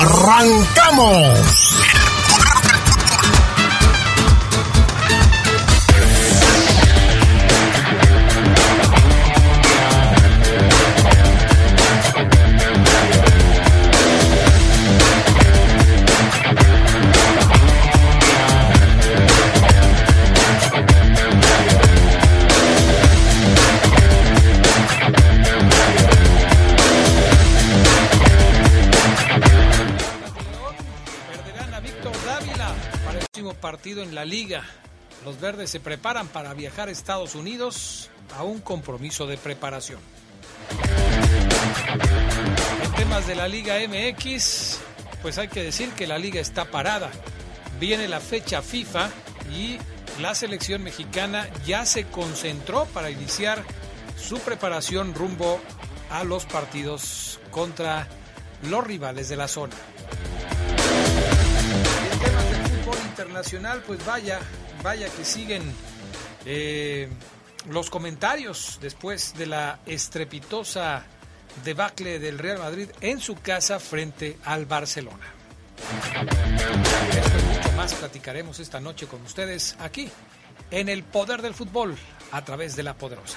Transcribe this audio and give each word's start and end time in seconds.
¡Arrancamos! 0.00 1.76
En 33.98 34.14
la 34.14 34.24
liga. 34.24 34.62
Los 35.24 35.40
verdes 35.40 35.70
se 35.70 35.80
preparan 35.80 36.28
para 36.28 36.54
viajar 36.54 36.88
a 36.88 36.92
Estados 36.92 37.34
Unidos 37.34 38.08
a 38.36 38.44
un 38.44 38.60
compromiso 38.60 39.26
de 39.26 39.36
preparación. 39.36 40.00
En 42.84 42.92
temas 42.92 43.26
de 43.26 43.34
la 43.34 43.48
Liga 43.48 43.76
MX, 43.86 44.78
pues 45.22 45.38
hay 45.38 45.48
que 45.48 45.62
decir 45.62 45.90
que 45.90 46.06
la 46.06 46.18
liga 46.18 46.40
está 46.40 46.70
parada. 46.70 47.10
Viene 47.78 48.08
la 48.08 48.20
fecha 48.20 48.62
FIFA 48.62 49.10
y 49.52 49.78
la 50.20 50.34
selección 50.34 50.82
mexicana 50.82 51.48
ya 51.66 51.84
se 51.84 52.04
concentró 52.04 52.86
para 52.86 53.10
iniciar 53.10 53.62
su 54.16 54.38
preparación 54.38 55.14
rumbo 55.14 55.60
a 56.10 56.24
los 56.24 56.44
partidos 56.46 57.40
contra 57.50 58.06
los 58.68 58.86
rivales 58.86 59.28
de 59.28 59.36
la 59.36 59.48
zona. 59.48 59.74
Internacional, 63.20 63.82
pues 63.86 64.04
vaya, 64.06 64.40
vaya 64.82 65.08
que 65.10 65.24
siguen 65.24 65.62
eh, 66.46 67.08
los 67.68 67.90
comentarios 67.90 68.78
después 68.80 69.34
de 69.34 69.46
la 69.46 69.80
estrepitosa 69.84 71.04
debacle 71.62 72.18
del 72.18 72.38
Real 72.38 72.58
Madrid 72.58 72.88
en 73.02 73.20
su 73.20 73.34
casa 73.34 73.78
frente 73.78 74.38
al 74.44 74.64
Barcelona. 74.64 75.26
Esto 77.10 77.38
y 77.38 77.56
mucho 77.56 77.72
más 77.72 77.94
platicaremos 77.94 78.58
esta 78.58 78.80
noche 78.80 79.06
con 79.06 79.20
ustedes 79.22 79.76
aquí 79.80 80.10
en 80.70 80.88
el 80.88 81.02
Poder 81.02 81.42
del 81.42 81.52
Fútbol 81.52 81.96
a 82.32 82.42
través 82.42 82.74
de 82.74 82.84
la 82.84 82.94
Poderosa. 82.94 83.36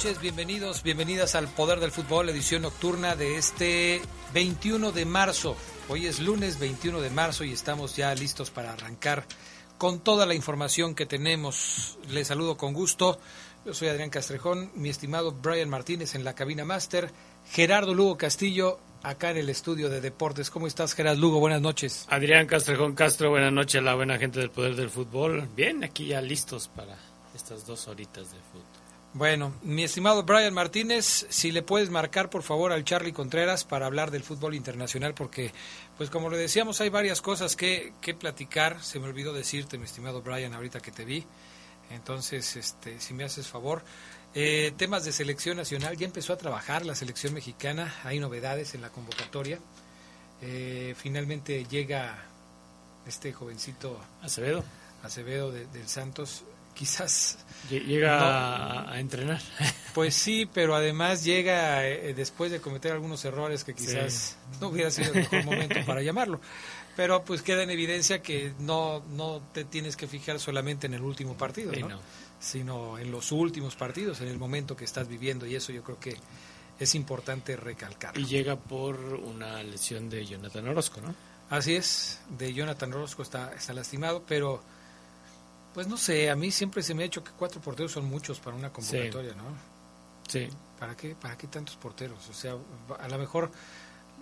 Noches, 0.00 0.22
bienvenidos, 0.22 0.82
bienvenidas 0.82 1.34
al 1.34 1.46
Poder 1.46 1.78
del 1.78 1.90
Fútbol, 1.90 2.30
edición 2.30 2.62
nocturna 2.62 3.16
de 3.16 3.36
este 3.36 4.00
21 4.32 4.92
de 4.92 5.04
marzo. 5.04 5.58
Hoy 5.90 6.06
es 6.06 6.20
lunes 6.20 6.58
21 6.58 7.02
de 7.02 7.10
marzo 7.10 7.44
y 7.44 7.52
estamos 7.52 7.96
ya 7.96 8.14
listos 8.14 8.50
para 8.50 8.72
arrancar 8.72 9.26
con 9.76 10.00
toda 10.00 10.24
la 10.24 10.34
información 10.34 10.94
que 10.94 11.04
tenemos. 11.04 11.98
Les 12.08 12.28
saludo 12.28 12.56
con 12.56 12.72
gusto. 12.72 13.20
Yo 13.66 13.74
soy 13.74 13.88
Adrián 13.88 14.08
Castrejón, 14.08 14.70
mi 14.74 14.88
estimado 14.88 15.32
Brian 15.32 15.68
Martínez 15.68 16.14
en 16.14 16.24
la 16.24 16.34
cabina 16.34 16.64
máster, 16.64 17.12
Gerardo 17.50 17.92
Lugo 17.92 18.16
Castillo 18.16 18.80
acá 19.02 19.32
en 19.32 19.36
el 19.36 19.50
estudio 19.50 19.90
de 19.90 20.00
deportes. 20.00 20.48
¿Cómo 20.48 20.66
estás, 20.66 20.94
Gerardo 20.94 21.20
Lugo? 21.20 21.40
Buenas 21.40 21.60
noches. 21.60 22.06
Adrián 22.08 22.46
Castrejón 22.46 22.94
Castro, 22.94 23.28
buenas 23.28 23.52
noches 23.52 23.82
a 23.82 23.84
la 23.84 23.96
buena 23.96 24.16
gente 24.16 24.40
del 24.40 24.50
Poder 24.50 24.76
del 24.76 24.88
Fútbol. 24.88 25.46
Bien, 25.54 25.84
aquí 25.84 26.06
ya 26.06 26.22
listos 26.22 26.68
para 26.68 26.96
estas 27.34 27.66
dos 27.66 27.86
horitas 27.86 28.32
de 28.32 28.38
fútbol. 28.50 28.69
Bueno, 29.12 29.52
mi 29.62 29.82
estimado 29.82 30.22
Brian 30.22 30.54
Martínez, 30.54 31.26
si 31.30 31.50
le 31.50 31.62
puedes 31.62 31.90
marcar 31.90 32.30
por 32.30 32.44
favor 32.44 32.70
al 32.70 32.84
Charlie 32.84 33.12
Contreras 33.12 33.64
para 33.64 33.86
hablar 33.86 34.12
del 34.12 34.22
fútbol 34.22 34.54
internacional, 34.54 35.14
porque, 35.14 35.52
pues 35.98 36.10
como 36.10 36.30
le 36.30 36.36
decíamos, 36.38 36.80
hay 36.80 36.90
varias 36.90 37.20
cosas 37.20 37.56
que, 37.56 37.92
que 38.00 38.14
platicar. 38.14 38.80
Se 38.84 39.00
me 39.00 39.08
olvidó 39.08 39.32
decirte, 39.32 39.78
mi 39.78 39.84
estimado 39.86 40.22
Brian, 40.22 40.54
ahorita 40.54 40.78
que 40.78 40.92
te 40.92 41.04
vi. 41.04 41.26
Entonces, 41.90 42.54
este, 42.54 43.00
si 43.00 43.12
me 43.14 43.24
haces 43.24 43.48
favor. 43.48 43.82
Eh, 44.32 44.72
temas 44.76 45.04
de 45.04 45.10
selección 45.10 45.56
nacional, 45.56 45.96
ya 45.96 46.06
empezó 46.06 46.32
a 46.32 46.36
trabajar 46.38 46.86
la 46.86 46.94
selección 46.94 47.34
mexicana, 47.34 47.92
hay 48.04 48.20
novedades 48.20 48.76
en 48.76 48.80
la 48.80 48.90
convocatoria. 48.90 49.58
Eh, 50.40 50.94
finalmente 50.96 51.64
llega 51.64 52.26
este 53.08 53.32
jovencito 53.32 53.98
Acevedo 54.22 54.62
Acevedo 55.02 55.50
de- 55.50 55.66
del 55.66 55.88
Santos, 55.88 56.44
quizás 56.80 57.36
lle- 57.70 57.84
llega 57.84 58.18
a, 58.18 58.92
a 58.92 59.00
entrenar. 59.00 59.40
Pues 59.92 60.14
sí, 60.14 60.48
pero 60.54 60.76
además 60.76 61.24
llega 61.24 61.84
eh, 61.88 62.14
después 62.14 62.52
de 62.52 62.60
cometer 62.60 62.92
algunos 62.92 63.24
errores 63.24 63.64
que 63.64 63.74
quizás 63.74 64.36
no 64.60 64.68
hubiera 64.68 64.88
sido 64.88 65.08
el 65.12 65.16
mejor 65.18 65.44
momento 65.44 65.74
para 65.84 66.00
llamarlo. 66.00 66.40
Pero 66.94 67.24
pues 67.24 67.42
queda 67.42 67.64
en 67.64 67.70
evidencia 67.70 68.22
que 68.22 68.52
no, 68.60 69.02
no 69.10 69.42
te 69.52 69.64
tienes 69.64 69.96
que 69.96 70.06
fijar 70.06 70.38
solamente 70.38 70.86
en 70.86 70.94
el 70.94 71.02
último 71.02 71.36
partido, 71.36 71.72
Sí, 71.74 71.80
¿no? 71.80 71.88
no. 71.88 72.00
sino 72.38 72.98
en 72.98 73.10
los 73.10 73.32
últimos 73.32 73.74
partidos, 73.74 74.20
en 74.20 74.28
el 74.28 74.38
momento 74.38 74.76
que 74.76 74.84
estás 74.84 75.08
viviendo 75.08 75.44
y 75.44 75.56
eso 75.56 75.72
yo 75.72 75.82
creo 75.82 75.98
que 75.98 76.16
es 76.78 76.94
importante 76.94 77.56
recalcar. 77.56 78.16
Y 78.16 78.26
llega 78.26 78.54
por 78.56 78.94
una 78.96 79.60
lesión 79.64 80.08
de 80.08 80.24
Jonathan 80.24 80.68
Orozco, 80.68 81.00
¿no? 81.00 81.12
Así 81.50 81.74
es, 81.74 82.20
de 82.38 82.54
Jonathan 82.54 82.92
Orozco 82.92 83.22
está, 83.22 83.52
está 83.54 83.72
lastimado, 83.72 84.22
pero 84.28 84.62
pues 85.74 85.86
no 85.86 85.96
sé, 85.96 86.30
a 86.30 86.36
mí 86.36 86.50
siempre 86.50 86.82
se 86.82 86.94
me 86.94 87.02
ha 87.02 87.06
hecho 87.06 87.22
que 87.22 87.30
cuatro 87.32 87.60
porteros 87.60 87.92
son 87.92 88.04
muchos 88.06 88.40
para 88.40 88.56
una 88.56 88.72
convocatoria, 88.72 89.34
¿no? 89.34 89.44
Sí. 90.28 90.48
¿Para 90.78 90.96
qué, 90.96 91.14
¿Para 91.14 91.36
qué 91.36 91.46
tantos 91.46 91.76
porteros? 91.76 92.28
O 92.28 92.34
sea, 92.34 92.56
a 92.98 93.08
lo 93.08 93.18
mejor 93.18 93.50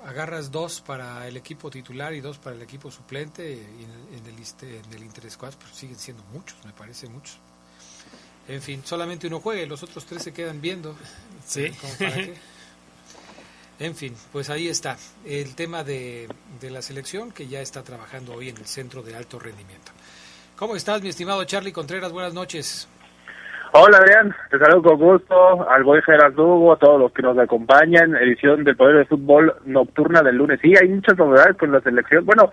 agarras 0.05 0.51
dos 0.51 0.81
para 0.81 1.27
el 1.27 1.37
equipo 1.37 1.71
titular 1.71 2.15
y 2.15 2.21
dos 2.21 2.39
para 2.39 2.57
el 2.57 2.63
equipo 2.63 2.91
suplente 2.91 3.51
y 3.53 3.85
en 3.85 3.91
el, 3.91 4.19
en 4.19 4.27
el, 4.27 4.85
en 4.85 4.93
el 4.93 5.03
Intersquad, 5.03 5.55
pero 5.59 5.75
siguen 5.75 5.99
siendo 5.99 6.23
muchos, 6.33 6.57
me 6.65 6.73
parece 6.73 7.09
muchos. 7.09 7.39
En 8.47 8.63
fin, 8.63 8.83
solamente 8.85 9.27
uno 9.27 9.41
juega 9.41 9.63
y 9.63 9.67
los 9.67 9.83
otros 9.83 10.07
tres 10.07 10.23
se 10.23 10.33
quedan 10.33 10.61
viendo. 10.61 10.97
Sí. 11.47 11.71
¿Cómo 11.81 11.95
para 11.95 12.15
qué? 12.15 12.35
En 13.79 13.95
fin, 13.95 14.17
pues 14.33 14.51
ahí 14.51 14.67
está 14.67 14.99
el 15.25 15.55
tema 15.55 15.85
de, 15.85 16.29
de 16.61 16.71
la 16.71 16.83
selección 16.83 17.31
que 17.31 17.47
ya 17.47 17.61
está 17.61 17.85
trabajando 17.85 18.35
hoy 18.35 18.49
en 18.49 18.57
el 18.57 18.67
centro 18.67 19.03
de 19.03 19.15
alto 19.15 19.39
rendimiento. 19.39 19.93
¿Cómo 20.59 20.75
estás, 20.75 21.01
mi 21.01 21.09
estimado 21.09 21.45
Charlie 21.45 21.71
Contreras? 21.71 22.13
Buenas 22.13 22.35
noches. 22.35 22.89
Hola 23.73 23.99
Adrián, 23.99 24.35
te 24.51 24.59
saludo 24.59 24.83
con 24.83 24.99
gusto, 24.99 25.71
al 25.71 25.85
buen 25.85 26.03
Geras 26.03 26.35
Lugo, 26.35 26.73
a 26.73 26.79
todos 26.79 26.99
los 26.99 27.13
que 27.13 27.23
nos 27.23 27.39
acompañan, 27.39 28.17
edición 28.17 28.65
del 28.65 28.77
Poder 28.77 28.97
de 28.97 29.05
Fútbol 29.05 29.55
Nocturna 29.67 30.21
del 30.21 30.35
lunes. 30.35 30.59
Sí, 30.61 30.75
hay 30.75 30.89
muchas 30.89 31.17
novedades 31.17 31.57
con 31.57 31.71
la 31.71 31.81
selección, 31.81 32.27
bueno, 32.27 32.51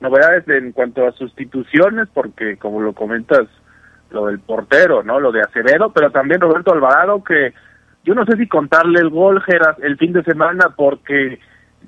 novedades 0.00 0.46
en 0.48 0.72
cuanto 0.72 1.06
a 1.06 1.12
sustituciones, 1.12 2.08
porque 2.12 2.58
como 2.58 2.82
lo 2.82 2.92
comentas, 2.92 3.46
lo 4.10 4.26
del 4.26 4.38
portero, 4.40 5.02
¿no? 5.02 5.18
Lo 5.18 5.32
de 5.32 5.40
Acevedo, 5.40 5.92
pero 5.94 6.10
también 6.10 6.42
Roberto 6.42 6.74
Alvarado, 6.74 7.24
que 7.24 7.54
yo 8.04 8.14
no 8.14 8.26
sé 8.26 8.36
si 8.36 8.46
contarle 8.48 9.00
el 9.00 9.08
gol, 9.08 9.42
Geras, 9.42 9.78
el 9.80 9.96
fin 9.96 10.12
de 10.12 10.24
semana, 10.24 10.74
porque 10.76 11.40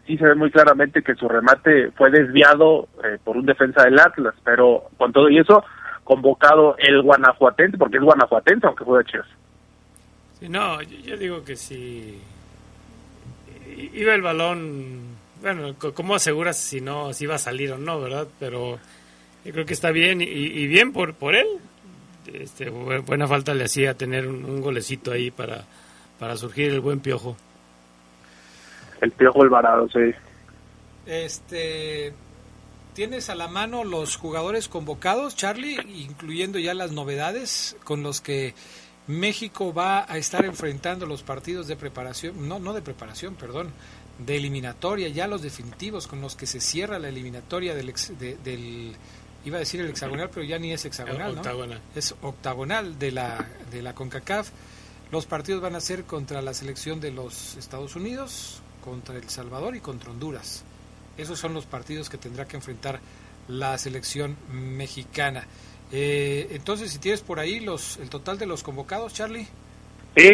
sí 0.06 0.16
se 0.16 0.24
ve 0.24 0.34
muy 0.34 0.50
claramente 0.50 1.02
que 1.02 1.14
su 1.14 1.28
remate 1.28 1.90
fue 1.92 2.10
desviado 2.10 2.88
eh, 3.04 3.18
por 3.22 3.36
un 3.36 3.46
defensa 3.46 3.84
del 3.84 3.98
Atlas, 3.98 4.34
pero 4.44 4.84
con 4.96 5.12
todo 5.12 5.28
y 5.28 5.38
eso, 5.38 5.64
convocado 6.04 6.76
el 6.78 7.02
guanajuatense, 7.02 7.78
porque 7.78 7.98
es 7.98 8.02
guanajuatense, 8.02 8.66
aunque 8.66 8.84
de 8.84 9.04
Chivas. 9.04 9.26
Sí, 10.40 10.48
no, 10.48 10.80
yo, 10.82 11.16
digo 11.16 11.44
que 11.44 11.56
si 11.56 12.18
iba 13.92 14.14
el 14.14 14.22
balón, 14.22 15.16
bueno, 15.42 15.74
¿cómo 15.94 16.14
aseguras 16.14 16.56
si 16.58 16.80
no, 16.80 17.12
si 17.12 17.24
iba 17.24 17.34
a 17.34 17.38
salir 17.38 17.72
o 17.72 17.78
no, 17.78 18.00
verdad? 18.00 18.26
Pero 18.38 18.78
yo 19.44 19.52
creo 19.52 19.66
que 19.66 19.74
está 19.74 19.90
bien 19.90 20.20
y, 20.20 20.24
y 20.24 20.66
bien 20.66 20.92
por, 20.92 21.14
por 21.14 21.34
él. 21.34 21.46
Este, 22.32 22.68
buena 22.68 23.26
falta 23.26 23.54
le 23.54 23.64
hacía 23.64 23.94
tener 23.94 24.26
un, 24.26 24.44
un 24.44 24.60
golecito 24.60 25.12
ahí 25.12 25.30
para, 25.30 25.64
para 26.18 26.36
surgir 26.36 26.70
el 26.70 26.80
buen 26.80 27.00
piojo. 27.00 27.36
El 29.00 29.12
Piojo 29.12 29.42
Alvarado, 29.42 29.88
sí. 29.88 30.12
Este, 31.06 32.12
¿Tienes 32.94 33.30
a 33.30 33.34
la 33.34 33.48
mano 33.48 33.84
los 33.84 34.16
jugadores 34.16 34.68
convocados, 34.68 35.36
Charlie, 35.36 35.78
incluyendo 35.94 36.58
ya 36.58 36.74
las 36.74 36.90
novedades 36.90 37.76
con 37.84 38.02
los 38.02 38.20
que 38.20 38.54
México 39.06 39.72
va 39.72 40.04
a 40.10 40.18
estar 40.18 40.44
enfrentando 40.44 41.06
los 41.06 41.22
partidos 41.22 41.68
de 41.68 41.76
preparación, 41.76 42.48
no, 42.48 42.58
no 42.58 42.74
de 42.74 42.82
preparación, 42.82 43.36
perdón, 43.36 43.72
de 44.18 44.36
eliminatoria, 44.36 45.08
ya 45.08 45.28
los 45.28 45.42
definitivos 45.42 46.06
con 46.08 46.20
los 46.20 46.34
que 46.34 46.46
se 46.46 46.60
cierra 46.60 46.98
la 46.98 47.08
eliminatoria 47.08 47.74
del, 47.74 47.88
ex, 47.88 48.18
de, 48.18 48.36
del 48.38 48.96
iba 49.44 49.56
a 49.56 49.60
decir 49.60 49.80
el 49.80 49.88
hexagonal, 49.88 50.28
pero 50.34 50.44
ya 50.44 50.58
ni 50.58 50.72
es 50.72 50.84
hexagonal, 50.84 51.34
¿no? 51.34 51.40
Octagonal. 51.40 51.80
Es 51.94 52.14
octagonal 52.20 52.98
de 52.98 53.12
la, 53.12 53.48
de 53.70 53.80
la 53.80 53.94
CONCACAF. 53.94 54.50
Los 55.10 55.24
partidos 55.26 55.62
van 55.62 55.74
a 55.74 55.80
ser 55.80 56.04
contra 56.04 56.42
la 56.42 56.52
selección 56.52 57.00
de 57.00 57.12
los 57.12 57.56
Estados 57.56 57.96
Unidos, 57.96 58.60
contra 58.84 59.16
El 59.16 59.28
Salvador 59.28 59.76
y 59.76 59.80
contra 59.80 60.10
Honduras. 60.10 60.64
Esos 61.16 61.38
son 61.38 61.54
los 61.54 61.66
partidos 61.66 62.08
que 62.08 62.18
tendrá 62.18 62.46
que 62.46 62.56
enfrentar 62.56 63.00
la 63.48 63.76
selección 63.78 64.36
mexicana. 64.52 65.44
Eh, 65.90 66.48
entonces, 66.50 66.90
si 66.90 66.98
tienes 66.98 67.22
por 67.22 67.40
ahí 67.40 67.60
los 67.60 67.96
el 67.98 68.10
total 68.10 68.38
de 68.38 68.46
los 68.46 68.62
convocados, 68.62 69.14
Charlie. 69.14 69.46
Sí, 70.16 70.30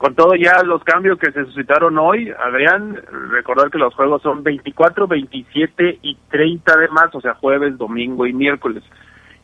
con 0.00 0.14
todo 0.14 0.34
ya 0.34 0.62
los 0.62 0.82
cambios 0.84 1.18
que 1.18 1.30
se 1.32 1.44
suscitaron 1.44 1.98
hoy, 1.98 2.30
Adrián, 2.30 2.98
recordar 3.30 3.70
que 3.70 3.78
los 3.78 3.94
juegos 3.94 4.22
son 4.22 4.42
24, 4.42 5.06
27 5.06 5.98
y 6.02 6.16
30 6.30 6.76
de 6.78 6.88
marzo, 6.88 7.18
o 7.18 7.20
sea, 7.20 7.34
jueves, 7.34 7.76
domingo 7.76 8.26
y 8.26 8.32
miércoles. 8.32 8.82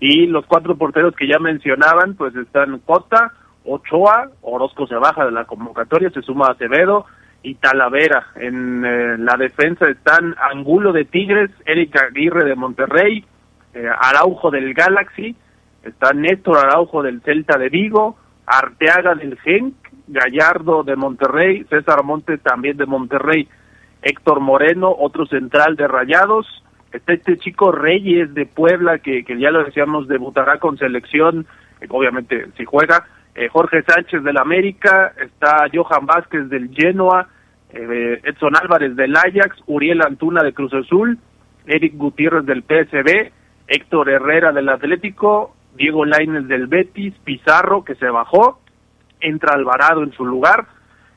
Y 0.00 0.26
los 0.26 0.46
cuatro 0.46 0.76
porteros 0.76 1.14
que 1.14 1.28
ya 1.28 1.38
mencionaban, 1.38 2.14
pues 2.14 2.34
están 2.36 2.78
Cota, 2.80 3.32
Ochoa, 3.64 4.30
Orozco 4.42 4.86
se 4.86 4.94
baja 4.94 5.24
de 5.24 5.32
la 5.32 5.44
convocatoria, 5.44 6.10
se 6.10 6.22
suma 6.22 6.48
Acevedo, 6.48 7.06
y 7.46 7.54
Talavera. 7.54 8.26
En 8.34 8.84
eh, 8.84 9.16
la 9.18 9.36
defensa 9.36 9.88
están 9.88 10.34
Angulo 10.50 10.92
de 10.92 11.04
Tigres, 11.04 11.48
Erika 11.64 12.06
Aguirre 12.06 12.44
de 12.44 12.56
Monterrey, 12.56 13.24
eh, 13.72 13.86
Araujo 14.00 14.50
del 14.50 14.74
Galaxy, 14.74 15.36
está 15.84 16.12
Néstor 16.12 16.58
Araujo 16.58 17.04
del 17.04 17.22
Celta 17.22 17.56
de 17.56 17.68
Vigo, 17.68 18.16
Arteaga 18.46 19.14
del 19.14 19.38
Genk, 19.38 19.74
Gallardo 20.08 20.82
de 20.82 20.96
Monterrey, 20.96 21.64
César 21.70 22.02
Montes 22.02 22.40
también 22.40 22.78
de 22.78 22.86
Monterrey, 22.86 23.48
Héctor 24.02 24.40
Moreno, 24.40 24.92
otro 24.98 25.24
central 25.26 25.76
de 25.76 25.86
Rayados, 25.86 26.64
está 26.90 27.12
este 27.12 27.38
chico 27.38 27.70
Reyes 27.70 28.34
de 28.34 28.46
Puebla 28.46 28.98
que, 28.98 29.22
ya 29.38 29.52
lo 29.52 29.62
decíamos 29.62 30.08
debutará 30.08 30.58
con 30.58 30.78
selección, 30.78 31.46
eh, 31.80 31.86
obviamente 31.90 32.48
si 32.56 32.64
juega, 32.64 33.06
Jorge 33.52 33.82
Sánchez 33.82 34.24
del 34.24 34.38
América, 34.38 35.12
está 35.20 35.66
Johan 35.70 36.06
Vázquez 36.06 36.48
del 36.48 36.70
Genoa, 36.74 37.28
eh, 37.70 38.20
Edson 38.22 38.56
Álvarez 38.56 38.94
del 38.96 39.16
Ajax, 39.16 39.62
Uriel 39.66 40.02
Antuna 40.02 40.42
de 40.42 40.52
Cruz 40.52 40.72
Azul, 40.74 41.18
Eric 41.66 41.94
Gutiérrez 41.96 42.46
del 42.46 42.62
PSB, 42.62 43.32
Héctor 43.68 44.10
Herrera 44.10 44.52
del 44.52 44.68
Atlético, 44.68 45.54
Diego 45.76 46.04
Lainez 46.04 46.46
del 46.46 46.66
Betis, 46.68 47.14
Pizarro 47.24 47.84
que 47.84 47.96
se 47.96 48.08
bajó, 48.08 48.60
entra 49.20 49.54
Alvarado 49.54 50.02
en 50.02 50.12
su 50.12 50.24
lugar, 50.24 50.66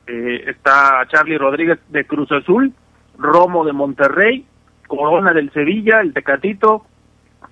eh, 0.06 0.44
está 0.48 1.06
Charlie 1.08 1.38
Rodríguez 1.38 1.78
de 1.88 2.04
Cruz 2.04 2.30
Azul, 2.32 2.72
Romo 3.16 3.64
de 3.64 3.72
Monterrey, 3.72 4.44
Corona 4.86 5.32
del 5.32 5.52
Sevilla, 5.52 6.00
el 6.00 6.12
Tecatito, 6.12 6.84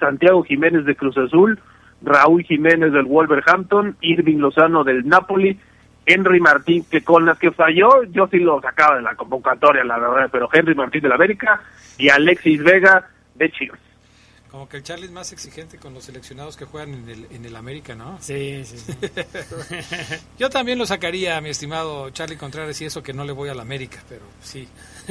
Santiago 0.00 0.43
Jiménez 0.43 0.85
de 0.85 0.97
Cruz 0.97 1.17
Azul, 1.19 1.61
Raúl 2.03 2.45
Jiménez 2.45 2.93
del 2.93 3.05
Wolverhampton, 3.05 3.97
Irving 4.00 4.39
Lozano 4.39 4.85
del 4.85 5.06
Napoli, 5.06 5.59
Henry 6.08 6.40
Martín, 6.40 6.84
que 6.90 7.02
con 7.02 7.25
las 7.26 7.38
que 7.38 7.50
falló, 7.52 8.02
yo 8.05 8.26
sí 8.28 8.38
lo 8.38 8.60
sacaba 8.60 8.96
de 8.96 9.02
la 9.02 9.14
convocatoria, 9.14 9.84
la 9.84 9.99
verdad, 9.99 10.28
pero 10.32 10.49
Henry 10.52 10.75
Martín 10.75 11.02
de 11.02 11.08
la 11.08 11.14
América 11.16 11.60
y 11.99 12.08
Alexis 12.08 12.62
Vega 12.62 13.08
de 13.34 13.50
Chivas. 13.52 13.78
Como 14.50 14.66
que 14.66 14.78
el 14.78 14.82
Charlie 14.82 15.05
es 15.05 15.12
más 15.12 15.31
exigente 15.32 15.76
con 15.76 15.93
los 15.93 16.05
seleccionados 16.05 16.56
que 16.56 16.64
juegan 16.64 16.94
en 16.94 17.08
el, 17.10 17.26
en 17.31 17.44
el 17.44 17.55
América, 17.55 17.94
¿no? 17.94 18.16
Sí, 18.20 18.64
sí, 18.64 18.78
sí. 18.78 18.93
Yo 20.38 20.49
también 20.49 20.78
lo 20.78 20.87
sacaría, 20.87 21.38
mi 21.43 21.50
estimado 21.50 22.08
Charlie 22.11 22.38
Contreras, 22.38 22.81
y 22.81 22.87
eso 22.87 23.02
que 23.02 23.12
no 23.12 23.25
le 23.25 23.32
voy 23.32 23.50
al 23.50 23.61
América, 23.61 23.99
pero 24.08 24.22
sí. 24.40 24.66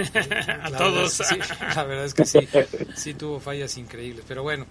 A 0.64 0.70
La 0.72 0.78
todos. 0.80 1.20
verdad, 1.20 1.46
sí, 1.46 1.54
la 1.76 1.84
verdad 1.84 2.06
es 2.06 2.14
que 2.16 2.26
sí, 2.26 2.40
sí 2.96 3.14
tuvo 3.14 3.40
fallas 3.40 3.78
increíbles. 3.78 4.26
Pero 4.28 4.42
bueno, 4.42 4.66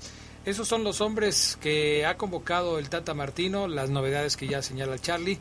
esos 0.44 0.66
son 0.66 0.82
los 0.82 1.00
hombres 1.00 1.56
que 1.60 2.04
ha 2.04 2.16
convocado 2.16 2.80
el 2.80 2.88
Tata 2.88 3.14
Martino, 3.14 3.68
las 3.68 3.90
novedades 3.90 4.36
que 4.36 4.48
ya 4.48 4.62
señala 4.62 4.98
Charlie. 4.98 5.38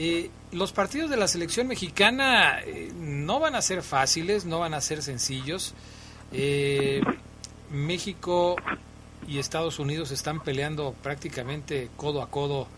Eh, 0.00 0.30
los 0.52 0.72
partidos 0.72 1.10
de 1.10 1.16
la 1.16 1.26
selección 1.26 1.66
mexicana 1.66 2.60
eh, 2.60 2.92
no 2.96 3.40
van 3.40 3.56
a 3.56 3.62
ser 3.62 3.82
fáciles, 3.82 4.44
no 4.44 4.60
van 4.60 4.72
a 4.72 4.80
ser 4.80 5.02
sencillos. 5.02 5.74
Eh, 6.32 7.00
México 7.72 8.54
y 9.26 9.38
Estados 9.38 9.80
Unidos 9.80 10.12
están 10.12 10.40
peleando 10.40 10.94
prácticamente 11.02 11.90
codo 11.96 12.22
a 12.22 12.30
codo 12.30 12.68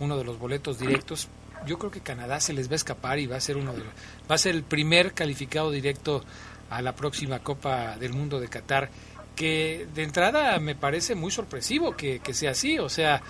uno 0.00 0.16
de 0.16 0.24
los 0.24 0.38
boletos 0.38 0.78
directos. 0.78 1.28
Yo 1.66 1.78
creo 1.78 1.90
que 1.90 2.00
Canadá 2.00 2.40
se 2.40 2.54
les 2.54 2.68
va 2.68 2.72
a 2.72 2.76
escapar 2.76 3.18
y 3.18 3.26
va 3.26 3.36
a 3.36 3.40
ser 3.40 3.58
uno 3.58 3.74
de 3.74 3.82
va 4.28 4.34
a 4.34 4.38
ser 4.38 4.54
el 4.54 4.62
primer 4.64 5.12
calificado 5.12 5.70
directo 5.70 6.24
a 6.70 6.80
la 6.80 6.96
próxima 6.96 7.40
Copa 7.40 7.98
del 7.98 8.14
Mundo 8.14 8.40
de 8.40 8.48
Qatar, 8.48 8.88
que 9.36 9.86
de 9.94 10.02
entrada 10.04 10.58
me 10.58 10.74
parece 10.74 11.14
muy 11.14 11.30
sorpresivo 11.30 11.94
que, 11.94 12.20
que 12.20 12.32
sea 12.32 12.52
así, 12.52 12.78
o 12.78 12.88
sea, 12.88 13.22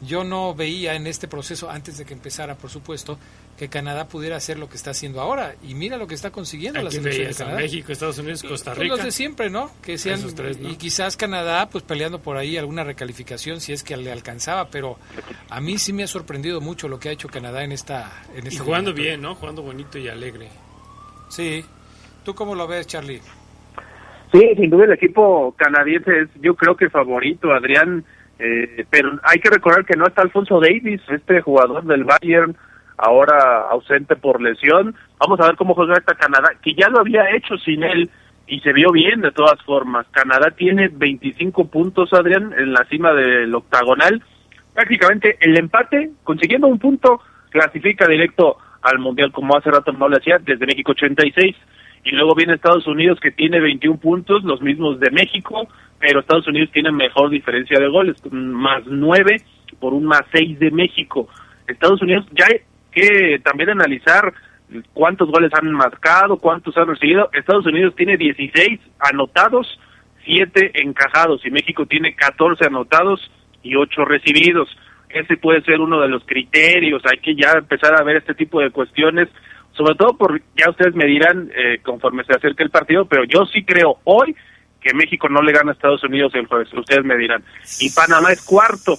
yo 0.00 0.24
no 0.24 0.54
veía 0.54 0.94
en 0.94 1.06
este 1.06 1.28
proceso, 1.28 1.70
antes 1.70 1.98
de 1.98 2.04
que 2.04 2.14
empezara, 2.14 2.54
por 2.56 2.70
supuesto, 2.70 3.18
que 3.58 3.68
Canadá 3.68 4.08
pudiera 4.08 4.36
hacer 4.36 4.58
lo 4.58 4.68
que 4.70 4.76
está 4.76 4.92
haciendo 4.92 5.20
ahora. 5.20 5.54
Y 5.62 5.74
mira 5.74 5.98
lo 5.98 6.06
que 6.06 6.14
está 6.14 6.30
consiguiendo 6.30 6.80
la 6.80 6.90
selección 6.90 7.28
de 7.28 7.34
Canadá. 7.34 7.56
México, 7.58 7.92
Estados 7.92 8.18
Unidos, 8.18 8.42
Costa 8.42 8.70
Pues 8.70 8.78
Rica. 8.84 8.96
los 8.96 9.04
de 9.04 9.12
siempre, 9.12 9.50
¿no? 9.50 9.70
Que 9.82 9.98
sean, 9.98 10.18
Esos 10.18 10.34
tres, 10.34 10.58
¿no? 10.58 10.70
Y 10.70 10.76
quizás 10.76 11.18
Canadá, 11.18 11.68
pues 11.68 11.84
peleando 11.84 12.20
por 12.20 12.38
ahí 12.38 12.56
alguna 12.56 12.82
recalificación 12.84 13.60
si 13.60 13.74
es 13.74 13.82
que 13.82 13.96
le 13.98 14.10
alcanzaba, 14.10 14.70
pero 14.70 14.98
a 15.50 15.60
mí 15.60 15.76
sí 15.76 15.92
me 15.92 16.04
ha 16.04 16.06
sorprendido 16.06 16.62
mucho 16.62 16.88
lo 16.88 16.98
que 16.98 17.10
ha 17.10 17.12
hecho 17.12 17.28
Canadá 17.28 17.62
en 17.62 17.72
esta. 17.72 18.10
En 18.34 18.46
Y 18.46 18.48
esta 18.48 18.64
jugando 18.64 18.94
bien, 18.94 19.20
¿no? 19.20 19.34
Jugando 19.34 19.60
bonito 19.62 19.98
y 19.98 20.08
alegre. 20.08 20.48
Sí. 21.28 21.62
¿Tú 22.24 22.34
cómo 22.34 22.54
lo 22.54 22.66
ves, 22.66 22.86
Charlie? 22.86 23.20
Sí, 24.32 24.40
sin 24.56 24.70
duda 24.70 24.84
el 24.84 24.92
equipo 24.92 25.54
canadiense 25.58 26.20
es 26.20 26.28
yo 26.40 26.54
creo 26.54 26.76
que 26.76 26.88
favorito, 26.88 27.52
Adrián, 27.52 28.04
eh, 28.40 28.86
pero 28.88 29.18
hay 29.22 29.38
que 29.38 29.50
recordar 29.50 29.84
que 29.84 29.96
no 29.96 30.06
está 30.06 30.22
Alfonso 30.22 30.60
Davis, 30.60 31.00
este 31.08 31.40
jugador 31.40 31.84
del 31.84 32.04
Bayern, 32.04 32.56
ahora 32.96 33.68
ausente 33.70 34.16
por 34.16 34.40
lesión. 34.40 34.94
Vamos 35.18 35.38
a 35.40 35.46
ver 35.46 35.56
cómo 35.56 35.74
juega 35.74 35.94
esta 35.94 36.14
Canadá, 36.14 36.50
que 36.62 36.74
ya 36.74 36.88
lo 36.88 37.00
había 37.00 37.34
hecho 37.36 37.56
sin 37.58 37.82
él 37.82 38.10
y 38.46 38.60
se 38.60 38.72
vio 38.72 38.90
bien 38.92 39.20
de 39.20 39.30
todas 39.30 39.62
formas. 39.62 40.06
Canadá 40.10 40.50
tiene 40.50 40.88
25 40.88 41.68
puntos, 41.68 42.12
Adrián, 42.12 42.54
en 42.56 42.72
la 42.72 42.84
cima 42.86 43.12
del 43.12 43.54
octagonal. 43.54 44.22
Prácticamente 44.74 45.36
el 45.40 45.58
empate, 45.58 46.10
consiguiendo 46.24 46.66
un 46.66 46.78
punto, 46.78 47.20
clasifica 47.50 48.06
directo 48.06 48.56
al 48.82 48.98
Mundial, 48.98 49.32
como 49.32 49.56
hace 49.56 49.70
rato 49.70 49.92
no 49.92 50.08
lo 50.08 50.16
hacía, 50.16 50.38
desde 50.38 50.66
México 50.66 50.92
86 50.92 51.54
y 52.04 52.10
luego 52.12 52.34
viene 52.34 52.54
Estados 52.54 52.86
Unidos 52.86 53.18
que 53.20 53.30
tiene 53.30 53.60
21 53.60 53.98
puntos, 53.98 54.42
los 54.44 54.60
mismos 54.62 55.00
de 55.00 55.10
México, 55.10 55.68
pero 55.98 56.20
Estados 56.20 56.48
Unidos 56.48 56.70
tiene 56.72 56.90
mejor 56.92 57.30
diferencia 57.30 57.78
de 57.78 57.88
goles, 57.88 58.16
más 58.30 58.82
9 58.86 59.36
por 59.78 59.92
un 59.92 60.04
más 60.04 60.22
6 60.32 60.58
de 60.58 60.70
México. 60.70 61.28
Estados 61.66 62.00
Unidos 62.02 62.26
ya 62.32 62.46
hay 62.46 62.60
que 62.90 63.38
también 63.44 63.70
analizar 63.70 64.32
cuántos 64.94 65.30
goles 65.30 65.52
han 65.54 65.70
marcado, 65.72 66.38
cuántos 66.38 66.76
han 66.76 66.88
recibido. 66.88 67.28
Estados 67.32 67.66
Unidos 67.66 67.94
tiene 67.96 68.16
16 68.16 68.80
anotados, 68.98 69.78
7 70.24 70.82
encajados 70.82 71.44
y 71.44 71.50
México 71.50 71.86
tiene 71.86 72.14
14 72.14 72.66
anotados, 72.66 73.30
y 73.62 73.74
ocho 73.76 74.04
recibidos. 74.04 74.68
Ese 75.08 75.36
puede 75.36 75.62
ser 75.62 75.80
uno 75.80 76.00
de 76.00 76.08
los 76.08 76.24
criterios, 76.24 77.02
hay 77.04 77.18
que 77.18 77.34
ya 77.34 77.52
empezar 77.52 78.00
a 78.00 78.04
ver 78.04 78.16
este 78.16 78.34
tipo 78.34 78.60
de 78.60 78.70
cuestiones, 78.70 79.28
sobre 79.80 79.94
todo 79.94 80.12
por, 80.12 80.42
ya 80.54 80.68
ustedes 80.68 80.94
me 80.94 81.06
dirán 81.06 81.50
eh, 81.56 81.78
conforme 81.82 82.22
se 82.24 82.34
acerque 82.34 82.62
el 82.62 82.68
partido, 82.68 83.06
pero 83.06 83.24
yo 83.24 83.46
sí 83.46 83.64
creo 83.64 83.96
hoy 84.04 84.36
que 84.78 84.92
México 84.92 85.26
no 85.30 85.40
le 85.40 85.52
gana 85.52 85.70
a 85.70 85.74
Estados 85.74 86.04
Unidos 86.04 86.34
el 86.34 86.46
jueves, 86.46 86.68
ustedes 86.74 87.02
me 87.02 87.16
dirán. 87.16 87.42
Y 87.80 87.88
Panamá 87.88 88.30
es 88.30 88.42
cuarto, 88.44 88.98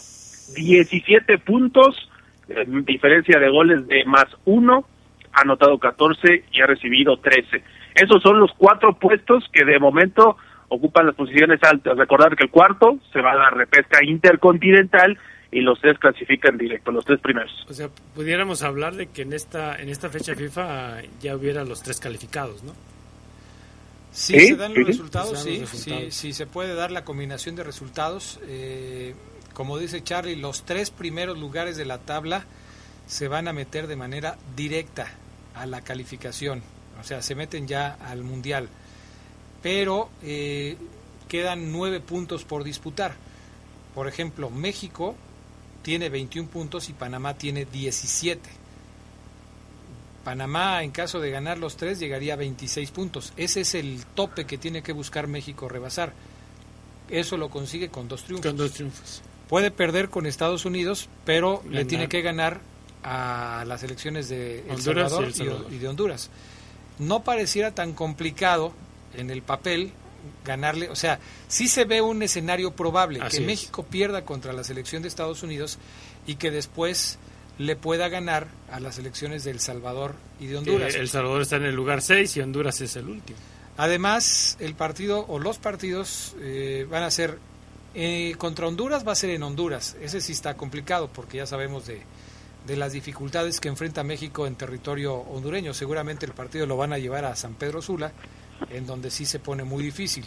17 0.56 1.38
puntos, 1.38 2.10
eh, 2.50 2.66
diferencia 2.68 3.40
de 3.40 3.50
goles 3.50 3.88
de 3.88 4.04
más 4.06 4.26
uno, 4.46 4.86
ha 5.34 5.42
anotado 5.42 5.78
14 5.78 6.46
y 6.52 6.62
ha 6.62 6.66
recibido 6.66 7.18
13. 7.18 7.64
Esos 7.94 8.24
son 8.24 8.40
los 8.40 8.52
cuatro 8.58 8.94
puestos 8.94 9.48
que 9.54 9.64
de 9.64 9.78
momento 9.78 10.36
ocupan 10.68 11.06
las 11.06 11.16
posiciones 11.16 11.60
altas. 11.62 11.96
Recordar 11.96 12.36
que 12.36 12.46
el 12.46 12.50
cuarto 12.50 12.98
se 13.14 13.22
va 13.22 13.34
a 13.34 13.36
la 13.36 13.50
repesca 13.52 14.04
intercontinental 14.04 15.16
y 15.52 15.60
los 15.60 15.80
tres 15.82 16.00
clasifican 16.00 16.58
directo, 16.58 16.92
los 16.92 17.04
tres 17.04 17.20
primeros. 17.20 17.52
O 17.70 17.74
sea, 17.74 17.90
pudiéramos 18.16 18.64
hablar 18.64 18.96
de 18.96 19.08
que 19.08 19.24
en 19.24 19.34
esta 19.34 19.76
en 19.80 19.90
esta 19.90 20.10
fecha 20.10 20.34
FIFA 20.34 21.02
ya 21.22 21.36
hubiera 21.36 21.66
los 21.66 21.84
tres 21.84 22.00
calificados, 22.00 22.64
¿no? 22.64 22.74
Si 24.12 24.38
se 24.40 24.56
dan 24.56 24.74
los 24.74 24.88
resultados, 24.88 25.42
sí, 25.42 25.64
sí, 26.10 26.34
se 26.34 26.46
puede 26.46 26.76
dar 26.76 26.92
la 26.92 27.06
combinación 27.06 27.56
de 27.56 27.64
resultados. 27.64 28.40
Eh, 28.44 29.16
como 29.54 29.78
dice 29.78 30.04
Charlie, 30.04 30.36
los 30.36 30.64
tres 30.64 30.90
primeros 30.92 31.38
lugares 31.38 31.78
de 31.78 31.86
la 31.86 31.98
tabla 31.98 32.46
se 33.08 33.28
van 33.28 33.48
a 33.48 33.54
meter 33.54 33.88
de 33.88 33.96
manera 33.96 34.38
directa 34.56 35.08
a 35.56 35.66
la 35.66 35.82
calificación, 35.82 36.62
o 37.00 37.04
sea, 37.04 37.22
se 37.22 37.36
meten 37.36 37.68
ya 37.68 37.94
al 37.94 38.24
mundial. 38.24 38.70
Pero 39.62 40.10
eh, 40.24 40.78
quedan 41.28 41.72
nueve 41.72 42.00
puntos 42.00 42.44
por 42.44 42.64
disputar. 42.64 43.14
Por 43.94 44.08
ejemplo, 44.08 44.50
México 44.50 45.16
tiene 45.82 46.10
21 46.10 46.50
puntos 46.50 46.90
y 46.90 46.94
Panamá 46.94 47.36
tiene 47.36 47.66
17. 47.66 48.42
Panamá, 50.24 50.84
en 50.84 50.92
caso 50.92 51.20
de 51.20 51.32
ganar 51.32 51.58
los 51.58 51.78
tres, 51.78 52.00
llegaría 52.00 52.34
a 52.34 52.38
26 52.38 52.92
puntos. 52.92 53.34
Ese 53.38 53.62
es 53.62 53.74
el 53.74 54.06
tope 54.14 54.46
que 54.46 54.58
tiene 54.58 54.84
que 54.84 54.94
buscar 54.94 55.28
México 55.28 55.68
rebasar. 55.68 56.14
Eso 57.10 57.38
lo 57.38 57.50
consigue 57.50 57.90
con 57.90 58.08
dos 58.08 58.24
triunfos. 58.24 58.48
Con 58.48 58.58
dos 58.58 58.72
triunfos. 58.74 59.22
Puede 59.50 59.72
perder 59.72 60.10
con 60.10 60.26
Estados 60.26 60.64
Unidos, 60.66 61.10
pero 61.26 61.64
le 61.70 61.84
tiene 61.86 62.08
que 62.08 62.22
ganar 62.22 62.62
a 63.04 63.66
las 63.68 63.84
elecciones 63.84 64.30
de 64.30 64.64
El 64.70 64.82
Salvador, 64.82 65.30
Y, 65.72 65.78
de 65.78 65.88
Honduras. 65.88 66.30
No 67.00 67.24
pareciera 67.24 67.72
tan 67.72 67.94
complicado 67.94 68.74
en 69.16 69.30
el 69.30 69.42
papel 69.42 69.92
ganarle, 70.46 70.90
o 70.90 70.96
sea, 70.96 71.20
sí 71.48 71.68
se 71.68 71.86
ve 71.86 72.02
un 72.02 72.24
escenario 72.24 72.72
probable 72.72 73.20
que 73.30 73.42
México 73.42 73.84
pierda 73.84 74.24
contra 74.24 74.54
la 74.54 74.64
selección 74.64 75.02
de 75.02 75.08
Estados 75.08 75.44
Unidos 75.44 75.78
y 76.26 76.36
que 76.36 76.52
después 76.52 77.18
le 77.58 77.76
pueda 77.76 78.10
ganar 78.10 78.48
a 78.72 78.80
las 78.80 78.98
elecciones 78.98 79.44
de 79.44 79.52
El 79.52 79.60
Salvador 79.60 80.16
y 80.40 80.48
de 80.48 80.58
Honduras. 80.58 80.96
el 80.96 81.10
Salvador 81.10 81.42
está 81.42 81.58
en 81.58 81.66
el 81.66 81.76
lugar 81.76 82.02
6 82.02 82.38
y 82.38 82.42
Honduras 82.42 82.82
es 82.82 82.96
el 82.96 83.08
último. 83.08 83.38
Además, 83.78 84.58
el 84.60 84.76
partido 84.76 85.26
o 85.28 85.40
los 85.40 85.58
partidos 85.58 86.36
eh, 86.42 86.86
van 86.90 87.04
a 87.04 87.12
ser 87.12 87.38
eh, 87.94 88.36
contra 88.38 88.68
Honduras 88.68 89.06
va 89.06 89.12
a 89.12 89.16
ser 89.16 89.32
en 89.32 89.44
Honduras. 89.44 89.98
Ese 90.02 90.22
sí 90.22 90.32
está 90.32 90.56
complicado 90.56 91.10
porque 91.12 91.38
ya 91.38 91.46
sabemos 91.46 91.88
de, 91.88 92.02
de 92.66 92.76
las 92.78 92.94
dificultades 92.94 93.60
que 93.60 93.68
enfrenta 93.68 94.04
México 94.04 94.48
en 94.48 94.56
territorio 94.56 95.16
hondureño. 95.16 95.74
Seguramente 95.74 96.26
el 96.26 96.34
partido 96.34 96.66
lo 96.66 96.78
van 96.78 96.94
a 96.94 96.98
llevar 96.98 97.26
a 97.26 97.36
San 97.36 97.56
Pedro 97.56 97.82
Sula, 97.82 98.12
en 98.70 98.86
donde 98.86 99.12
sí 99.12 99.26
se 99.26 99.40
pone 99.40 99.64
muy 99.64 99.84
difícil. 99.84 100.26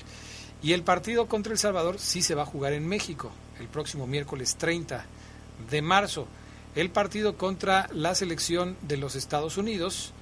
Y 0.62 0.72
el 0.72 0.82
partido 0.82 1.26
contra 1.28 1.52
El 1.52 1.58
Salvador 1.58 1.98
sí 1.98 2.22
se 2.22 2.34
va 2.34 2.42
a 2.42 2.46
jugar 2.46 2.72
en 2.72 2.86
México, 2.86 3.30
el 3.60 3.68
próximo 3.68 4.06
miércoles 4.06 4.56
30 4.56 5.04
de 5.70 5.82
marzo. 5.82 6.26
El 6.74 6.90
partido 6.90 7.36
contra 7.36 7.88
la 7.92 8.14
selección 8.14 8.76
de 8.82 8.96
los 8.96 9.14
Estados 9.14 9.58
Unidos, 9.58 10.12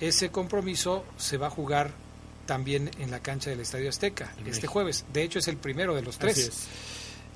ese 0.00 0.30
compromiso 0.30 1.04
se 1.18 1.36
va 1.36 1.48
a 1.48 1.50
jugar 1.50 1.92
también 2.46 2.90
en 2.98 3.10
la 3.10 3.20
cancha 3.20 3.50
del 3.50 3.60
Estadio 3.60 3.88
Azteca 3.88 4.34
este 4.46 4.66
jueves. 4.66 5.04
De 5.12 5.22
hecho, 5.22 5.38
es 5.38 5.48
el 5.48 5.56
primero 5.56 5.94
de 5.94 6.02
los 6.02 6.18
tres. 6.18 6.68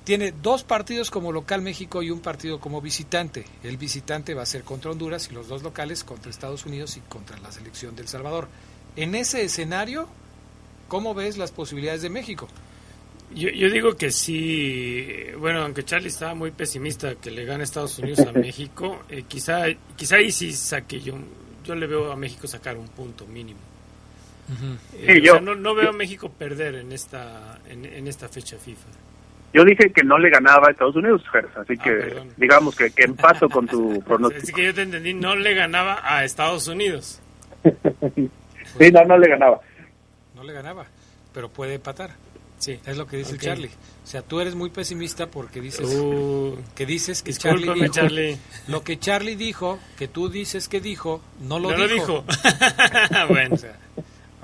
Tiene 0.04 0.32
dos 0.32 0.64
partidos 0.64 1.10
como 1.10 1.32
local 1.32 1.62
México 1.62 2.02
y 2.02 2.10
un 2.10 2.20
partido 2.20 2.60
como 2.60 2.80
visitante. 2.80 3.46
El 3.62 3.78
visitante 3.78 4.34
va 4.34 4.42
a 4.42 4.46
ser 4.46 4.62
contra 4.62 4.90
Honduras 4.90 5.28
y 5.30 5.34
los 5.34 5.48
dos 5.48 5.62
locales 5.62 6.04
contra 6.04 6.30
Estados 6.30 6.66
Unidos 6.66 6.96
y 6.96 7.00
contra 7.00 7.38
la 7.38 7.50
selección 7.52 7.96
del 7.96 8.08
Salvador. 8.08 8.48
En 8.96 9.14
ese 9.14 9.42
escenario, 9.42 10.08
¿cómo 10.88 11.14
ves 11.14 11.36
las 11.36 11.52
posibilidades 11.52 12.02
de 12.02 12.10
México? 12.10 12.48
Yo, 13.34 13.48
digo 13.68 13.96
que 13.96 14.10
sí, 14.10 15.08
bueno, 15.38 15.62
aunque 15.62 15.84
Charlie 15.84 16.08
estaba 16.08 16.34
muy 16.34 16.52
pesimista 16.52 17.16
que 17.16 17.32
le 17.32 17.44
gane 17.44 17.64
Estados 17.64 17.98
Unidos 17.98 18.20
a 18.20 18.32
México, 18.38 19.02
eh, 19.08 19.24
quizá, 19.26 19.64
quizá 19.96 20.16
ahí 20.16 20.30
sí 20.30 20.52
saque 20.52 21.00
yo, 21.00 21.14
yo 21.64 21.74
le 21.74 21.86
veo 21.86 22.12
a 22.12 22.16
México 22.16 22.46
sacar 22.46 22.76
un 22.76 22.88
punto 22.88 23.26
mínimo. 23.26 23.60
Eh, 24.98 25.22
yo, 25.22 25.40
no, 25.40 25.74
veo 25.74 25.88
a 25.88 25.92
México 25.92 26.30
perder 26.30 26.74
en 26.76 26.92
esta, 26.92 27.58
en 27.66 28.06
esta 28.06 28.28
fecha 28.28 28.58
FIFA. 28.58 28.88
Yo 29.54 29.64
dije 29.64 29.90
que 29.90 30.02
no 30.02 30.18
le 30.18 30.30
ganaba 30.30 30.66
a 30.66 30.70
Estados 30.72 30.96
Unidos, 30.96 31.22
así 31.54 31.76
que 31.78 31.90
ah, 31.90 32.24
digamos 32.36 32.74
que, 32.74 32.90
que 32.90 33.04
empato 33.04 33.48
con 33.48 33.66
tu 33.68 34.02
pronóstico. 34.02 34.42
Así 34.42 34.52
que 34.52 34.64
yo 34.64 34.74
te 34.74 34.82
entendí, 34.82 35.14
no 35.14 35.36
le 35.36 35.54
ganaba 35.54 36.00
a 36.02 36.24
Estados 36.24 36.66
Unidos. 36.66 37.20
sí, 38.78 38.90
no, 38.90 39.04
no 39.04 39.18
le 39.18 39.28
ganaba. 39.28 39.60
No 40.34 40.42
le 40.42 40.52
ganaba, 40.52 40.86
pero 41.32 41.48
puede 41.48 41.74
empatar. 41.74 42.10
Sí, 42.58 42.80
es 42.86 42.96
lo 42.96 43.06
que 43.06 43.18
dice 43.18 43.36
Charlie. 43.36 43.68
O 43.68 44.06
sea, 44.06 44.22
tú 44.22 44.40
eres 44.40 44.54
muy 44.54 44.70
pesimista 44.70 45.26
porque 45.26 45.60
dices 45.60 45.94
uh, 45.94 46.56
que 46.74 46.86
dices 46.86 47.22
que 47.22 47.32
Charlie 47.32 47.72
dijo 47.74 48.06
lo 48.68 48.82
que 48.82 48.98
Charlie 48.98 49.36
dijo, 49.36 49.78
que 49.98 50.08
tú 50.08 50.28
dices 50.28 50.68
que 50.68 50.80
dijo, 50.80 51.22
no 51.40 51.58
lo 51.58 51.70
no 51.76 51.86
dijo. 51.86 51.86
Lo 51.86 52.22
dijo. 52.22 53.28
bueno, 53.28 53.54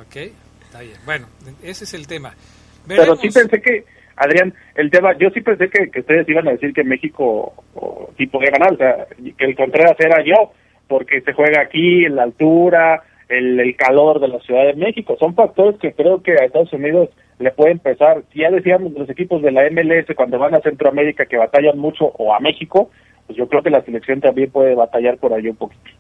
ok, 0.01 0.17
está 0.65 0.81
bien. 0.81 0.99
Bueno, 1.05 1.27
ese 1.63 1.85
es 1.85 1.95
el 1.95 2.07
tema. 2.07 2.35
Pero 2.87 3.17
sí 3.17 3.31
pensé 3.31 3.61
que 3.61 3.85
Adrián, 4.17 4.53
el 4.75 4.91
tema, 4.91 5.17
yo 5.17 5.31
sí 5.31 5.41
pensé 5.41 5.71
que, 5.71 5.99
ustedes 5.99 6.29
iban 6.29 6.47
a 6.47 6.53
decir 6.53 6.75
que 6.75 6.85
México 6.85 7.55
sí 8.19 8.27
podía 8.27 8.51
ganar, 8.51 8.75
o 8.75 8.77
sea, 8.77 9.07
que 9.17 9.45
el 9.47 9.57
Contreras 9.57 9.97
era 9.99 10.23
yo, 10.23 10.53
porque 10.89 11.23
se 11.23 11.33
juega 11.33 11.63
aquí, 11.63 12.05
en 12.05 12.17
la 12.17 12.25
altura, 12.25 13.03
el, 13.31 13.59
el 13.59 13.77
calor 13.77 14.21
de 14.21 14.29
la 14.29 14.41
Ciudad 14.41 14.67
de 14.67 14.75
México. 14.75 15.17
Son 15.19 15.35
factores 15.35 15.79
que 15.81 15.93
creo 15.93 16.23
que 16.23 16.33
a 16.33 16.45
Estados 16.45 16.73
Unidos 16.73 17.09
le 17.39 17.51
pueden 17.53 17.79
pesar. 17.79 18.23
Ya 18.35 18.51
decíamos 18.51 18.93
los 18.93 19.09
equipos 19.09 19.41
de 19.43 19.53
la 19.53 19.63
MLS 19.71 20.15
cuando 20.15 20.39
van 20.39 20.55
a 20.55 20.61
Centroamérica 20.61 21.27
que 21.27 21.37
batallan 21.37 21.79
mucho, 21.79 22.05
o 22.05 22.35
a 22.35 22.41
México, 22.41 22.91
pues 23.27 23.39
yo 23.39 23.49
creo 23.49 23.63
que 23.63 23.71
la 23.71 23.83
selección 23.83 24.21
también 24.21 24.51
puede 24.51 24.75
batallar 24.75 25.17
por 25.19 25.33
ahí 25.33 25.49
un 25.49 25.57
poquito. 25.57 25.91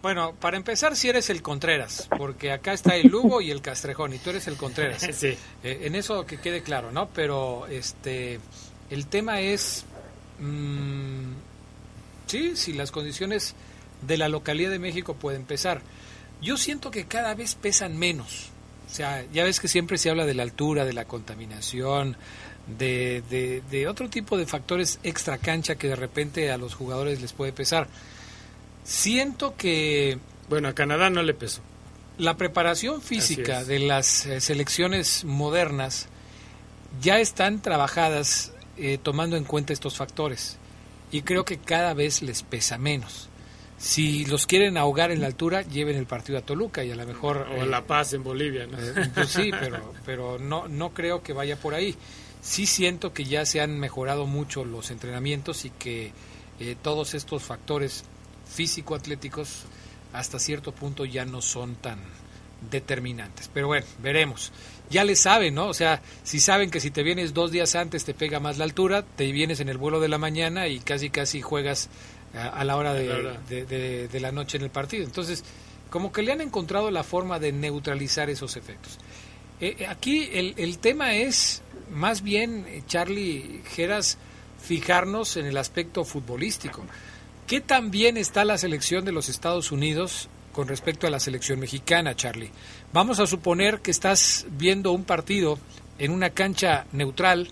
Bueno, 0.00 0.32
para 0.40 0.56
empezar, 0.56 0.96
si 0.96 1.10
eres 1.10 1.28
el 1.28 1.42
Contreras, 1.42 2.08
porque 2.16 2.52
acá 2.52 2.72
está 2.72 2.96
el 2.96 3.08
Lugo 3.08 3.42
y 3.42 3.50
el 3.50 3.60
Castrejón, 3.60 4.14
y 4.14 4.18
tú 4.18 4.30
eres 4.30 4.48
el 4.48 4.56
Contreras. 4.56 5.02
Sí. 5.12 5.36
Eh, 5.62 5.80
en 5.82 5.94
eso 5.94 6.24
que 6.24 6.38
quede 6.38 6.62
claro, 6.62 6.90
¿no? 6.92 7.08
Pero 7.14 7.66
este, 7.66 8.38
el 8.90 9.06
tema 9.08 9.40
es, 9.40 9.84
mmm, 10.38 11.32
sí, 12.26 12.56
si 12.56 12.72
las 12.72 12.90
condiciones 12.90 13.54
de 14.00 14.16
la 14.16 14.28
localidad 14.28 14.70
de 14.70 14.78
México 14.78 15.14
pueden 15.14 15.44
pesar. 15.44 15.82
Yo 16.40 16.56
siento 16.56 16.90
que 16.90 17.04
cada 17.06 17.34
vez 17.34 17.54
pesan 17.54 17.98
menos. 17.98 18.48
O 18.90 18.94
sea, 18.94 19.24
ya 19.32 19.44
ves 19.44 19.60
que 19.60 19.68
siempre 19.68 19.98
se 19.98 20.10
habla 20.10 20.26
de 20.26 20.34
la 20.34 20.42
altura, 20.42 20.84
de 20.84 20.92
la 20.92 21.04
contaminación, 21.04 22.16
de, 22.66 23.22
de, 23.30 23.62
de 23.70 23.88
otro 23.88 24.08
tipo 24.10 24.36
de 24.36 24.46
factores 24.46 24.98
extra 25.02 25.38
cancha 25.38 25.76
que 25.76 25.88
de 25.88 25.96
repente 25.96 26.50
a 26.50 26.58
los 26.58 26.74
jugadores 26.74 27.20
les 27.20 27.32
puede 27.32 27.52
pesar. 27.52 27.88
Siento 28.84 29.56
que... 29.56 30.18
Bueno, 30.48 30.68
a 30.68 30.74
Canadá 30.74 31.10
no 31.10 31.22
le 31.22 31.34
pesó. 31.34 31.62
La 32.18 32.36
preparación 32.36 33.00
física 33.00 33.64
de 33.64 33.78
las 33.78 34.26
eh, 34.26 34.40
selecciones 34.40 35.24
modernas 35.24 36.08
ya 37.00 37.18
están 37.18 37.62
trabajadas 37.62 38.52
eh, 38.76 38.98
tomando 39.02 39.36
en 39.36 39.44
cuenta 39.44 39.72
estos 39.72 39.96
factores 39.96 40.58
y 41.10 41.22
creo 41.22 41.44
que 41.44 41.58
cada 41.58 41.94
vez 41.94 42.20
les 42.20 42.42
pesa 42.42 42.76
menos. 42.76 43.29
Si 43.80 44.26
los 44.26 44.46
quieren 44.46 44.76
ahogar 44.76 45.10
en 45.10 45.22
la 45.22 45.26
altura, 45.26 45.62
lleven 45.62 45.96
el 45.96 46.04
partido 46.04 46.38
a 46.38 46.42
Toluca 46.42 46.84
y 46.84 46.90
a 46.90 46.96
lo 46.96 47.06
mejor... 47.06 47.48
O 47.58 47.64
La 47.64 47.86
Paz 47.86 48.12
en 48.12 48.22
Bolivia, 48.22 48.66
¿no? 48.66 48.76
pues 49.14 49.30
sí, 49.30 49.50
pero, 49.58 49.94
pero 50.04 50.38
no, 50.38 50.68
no 50.68 50.92
creo 50.92 51.22
que 51.22 51.32
vaya 51.32 51.56
por 51.56 51.72
ahí. 51.72 51.96
Sí 52.42 52.66
siento 52.66 53.14
que 53.14 53.24
ya 53.24 53.46
se 53.46 53.62
han 53.62 53.80
mejorado 53.80 54.26
mucho 54.26 54.66
los 54.66 54.90
entrenamientos 54.90 55.64
y 55.64 55.70
que 55.70 56.12
todos 56.82 57.14
estos 57.14 57.42
factores 57.42 58.04
físico-atléticos 58.52 59.64
hasta 60.12 60.38
cierto 60.38 60.72
punto 60.72 61.06
ya 61.06 61.24
no 61.24 61.40
son 61.40 61.76
tan 61.76 62.00
determinantes. 62.70 63.50
Pero 63.52 63.68
bueno, 63.68 63.86
veremos. 64.02 64.52
Ya 64.90 65.04
le 65.04 65.16
saben, 65.16 65.54
¿no? 65.54 65.68
O 65.68 65.74
sea, 65.74 66.02
si 66.24 66.40
saben 66.40 66.70
que 66.70 66.80
si 66.80 66.90
te 66.90 67.02
vienes 67.02 67.32
dos 67.32 67.50
días 67.50 67.74
antes 67.76 68.04
te 68.04 68.12
pega 68.12 68.40
más 68.40 68.58
la 68.58 68.64
altura, 68.64 69.04
te 69.16 69.32
vienes 69.32 69.60
en 69.60 69.68
el 69.68 69.78
vuelo 69.78 70.00
de 70.00 70.08
la 70.08 70.18
mañana 70.18 70.68
y 70.68 70.80
casi 70.80 71.10
casi 71.10 71.40
juegas 71.40 71.88
a, 72.34 72.64
la 72.64 72.76
hora 72.76 72.94
de, 72.94 74.08
de, 74.08 74.20
la 74.20 74.32
noche 74.32 74.56
en 74.56 74.64
el 74.64 74.70
partido. 74.70 75.04
Entonces, 75.04 75.44
como 75.90 76.12
que 76.12 76.22
le 76.22 76.32
han 76.32 76.40
encontrado 76.40 76.90
la 76.90 77.02
forma 77.02 77.38
de 77.38 77.52
neutralizar 77.52 78.30
esos 78.30 78.56
efectos. 78.56 78.98
Eh, 79.60 79.76
eh, 79.80 79.86
aquí 79.86 80.30
el, 80.32 80.54
el 80.56 80.78
tema 80.78 81.14
es, 81.14 81.62
más 81.90 82.22
bien, 82.22 82.64
eh, 82.68 82.82
Charlie 82.86 83.62
Geras, 83.74 84.16
fijarnos 84.62 85.36
en 85.36 85.46
el 85.46 85.56
aspecto 85.56 86.04
futbolístico. 86.04 86.84
¿Qué 87.46 87.60
tan 87.60 87.90
bien 87.90 88.16
está 88.16 88.44
la 88.44 88.58
selección 88.58 89.04
de 89.04 89.12
los 89.12 89.28
Estados 89.28 89.72
Unidos 89.72 90.28
con 90.52 90.68
respecto 90.68 91.06
a 91.06 91.10
la 91.10 91.20
selección 91.20 91.58
mexicana, 91.58 92.14
Charlie? 92.14 92.52
Vamos 92.92 93.18
a 93.18 93.26
suponer 93.26 93.80
que 93.80 93.90
estás 93.90 94.46
viendo 94.50 94.92
un 94.92 95.04
partido 95.04 95.58
en 95.98 96.12
una 96.12 96.30
cancha 96.30 96.86
neutral 96.92 97.48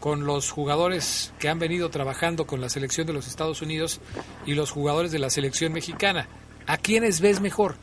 con 0.00 0.26
los 0.26 0.50
jugadores 0.50 1.32
que 1.38 1.48
han 1.48 1.58
venido 1.58 1.90
trabajando 1.90 2.46
con 2.46 2.60
la 2.60 2.68
selección 2.68 3.06
de 3.06 3.12
los 3.12 3.28
Estados 3.28 3.62
Unidos 3.62 4.00
y 4.46 4.54
los 4.54 4.70
jugadores 4.70 5.12
de 5.12 5.18
la 5.18 5.30
selección 5.30 5.72
mexicana. 5.72 6.26
¿A 6.66 6.78
quiénes 6.78 7.20
ves 7.20 7.40
mejor? 7.40 7.74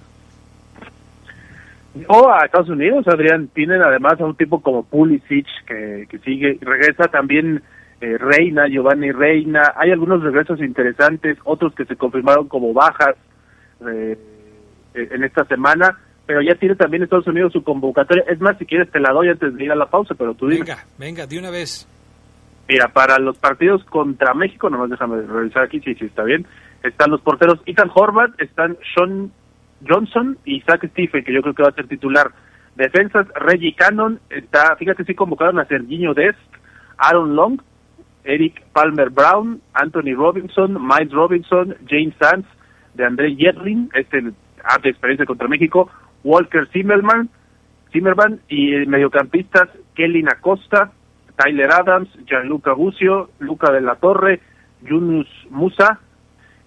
No, 1.93 2.31
a 2.31 2.45
Estados 2.45 2.69
Unidos, 2.69 3.07
Adrián, 3.07 3.47
tienen 3.53 3.81
además 3.81 4.19
a 4.19 4.25
un 4.25 4.35
tipo 4.35 4.61
como 4.61 4.83
Pulisic 4.83 5.47
que, 5.65 6.07
que 6.09 6.19
sigue, 6.19 6.57
regresa 6.61 7.07
también 7.07 7.63
eh, 8.01 8.17
Reina, 8.17 8.67
Giovanni 8.67 9.11
Reina, 9.11 9.73
hay 9.75 9.91
algunos 9.91 10.21
regresos 10.21 10.59
interesantes, 10.59 11.37
otros 11.43 11.73
que 11.73 11.85
se 11.85 11.95
confirmaron 11.95 12.47
como 12.47 12.73
bajas 12.73 13.15
eh, 13.87 14.17
en 14.93 15.23
esta 15.23 15.45
semana, 15.45 15.97
pero 16.25 16.41
ya 16.41 16.55
tiene 16.55 16.75
también 16.75 17.03
Estados 17.03 17.27
Unidos 17.27 17.53
su 17.53 17.63
convocatoria. 17.63 18.23
Es 18.27 18.39
más, 18.39 18.57
si 18.57 18.65
quieres 18.65 18.91
te 18.91 18.99
la 18.99 19.11
doy 19.13 19.29
antes 19.29 19.55
de 19.55 19.63
ir 19.63 19.71
a 19.71 19.75
la 19.75 19.87
pausa, 19.87 20.13
pero 20.15 20.33
tú 20.35 20.47
dime. 20.47 20.65
Venga, 20.65 20.85
venga, 20.97 21.27
de 21.27 21.39
una 21.39 21.49
vez. 21.49 21.87
Mira, 22.67 22.89
para 22.89 23.17
los 23.19 23.37
partidos 23.37 23.83
contra 23.85 24.33
México, 24.33 24.69
nomás 24.69 24.89
déjame 24.89 25.21
revisar 25.21 25.63
aquí 25.63 25.79
si 25.79 25.93
sí, 25.93 25.99
sí, 25.99 26.05
está 26.05 26.23
bien, 26.23 26.45
están 26.83 27.11
los 27.11 27.21
porteros 27.21 27.59
Ethan 27.65 27.91
Horvath, 27.93 28.39
están 28.41 28.77
Sean 28.93 29.31
Johnson 29.87 30.37
y 30.43 30.61
Zach 30.61 30.85
Stephen, 30.89 31.23
que 31.23 31.33
yo 31.33 31.41
creo 31.41 31.53
que 31.53 31.63
va 31.63 31.69
a 31.69 31.73
ser 31.73 31.87
titular. 31.87 32.31
Defensas, 32.75 33.27
Reggie 33.35 33.73
Cannon, 33.73 34.19
está, 34.29 34.75
fíjate, 34.75 35.03
sí 35.05 35.15
convocaron 35.15 35.59
a 35.59 35.65
Serginho 35.65 36.13
Dest, 36.13 36.37
Aaron 36.97 37.35
Long, 37.35 37.61
Eric 38.23 38.61
Palmer 38.73 39.09
Brown, 39.09 39.61
Anthony 39.73 40.13
Robinson, 40.15 40.73
Miles 40.73 41.13
Robinson, 41.13 41.75
James 41.89 42.13
Sands, 42.19 42.47
de 42.93 43.05
André 43.05 43.35
Yerling, 43.35 43.89
este 43.93 44.21
de 44.21 44.89
experiencia 44.89 45.25
contra 45.25 45.47
México, 45.47 45.89
Walker 46.23 46.67
Zimmerman, 46.73 47.29
Zimmerman 47.91 48.41
y 48.49 48.85
mediocampistas 48.85 49.69
Kelly 49.95 50.25
Acosta, 50.29 50.91
Tyler 51.37 51.71
Adams, 51.71 52.09
Gianluca 52.25 52.73
Bucio, 52.73 53.29
Luca 53.39 53.71
de 53.71 53.81
la 53.81 53.95
Torre, 53.95 54.41
Yunus 54.81 55.27
Musa, 55.49 55.99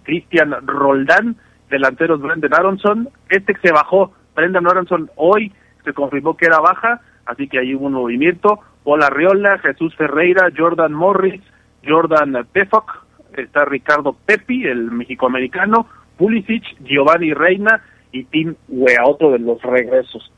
Cristian 0.03 0.55
Roldán, 0.65 1.35
delanteros 1.69 2.21
Brendan 2.21 2.53
Aronson, 2.53 3.09
este 3.29 3.53
que 3.53 3.67
se 3.67 3.73
bajó, 3.73 4.13
Brendan 4.35 4.67
Aronson 4.67 5.09
hoy 5.15 5.51
se 5.83 5.93
confirmó 5.93 6.37
que 6.37 6.45
era 6.45 6.59
baja, 6.59 7.01
así 7.25 7.47
que 7.47 7.59
hay 7.59 7.73
un 7.73 7.93
movimiento, 7.93 8.59
Paul 8.83 9.03
Arriola, 9.03 9.57
Jesús 9.59 9.95
Ferreira, 9.95 10.49
Jordan 10.55 10.93
Morris, 10.93 11.41
Jordan 11.85 12.47
Pefoc, 12.51 13.05
está 13.35 13.65
Ricardo 13.65 14.15
Pepi, 14.25 14.65
el 14.65 14.91
mexicoamericano, 14.91 15.87
Pulisic, 16.17 16.63
Giovanni 16.83 17.33
Reina 17.33 17.81
y 18.11 18.23
Tim 18.25 18.55
Wea, 18.69 19.03
otro 19.05 19.31
de 19.31 19.39
los 19.39 19.61
regresos. 19.61 20.31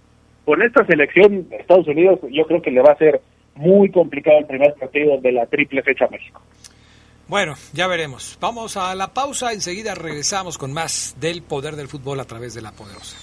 Con 0.45 0.61
esta 0.61 0.85
selección 0.85 1.47
Estados 1.51 1.87
Unidos, 1.87 2.19
yo 2.31 2.45
creo 2.45 2.61
que 2.61 2.71
le 2.71 2.81
va 2.81 2.91
a 2.91 2.97
ser 2.97 3.21
muy 3.55 3.91
complicado 3.91 4.39
el 4.39 4.45
primer 4.45 4.73
partido 4.75 5.17
de 5.19 5.31
la 5.31 5.45
triple 5.45 5.81
fecha 5.83 6.07
México. 6.07 6.41
Bueno, 7.27 7.55
ya 7.73 7.87
veremos. 7.87 8.37
Vamos 8.41 8.77
a 8.77 8.93
la 8.95 9.13
pausa, 9.13 9.53
enseguida 9.53 9.95
regresamos 9.95 10.57
con 10.57 10.73
más 10.73 11.15
del 11.19 11.41
poder 11.41 11.75
del 11.75 11.87
fútbol 11.87 12.19
a 12.19 12.25
través 12.25 12.53
de 12.53 12.61
la 12.61 12.71
poderosa. 12.71 13.17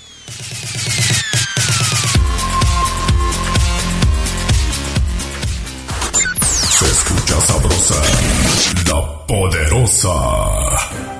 Se 6.78 6.86
escucha 6.86 7.40
sabrosa, 7.40 8.02
la 8.88 9.26
poderosa. 9.26 11.19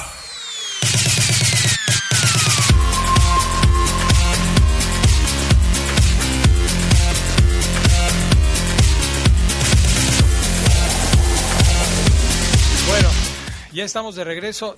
Ya 13.73 13.85
estamos 13.85 14.15
de 14.15 14.25
regreso. 14.25 14.75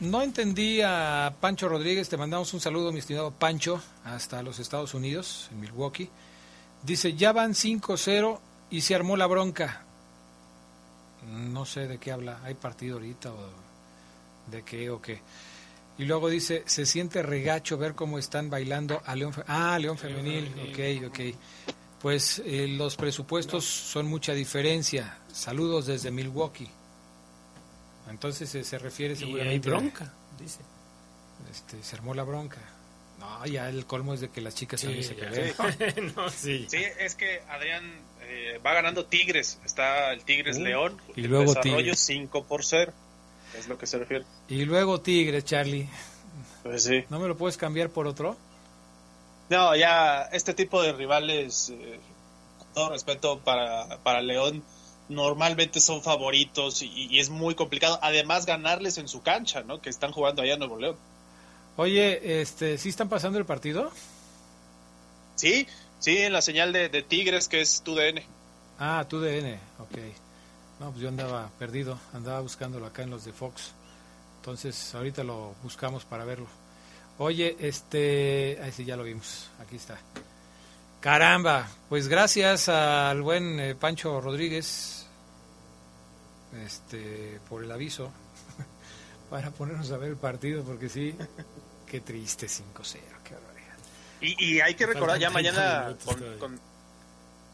No 0.00 0.22
entendí 0.22 0.80
a 0.80 1.34
Pancho 1.40 1.68
Rodríguez, 1.68 2.08
te 2.08 2.16
mandamos 2.16 2.54
un 2.54 2.60
saludo, 2.60 2.90
mi 2.90 3.00
estimado 3.00 3.32
Pancho, 3.32 3.82
hasta 4.02 4.42
los 4.42 4.58
Estados 4.58 4.94
Unidos, 4.94 5.48
en 5.52 5.60
Milwaukee. 5.60 6.08
Dice, 6.82 7.12
ya 7.12 7.32
van 7.32 7.52
5-0 7.52 8.38
y 8.70 8.80
se 8.80 8.94
armó 8.94 9.18
la 9.18 9.26
bronca. 9.26 9.84
No 11.30 11.66
sé 11.66 11.86
de 11.86 11.98
qué 11.98 12.12
habla, 12.12 12.40
hay 12.42 12.54
partido 12.54 12.94
ahorita 12.94 13.30
o 13.30 13.36
de 14.50 14.62
qué 14.62 14.88
o 14.88 15.02
qué. 15.02 15.20
Y 15.98 16.06
luego 16.06 16.30
dice, 16.30 16.62
se 16.64 16.86
siente 16.86 17.22
regacho 17.22 17.76
ver 17.76 17.94
cómo 17.94 18.18
están 18.18 18.48
bailando 18.48 19.02
a 19.04 19.14
León 19.16 19.34
Ah, 19.48 19.78
León 19.78 19.98
Femenil, 19.98 20.50
ok, 20.70 21.08
ok. 21.08 21.20
Pues 22.00 22.40
eh, 22.46 22.66
los 22.68 22.96
presupuestos 22.96 23.66
son 23.66 24.06
mucha 24.06 24.32
diferencia. 24.32 25.18
Saludos 25.30 25.84
desde 25.84 26.10
Milwaukee. 26.10 26.70
Entonces 28.10 28.48
se, 28.50 28.64
se 28.64 28.78
refiere 28.78 29.16
seguramente. 29.16 29.48
Y 29.50 29.52
hay 29.54 29.58
bronca, 29.58 30.12
dice. 30.38 30.60
Este, 31.50 31.82
se 31.82 31.96
armó 31.96 32.12
la 32.14 32.22
bronca. 32.24 32.58
No, 33.18 33.46
ya 33.46 33.68
el 33.68 33.86
colmo 33.86 34.14
es 34.14 34.20
de 34.20 34.30
que 34.30 34.40
las 34.40 34.54
chicas 34.54 34.80
también 34.80 35.04
se 35.04 35.14
peleen. 35.14 35.54
Sí. 35.54 36.12
no, 36.16 36.28
sí. 36.30 36.66
sí, 36.70 36.82
es 36.98 37.14
que 37.14 37.42
Adrián 37.48 37.84
eh, 38.22 38.58
va 38.64 38.72
ganando 38.74 39.04
Tigres. 39.06 39.58
Está 39.64 40.12
el 40.12 40.24
Tigres 40.24 40.58
Uh, 40.58 40.62
León. 40.62 40.96
y 41.16 41.22
luego 41.22 41.52
desarrollo 41.54 41.76
Tigres. 41.78 41.98
5 42.00 42.44
por 42.44 42.64
0. 42.64 42.92
Es 43.58 43.68
lo 43.68 43.76
que 43.78 43.86
se 43.86 43.98
refiere. 43.98 44.24
Y 44.48 44.64
luego 44.64 45.00
Tigres, 45.00 45.44
Charlie. 45.44 45.88
Pues 46.62 46.84
sí. 46.84 47.04
¿No 47.10 47.18
me 47.18 47.28
lo 47.28 47.36
puedes 47.36 47.56
cambiar 47.56 47.90
por 47.90 48.06
otro? 48.06 48.36
No, 49.50 49.74
ya 49.74 50.22
este 50.32 50.54
tipo 50.54 50.80
de 50.82 50.92
rivales, 50.92 51.70
eh, 51.70 51.98
con 52.58 52.68
todo 52.72 52.90
respeto 52.90 53.40
para, 53.40 53.98
para 54.02 54.22
León, 54.22 54.62
normalmente 55.10 55.80
son 55.80 56.02
favoritos 56.02 56.82
y, 56.82 57.08
y 57.10 57.18
es 57.18 57.28
muy 57.28 57.54
complicado. 57.54 57.98
Además, 58.00 58.46
ganarles 58.46 58.96
en 58.96 59.08
su 59.08 59.22
cancha, 59.22 59.62
¿no? 59.62 59.82
Que 59.82 59.90
están 59.90 60.12
jugando 60.12 60.40
allá 60.40 60.54
en 60.54 60.60
Nuevo 60.60 60.78
León. 60.78 60.96
Oye, 61.76 62.40
este, 62.40 62.78
¿sí 62.78 62.88
están 62.88 63.08
pasando 63.08 63.38
el 63.38 63.44
partido? 63.44 63.90
Sí, 65.34 65.66
sí, 65.98 66.18
en 66.18 66.32
la 66.32 66.42
señal 66.42 66.72
de, 66.72 66.88
de 66.88 67.02
Tigres, 67.02 67.48
que 67.48 67.60
es 67.60 67.82
tu 67.82 67.94
DN. 67.94 68.24
Ah, 68.78 69.04
tu 69.08 69.20
DN, 69.20 69.58
ok. 69.78 69.98
No, 70.78 70.90
pues 70.90 71.02
yo 71.02 71.08
andaba 71.08 71.50
perdido, 71.58 71.98
andaba 72.14 72.40
buscándolo 72.40 72.86
acá 72.86 73.02
en 73.02 73.10
los 73.10 73.24
de 73.24 73.32
Fox. 73.32 73.72
Entonces, 74.36 74.94
ahorita 74.94 75.24
lo 75.24 75.54
buscamos 75.62 76.04
para 76.04 76.24
verlo. 76.24 76.46
Oye, 77.18 77.56
este, 77.60 78.58
ahí 78.62 78.72
sí 78.72 78.84
ya 78.84 78.96
lo 78.96 79.04
vimos. 79.04 79.50
Aquí 79.60 79.76
está. 79.76 79.98
Caramba, 81.00 81.68
pues 81.88 82.08
gracias 82.08 82.68
al 82.68 83.22
buen 83.22 83.58
eh, 83.58 83.74
Pancho 83.74 84.20
Rodríguez 84.20 84.99
este 86.64 87.40
por 87.48 87.62
el 87.64 87.70
aviso 87.70 88.10
para 89.30 89.50
ponernos 89.50 89.90
a 89.92 89.96
ver 89.96 90.10
el 90.10 90.16
partido 90.16 90.64
porque 90.64 90.88
sí, 90.88 91.14
qué 91.86 92.00
triste 92.00 92.46
5-0, 92.46 92.98
qué 93.24 93.34
barbaridad. 93.34 93.76
Y, 94.20 94.44
y 94.44 94.60
hay 94.60 94.74
que 94.74 94.86
recordar 94.86 95.18
ya 95.18 95.30
mañana 95.30 95.96
con, 96.04 96.38
con, 96.38 96.60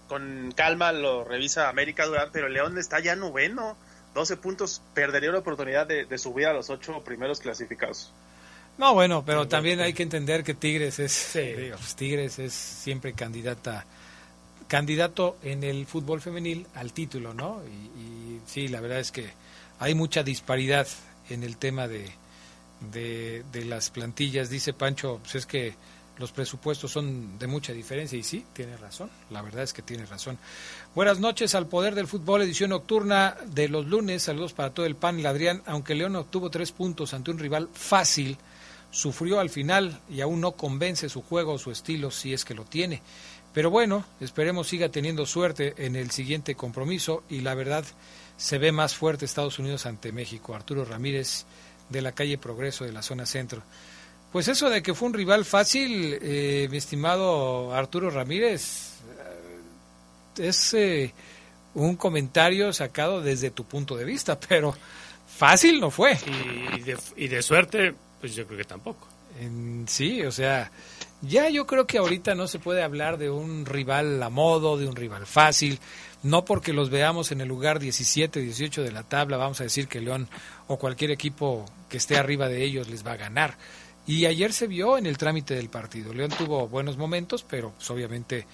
con 0.09 0.53
calma 0.53 0.93
lo 0.93 1.25
revisa 1.25 1.69
América 1.69 2.07
Durán, 2.07 2.31
pero 2.33 2.49
León 2.49 2.79
está 2.79 3.01
ya 3.01 3.17
noveno, 3.17 3.77
12 4.15 4.37
puntos, 4.39 4.83
perdería 4.95 5.31
la 5.31 5.39
oportunidad 5.39 5.87
de, 5.87 6.05
de 6.07 6.19
subir 6.19 6.47
a 6.47 6.53
los 6.53 6.71
ocho 6.71 7.03
primeros 7.05 7.41
clasificados. 7.41 8.13
No, 8.79 8.93
bueno, 8.93 9.25
pero 9.25 9.49
también 9.49 9.81
hay 9.81 9.95
que 9.95 10.03
entender 10.03 10.45
que 10.45 10.55
Tigres 10.55 10.99
es 10.99 11.33
digo, 11.35 11.77
pues, 11.77 11.97
Tigres 11.97 12.39
es 12.39 12.53
siempre 12.53 13.15
candidata 13.15 13.87
candidato 14.69 15.37
en 15.43 15.65
el 15.65 15.87
fútbol 15.87 16.21
femenil 16.21 16.67
al 16.75 16.93
título, 16.93 17.35
¿no? 17.35 17.63
Y, 17.65 18.41
sí, 18.47 18.69
la 18.69 18.81
verdad 18.81 19.01
es 19.01 19.13
que 19.13 19.31
hay 19.79 19.95
mucha 19.95 20.23
disparidad 20.23 20.87
en 21.29 21.43
el 21.43 21.57
tema 21.57 21.89
de, 21.89 22.11
de, 22.93 23.45
de 23.53 23.65
las 23.65 23.91
plantillas. 23.91 24.51
Dice 24.51 24.73
Pancho, 24.73 25.19
pues 25.23 25.35
es 25.37 25.47
que 25.47 25.75
los 26.19 26.33
presupuestos 26.33 26.91
son 26.91 27.39
de 27.39 27.47
mucha 27.47 27.73
diferencia 27.73 28.19
y 28.19 28.23
sí, 28.23 28.45
tiene 28.53 28.77
razón, 28.77 29.11
la 29.31 29.43
verdad 29.43 29.65
es 29.65 29.73
que 29.73 29.83
tiene 29.83 30.07
razón. 30.07 30.39
Buenas 30.95 31.21
noches 31.21 31.55
al 31.55 31.67
Poder 31.67 31.95
del 31.95 32.07
Fútbol, 32.07 32.43
edición 32.43 32.71
nocturna 32.71 33.37
de 33.47 33.69
los 33.69 33.87
lunes, 33.87 34.23
saludos 34.23 34.55
para 34.55 34.71
todo 34.71 34.87
el 34.87 34.97
panel, 34.97 35.27
Adrián, 35.27 35.63
aunque 35.67 35.95
León 35.95 36.17
obtuvo 36.17 36.51
tres 36.51 36.73
puntos 36.73 37.13
ante 37.13 37.31
un 37.31 37.39
rival 37.39 37.69
fácil, 37.73 38.39
sufrió 38.91 39.41
al 39.41 39.51
final 39.51 40.01
y 40.09 40.23
aún 40.23 40.41
no 40.41 40.53
convence 40.53 41.09
su 41.11 41.21
juego 41.21 41.55
o 41.55 41.59
su 41.59 41.71
estilo 41.71 42.11
si 42.11 42.33
es 42.33 42.45
que 42.45 42.55
lo 42.55 42.65
tiene. 42.65 43.03
Pero 43.57 43.71
bueno, 43.71 44.05
esperemos 44.21 44.69
siga 44.69 44.90
teniendo 44.90 45.25
suerte 45.25 45.73
en 45.79 45.97
el 45.97 46.11
siguiente 46.11 46.55
compromiso 46.55 47.25
y 47.31 47.40
la 47.40 47.55
verdad 47.55 47.87
se 48.37 48.59
ve 48.59 48.71
más 48.71 48.95
fuerte 48.95 49.25
Estados 49.25 49.59
Unidos 49.59 49.87
ante 49.87 50.12
México. 50.12 50.55
Arturo 50.55 50.85
Ramírez 50.85 51.47
de 51.88 52.03
la 52.03 52.12
calle 52.12 52.37
Progreso 52.37 52.85
de 52.85 52.92
la 52.92 53.01
zona 53.01 53.25
centro. 53.25 53.62
Pues 54.31 54.49
eso 54.49 54.69
de 54.69 54.83
que 54.83 54.92
fue 54.92 55.09
un 55.09 55.14
rival 55.14 55.47
fácil, 55.47 56.19
eh, 56.21 56.69
mi 56.71 56.77
estimado 56.77 57.75
Arturo 57.75 58.11
Ramírez, 58.11 58.90
eh, 60.37 60.49
es 60.49 60.75
eh, 60.75 61.14
un 61.73 61.97
comentario 61.97 62.75
sacado 62.75 63.23
desde 63.23 63.53
tu 63.53 63.64
punto 63.64 63.97
de 63.97 64.05
vista, 64.05 64.38
pero 64.49 64.77
fácil 65.35 65.81
no 65.81 65.90
fue. 65.90 66.19
Y 66.77 66.81
de, 66.83 66.99
y 67.16 67.29
de 67.29 67.40
suerte, 67.40 67.95
pues 68.21 68.35
yo 68.35 68.47
creo 68.47 68.59
que 68.59 68.64
tampoco. 68.64 69.09
En, 69.40 69.87
sí, 69.88 70.21
o 70.21 70.31
sea, 70.31 70.71
ya 71.23 71.49
yo 71.49 71.67
creo 71.67 71.87
que 71.87 71.99
ahorita 71.99 72.35
no 72.35 72.47
se 72.47 72.59
puede 72.59 72.83
hablar 72.83 73.19
de 73.19 73.31
un 73.31 73.67
rival 73.67 74.23
a 74.23 74.29
modo, 74.31 74.77
de 74.77 74.87
un 74.87 74.97
rival 74.97 75.27
fácil, 75.27 75.79
no 76.23 76.45
porque 76.45 76.73
los 76.73 76.91
veamos 76.91 77.33
en 77.33 77.41
el 77.41 77.49
lugar 77.49 77.79
17, 77.79 78.41
18 78.41 78.83
de 78.83 78.93
la 78.93 79.03
tabla, 79.03 79.37
vamos 79.37 79.61
a 79.61 79.65
decir 79.65 79.89
que 79.89 80.01
León 80.01 80.29
o 80.67 80.79
cualquier 80.79 81.11
equipo 81.11 81.65
que 81.89 81.97
esté 81.97 82.17
arriba 82.17 82.49
de 82.49 82.65
ellos 82.65 82.89
les 82.89 83.07
va 83.07 83.13
a 83.13 83.17
ganar. 83.17 83.57
Y 84.07 84.27
ayer 84.27 84.53
se 84.53 84.69
vio 84.69 84.99
en 84.99 85.07
el 85.07 85.19
trámite 85.19 85.55
del 85.55 85.69
partido. 85.69 86.15
León 86.15 86.31
tuvo 86.37 86.69
buenos 86.69 86.97
momentos, 86.97 87.45
pero 87.49 87.73
pues, 87.73 87.91
obviamente 87.91 88.47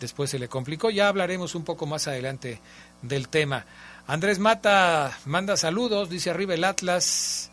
después 0.00 0.30
se 0.30 0.38
le 0.38 0.48
complicó. 0.48 0.90
Ya 0.90 1.08
hablaremos 1.08 1.54
un 1.54 1.64
poco 1.64 1.86
más 1.86 2.08
adelante 2.08 2.60
del 3.02 3.28
tema. 3.28 3.66
Andrés 4.08 4.38
Mata 4.38 5.16
manda 5.24 5.56
saludos, 5.56 6.10
dice 6.10 6.30
arriba 6.30 6.54
el 6.54 6.64
Atlas. 6.64 7.50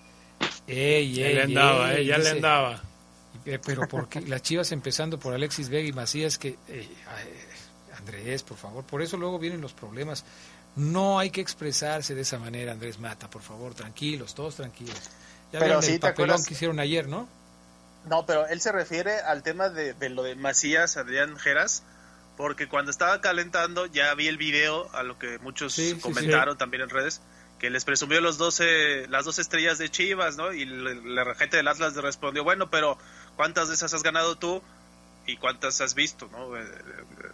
Ey, 0.67 1.13
Ya 1.13 1.27
ey, 1.27 1.35
le 1.35 1.41
andaba, 1.43 1.93
ey, 1.93 2.03
eh, 2.03 2.05
ya 2.05 2.17
le 2.17 2.29
andaba. 2.29 2.81
Eh, 3.45 3.59
Pero 3.65 3.87
porque 3.87 4.21
las 4.21 4.41
Chivas 4.41 4.71
empezando 4.71 5.19
por 5.19 5.33
Alexis 5.33 5.69
Vega 5.69 5.87
y 5.87 5.91
Macías 5.91 6.37
que 6.37 6.57
eh, 6.67 6.87
Andrés, 7.97 8.43
por 8.43 8.57
favor, 8.57 8.83
por 8.83 9.01
eso 9.01 9.17
luego 9.17 9.39
vienen 9.39 9.61
los 9.61 9.73
problemas. 9.73 10.23
No 10.75 11.19
hay 11.19 11.29
que 11.29 11.41
expresarse 11.41 12.15
de 12.15 12.21
esa 12.21 12.39
manera, 12.39 12.71
Andrés 12.71 12.99
Mata, 12.99 13.29
por 13.29 13.41
favor, 13.41 13.73
tranquilos, 13.73 14.33
todos 14.33 14.55
tranquilos. 14.55 14.99
Ya 15.51 15.59
Pero 15.59 15.81
sí, 15.81 15.93
el 15.93 15.99
¿te 15.99 16.07
papelón 16.07 16.43
que 16.43 16.53
hicieron 16.53 16.79
ayer, 16.79 17.07
¿no? 17.07 17.27
No, 18.05 18.25
pero 18.25 18.47
él 18.47 18.59
se 18.59 18.71
refiere 18.71 19.19
al 19.19 19.43
tema 19.43 19.69
de, 19.69 19.93
de 19.93 20.09
lo 20.09 20.23
de 20.23 20.35
Macías, 20.35 20.97
Adrián 20.97 21.37
Geras, 21.37 21.83
porque 22.35 22.67
cuando 22.67 22.91
estaba 22.91 23.21
calentando 23.21 23.85
ya 23.85 24.13
vi 24.15 24.27
el 24.27 24.37
video, 24.37 24.89
a 24.93 25.03
lo 25.03 25.19
que 25.19 25.37
muchos 25.39 25.73
Sí, 25.73 25.91
sí, 25.91 25.99
comentaron 25.99 26.57
también 26.57 26.83
en 26.83 26.89
redes, 26.89 27.21
que 27.59 27.69
les 27.69 27.85
presumió 27.85 28.19
los 28.19 28.37
12, 28.37 29.07
las 29.07 29.23
dos 29.23 29.39
estrellas 29.39 29.77
de 29.77 29.89
Chivas, 29.89 30.35
¿no? 30.35 30.51
Y 30.51 30.65
la 30.65 31.33
gente 31.35 31.55
del 31.57 31.67
Atlas 31.67 31.95
le 31.95 32.01
respondió, 32.01 32.43
bueno, 32.43 32.69
pero 32.69 32.97
¿cuántas 33.35 33.67
de 33.67 33.75
esas 33.75 33.93
has 33.93 34.03
ganado 34.03 34.35
tú? 34.35 34.61
¿Y 35.25 35.37
cuántas 35.37 35.79
has 35.81 35.95
visto, 35.95 36.27
¿no? 36.31 36.57
Eh, 36.57 36.61
eh, 36.63 37.27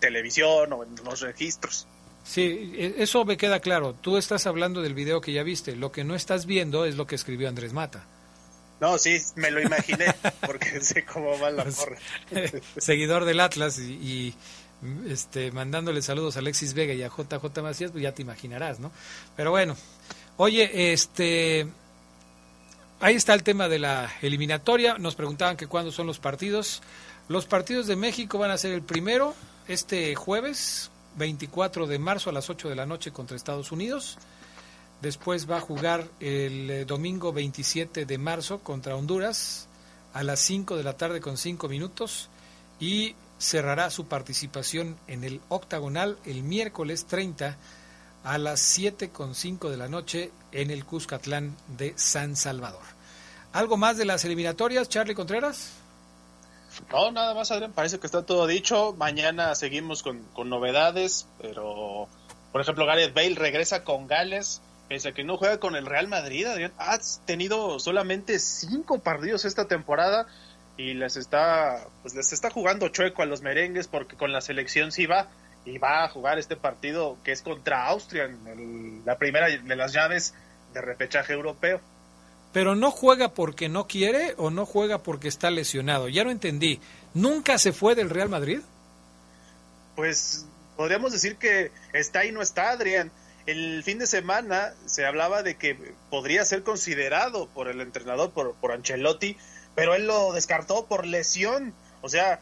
televisión 0.00 0.72
o 0.72 0.84
en 0.84 0.94
los 1.04 1.20
registros. 1.20 1.86
Sí, 2.24 2.72
e- 2.76 2.94
eso 2.98 3.24
me 3.24 3.36
queda 3.36 3.60
claro. 3.60 3.94
Tú 3.94 4.16
estás 4.16 4.46
hablando 4.46 4.82
del 4.82 4.94
video 4.94 5.20
que 5.20 5.32
ya 5.32 5.42
viste. 5.42 5.76
Lo 5.76 5.92
que 5.92 6.04
no 6.04 6.14
estás 6.14 6.46
viendo 6.46 6.84
es 6.84 6.96
lo 6.96 7.06
que 7.06 7.14
escribió 7.14 7.48
Andrés 7.48 7.72
Mata. 7.72 8.04
No, 8.80 8.98
sí, 8.98 9.16
me 9.36 9.50
lo 9.50 9.62
imaginé, 9.62 10.06
porque 10.46 10.80
sé 10.82 11.04
cómo 11.04 11.38
va 11.38 11.50
la 11.50 11.64
porra. 11.64 11.98
Seguidor 12.76 13.24
del 13.24 13.40
Atlas 13.40 13.78
y, 13.78 13.92
y, 13.92 14.34
este, 15.08 15.50
mandándole 15.50 16.02
saludos 16.02 16.36
a 16.36 16.40
Alexis 16.40 16.74
Vega 16.74 16.92
y 16.92 17.02
a 17.02 17.08
JJ 17.08 17.62
Macías, 17.62 17.90
pues 17.90 18.02
ya 18.02 18.12
te 18.12 18.22
imaginarás, 18.22 18.78
¿no? 18.78 18.92
Pero 19.34 19.50
bueno, 19.50 19.76
oye, 20.36 20.92
este, 20.92 21.68
ahí 23.00 23.14
está 23.14 23.34
el 23.34 23.42
tema 23.42 23.68
de 23.68 23.78
la 23.78 24.12
eliminatoria. 24.22 24.98
Nos 24.98 25.14
preguntaban 25.14 25.56
que 25.56 25.66
cuándo 25.66 25.92
son 25.92 26.06
los 26.06 26.18
partidos. 26.18 26.82
Los 27.28 27.46
partidos 27.46 27.86
de 27.86 27.96
México 27.96 28.38
van 28.38 28.50
a 28.50 28.58
ser 28.58 28.72
el 28.72 28.82
primero, 28.82 29.34
este 29.68 30.14
jueves, 30.14 30.90
24 31.16 31.86
de 31.86 31.98
marzo 31.98 32.30
a 32.30 32.32
las 32.32 32.50
8 32.50 32.68
de 32.68 32.76
la 32.76 32.86
noche 32.86 33.10
contra 33.10 33.36
Estados 33.36 33.72
Unidos. 33.72 34.18
Después 35.02 35.50
va 35.50 35.58
a 35.58 35.60
jugar 35.60 36.08
el 36.20 36.70
eh, 36.70 36.84
domingo 36.84 37.32
27 37.32 38.06
de 38.06 38.18
marzo 38.18 38.60
contra 38.60 38.96
Honduras 38.96 39.68
a 40.14 40.22
las 40.22 40.40
5 40.40 40.76
de 40.76 40.84
la 40.84 40.96
tarde 40.96 41.20
con 41.20 41.36
5 41.36 41.68
minutos 41.68 42.30
y 42.80 43.14
cerrará 43.38 43.90
su 43.90 44.06
participación 44.06 44.96
en 45.06 45.24
el 45.24 45.40
octagonal 45.48 46.16
el 46.24 46.42
miércoles 46.42 47.04
30 47.04 47.56
a 48.26 48.38
las 48.38 48.58
7 48.58 49.10
con 49.10 49.36
5 49.36 49.70
de 49.70 49.76
la 49.76 49.86
noche 49.86 50.32
en 50.50 50.72
el 50.72 50.84
Cuscatlán 50.84 51.56
de 51.78 51.94
San 51.96 52.34
Salvador. 52.34 52.82
¿Algo 53.52 53.76
más 53.76 53.98
de 53.98 54.04
las 54.04 54.24
eliminatorias, 54.24 54.88
Charlie 54.88 55.14
Contreras? 55.14 55.70
No, 56.90 57.12
nada 57.12 57.34
más, 57.34 57.52
Adrián. 57.52 57.72
Parece 57.72 58.00
que 58.00 58.06
está 58.06 58.26
todo 58.26 58.48
dicho. 58.48 58.94
Mañana 58.98 59.54
seguimos 59.54 60.02
con, 60.02 60.24
con 60.34 60.48
novedades, 60.48 61.28
pero, 61.40 62.08
por 62.50 62.60
ejemplo, 62.60 62.84
Gareth 62.84 63.14
Bale 63.14 63.36
regresa 63.36 63.84
con 63.84 64.08
Gales, 64.08 64.60
pese 64.88 65.10
a 65.10 65.12
que 65.12 65.22
no 65.22 65.36
juega 65.36 65.60
con 65.60 65.76
el 65.76 65.86
Real 65.86 66.08
Madrid, 66.08 66.46
Adrián. 66.46 66.72
Ha 66.78 66.98
tenido 67.26 67.78
solamente 67.78 68.40
cinco 68.40 68.98
partidos 68.98 69.44
esta 69.44 69.68
temporada 69.68 70.26
y 70.76 70.94
les 70.94 71.16
está, 71.16 71.86
pues 72.02 72.16
les 72.16 72.32
está 72.32 72.50
jugando 72.50 72.88
chueco 72.88 73.22
a 73.22 73.26
los 73.26 73.40
merengues 73.40 73.86
porque 73.86 74.16
con 74.16 74.32
la 74.32 74.40
selección 74.40 74.90
sí 74.90 75.06
va 75.06 75.28
y 75.66 75.76
va 75.78 76.04
a 76.04 76.08
jugar 76.08 76.38
este 76.38 76.56
partido 76.56 77.18
que 77.22 77.32
es 77.32 77.42
contra 77.42 77.86
Austria 77.88 78.24
en 78.24 78.46
el- 78.46 79.04
la 79.04 79.18
primera 79.18 79.48
de 79.48 79.76
las 79.76 79.92
llaves 79.92 80.32
de 80.72 80.80
repechaje 80.80 81.32
europeo. 81.34 81.80
Pero 82.52 82.74
no 82.74 82.90
juega 82.90 83.34
porque 83.34 83.68
no 83.68 83.86
quiere 83.86 84.34
o 84.38 84.50
no 84.50 84.64
juega 84.64 85.02
porque 85.02 85.28
está 85.28 85.50
lesionado. 85.50 86.08
Ya 86.08 86.24
no 86.24 86.30
entendí. 86.30 86.80
¿Nunca 87.12 87.58
se 87.58 87.72
fue 87.72 87.94
del 87.94 88.08
Real 88.08 88.28
Madrid? 88.30 88.60
Pues 89.94 90.46
podríamos 90.76 91.12
decir 91.12 91.36
que 91.36 91.70
está 91.92 92.24
y 92.24 92.32
no 92.32 92.42
está, 92.42 92.70
Adrián. 92.70 93.10
El 93.46 93.82
fin 93.84 93.98
de 93.98 94.06
semana 94.06 94.72
se 94.86 95.06
hablaba 95.06 95.42
de 95.42 95.56
que 95.56 95.76
podría 96.10 96.44
ser 96.44 96.62
considerado 96.62 97.48
por 97.48 97.68
el 97.68 97.80
entrenador, 97.80 98.32
por, 98.32 98.54
por 98.56 98.72
Ancelotti, 98.72 99.36
pero 99.74 99.94
él 99.94 100.06
lo 100.06 100.32
descartó 100.32 100.86
por 100.86 101.06
lesión. 101.06 101.72
O 102.02 102.08
sea, 102.08 102.40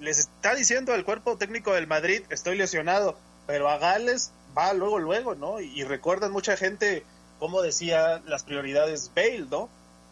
les 0.00 0.18
está 0.18 0.54
diciendo 0.54 0.92
al 0.92 1.04
cuerpo 1.04 1.36
técnico 1.36 1.74
del 1.74 1.86
Madrid, 1.86 2.22
estoy 2.30 2.56
lesionado, 2.56 3.18
pero 3.46 3.68
a 3.68 3.78
Gales 3.78 4.32
va 4.56 4.72
luego, 4.72 4.98
luego, 4.98 5.34
¿no? 5.34 5.60
Y, 5.60 5.84
recuerdan 5.84 6.32
mucha 6.32 6.56
gente, 6.56 7.04
como 7.38 7.62
decía, 7.62 8.22
las 8.26 8.44
prioridades 8.44 9.12
Bale, 9.14 9.46
¿no? 9.50 9.68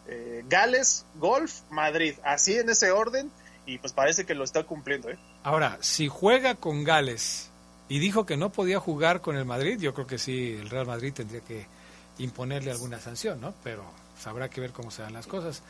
Eh, 0.07 0.43
Gales, 0.47 1.05
Golf, 1.15 1.61
Madrid, 1.69 2.15
así 2.23 2.57
en 2.57 2.69
ese 2.69 2.91
orden, 2.91 3.31
y 3.65 3.77
pues 3.79 3.93
parece 3.93 4.25
que 4.25 4.35
lo 4.35 4.43
está 4.43 4.63
cumpliendo, 4.63 5.09
¿eh? 5.09 5.17
Ahora, 5.43 5.77
si 5.81 6.07
juega 6.07 6.55
con 6.55 6.83
Gales 6.83 7.49
y 7.89 7.99
dijo 7.99 8.25
que 8.25 8.37
no 8.37 8.51
podía 8.51 8.79
jugar 8.79 9.21
con 9.21 9.35
el 9.35 9.45
Madrid, 9.45 9.79
yo 9.79 9.93
creo 9.93 10.07
que 10.07 10.17
sí, 10.17 10.57
el 10.59 10.69
Real 10.69 10.85
Madrid 10.85 11.13
tendría 11.13 11.41
que 11.41 11.65
imponerle 12.17 12.71
alguna 12.71 12.99
sanción, 12.99 13.39
¿no? 13.39 13.53
Pero 13.63 13.83
habrá 14.25 14.49
que 14.49 14.61
ver 14.61 14.71
cómo 14.71 14.91
se 14.91 15.01
dan 15.01 15.13
las 15.13 15.27
cosas. 15.27 15.61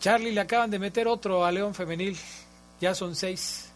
Charlie, 0.00 0.32
le 0.32 0.40
acaban 0.40 0.70
de 0.70 0.78
meter 0.78 1.08
otro 1.08 1.44
a 1.44 1.52
León 1.52 1.74
Femenil. 1.74 2.18
Ya 2.80 2.94
son 2.94 3.14
seis. 3.14 3.70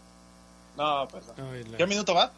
No, 0.77 1.07
perdón. 1.09 1.35
¿Qué 1.77 1.87
minuto 1.87 2.15
va? 2.15 2.33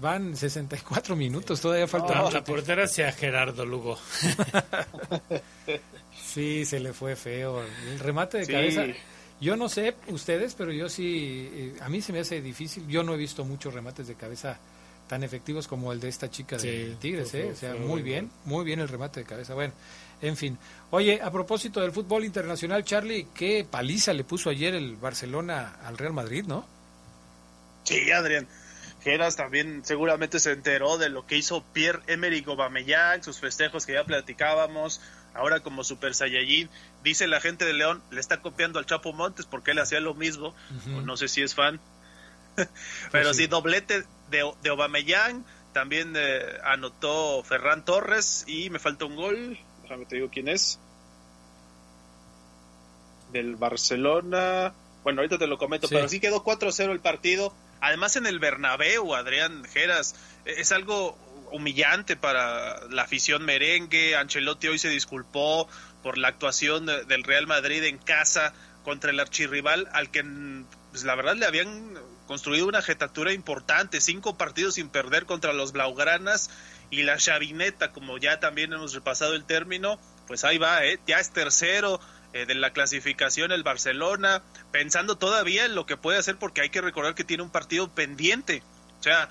Van 0.00 0.34
64 0.34 1.14
minutos, 1.14 1.60
todavía 1.60 1.86
falta 1.86 2.14
No, 2.14 2.22
mucho 2.24 2.38
la 2.38 2.44
portera 2.44 2.86
sea 2.86 3.12
Gerardo 3.12 3.64
Lugo. 3.64 3.98
Sí, 6.22 6.64
se 6.64 6.78
le 6.78 6.92
fue 6.92 7.16
feo. 7.16 7.60
El 7.90 7.98
remate 7.98 8.38
de 8.38 8.46
cabeza. 8.46 8.84
Yo 9.40 9.56
no 9.56 9.68
sé 9.68 9.96
ustedes, 10.08 10.54
pero 10.54 10.70
yo 10.70 10.88
sí, 10.88 11.48
eh, 11.52 11.76
a 11.80 11.88
mí 11.88 12.00
se 12.02 12.12
me 12.12 12.20
hace 12.20 12.40
difícil. 12.40 12.86
Yo 12.86 13.02
no 13.02 13.14
he 13.14 13.16
visto 13.16 13.44
muchos 13.44 13.74
remates 13.74 14.06
de 14.06 14.14
cabeza 14.14 14.58
tan 15.08 15.24
efectivos 15.24 15.66
como 15.66 15.92
el 15.92 15.98
de 15.98 16.08
esta 16.08 16.30
chica 16.30 16.56
de 16.56 16.94
Tigres, 17.00 17.34
¿eh? 17.34 17.50
O 17.52 17.56
sea, 17.56 17.74
muy 17.74 18.02
bien, 18.02 18.30
muy 18.44 18.64
bien 18.64 18.78
el 18.78 18.88
remate 18.88 19.20
de 19.20 19.26
cabeza. 19.26 19.54
Bueno, 19.54 19.72
en 20.22 20.36
fin. 20.36 20.58
Oye, 20.90 21.20
a 21.22 21.30
propósito 21.30 21.80
del 21.80 21.92
fútbol 21.92 22.24
internacional, 22.24 22.84
Charlie, 22.84 23.28
qué 23.34 23.66
paliza 23.68 24.12
le 24.12 24.24
puso 24.24 24.50
ayer 24.50 24.74
el 24.74 24.96
Barcelona 24.96 25.76
al 25.84 25.96
Real 25.96 26.12
Madrid, 26.12 26.44
¿no? 26.46 26.66
Sí, 27.84 28.10
Adrián. 28.10 28.46
Geras 29.02 29.36
también 29.36 29.82
seguramente 29.84 30.38
se 30.40 30.52
enteró 30.52 30.98
de 30.98 31.08
lo 31.08 31.26
que 31.26 31.36
hizo 31.36 31.62
Pierre-Emerick 31.72 32.46
Aubameyang, 32.48 33.22
sus 33.22 33.38
festejos 33.38 33.86
que 33.86 33.94
ya 33.94 34.04
platicábamos, 34.04 35.00
ahora 35.32 35.60
como 35.60 35.84
Super 35.84 36.14
Saiyajin. 36.14 36.68
Dice 37.02 37.26
la 37.26 37.40
gente 37.40 37.64
de 37.64 37.72
León, 37.72 38.02
le 38.10 38.20
está 38.20 38.42
copiando 38.42 38.78
al 38.78 38.86
Chapo 38.86 39.12
Montes 39.14 39.46
porque 39.46 39.70
él 39.70 39.78
hacía 39.78 40.00
lo 40.00 40.14
mismo, 40.14 40.54
no 41.04 41.16
sé 41.16 41.28
si 41.28 41.40
es 41.40 41.54
fan. 41.54 41.80
Pero 42.56 43.24
pues 43.28 43.36
sí. 43.36 43.46
doblete 43.46 44.04
de, 44.30 44.52
de 44.62 44.68
Aubameyang, 44.68 45.44
también 45.72 46.14
eh, 46.16 46.58
anotó 46.64 47.42
Ferran 47.42 47.84
Torres 47.84 48.44
y 48.46 48.70
me 48.70 48.78
falta 48.78 49.04
un 49.04 49.16
gol, 49.16 49.58
déjame 49.90 50.06
te 50.06 50.16
digo 50.16 50.28
quién 50.32 50.48
es. 50.48 50.78
Del 53.32 53.56
Barcelona. 53.56 54.72
Bueno, 55.02 55.20
ahorita 55.20 55.38
te 55.38 55.46
lo 55.46 55.58
comento, 55.58 55.88
pero 55.88 56.08
sí 56.08 56.20
quedó 56.20 56.44
4-0 56.44 56.92
el 56.92 57.00
partido 57.00 57.52
Además 57.80 58.16
en 58.16 58.26
el 58.26 58.38
Bernabéu, 58.38 59.14
Adrián 59.14 59.64
Geras, 59.64 60.14
e-, 60.44 60.60
es 60.60 60.72
algo 60.72 61.16
humillante 61.50 62.16
para 62.16 62.86
la 62.88 63.02
afición 63.02 63.44
merengue. 63.44 64.16
Ancelotti 64.16 64.68
hoy 64.68 64.78
se 64.78 64.88
disculpó 64.88 65.68
por 66.02 66.18
la 66.18 66.28
actuación 66.28 66.86
del 66.86 67.24
Real 67.24 67.46
Madrid 67.46 67.82
en 67.84 67.98
casa 67.98 68.52
contra 68.84 69.10
el 69.10 69.20
archirrival 69.20 69.88
al 69.92 70.10
que 70.10 70.24
pues, 70.90 71.04
la 71.04 71.14
verdad 71.14 71.36
le 71.36 71.46
habían 71.46 71.94
construido 72.26 72.68
una 72.68 72.80
jetatura 72.80 73.32
importante, 73.32 74.00
cinco 74.00 74.36
partidos 74.36 74.74
sin 74.74 74.88
perder 74.88 75.26
contra 75.26 75.52
los 75.52 75.72
Blaugranas 75.72 76.50
y 76.90 77.02
la 77.04 77.16
chavineta, 77.16 77.92
como 77.92 78.18
ya 78.18 78.40
también 78.40 78.72
hemos 78.72 78.92
repasado 78.94 79.34
el 79.34 79.44
término, 79.44 79.98
pues 80.26 80.44
ahí 80.44 80.58
va, 80.58 80.84
¿eh? 80.84 81.00
ya 81.06 81.20
es 81.20 81.30
tercero 81.30 82.00
eh, 82.32 82.46
de 82.46 82.54
la 82.54 82.72
clasificación 82.72 83.52
el 83.52 83.62
Barcelona, 83.62 84.42
pensando 84.72 85.16
todavía 85.16 85.64
en 85.64 85.74
lo 85.74 85.86
que 85.86 85.96
puede 85.96 86.18
hacer 86.18 86.36
porque 86.36 86.60
hay 86.60 86.70
que 86.70 86.80
recordar 86.80 87.14
que 87.14 87.24
tiene 87.24 87.42
un 87.42 87.50
partido 87.50 87.88
pendiente. 87.88 88.62
O 88.98 89.02
sea, 89.02 89.28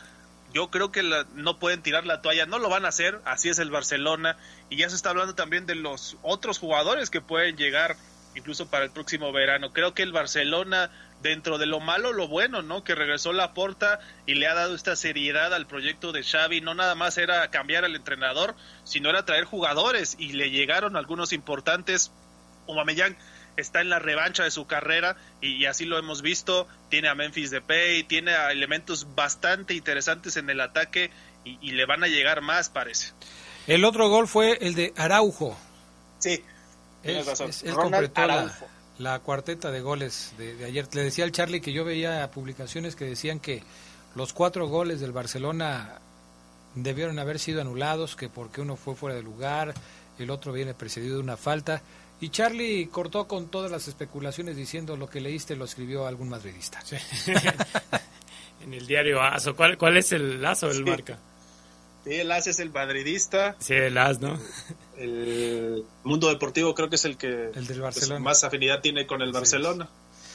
yo 0.54 0.70
creo 0.70 0.92
que 0.92 1.04
no 1.36 1.60
pueden 1.60 1.82
tirar 1.82 2.06
la 2.06 2.22
toalla, 2.22 2.46
no 2.46 2.60
lo 2.60 2.70
van 2.70 2.86
a 2.86 2.90
hacer, 2.90 3.20
así 3.26 3.50
es 3.50 3.60
el 3.60 3.70
Barcelona 3.70 4.38
y 4.70 4.78
ya 4.78 4.90
se 4.90 4.96
está 4.96 5.12
hablando 5.12 5.36
también 5.36 5.66
de 5.66 5.76
los 5.76 6.18
otros 6.24 6.58
jugadores 6.58 7.10
que 7.10 7.22
pueden 7.22 7.56
llegar 7.56 7.96
incluso 8.36 8.70
para 8.70 8.86
el 8.86 8.92
próximo 8.92 9.32
verano. 9.32 9.74
Creo 9.74 9.94
que 9.94 10.04
el 10.04 10.12
Barcelona 10.12 10.90
dentro 11.22 11.58
de 11.58 11.66
lo 11.66 11.80
malo, 11.80 12.14
lo 12.14 12.28
bueno, 12.28 12.62
¿no? 12.62 12.84
Que 12.84 12.96
regresó 12.96 13.34
la 13.34 13.54
porta 13.54 14.00
y 14.26 14.36
le 14.36 14.48
ha 14.48 14.54
dado 14.54 14.76
esta 14.76 14.96
seriedad 14.96 15.54
al 15.54 15.68
proyecto 15.68 16.12
de 16.12 16.24
Xavi. 16.24 16.62
No 16.62 16.74
nada 16.74 16.96
más 16.96 17.18
era 17.18 17.50
cambiar 17.50 17.86
al 17.86 17.96
entrenador, 17.96 18.56
sino 18.84 19.10
era 19.10 19.26
traer 19.26 19.46
jugadores 19.46 20.16
y 20.18 20.34
le 20.34 20.52
llegaron 20.52 20.96
algunos 20.96 21.34
importantes 21.34 22.12
Aubameyang 22.70 23.18
está 23.58 23.82
en 23.82 23.90
la 23.90 24.00
revancha 24.00 24.44
de 24.44 24.52
su 24.52 24.66
carrera 24.68 25.18
y, 25.42 25.66
así 25.66 25.86
lo 25.86 25.98
hemos 25.98 26.22
visto. 26.22 26.68
Tiene 26.90 27.10
a 27.10 27.16
Memphis 27.16 27.52
Depay, 27.52 28.04
tiene 28.04 28.32
a 28.32 28.52
elementos 28.52 29.16
bastante 29.16 29.74
interesantes 29.74 30.38
en 30.38 30.50
el 30.50 30.62
ataque 30.62 31.12
y, 31.44 31.72
le 31.72 31.86
van 31.86 32.04
a 32.04 32.08
llegar 32.08 32.42
más, 32.42 32.70
parece. 32.70 33.14
El 33.68 33.86
otro 33.86 34.10
gol 34.10 34.28
fue 34.28 34.58
el 34.62 34.76
de 34.76 34.94
Araujo. 34.96 35.58
Sí, 36.20 36.44
es, 37.04 37.26
completó 37.74 38.28
la, 38.28 38.56
cuarteta 39.20 39.72
de 39.72 39.82
goles 39.82 40.34
de, 40.38 40.56
de, 40.56 40.66
ayer. 40.66 40.88
Le 40.94 41.04
decía 41.04 41.24
al 41.24 41.32
Charlie 41.32 41.62
que 41.62 41.74
yo 41.74 41.86
veía 41.86 42.30
publicaciones 42.32 42.96
que 42.96 43.06
decían 43.06 43.40
que 43.40 43.64
los 44.16 44.34
cuatro 44.34 44.68
goles 44.68 45.00
del 45.00 45.12
Barcelona 45.12 46.00
debieron 46.76 47.20
haber 47.20 47.40
sido 47.40 47.62
anulados, 47.62 48.16
que 48.16 48.30
porque 48.30 48.62
uno 48.62 48.76
fue 48.76 48.96
fuera 48.96 49.16
de 49.16 49.24
lugar, 49.24 49.74
el 50.18 50.30
otro 50.30 50.52
viene 50.52 50.74
precedido 50.74 51.16
de 51.16 51.24
una 51.24 51.38
falta. 51.38 51.82
Y 52.22 52.30
Charlie 52.30 52.88
cortó 52.88 53.28
con 53.28 53.48
todas 53.48 53.72
las 53.72 53.88
especulaciones 53.88 54.58
diciendo 54.58 54.98
lo 54.98 55.10
que 55.10 55.22
leíste 55.22 55.56
lo 55.56 55.66
escribió 55.66 56.06
algún 56.06 56.30
madridista. 56.30 56.80
en 58.62 58.74
el 58.74 58.86
diario 58.86 59.22
ASO. 59.22 59.56
¿Cuál, 59.56 59.78
cuál 59.78 59.98
es 59.98 60.12
el 60.12 60.44
ASO 60.46 60.68
del 60.68 60.84
marca? 60.84 61.18
Sí, 62.04 62.14
el 62.16 62.32
AS 62.32 62.48
es 62.48 62.60
el 62.60 62.72
madridista. 62.72 63.56
Sí, 63.60 63.74
el 63.74 63.98
AS, 63.98 64.20
¿no? 64.20 64.40
El 64.98 65.84
Mundo 66.04 66.30
Deportivo 66.30 66.74
creo 66.74 66.90
que 66.90 66.96
es 66.96 67.06
el 67.06 67.18
que 67.18 67.52
el 67.54 67.68
del 67.68 67.82
Barcelona. 67.82 68.20
más 68.20 68.44
afinidad 68.44 68.82
tiene 68.82 69.06
con 69.06 69.22
el 69.22 69.32
Barcelona. 69.32 69.88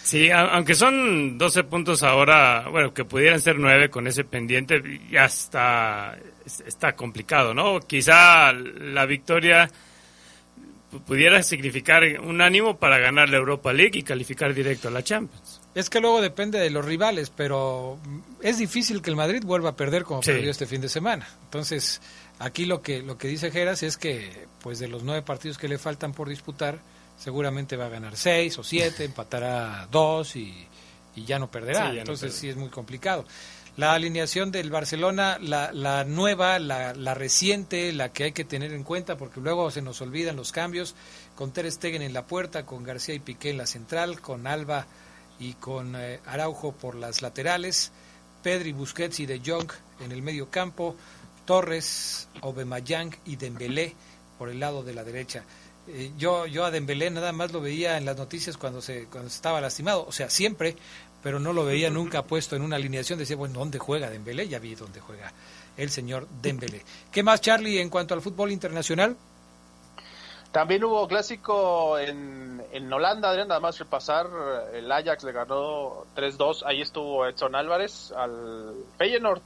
Sí, 0.03 0.31
aunque 0.31 0.75
son 0.75 1.39
12 1.39 1.65
puntos 1.65 2.03
ahora, 2.03 2.69
bueno, 2.69 2.93
que 2.93 3.07
pudieran 3.07 3.41
ser 3.41 3.59
9 3.59 3.89
con 3.89 4.07
ese 4.07 4.23
pendiente, 4.25 4.83
ya 5.11 5.25
está, 5.25 6.19
está 6.45 6.95
complicado, 6.95 7.55
¿no? 7.55 7.81
Quizá 7.81 8.53
la 8.53 9.07
victoria 9.07 9.71
pudiera 11.07 11.43
significar 11.43 12.03
un 12.21 12.43
ánimo 12.43 12.77
para 12.79 12.99
ganar 12.99 13.31
la 13.31 13.39
Europa 13.39 13.73
League 13.73 13.99
y 13.99 14.03
calificar 14.03 14.53
directo 14.53 14.89
a 14.89 14.91
la 14.91 15.03
Champions. 15.03 15.64
Es 15.75 15.91
que 15.91 16.01
luego 16.01 16.21
depende 16.21 16.59
de 16.61 16.71
los 16.71 16.85
rivales, 16.85 17.31
pero 17.31 17.99
es 18.43 18.59
difícil 18.59 19.03
que 19.03 19.11
el 19.11 19.17
Madrid 19.17 19.43
vuelva 19.45 19.71
a 19.71 19.77
perder 19.77 20.05
como 20.05 20.21
perdió 20.21 20.51
este 20.51 20.67
fin 20.67 20.81
de 20.81 20.89
semana. 20.89 21.29
Entonces, 21.45 22.01
aquí 22.39 22.65
lo 22.65 22.81
que 22.81 23.03
lo 23.03 23.19
que 23.19 23.27
dice 23.27 23.51
Geras 23.51 23.83
es 23.83 23.97
que 23.97 24.47
pues 24.63 24.79
de 24.79 24.87
los 24.87 25.03
nueve 25.03 25.23
partidos 25.23 25.59
que 25.59 25.69
le 25.69 25.79
faltan 25.79 26.13
por 26.13 26.29
disputar, 26.29 26.79
seguramente 27.19 27.77
va 27.77 27.87
a 27.87 27.89
ganar 27.89 28.17
seis 28.17 28.57
o 28.59 28.63
siete, 28.63 29.05
empatará 29.05 29.89
dos 29.91 30.37
y, 30.37 30.55
ya 31.17 31.39
no 31.39 31.51
perderá. 31.51 31.93
Entonces 31.93 32.35
sí 32.35 32.49
es 32.49 32.57
muy 32.57 32.69
complicado 32.71 33.25
la 33.77 33.93
alineación 33.95 34.53
del 34.53 34.71
Barcelona, 34.71 35.39
la, 35.41 35.73
la 35.73 36.05
nueva, 36.05 36.59
la, 36.61 36.95
la, 36.95 37.15
reciente, 37.15 37.93
la 37.93 38.13
que 38.13 38.25
hay 38.25 38.33
que 38.33 38.45
tener 38.45 38.73
en 38.73 38.85
cuenta, 38.85 39.17
porque 39.17 39.41
luego 39.41 39.71
se 39.73 39.83
nos 39.83 40.01
olvidan 40.01 40.37
los 40.37 40.53
cambios, 40.53 40.95
con 41.35 41.53
Ter 41.53 41.71
Stegen 41.71 42.03
en 42.03 42.13
la 42.13 42.25
puerta, 42.25 42.65
con 42.65 42.85
García 42.85 43.17
y 43.17 43.19
Piqué 43.19 43.51
en 43.51 43.59
la 43.59 43.67
central, 43.67 44.21
con 44.21 44.47
Alba 44.47 44.87
y 45.39 45.55
con 45.55 45.97
eh, 45.97 46.21
Araujo 46.27 46.73
por 46.73 46.95
las 46.95 47.23
laterales, 47.23 47.93
Pedri, 48.43 48.73
Busquets 48.73 49.21
y 49.21 49.27
De 49.27 49.41
Jong 49.45 49.71
en 50.01 50.13
el 50.13 50.23
medio 50.23 50.51
campo, 50.51 50.97
Torres, 51.45 52.29
Obemayang 52.41 53.15
y 53.25 53.37
Dembélé 53.37 53.95
por 54.39 54.49
el 54.49 54.61
lado 54.61 54.83
de 54.83 54.95
la 54.95 55.05
derecha. 55.05 55.45
Eh, 55.89 56.13
yo, 56.17 56.47
yo 56.47 56.65
a 56.65 56.71
Dembélé 56.71 57.11
nada 57.11 57.33
más 57.33 57.53
lo 57.53 57.61
veía 57.61 57.97
en 57.97 58.05
las 58.05 58.17
noticias 58.17 58.57
cuando 58.57 58.81
se 58.81 59.05
cuando 59.07 59.29
estaba 59.29 59.61
lastimado, 59.61 60.07
o 60.07 60.13
sea, 60.13 60.31
siempre, 60.31 60.77
pero 61.23 61.41
no 61.41 61.53
lo 61.53 61.65
veía 61.65 61.91
nunca 61.91 62.23
puesto 62.23 62.57
en 62.57 62.63
una 62.63 62.77
alineación. 62.77 63.19
Decía, 63.19 63.37
bueno, 63.37 63.59
¿dónde 63.59 63.79
juega 63.79 64.11
Dembélé? 64.11 64.49
Ya 64.49 64.59
vi 64.59 64.75
dónde 64.75 65.01
juega 65.01 65.33
el 65.77 65.91
señor 65.91 66.29
Dembélé. 66.43 66.83
¿Qué 67.11 67.23
más, 67.23 67.41
Charlie, 67.41 67.81
en 67.81 67.91
cuanto 67.91 68.15
al 68.15 68.23
fútbol 68.23 68.53
internacional? 68.53 69.17
También 70.55 70.85
hubo 70.85 71.09
clásico 71.09 71.99
en, 71.99 72.63
en 72.71 72.93
Holanda, 72.93 73.31
Adrián, 73.31 73.49
nada 73.49 73.59
más 73.59 73.77
repasar, 73.77 74.29
el 74.73 74.93
Ajax 74.93 75.25
le 75.25 75.33
ganó 75.33 76.05
3-2, 76.15 76.63
ahí 76.65 76.81
estuvo 76.81 77.27
Edson 77.27 77.57
Álvarez 77.57 78.13
al 78.17 78.73
Feyenoord 78.97 79.43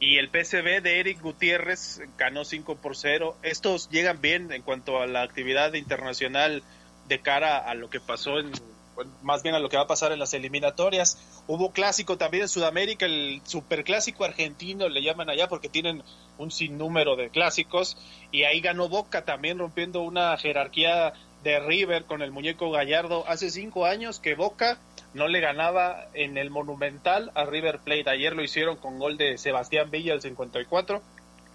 y 0.00 0.18
el 0.18 0.28
PSV 0.28 0.82
de 0.82 1.00
Eric 1.00 1.22
Gutiérrez 1.22 2.02
ganó 2.18 2.44
5 2.44 2.76
por 2.76 2.94
0. 2.94 3.38
Estos 3.42 3.88
llegan 3.88 4.20
bien 4.20 4.52
en 4.52 4.60
cuanto 4.60 5.00
a 5.00 5.06
la 5.06 5.22
actividad 5.22 5.72
internacional 5.72 6.62
de 7.08 7.20
cara 7.20 7.56
a 7.56 7.74
lo 7.74 7.88
que 7.88 8.00
pasó 8.00 8.38
en 8.38 8.52
más 9.22 9.42
bien 9.42 9.54
a 9.54 9.58
lo 9.58 9.68
que 9.68 9.76
va 9.76 9.84
a 9.84 9.86
pasar 9.86 10.12
en 10.12 10.18
las 10.18 10.34
eliminatorias. 10.34 11.18
Hubo 11.46 11.72
clásico 11.72 12.16
también 12.16 12.44
en 12.44 12.48
Sudamérica, 12.48 13.06
el 13.06 13.40
superclásico 13.44 14.24
argentino 14.24 14.88
le 14.88 15.02
llaman 15.02 15.30
allá 15.30 15.48
porque 15.48 15.68
tienen 15.68 16.02
un 16.38 16.50
sinnúmero 16.50 17.16
de 17.16 17.30
clásicos 17.30 17.96
y 18.30 18.44
ahí 18.44 18.60
ganó 18.60 18.88
Boca 18.88 19.24
también 19.24 19.58
rompiendo 19.58 20.02
una 20.02 20.36
jerarquía 20.36 21.12
de 21.42 21.60
River 21.60 22.04
con 22.04 22.22
el 22.22 22.32
muñeco 22.32 22.70
Gallardo 22.70 23.24
hace 23.28 23.50
cinco 23.50 23.84
años 23.84 24.18
que 24.18 24.34
Boca 24.34 24.78
no 25.12 25.28
le 25.28 25.40
ganaba 25.40 26.08
en 26.14 26.36
el 26.38 26.50
Monumental 26.50 27.30
a 27.34 27.44
River 27.44 27.78
Plate. 27.78 28.10
Ayer 28.10 28.34
lo 28.34 28.42
hicieron 28.42 28.76
con 28.76 28.98
gol 28.98 29.16
de 29.16 29.38
Sebastián 29.38 29.90
Villa 29.90 30.12
al 30.12 30.22
54 30.22 31.02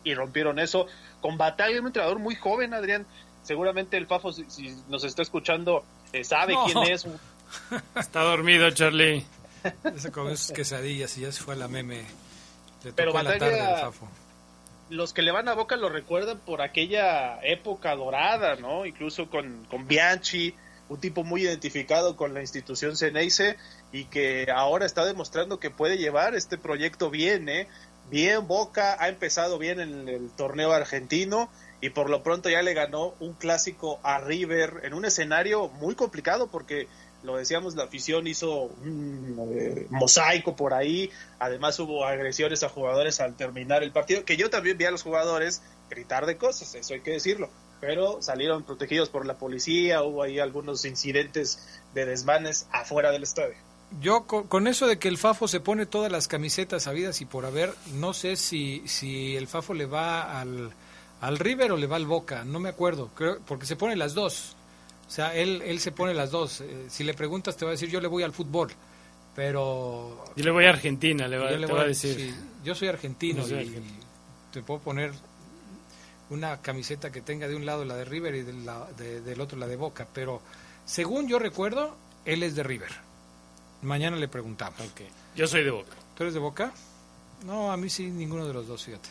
y 0.04 0.14
rompieron 0.14 0.60
eso 0.60 0.88
con 1.22 1.38
batalla 1.38 1.80
un 1.80 1.88
entrenador 1.88 2.20
muy 2.20 2.36
joven, 2.36 2.74
Adrián. 2.74 3.06
Seguramente 3.44 3.98
el 3.98 4.06
Fafo, 4.06 4.32
si, 4.32 4.76
nos 4.90 5.04
está 5.04 5.22
escuchando, 5.22 5.84
sabe 6.24 6.56
quién 6.66 6.78
es. 6.92 7.08
Está 7.96 8.22
dormido, 8.22 8.70
Charlie. 8.72 9.26
Ese 9.96 10.12
con 10.12 10.36
sus 10.38 10.52
quesadillas 10.52 11.18
y 11.18 11.22
ya 11.22 11.32
se 11.32 11.42
fue 11.42 11.56
a 11.56 11.58
la 11.58 11.68
meme. 11.68 12.06
Pero 12.96 13.14
Los 14.90 15.14
que 15.14 15.22
le 15.22 15.32
van 15.32 15.50
a 15.50 15.54
Boca 15.54 15.76
lo 15.76 15.90
recuerdan 15.90 16.40
por 16.40 16.62
aquella 16.62 17.40
época 17.44 17.96
dorada, 17.96 18.56
¿no? 18.56 18.86
Incluso 18.86 19.30
con, 19.30 19.66
con 19.66 19.88
Bianchi, 19.88 20.56
un 20.88 21.00
tipo 21.00 21.24
muy 21.24 21.44
identificado 21.44 22.16
con 22.16 22.34
la 22.34 22.42
institución 22.42 22.96
Ceneice 22.96 23.58
y 23.92 24.06
que 24.06 24.48
ahora 24.54 24.86
está 24.86 25.06
demostrando 25.06 25.60
que 25.60 25.70
puede 25.70 25.98
llevar 25.98 26.36
este 26.36 26.58
proyecto 26.58 27.10
bien, 27.10 27.50
¿eh? 27.50 27.68
bien 28.10 28.48
Boca, 28.48 28.98
ha 29.00 29.10
empezado 29.10 29.58
bien 29.60 29.80
en 29.80 30.08
el 30.08 30.30
torneo 30.32 30.72
argentino 30.72 31.50
y 31.82 31.90
por 31.92 32.10
lo 32.10 32.24
pronto 32.24 32.50
ya 32.50 32.62
le 32.62 32.74
ganó 32.74 33.14
un 33.20 33.34
clásico 33.34 34.00
a 34.04 34.20
River 34.20 34.82
en 34.84 34.94
un 34.94 35.06
escenario 35.06 35.70
muy 35.70 35.96
complicado 35.96 36.48
porque 36.48 36.88
lo 37.24 37.38
decíamos, 37.38 37.76
la 37.76 37.84
afición 37.84 38.28
hizo 38.28 38.64
un 38.64 39.36
eh, 39.54 39.88
mosaico 39.90 40.56
por 40.56 40.74
ahí, 40.74 41.12
además 41.38 41.78
hubo 41.80 42.06
agresiones 42.06 42.64
a 42.64 42.70
jugadores 42.70 43.20
al 43.20 43.36
terminar 43.36 43.84
el 43.84 43.92
partido, 43.92 44.24
que 44.24 44.38
yo 44.38 44.50
también 44.50 44.78
vi 44.78 44.86
a 44.86 44.92
los 44.92 45.04
jugadores 45.04 45.62
gritar 45.90 46.26
de 46.26 46.38
cosas, 46.38 46.76
eso 46.76 46.94
hay 46.94 47.02
que 47.02 47.12
decirlo, 47.12 47.50
pero 47.82 48.22
salieron 48.22 48.64
protegidos 48.64 49.10
por 49.10 49.26
la 49.26 49.38
policía, 49.38 50.02
hubo 50.04 50.24
ahí 50.24 50.40
algunos 50.40 50.86
incidentes 50.86 51.82
de 51.94 52.06
desmanes 52.06 52.68
afuera 52.72 53.12
del 53.12 53.24
estadio. 53.24 53.56
Yo 54.02 54.26
con, 54.26 54.68
eso 54.68 54.86
de 54.86 55.00
que 55.00 55.08
el 55.08 55.18
Fafo 55.18 55.48
se 55.48 55.60
pone 55.60 55.88
todas 55.88 56.12
las 56.12 56.28
camisetas 56.28 56.86
habidas 56.86 57.22
y 57.22 57.26
por 57.26 57.46
haber, 57.46 57.74
no 57.96 58.14
sé 58.14 58.36
si, 58.36 58.84
si 58.86 59.36
el 59.36 59.48
Fafo 59.48 59.74
le 59.74 59.88
va 59.88 60.40
al, 60.40 60.74
al 61.22 61.38
River 61.38 61.72
o 61.74 61.78
le 61.78 61.88
va 61.88 61.98
al 61.98 62.06
Boca, 62.06 62.44
no 62.44 62.60
me 62.60 62.70
acuerdo, 62.70 63.10
creo, 63.16 63.40
porque 63.46 63.66
se 63.66 63.76
pone 63.76 63.96
las 63.96 64.14
dos. 64.14 64.56
O 65.08 65.12
sea, 65.12 65.36
él, 65.36 65.62
él 65.66 65.80
se 65.80 65.92
pone 65.92 66.14
las 66.14 66.32
dos. 66.32 66.62
Eh, 66.62 66.86
si 66.88 67.04
le 67.04 67.14
preguntas, 67.14 67.58
te 67.58 67.66
va 67.66 67.72
a 67.72 67.74
decir, 67.74 67.90
yo 67.90 68.00
le 68.00 68.08
voy 68.08 68.24
al 68.24 68.32
fútbol. 68.32 68.70
Pero... 69.36 70.26
Yo 70.36 70.44
le 70.44 70.52
voy 70.52 70.66
a 70.66 70.70
Argentina, 70.70 71.28
le 71.28 71.38
va, 71.38 71.50
te 71.50 71.56
a 71.56 71.84
decir. 71.86 72.34
yo 72.64 72.76
soy 72.76 72.90
argentino 72.90 73.48
y, 73.48 73.82
te 74.52 74.62
puedo 74.62 74.80
poner 74.80 75.12
una 76.30 76.62
camiseta 76.62 77.12
que 77.12 77.22
tenga 77.22 77.48
de 77.48 77.56
un 77.56 77.66
lado 77.66 77.86
la 77.86 77.96
de 77.96 78.06
River 78.06 78.36
y 78.36 78.42
del 78.42 79.42
otro 79.42 79.58
la 79.58 79.68
de 79.68 79.76
Boca. 79.76 80.08
Pero 80.14 80.42
según 80.86 81.28
yo 81.28 81.40
recuerdo, 81.40 81.96
él 82.26 82.44
es 82.44 82.56
de 82.56 82.64
River. 82.64 82.92
Mañana 83.82 84.18
le 84.18 84.28
preguntamos. 84.28 84.80
Yo 85.36 85.48
soy 85.48 85.64
de 85.64 85.72
Boca. 85.72 85.96
¿Tú 86.16 86.24
eres 86.24 86.34
de 86.34 86.40
Boca? 86.40 86.74
No, 87.46 87.72
a 87.72 87.78
mí 87.78 87.90
sí, 87.90 88.10
ninguno 88.10 88.46
de 88.46 88.54
los 88.54 88.68
dos, 88.68 88.84
fíjate. 88.84 89.10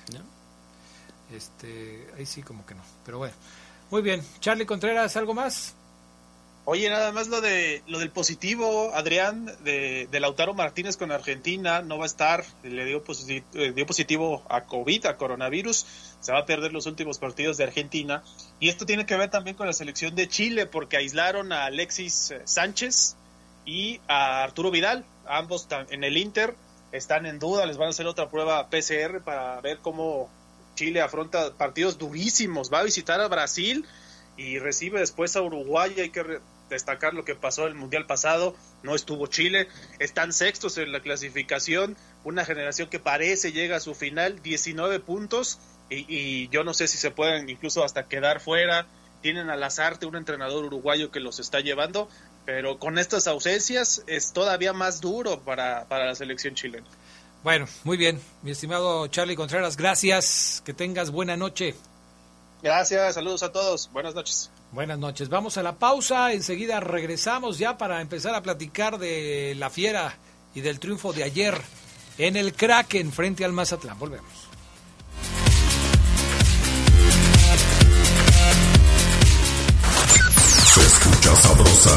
Este, 1.33 2.09
ahí 2.17 2.27
sí 2.27 2.43
como 2.43 2.65
que 2.65 2.75
no. 2.75 2.83
Pero 3.05 3.19
bueno. 3.19 3.35
Muy 3.91 4.03
bien. 4.03 4.23
Charlie 4.41 4.67
Contreras, 4.67 5.17
¿algo 5.17 5.35
más? 5.35 5.75
Oye, 6.71 6.91
nada 6.91 7.13
más 7.13 7.29
lo 7.29 7.41
de 7.41 7.83
lo 7.87 7.99
del 7.99 8.11
positivo, 8.11 8.93
Adrián, 8.95 9.47
de, 9.65 10.07
Lautaro 10.21 10.53
Martínez 10.53 10.99
con 10.99 11.11
Argentina, 11.11 11.81
no 11.81 11.97
va 11.97 12.05
a 12.05 12.07
estar, 12.07 12.45
le 12.63 12.85
dio 12.85 13.03
positivo, 13.03 13.47
eh, 13.55 13.73
dio 13.73 13.87
positivo 13.87 14.43
a 14.51 14.65
COVID, 14.65 15.07
a 15.07 15.17
coronavirus, 15.17 15.87
se 16.21 16.31
va 16.31 16.41
a 16.41 16.45
perder 16.45 16.75
los 16.75 16.85
últimos 16.85 17.19
partidos 17.19 17.57
de 17.57 17.65
Argentina. 17.65 18.23
Y 18.61 18.69
esto 18.69 18.85
tiene 18.85 19.07
que 19.07 19.17
ver 19.17 19.31
también 19.31 19.57
con 19.57 19.67
la 19.67 19.73
selección 19.73 20.15
de 20.15 20.29
Chile, 20.29 20.67
porque 20.67 20.99
aislaron 20.99 21.53
a 21.53 21.65
Alexis 21.65 22.33
eh, 22.33 22.43
Sánchez 22.45 23.17
y 23.65 24.03
a 24.07 24.43
Arturo 24.43 24.71
Vidal, 24.71 25.07
ambos 25.27 25.67
en 25.89 26.05
el 26.05 26.19
Inter, 26.19 26.55
están 26.93 27.25
en 27.25 27.39
duda, 27.39 27.65
les 27.65 27.79
van 27.79 27.87
a 27.87 27.91
hacer 27.91 28.07
otra 28.07 28.29
prueba 28.29 28.69
PCR 28.69 29.23
para 29.25 29.59
ver 29.63 29.79
cómo 29.79 30.29
Chile 30.79 31.01
afronta 31.01 31.55
partidos 31.55 31.99
durísimos, 31.99 32.73
va 32.73 32.79
a 32.79 32.85
visitar 32.85 33.21
a 33.21 33.27
Brasil 33.27 33.85
y 34.37 34.61
recibe 34.61 35.01
después 35.01 35.35
a 35.35 35.43
Uruguay, 35.43 35.93
hay 35.99 36.11
que 36.11 36.39
destacar 36.71 37.15
lo 37.15 37.25
que 37.25 37.35
pasó 37.35 37.67
el 37.67 37.75
Mundial 37.75 38.07
pasado, 38.07 38.55
no 38.85 38.95
estuvo 38.95 39.27
Chile, 39.27 39.67
están 39.99 40.33
sextos 40.33 40.79
en 40.79 40.93
la 40.93 41.01
clasificación, 41.01 41.97
una 42.23 42.45
generación 42.45 42.89
que 42.89 43.01
parece 43.01 43.51
llega 43.51 43.79
a 43.79 43.81
su 43.81 43.97
final, 43.97 44.41
19 44.41 45.01
puntos, 45.01 45.59
y, 45.91 46.49
yo 46.51 46.63
no 46.63 46.75
sé 46.75 46.87
si 46.87 46.97
se 46.97 47.11
pueden 47.11 47.51
incluso 47.51 47.83
hasta 47.83 48.07
quedar 48.07 48.39
fuera, 48.39 48.87
tienen 49.21 49.51
a 49.51 49.57
Lazarte, 49.57 50.07
un 50.07 50.15
entrenador 50.15 50.65
uruguayo 50.65 51.11
que 51.11 51.19
los 51.19 51.41
está 51.41 51.59
llevando, 51.59 52.09
pero 52.47 52.79
con 52.79 52.99
estas 52.99 53.27
ausencias 53.27 54.05
es 54.07 54.33
todavía 54.33 54.73
más 54.73 55.01
duro 55.01 55.41
para, 55.41 55.87
para 55.89 56.07
la 56.07 56.15
selección 56.15 56.55
chilena. 56.55 56.87
Bueno, 57.45 57.67
muy 57.85 57.97
bien, 57.97 58.21
mi 58.43 58.51
estimado 58.51 59.07
Charlie 59.07 59.37
Contreras, 59.37 59.77
gracias, 59.77 60.63
que 60.65 60.75
tengas 60.75 61.11
buena 61.11 61.37
noche. 61.37 61.75
Gracias, 62.63 63.15
saludos 63.15 63.43
a 63.43 63.53
todos, 63.53 63.91
buenas 63.93 64.15
noches. 64.15 64.51
Buenas 64.73 64.99
noches. 64.99 65.29
Vamos 65.29 65.57
a 65.57 65.63
la 65.63 65.79
pausa. 65.79 66.33
Enseguida 66.33 66.81
regresamos 66.81 67.59
ya 67.59 67.79
para 67.79 68.01
empezar 68.01 68.35
a 68.35 68.43
platicar 68.43 68.99
de 68.99 69.55
la 69.57 69.71
fiera 69.71 70.15
y 70.55 70.61
del 70.61 70.79
triunfo 70.79 71.13
de 71.13 71.25
ayer 71.25 71.59
en 72.19 72.37
el 72.37 72.53
Kraken 72.53 73.13
frente 73.13 73.45
al 73.45 73.53
Mazatlán. 73.53 73.99
Volvemos. 73.99 74.49
Se 80.75 80.81
escucha 80.81 81.37
sabrosa, 81.37 81.97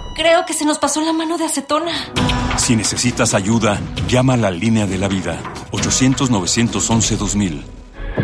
Creo 0.21 0.45
que 0.45 0.53
se 0.53 0.65
nos 0.65 0.77
pasó 0.77 1.01
la 1.01 1.13
mano 1.13 1.39
de 1.39 1.45
acetona. 1.45 1.91
Si 2.55 2.75
necesitas 2.75 3.33
ayuda, 3.33 3.81
llama 4.07 4.35
a 4.35 4.37
la 4.37 4.51
línea 4.51 4.85
de 4.85 4.99
la 4.99 5.07
vida. 5.07 5.41
800-911-2000. 5.71 7.63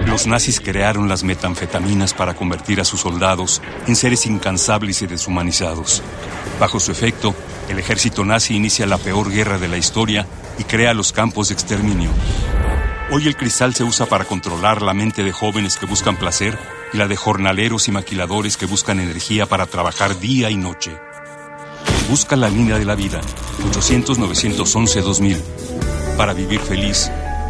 Los 0.06 0.28
nazis 0.28 0.60
crearon 0.60 1.10
las 1.10 1.24
metanfetaminas 1.24 2.14
para 2.14 2.36
convertir 2.36 2.80
a 2.80 2.86
sus 2.86 3.02
soldados 3.02 3.64
en 3.88 3.96
seres 3.96 4.28
incansables 4.28 5.02
y 5.02 5.08
deshumanizados. 5.08 6.04
Bajo 6.60 6.80
su 6.80 6.92
efecto, 6.92 7.34
el 7.68 7.80
ejército 7.80 8.24
nazi 8.24 8.56
inicia 8.56 8.86
la 8.86 9.00
peor 9.00 9.32
guerra 9.32 9.58
de 9.58 9.68
la 9.68 9.78
historia 9.78 10.28
y 10.60 10.66
crea 10.66 10.94
los 10.94 11.12
campos 11.12 11.48
de 11.48 11.56
exterminio. 11.56 12.12
Hoy 13.10 13.26
el 13.26 13.36
cristal 13.36 13.74
se 13.74 13.84
usa 13.84 14.06
para 14.06 14.26
controlar 14.26 14.84
la 14.84 14.94
mente 14.94 15.24
de 15.24 15.32
jóvenes 15.32 15.78
que 15.78 15.88
buscan 15.88 16.16
placer 16.16 16.60
y 16.94 16.98
la 16.98 17.08
de 17.08 17.16
jornaleros 17.16 17.88
y 17.88 17.92
maquiladores 17.92 18.56
que 18.56 18.68
buscan 18.68 19.00
energía 19.00 19.48
para 19.48 19.66
trabajar 19.66 20.20
día 20.20 20.52
y 20.52 20.58
noche. 20.58 20.96
Busca 22.10 22.38
la 22.38 22.50
línea 22.50 22.80
de 22.80 22.86
la 22.86 22.96
vida, 22.96 23.20
800-911-2000. 23.70 25.42
Para 26.16 26.34
vivir 26.34 26.62
feliz, 26.62 27.12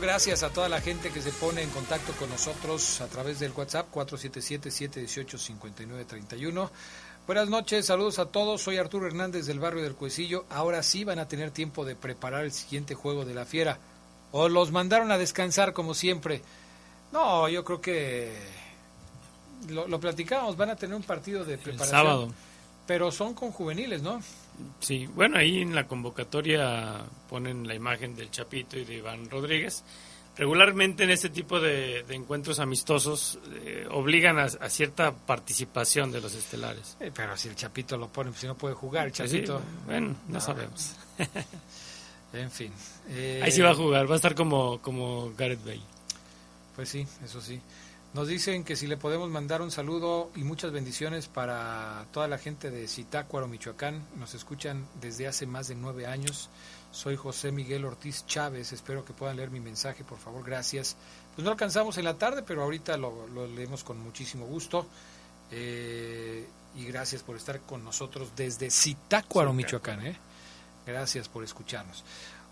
Gracias 0.00 0.42
a 0.42 0.50
toda 0.50 0.68
la 0.68 0.80
gente 0.80 1.10
que 1.10 1.20
se 1.20 1.30
pone 1.30 1.62
en 1.62 1.70
contacto 1.70 2.12
con 2.14 2.28
nosotros 2.30 3.00
a 3.00 3.06
través 3.06 3.38
del 3.38 3.52
WhatsApp 3.52 3.86
477-718-5931. 3.92 6.68
Buenas 7.26 7.48
noches, 7.48 7.86
saludos 7.86 8.18
a 8.18 8.26
todos. 8.26 8.62
Soy 8.62 8.78
Arturo 8.78 9.06
Hernández 9.06 9.46
del 9.46 9.60
barrio 9.60 9.82
del 9.82 9.94
Cuecillo. 9.94 10.46
Ahora 10.50 10.82
sí 10.82 11.04
van 11.04 11.18
a 11.18 11.28
tener 11.28 11.50
tiempo 11.50 11.84
de 11.84 11.96
preparar 11.96 12.44
el 12.44 12.52
siguiente 12.52 12.94
juego 12.94 13.24
de 13.24 13.34
la 13.34 13.44
fiera. 13.44 13.78
O 14.32 14.48
los 14.48 14.72
mandaron 14.72 15.12
a 15.12 15.18
descansar 15.18 15.72
como 15.72 15.94
siempre. 15.94 16.42
No, 17.12 17.48
yo 17.48 17.64
creo 17.64 17.80
que 17.80 18.32
lo, 19.68 19.86
lo 19.86 20.00
platicamos. 20.00 20.56
Van 20.56 20.70
a 20.70 20.76
tener 20.76 20.96
un 20.96 21.02
partido 21.02 21.44
de 21.44 21.58
preparación. 21.58 21.90
sábado. 21.90 22.32
Pero 22.86 23.12
son 23.12 23.34
con 23.34 23.52
juveniles, 23.52 24.02
¿no? 24.02 24.20
Sí, 24.80 25.06
bueno, 25.14 25.38
ahí 25.38 25.60
en 25.60 25.74
la 25.74 25.86
convocatoria 25.86 27.04
ponen 27.28 27.66
la 27.66 27.74
imagen 27.74 28.14
del 28.14 28.30
Chapito 28.30 28.78
y 28.78 28.84
de 28.84 28.96
Iván 28.96 29.28
Rodríguez. 29.30 29.84
Regularmente 30.36 31.04
en 31.04 31.10
este 31.10 31.28
tipo 31.28 31.60
de, 31.60 32.04
encuentros 32.08 32.60
amistosos 32.60 33.38
eh, 33.64 33.86
obligan 33.90 34.38
a, 34.38 34.48
cierta 34.68 35.12
participación 35.12 36.12
de 36.12 36.20
los 36.20 36.34
estelares. 36.34 36.96
Eh, 37.00 37.10
pero 37.14 37.36
si 37.36 37.48
el 37.48 37.56
Chapito 37.56 37.96
lo 37.96 38.08
pone, 38.08 38.32
si 38.32 38.46
no 38.46 38.56
puede 38.56 38.74
jugar 38.74 39.06
el 39.06 39.12
pues 39.12 39.30
Chapito. 39.30 39.60
bueno, 39.86 40.16
no, 40.28 40.40
sabemos. 40.40 40.94
en 42.32 42.50
fin. 42.50 42.72
ahí 43.42 43.50
sí 43.50 43.60
va 43.60 43.70
a 43.70 43.74
jugar, 43.74 44.08
va 44.08 44.14
a 44.14 44.16
estar 44.16 44.34
como, 44.34 44.80
como 44.80 45.32
Gareth 45.36 45.64
Bale. 45.64 45.82
Pues 46.74 46.88
sí, 46.88 47.06
eso 47.22 47.40
sí. 47.40 47.60
Nos 48.12 48.26
dicen 48.26 48.64
que 48.64 48.74
si 48.74 48.88
le 48.88 48.96
podemos 48.96 49.30
mandar 49.30 49.62
un 49.62 49.70
saludo 49.70 50.32
y 50.34 50.42
muchas 50.42 50.72
bendiciones 50.72 51.28
para 51.28 52.06
toda 52.10 52.26
la 52.26 52.38
gente 52.38 52.68
de 52.68 52.88
Zitácuaro, 52.88 53.46
Michoacán. 53.46 54.04
Nos 54.16 54.34
escuchan 54.34 54.84
desde 55.00 55.28
hace 55.28 55.46
más 55.46 55.68
de 55.68 55.76
nueve 55.76 56.06
años. 56.06 56.48
Soy 56.90 57.14
José 57.14 57.52
Miguel 57.52 57.84
Ortiz 57.84 58.26
Chávez. 58.26 58.72
Espero 58.72 59.04
que 59.04 59.12
puedan 59.12 59.36
leer 59.36 59.52
mi 59.52 59.60
mensaje, 59.60 60.02
por 60.02 60.18
favor. 60.18 60.44
Gracias. 60.44 60.96
Pues 61.36 61.44
no 61.44 61.52
alcanzamos 61.52 61.98
en 61.98 62.04
la 62.04 62.14
tarde, 62.14 62.42
pero 62.42 62.64
ahorita 62.64 62.96
lo, 62.96 63.28
leemos 63.46 63.84
con 63.84 64.00
muchísimo 64.00 64.44
gusto. 64.44 64.86
Eh, 65.52 66.48
y 66.74 66.86
gracias 66.86 67.22
por 67.22 67.36
estar 67.36 67.60
con 67.60 67.84
nosotros 67.84 68.30
desde 68.34 68.72
Zitácuaro, 68.72 69.52
Michoacán. 69.52 70.04
¿eh? 70.04 70.16
Gracias 70.84 71.28
por 71.28 71.44
escucharnos. 71.44 72.02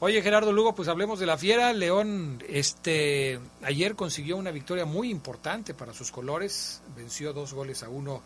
Oye, 0.00 0.22
Gerardo 0.22 0.52
Lugo, 0.52 0.76
pues 0.76 0.86
hablemos 0.86 1.18
de 1.18 1.26
la 1.26 1.36
fiera. 1.36 1.72
León, 1.72 2.42
este, 2.48 3.40
ayer 3.62 3.96
consiguió 3.96 4.36
una 4.36 4.52
victoria 4.52 4.84
muy 4.84 5.10
importante 5.10 5.74
para 5.74 5.92
sus 5.92 6.12
colores. 6.12 6.80
Venció 6.96 7.32
dos 7.32 7.52
goles 7.52 7.82
a 7.82 7.88
uno 7.88 8.22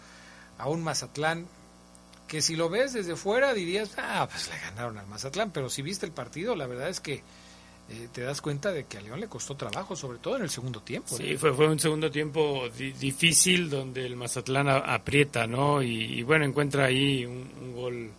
a 0.58 0.68
un 0.68 0.82
Mazatlán 0.82 1.46
que 2.28 2.42
si 2.42 2.56
lo 2.56 2.68
ves 2.68 2.92
desde 2.92 3.16
fuera 3.16 3.52
dirías, 3.52 3.92
ah, 3.98 4.26
pues 4.30 4.48
le 4.48 4.58
ganaron 4.58 4.98
al 4.98 5.06
Mazatlán. 5.06 5.50
Pero 5.50 5.70
si 5.70 5.80
viste 5.80 6.04
el 6.04 6.12
partido, 6.12 6.54
la 6.54 6.66
verdad 6.66 6.90
es 6.90 7.00
que 7.00 7.22
eh, 7.90 8.08
te 8.12 8.20
das 8.20 8.42
cuenta 8.42 8.70
de 8.70 8.84
que 8.84 8.98
a 8.98 9.00
León 9.00 9.20
le 9.20 9.28
costó 9.28 9.56
trabajo, 9.56 9.96
sobre 9.96 10.18
todo 10.18 10.36
en 10.36 10.42
el 10.42 10.50
segundo 10.50 10.80
tiempo. 10.80 11.16
Sí, 11.16 11.38
fue, 11.38 11.54
fue 11.54 11.68
un 11.68 11.78
segundo 11.78 12.10
tiempo 12.10 12.68
difícil 12.70 13.70
donde 13.70 14.04
el 14.04 14.16
Mazatlán 14.16 14.68
aprieta, 14.68 15.46
¿no? 15.46 15.82
Y, 15.82 16.22
bueno, 16.22 16.44
encuentra 16.44 16.84
ahí 16.84 17.24
un, 17.24 17.50
un, 17.60 17.74
gol 17.74 18.10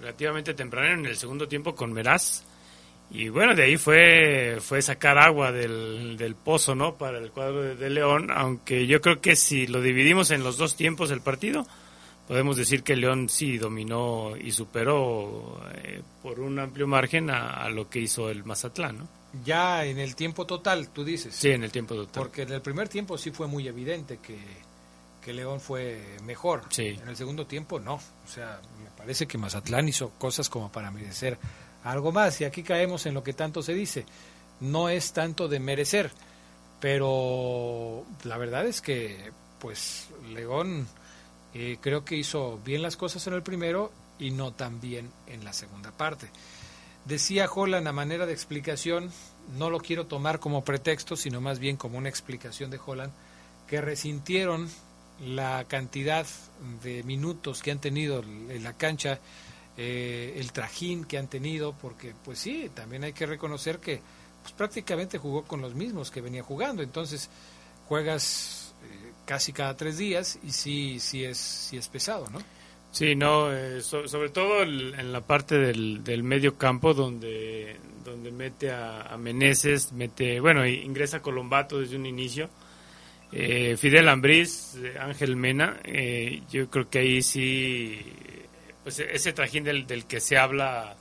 relativamente 0.00 0.52
temprano 0.52 1.00
en 1.00 1.06
el 1.06 1.16
segundo 1.16 1.48
tiempo 1.48 1.74
con 1.74 1.90
Meraz 1.92 2.44
y 3.14 3.28
bueno, 3.28 3.54
de 3.54 3.62
ahí 3.62 3.76
fue, 3.76 4.58
fue 4.60 4.82
sacar 4.82 5.18
agua 5.18 5.52
del, 5.52 6.16
del 6.16 6.34
pozo, 6.34 6.74
¿no? 6.74 6.96
Para 6.96 7.18
el 7.18 7.30
cuadro 7.30 7.76
de, 7.76 7.88
León, 7.88 8.28
aunque 8.34 8.88
yo 8.88 9.00
creo 9.00 9.20
que 9.20 9.36
si 9.36 9.68
lo 9.68 9.80
dividimos 9.80 10.32
en 10.32 10.42
los 10.42 10.56
dos 10.56 10.74
tiempos 10.74 11.10
del 11.10 11.20
partido, 11.20 11.64
podemos 12.26 12.56
decir 12.56 12.82
que 12.82 12.96
León 12.96 13.28
sí 13.28 13.56
dominó 13.56 14.36
y 14.36 14.50
superó 14.50 15.60
eh, 15.76 16.02
por 16.24 16.40
un 16.40 16.58
amplio 16.58 16.88
margen 16.88 17.30
a, 17.30 17.68
lo 17.68 17.88
que 17.88 18.00
hizo 18.00 18.30
el 18.30 18.44
Mazatlán, 18.44 18.98
¿no? 18.98 19.08
Ya 19.44 19.84
en 19.84 20.00
el 20.00 20.16
tiempo 20.16 20.44
total, 20.44 20.88
tú 20.88 21.04
dices. 21.04 21.36
Sí, 21.36 21.50
en 21.50 21.62
el 21.62 21.70
tiempo 21.70 21.94
total. 21.94 22.20
Porque 22.20 22.42
en 22.42 22.50
el 22.50 22.62
primer 22.62 22.88
tiempo 22.88 23.16
sí 23.16 23.30
fue 23.30 23.46
muy 23.46 23.68
evidente 23.68 24.18
que, 24.18 24.38
que 25.22 25.32
León 25.32 25.60
fue 25.60 26.00
mejor. 26.24 26.62
Sí. 26.70 26.98
En 27.00 27.08
el 27.08 27.16
segundo 27.16 27.46
tiempo 27.46 27.78
no. 27.78 27.94
O 27.94 28.28
sea, 28.28 28.60
me 28.82 28.90
parece 28.90 29.26
que 29.28 29.38
Mazatlán 29.38 29.88
hizo 29.88 30.10
cosas 30.18 30.48
como 30.48 30.72
para 30.72 30.90
merecer 30.90 31.38
algo 31.84 32.10
más. 32.10 32.40
Y 32.40 32.44
aquí 32.44 32.62
caemos 32.62 33.06
en 33.06 33.14
lo 33.14 33.22
que 33.22 33.32
tanto 33.32 33.62
se 33.62 33.74
dice. 33.74 34.04
No 34.60 34.88
es 34.88 35.12
tanto 35.12 35.46
de 35.46 35.60
merecer, 35.60 36.10
pero 36.80 38.04
la 38.24 38.36
verdad 38.38 38.66
es 38.66 38.80
que, 38.80 39.30
pues, 39.60 40.08
León 40.32 40.86
eh, 41.54 41.78
creo 41.80 42.04
que 42.04 42.16
hizo 42.16 42.60
bien 42.64 42.82
las 42.82 42.96
cosas 42.96 43.26
en 43.26 43.34
el 43.34 43.42
primero 43.42 43.92
y 44.18 44.30
no 44.30 44.52
tan 44.52 44.80
bien 44.80 45.10
en 45.26 45.44
la 45.44 45.52
segunda 45.52 45.92
parte. 45.92 46.28
Decía 47.04 47.50
Holland 47.52 47.86
a 47.86 47.92
manera 47.92 48.26
de 48.26 48.32
explicación, 48.32 49.10
no 49.58 49.68
lo 49.68 49.78
quiero 49.78 50.06
tomar 50.06 50.40
como 50.40 50.64
pretexto, 50.64 51.16
sino 51.16 51.40
más 51.40 51.58
bien 51.58 51.76
como 51.76 51.98
una 51.98 52.08
explicación 52.08 52.70
de 52.70 52.80
Holland, 52.84 53.12
que 53.68 53.80
resintieron 53.80 54.70
la 55.20 55.64
cantidad 55.68 56.26
de 56.82 57.02
minutos 57.02 57.62
que 57.62 57.70
han 57.70 57.80
tenido 57.80 58.22
en 58.22 58.62
la 58.62 58.72
cancha 58.72 59.20
eh, 59.76 60.34
el 60.36 60.52
trajín 60.52 61.04
que 61.04 61.18
han 61.18 61.26
tenido, 61.26 61.74
porque 61.80 62.14
pues 62.24 62.38
sí, 62.38 62.70
también 62.72 63.02
hay 63.02 63.12
que 63.12 63.26
reconocer 63.26 63.78
que 63.78 64.00
pues, 64.42 64.52
prácticamente 64.52 65.18
jugó 65.18 65.42
con 65.42 65.60
los 65.60 65.74
mismos 65.74 66.12
que 66.12 66.20
venía 66.20 66.44
jugando, 66.44 66.80
entonces 66.80 67.28
juegas 67.88 68.72
eh, 68.84 69.10
casi 69.24 69.52
cada 69.52 69.76
tres 69.76 69.98
días 69.98 70.38
y 70.44 70.52
sí, 70.52 71.00
sí 71.00 71.24
es, 71.24 71.38
sí 71.38 71.76
es 71.76 71.88
pesado, 71.88 72.28
¿no? 72.30 72.38
Sí, 72.92 73.16
no, 73.16 73.52
eh, 73.52 73.80
sobre 73.80 74.28
todo 74.28 74.62
en 74.62 75.12
la 75.12 75.20
parte 75.22 75.58
del, 75.58 76.04
del, 76.04 76.22
medio 76.22 76.56
campo 76.56 76.94
donde, 76.94 77.76
donde 78.04 78.30
mete 78.30 78.70
a, 78.70 79.02
a 79.02 79.18
Meneses, 79.18 79.92
mete, 79.92 80.38
bueno, 80.38 80.64
ingresa 80.64 81.20
Colombato 81.20 81.80
desde 81.80 81.96
un 81.96 82.06
inicio. 82.06 82.48
Fidel 83.32 84.08
Ambriz, 84.08 84.76
Ángel 85.00 85.34
Mena, 85.34 85.80
yo 86.52 86.70
creo 86.70 86.88
que 86.88 87.00
ahí 87.00 87.20
sí 87.20 88.00
pues 88.84 89.00
ese 89.00 89.32
trajín 89.32 89.64
del, 89.64 89.86
del 89.86 90.06
que 90.06 90.20
se 90.20 90.38
habla 90.38 90.96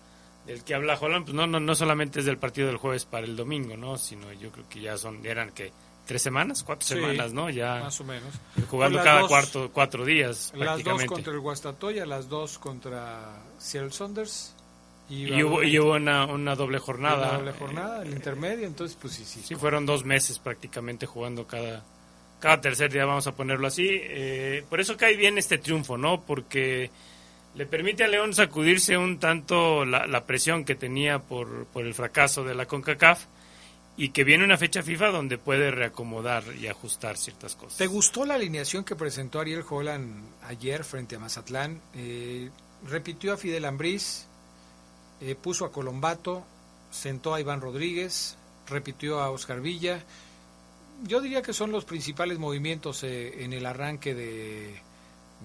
del 0.48 0.64
que 0.64 0.76
habla 0.76 0.98
Holland, 1.00 1.26
pues 1.26 1.36
no, 1.36 1.48
no, 1.48 1.60
no 1.60 1.76
solamente 1.76 2.20
es 2.20 2.26
del 2.26 2.38
partido 2.38 2.68
del 2.68 2.78
jueves 2.78 3.06
para 3.06 3.26
el 3.26 3.36
domingo, 3.36 3.78
¿no? 3.78 3.98
Sino 3.98 4.32
yo 4.34 4.52
creo 4.52 4.68
que 4.68 4.82
ya 4.82 4.98
son, 4.98 5.26
eran 5.26 5.52
que 5.52 5.72
tres 6.06 6.22
semanas, 6.22 6.64
cuatro 6.64 6.86
semanas, 6.86 7.34
¿no? 7.34 7.50
Ya 7.50 7.80
más 7.80 8.00
o 8.02 8.04
menos. 8.04 8.34
Jugando 8.70 9.02
cada 9.02 9.28
cuarto, 9.28 9.72
cuatro 9.72 10.06
días. 10.06 10.52
Las 10.56 10.84
dos 10.84 11.06
contra 11.06 11.34
el 11.34 11.40
Guastatoya, 11.40 12.06
las 12.06 12.28
dos 12.28 12.58
contra 12.60 13.42
Seattle 13.58 13.92
Saunders. 13.92 14.56
Y, 15.10 15.34
y, 15.34 15.44
hubo, 15.44 15.64
y 15.64 15.78
hubo 15.80 15.94
una, 15.94 16.26
una 16.26 16.56
doble 16.56 16.80
jornada. 16.80 17.30
Una 17.30 17.38
doble 17.38 17.52
jornada, 17.54 18.02
el 18.04 18.12
intermedio, 18.12 18.68
entonces 18.68 18.98
pues 19.00 19.14
sí, 19.14 19.26
sí. 19.26 19.42
Sí, 19.44 19.56
fueron 19.56 19.86
dos 19.86 20.06
meses 20.06 20.40
prácticamente 20.40 21.06
jugando 21.06 21.46
cada, 21.46 21.84
cada 22.40 22.62
tercer 22.62 22.92
día, 22.92 23.06
vamos 23.06 23.28
a 23.28 23.36
ponerlo 23.36 23.68
así. 23.68 23.88
Eh, 23.90 24.66
por 24.70 24.80
eso 24.80 24.98
cae 24.98 25.16
bien 25.16 25.38
este 25.38 25.58
triunfo, 25.58 25.98
¿no? 25.98 26.22
Porque 26.22 26.90
le 27.56 27.66
permite 27.66 28.04
a 28.04 28.08
León 28.08 28.34
sacudirse 28.34 28.98
un 28.98 29.20
tanto 29.20 29.86
la, 29.86 30.26
presión 30.26 30.66
que 30.66 30.76
tenía 30.76 31.20
por, 31.20 31.66
por, 31.68 31.86
el 31.86 31.94
fracaso 31.94 32.44
de 32.44 32.56
la 32.56 32.66
CONCACAF 32.66 33.26
y 33.96 34.10
que 34.10 34.24
viene 34.24 34.44
una 34.44 34.58
fecha 34.58 34.82
FIFA 34.82 35.12
donde 35.12 35.38
puede 35.38 35.70
reacomodar 35.70 36.44
y 36.60 36.68
ajustar 36.68 37.18
ciertas 37.18 37.56
cosas. 37.56 37.78
¿Te 37.78 37.88
gustó 37.88 38.26
la 38.26 38.36
alineación 38.36 38.84
que 38.84 38.96
presentó 38.96 39.40
Ariel 39.40 39.64
Holland 39.68 40.26
ayer 40.44 40.84
frente 40.84 41.16
a 41.16 41.20
Mazatlán? 41.20 41.80
Eh, 41.94 42.50
repitió 42.88 43.34
a 43.34 43.38
Fidel 43.38 43.66
Ambriz, 43.66 44.26
eh, 45.22 45.36
puso 45.36 45.66
a 45.66 45.72
Colombato, 45.72 46.44
sentó 46.90 47.36
a 47.36 47.40
Iván 47.40 47.62
Rodríguez, 47.62 48.36
repitió 48.68 49.20
a 49.20 49.30
Oscar 49.30 49.62
Villa. 49.62 50.04
Yo 51.04 51.22
diría 51.22 51.44
que 51.44 51.54
son 51.54 51.72
los 51.72 51.86
principales 51.86 52.40
movimientos 52.40 53.04
eh, 53.04 53.44
en 53.44 53.54
el 53.54 53.66
arranque 53.66 54.16
de 54.16 54.82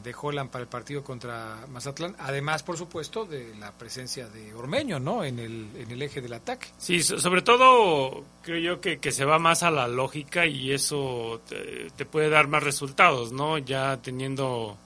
de 0.03 0.15
Holland 0.21 0.51
para 0.51 0.63
el 0.63 0.69
partido 0.69 1.03
contra 1.03 1.67
Mazatlán, 1.69 2.15
además, 2.19 2.63
por 2.63 2.77
supuesto, 2.77 3.25
de 3.25 3.55
la 3.57 3.73
presencia 3.73 4.29
de 4.29 4.55
Ormeño, 4.55 4.99
¿no? 4.99 5.25
En 5.25 5.39
el, 5.39 5.69
en 5.77 5.91
el 5.91 6.03
eje 6.03 6.21
del 6.21 6.33
ataque. 6.33 6.69
Sí, 6.79 7.03
sobre 7.03 7.43
todo 7.43 8.25
creo 8.43 8.59
yo 8.59 8.81
que, 8.81 8.99
que 8.99 9.13
se 9.13 9.25
va 9.25 9.39
más 9.39 9.63
a 9.63 9.71
la 9.71 9.89
lógica 9.89 10.47
y 10.47 10.73
eso 10.73 11.41
te, 11.49 12.05
puede 12.05 12.31
dar 12.31 12.49
más 12.49 12.63
resultados, 12.63 13.33
¿no? 13.33 13.59
Ya 13.59 13.97
teniendo 13.99 14.77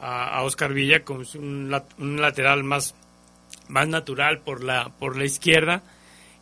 a, 0.00 0.42
Oscar 0.42 0.72
Villa 0.72 1.04
como 1.04 1.22
un, 1.34 1.82
un 1.98 2.20
lateral 2.20 2.64
más, 2.64 2.94
más 3.68 3.88
natural 3.88 4.40
por 4.40 4.62
la, 4.62 4.90
por 4.98 5.16
la 5.16 5.24
izquierda 5.24 5.82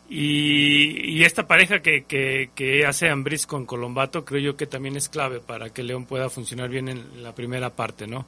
y, 0.09 1.23
esta 1.23 1.47
pareja 1.47 1.81
que, 1.81 2.03
que, 2.03 2.85
hace 2.85 3.09
Ambris 3.09 3.47
con 3.47 3.65
Colombato 3.65 4.25
creo 4.25 4.41
yo 4.41 4.57
que 4.57 4.67
también 4.67 4.95
es 4.95 5.09
clave 5.09 5.39
para 5.39 5.69
que 5.69 5.83
León 5.83 6.05
pueda 6.05 6.29
funcionar 6.29 6.69
bien 6.69 6.89
en 6.89 7.23
la 7.23 7.33
primera 7.33 7.69
parte, 7.69 8.05
¿no? 8.05 8.25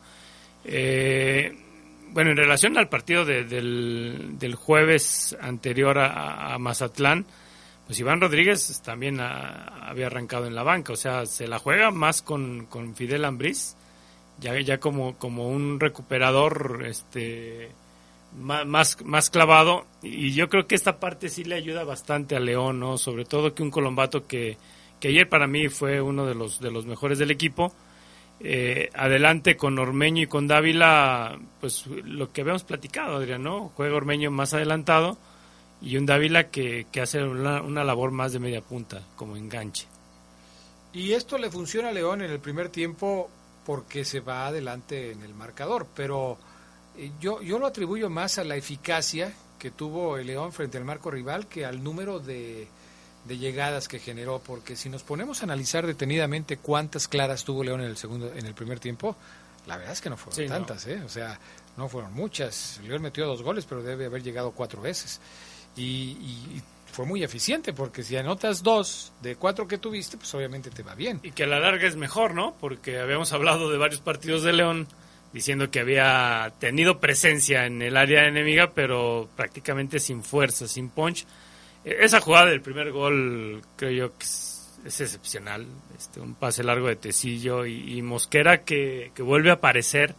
Eh, 0.64 1.54
bueno, 2.12 2.32
en 2.32 2.38
relación 2.38 2.78
al 2.78 2.88
partido 2.88 3.26
del, 3.26 4.40
del, 4.40 4.56
jueves 4.56 5.36
anterior 5.42 6.00
a, 6.00 6.58
Mazatlán, 6.58 7.26
pues 7.86 8.00
Iván 8.00 8.22
Rodríguez 8.22 8.82
también 8.84 9.20
había 9.20 10.08
arrancado 10.08 10.48
en 10.48 10.56
la 10.56 10.64
banca, 10.64 10.94
o 10.94 10.96
sea, 10.96 11.26
se 11.26 11.48
la 11.48 11.60
juega 11.60 11.92
más 11.92 12.22
con, 12.22 12.68
con 12.68 12.96
Fidel 12.96 13.26
Ambriz, 13.26 13.76
ya, 14.40 14.60
ya 14.60 14.80
como, 14.80 15.18
como 15.18 15.50
un 15.50 15.80
recuperador, 15.80 16.86
este 16.88 17.70
más, 18.38 19.04
más 19.04 19.30
clavado 19.30 19.86
y 20.02 20.34
yo 20.34 20.50
creo 20.50 20.68
que 20.68 20.76
esta 20.76 21.00
parte 21.00 21.30
sí 21.30 21.44
le 21.44 21.56
ayuda 21.56 21.84
bastante 21.84 22.36
a 22.36 22.40
León, 22.40 22.80
¿no? 22.80 22.98
Sobre 22.98 23.26
todo 23.26 23.54
que 23.54 23.64
un 23.64 23.72
Colombato 23.72 24.28
que, 24.28 24.58
que 25.00 25.10
ayer 25.10 25.28
para 25.30 25.48
mí 25.48 25.70
fue 25.70 26.02
uno 26.02 26.26
de 26.26 26.36
los, 26.36 26.60
de 26.60 26.72
los 26.72 26.86
mejores 26.86 27.20
del 27.20 27.32
equipo. 27.32 27.74
Eh, 28.42 28.90
adelante 28.94 29.56
con 29.56 29.80
Ormeño 29.80 30.24
y 30.24 30.28
con 30.28 30.46
Dávila, 30.48 31.40
pues 31.62 31.88
lo 31.88 32.34
que 32.34 32.42
habíamos 32.42 32.64
platicado, 32.64 33.16
Adrián, 33.16 33.44
¿no? 33.44 33.72
Juega 33.76 33.96
Ormeño 33.96 34.30
más 34.30 34.54
adelantado 34.54 35.18
y 35.82 35.98
un 35.98 36.06
Dávila 36.06 36.50
que, 36.50 36.88
que 36.92 37.02
hace 37.02 37.24
una, 37.24 37.62
una 37.62 37.84
labor 37.84 38.12
más 38.12 38.34
de 38.34 38.40
media 38.40 38.62
punta, 38.62 39.02
como 39.16 39.38
enganche. 39.38 39.88
Y 40.92 41.14
esto 41.14 41.38
le 41.38 41.50
funciona 41.50 41.90
a 41.90 41.92
León 41.92 42.22
en 42.22 42.32
el 42.32 42.40
primer 42.40 42.70
tiempo 42.70 43.30
porque 43.66 44.06
se 44.06 44.20
va 44.20 44.48
adelante 44.48 45.12
en 45.12 45.24
el 45.24 45.34
marcador, 45.34 45.88
pero 45.96 46.38
yo, 47.20 47.42
yo 47.42 47.60
lo 47.60 47.68
atribuyo 47.68 48.10
más 48.10 48.38
a 48.38 48.44
la 48.44 48.56
eficacia 48.56 49.34
que 49.60 49.72
tuvo 49.72 50.18
el 50.18 50.28
León 50.28 50.52
frente 50.54 50.78
al 50.78 50.86
marco 50.86 51.10
rival 51.12 51.48
que 51.48 51.66
al 51.66 51.84
número 51.84 52.20
de, 52.20 52.68
de 53.26 53.38
llegadas 53.38 53.88
que 53.88 54.00
generó, 54.00 54.40
porque 54.40 54.76
si 54.76 54.90
nos 54.90 55.04
ponemos 55.04 55.42
a 55.42 55.46
analizar 55.46 55.86
detenidamente 55.88 56.58
cuántas 56.58 57.08
claras 57.08 57.44
tuvo 57.44 57.64
León 57.64 57.82
en 57.82 57.88
el 57.88 57.98
segundo, 57.98 58.32
en 58.34 58.46
el 58.46 58.54
primer 58.54 58.80
tiempo, 58.80 59.16
la 59.68 59.78
verdad 59.78 59.94
es 59.94 60.02
que 60.02 60.10
no 60.10 60.18
fueron 60.18 60.36
Sí, 60.36 60.44
no. 60.48 60.54
tantas, 60.56 60.86
¿eh? 60.88 61.02
o 61.04 61.10
sea, 61.10 61.40
no 61.78 61.90
fueron 61.90 62.14
muchas. 62.14 62.80
León 62.84 63.02
metió 63.02 63.26
dos 63.26 63.42
goles, 63.42 63.66
pero 63.68 63.82
debe 63.82 64.06
haber 64.06 64.22
llegado 64.24 64.52
cuatro 64.52 64.82
veces. 64.82 65.20
Y, 65.76 65.84
y- 65.84 66.58
y 66.58 66.64
fue 66.94 67.06
muy 67.06 67.24
eficiente, 67.24 67.74
porque 67.74 68.04
si 68.04 68.16
anotas 68.16 68.64
dos 68.64 69.12
de 69.22 69.36
cuatro 69.36 69.68
que 69.68 69.78
tuviste, 69.78 70.16
pues 70.18 70.34
obviamente 70.36 70.70
te 70.70 70.84
va 70.84 70.96
bien. 70.96 71.20
Y 71.24 71.32
que 71.32 71.44
a 71.44 71.48
la 71.48 71.60
larga 71.60 71.88
es 71.88 71.96
mejor, 71.98 72.34
¿no? 72.34 72.56
Porque 72.62 73.00
habíamos 73.00 73.34
hablado 73.34 73.70
de 73.70 73.78
varios 73.78 74.00
partidos 74.00 74.44
de 74.44 74.54
León 74.54 74.88
diciendo 75.36 75.70
que 75.70 75.82
había 75.82 76.54
tenido 76.60 77.00
presencia 77.02 77.66
en 77.66 77.82
el 77.82 77.98
área 77.98 78.26
enemiga, 78.26 78.72
pero 78.74 79.28
prácticamente 79.36 80.00
sin 80.00 80.24
fuerza, 80.24 80.66
sin 80.66 80.88
punch. 80.88 81.26
E- 81.84 81.98
Esa 82.06 82.22
jugada 82.22 82.46
del 82.46 82.62
primer 82.62 82.94
gol 82.94 83.62
creo 83.76 83.92
yo 83.92 84.18
que 84.18 84.24
es, 84.24 85.02
excepcional. 85.02 85.68
Este, 85.98 86.22
un 86.22 86.36
pase 86.36 86.64
largo 86.64 86.88
de 86.88 86.96
Tecillo 86.96 87.66
y, 87.66 88.02
Mosquera 88.02 88.64
que, 88.64 89.12
que 89.14 89.22
vuelve 89.24 89.50
a 89.50 89.56
aparecer 89.56 90.16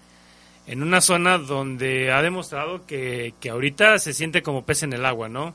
en 0.66 0.82
una 0.82 1.00
zona 1.00 1.38
donde 1.38 2.12
ha 2.12 2.20
demostrado 2.20 2.84
que, 2.84 3.32
que 3.40 3.48
ahorita 3.48 3.98
se 3.98 4.12
siente 4.12 4.42
como 4.42 4.66
pez 4.66 4.82
en 4.82 4.92
el 4.92 5.06
agua, 5.06 5.30
¿no? 5.30 5.54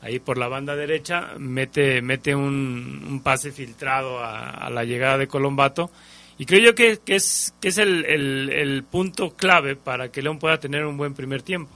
Ahí 0.00 0.20
por 0.20 0.38
la 0.38 0.46
banda 0.46 0.76
derecha 0.76 1.30
mete, 1.38 2.02
mete 2.02 2.36
un, 2.36 3.04
un 3.08 3.20
pase 3.20 3.50
filtrado 3.50 4.22
a 4.22 4.70
la 4.70 4.84
llegada 4.84 5.18
de 5.18 5.26
Colombato. 5.26 5.90
Y 6.38 6.46
creo 6.46 6.60
yo 6.60 6.74
que, 6.74 6.98
que 6.98 7.14
es, 7.16 7.54
que 7.60 7.68
es 7.68 7.78
el, 7.78 8.04
el- 8.06 8.50
el 8.50 8.84
punto 8.84 9.34
clave 9.36 9.76
para 9.76 10.10
que 10.10 10.22
León 10.22 10.38
pueda 10.38 10.58
tener 10.58 10.84
un 10.86 10.96
buen 10.96 11.14
primer 11.14 11.42
tiempo. 11.42 11.70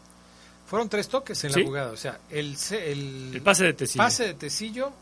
Fueron 0.66 0.88
tres 0.88 1.08
toques 1.08 1.42
en 1.44 1.52
Sí. 1.52 1.60
la 1.60 1.66
jugada, 1.66 1.92
o 1.92 1.96
sea, 1.96 2.18
el, 2.30 2.56
el, 2.72 3.30
El 3.34 3.42
pase 3.42 3.64
de 3.64 3.72
Tecillo. 3.74 4.02
pase 4.02 4.24
de 4.26 4.34
Tecillo, 4.34 4.92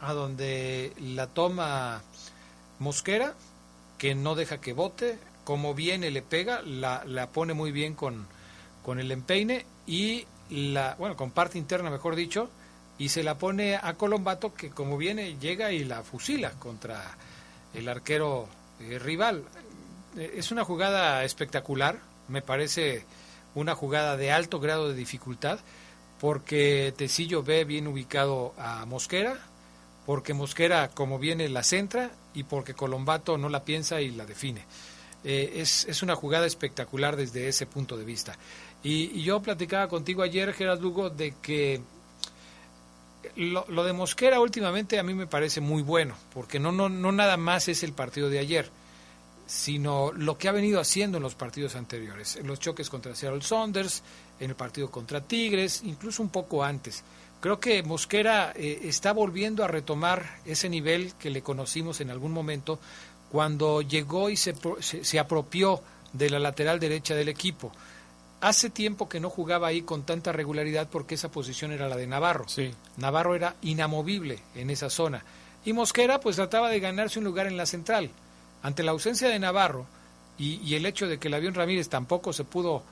a 0.00 0.12
donde 0.12 0.92
la 1.00 1.26
toma 1.26 2.02
Mosquera, 2.78 3.34
que 3.98 4.14
no 4.14 4.34
deja 4.34 4.60
que 4.60 4.72
bote, 4.72 5.18
como 5.44 5.74
viene 5.74 6.10
le 6.10 6.22
pega, 6.22 6.62
la, 6.62 7.02
la 7.06 7.28
pone 7.30 7.54
muy 7.54 7.72
bien 7.72 7.94
con, 7.94 8.26
con 8.84 9.00
el 9.00 9.10
empeine 9.10 9.66
y 9.86 10.24
la, 10.50 10.94
bueno, 10.98 11.16
con 11.16 11.32
parte 11.32 11.58
interna 11.58 11.90
mejor 11.90 12.14
dicho, 12.14 12.48
y 12.98 13.08
se 13.08 13.22
la 13.24 13.36
pone 13.36 13.76
a 13.76 13.94
Colombato 13.94 14.54
que 14.54 14.70
como 14.70 14.96
viene 14.96 15.36
llega 15.40 15.72
y 15.72 15.84
la 15.84 16.02
fusila 16.02 16.52
contra 16.52 17.02
el 17.74 17.88
arquero 17.88 18.48
eh, 18.80 18.98
rival. 18.98 19.44
Eh, 20.16 20.34
Es 20.36 20.50
una 20.50 20.64
jugada 20.64 21.24
espectacular, 21.24 21.98
me 22.28 22.42
parece 22.42 23.04
una 23.54 23.74
jugada 23.74 24.16
de 24.16 24.32
alto 24.32 24.60
grado 24.60 24.88
de 24.88 24.94
dificultad, 24.94 25.58
porque 26.20 26.92
Tecillo 26.96 27.42
ve 27.42 27.64
bien 27.64 27.86
ubicado 27.86 28.54
a 28.58 28.84
Mosquera, 28.86 29.38
porque 30.06 30.34
Mosquera 30.34 30.88
como 30.88 31.18
viene 31.18 31.48
la 31.48 31.62
centra 31.62 32.10
y 32.34 32.44
porque 32.44 32.74
Colombato 32.74 33.38
no 33.38 33.48
la 33.48 33.64
piensa 33.64 34.00
y 34.00 34.10
la 34.10 34.26
define. 34.26 34.64
Eh, 35.24 35.54
es, 35.56 35.84
es 35.86 36.02
una 36.02 36.16
jugada 36.16 36.46
espectacular 36.46 37.16
desde 37.16 37.48
ese 37.48 37.66
punto 37.66 37.96
de 37.96 38.04
vista. 38.04 38.36
Y, 38.82 39.22
yo 39.22 39.40
platicaba 39.40 39.88
contigo 39.88 40.22
ayer, 40.22 40.52
Gerard 40.54 40.80
Lugo, 40.80 41.10
de 41.10 41.34
que 41.42 41.80
lo, 43.36 43.64
lo 43.68 43.84
de 43.84 43.92
Mosquera 43.92 44.40
últimamente 44.40 44.98
a 44.98 45.02
mí 45.02 45.14
me 45.14 45.26
parece 45.26 45.60
muy 45.60 45.82
bueno, 45.82 46.14
porque 46.32 46.58
no, 46.58 46.72
no, 46.72 46.88
no 46.88 47.12
nada 47.12 47.36
más 47.36 47.68
es 47.68 47.82
el 47.82 47.92
partido 47.92 48.28
de 48.28 48.38
ayer, 48.38 48.70
sino 49.46 50.12
lo 50.12 50.38
que 50.38 50.48
ha 50.48 50.52
venido 50.52 50.80
haciendo 50.80 51.16
en 51.16 51.22
los 51.22 51.34
partidos 51.34 51.74
anteriores, 51.74 52.36
en 52.36 52.46
los 52.46 52.60
choques 52.60 52.88
contra 52.88 53.14
Seattle 53.14 53.42
Saunders, 53.42 54.02
en 54.38 54.50
el 54.50 54.56
partido 54.56 54.90
contra 54.90 55.20
Tigres, 55.20 55.82
incluso 55.84 56.22
un 56.22 56.30
poco 56.30 56.62
antes. 56.62 57.02
Creo 57.40 57.58
que 57.58 57.82
Mosquera 57.82 58.52
eh, 58.54 58.80
está 58.84 59.12
volviendo 59.12 59.64
a 59.64 59.68
retomar 59.68 60.38
ese 60.44 60.68
nivel 60.68 61.14
que 61.14 61.30
le 61.30 61.42
conocimos 61.42 62.00
en 62.00 62.10
algún 62.10 62.32
momento 62.32 62.78
cuando 63.32 63.82
llegó 63.82 64.30
y 64.30 64.36
se, 64.36 64.54
se, 64.80 65.04
se 65.04 65.18
apropió 65.18 65.82
de 66.12 66.30
la 66.30 66.38
lateral 66.38 66.78
derecha 66.78 67.14
del 67.14 67.28
equipo. 67.28 67.72
Hace 68.40 68.70
tiempo 68.70 69.08
que 69.08 69.20
no 69.20 69.28
jugaba 69.28 69.68
ahí 69.68 69.82
con 69.82 70.04
tanta 70.04 70.32
regularidad 70.32 70.88
porque 70.88 71.14
esa 71.14 71.30
posición 71.30 71.72
era 71.72 71.88
la 71.88 71.96
de 71.96 72.06
Navarro. 72.06 72.46
Navarro 72.96 73.34
era 73.34 73.56
inamovible 73.62 74.38
en 74.54 74.70
esa 74.70 74.88
zona. 74.88 75.22
Y 75.64 75.72
Mosquera 75.74 76.20
pues 76.20 76.36
trataba 76.36 76.70
de 76.70 76.80
ganarse 76.80 77.18
un 77.18 77.26
lugar 77.26 77.46
en 77.46 77.56
la 77.56 77.66
central. 77.66 78.10
Ante 78.62 78.82
la 78.82 78.92
ausencia 78.92 79.28
de 79.28 79.38
Navarro 79.38 79.86
y, 80.38 80.54
y 80.64 80.74
el 80.74 80.86
hecho 80.86 81.06
de 81.06 81.18
que 81.18 81.28
el 81.28 81.34
avión 81.34 81.54
Ramírez 81.54 81.88
tampoco 81.88 82.32
se 82.32 82.44
pudo 82.44 82.82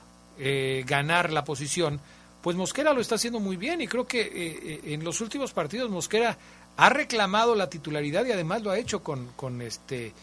eh, 0.41 0.85
ganar 0.87 1.33
la 1.33 1.43
posición, 1.43 1.99
pues 2.41 2.55
Mosquera 2.55 2.93
lo 2.93 3.01
está 3.01 3.15
haciendo 3.15 3.41
muy 3.41 3.57
bien 3.57 3.81
y 3.81 3.87
creo 3.87 4.07
que 4.07 4.21
eh, 4.21 4.29
eh, 4.33 4.81
en 4.85 5.03
los 5.03 5.19
últimos 5.19 5.51
partidos 5.51 5.89
Mosquera 5.89 6.37
ha 6.77 6.89
reclamado 6.89 7.55
la 7.55 7.69
titularidad 7.69 8.25
y 8.25 8.31
además 8.31 8.61
lo 8.61 8.71
ha 8.71 8.77
hecho 8.77 9.03
con, 9.03 9.33
con 9.35 9.61
este 9.61 10.13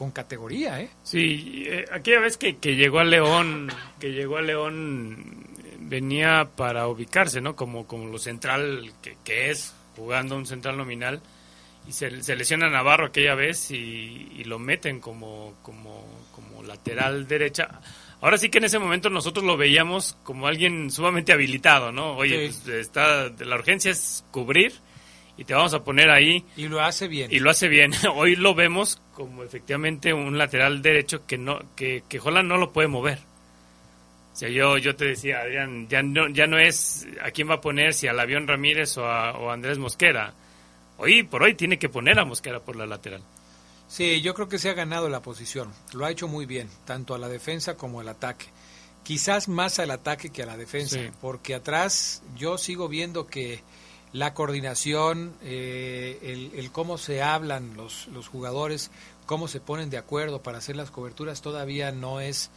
con 0.00 0.12
categoría, 0.12 0.80
¿eh? 0.80 0.88
Sí, 1.02 1.64
eh, 1.66 1.84
aquella 1.92 2.20
vez 2.20 2.38
que, 2.38 2.56
que 2.56 2.74
llegó 2.74 3.00
a 3.00 3.04
León, 3.04 3.70
que 4.00 4.12
llegó 4.12 4.38
a 4.38 4.40
León, 4.40 5.46
venía 5.80 6.48
para 6.56 6.88
ubicarse, 6.88 7.42
¿no? 7.42 7.54
Como, 7.54 7.86
como 7.86 8.06
lo 8.06 8.18
central 8.18 8.90
que, 9.02 9.18
que 9.22 9.50
es, 9.50 9.74
jugando 9.94 10.36
un 10.36 10.46
central 10.46 10.78
nominal, 10.78 11.20
y 11.86 11.92
se, 11.92 12.22
se 12.22 12.34
lesiona 12.34 12.68
a 12.68 12.70
Navarro 12.70 13.08
aquella 13.08 13.34
vez 13.34 13.70
y, 13.72 14.32
y 14.38 14.44
lo 14.44 14.58
meten 14.58 15.00
como, 15.00 15.52
como, 15.62 16.02
como 16.34 16.62
lateral 16.62 17.28
derecha. 17.28 17.68
Ahora 18.22 18.38
sí 18.38 18.48
que 18.48 18.56
en 18.56 18.64
ese 18.64 18.78
momento 18.78 19.10
nosotros 19.10 19.44
lo 19.44 19.58
veíamos 19.58 20.16
como 20.22 20.46
alguien 20.46 20.90
sumamente 20.90 21.34
habilitado, 21.34 21.92
¿no? 21.92 22.16
Oye, 22.16 22.50
Sí. 22.50 22.58
pues 22.64 22.74
está, 22.78 23.28
la 23.38 23.54
urgencia 23.54 23.90
es 23.90 24.24
cubrir 24.30 24.72
y 25.36 25.44
te 25.44 25.52
vamos 25.52 25.74
a 25.74 25.84
poner 25.84 26.10
ahí. 26.10 26.42
Y 26.56 26.68
lo 26.68 26.80
hace 26.80 27.06
bien. 27.06 27.30
Y 27.30 27.38
lo 27.40 27.50
hace 27.50 27.68
bien. 27.68 27.92
Hoy 28.14 28.36
lo 28.36 28.54
vemos 28.54 29.00
como 29.26 29.42
efectivamente 29.44 30.12
un 30.14 30.38
lateral 30.38 30.80
derecho 30.80 31.26
que 31.26 31.36
no 31.36 31.60
que, 31.76 32.02
que 32.08 32.18
Holland 32.18 32.48
no 32.48 32.56
lo 32.56 32.72
puede 32.72 32.88
mover. 32.88 33.18
O 34.32 34.36
sea, 34.36 34.48
yo, 34.48 34.78
yo 34.78 34.96
te 34.96 35.04
decía, 35.06 35.40
Adrián, 35.40 35.88
ya 35.88 36.02
no, 36.02 36.28
ya 36.28 36.46
no 36.46 36.58
es 36.58 37.06
a 37.22 37.30
quién 37.30 37.50
va 37.50 37.54
a 37.56 37.60
poner, 37.60 37.92
si 37.92 38.06
al 38.06 38.18
avión 38.18 38.46
Ramírez 38.48 38.96
o 38.96 39.04
a, 39.04 39.32
o 39.36 39.50
a 39.50 39.54
Andrés 39.54 39.78
Mosquera. 39.78 40.32
Hoy 40.96 41.22
por 41.24 41.42
hoy 41.42 41.54
tiene 41.54 41.78
que 41.78 41.88
poner 41.88 42.18
a 42.18 42.24
Mosquera 42.24 42.60
por 42.60 42.76
la 42.76 42.86
lateral. 42.86 43.22
Sí, 43.88 44.20
yo 44.22 44.34
creo 44.34 44.48
que 44.48 44.58
se 44.58 44.70
ha 44.70 44.74
ganado 44.74 45.08
la 45.08 45.20
posición. 45.20 45.70
Lo 45.92 46.06
ha 46.06 46.10
hecho 46.10 46.28
muy 46.28 46.46
bien, 46.46 46.68
tanto 46.86 47.14
a 47.14 47.18
la 47.18 47.28
defensa 47.28 47.76
como 47.76 48.00
al 48.00 48.08
ataque. 48.08 48.46
Quizás 49.02 49.48
más 49.48 49.78
al 49.80 49.90
ataque 49.90 50.30
que 50.30 50.42
a 50.44 50.46
la 50.46 50.56
defensa, 50.56 50.96
Sí. 50.96 51.10
porque 51.20 51.54
atrás 51.54 52.22
yo 52.36 52.56
sigo 52.56 52.88
viendo 52.88 53.26
que 53.26 53.60
la 54.12 54.34
coordinación, 54.34 55.32
eh, 55.42 56.50
el, 56.54 56.70
cómo 56.72 56.98
se 56.98 57.22
hablan 57.22 57.76
los, 57.76 58.08
los 58.08 58.28
jugadores, 58.28 58.90
cómo 59.26 59.46
se 59.46 59.60
ponen 59.60 59.90
de 59.90 59.98
acuerdo 59.98 60.42
para 60.42 60.58
hacer 60.58 60.76
las 60.76 60.90
coberturas, 60.90 61.42
todavía 61.42 61.92
no 61.92 62.20
es 62.20 62.50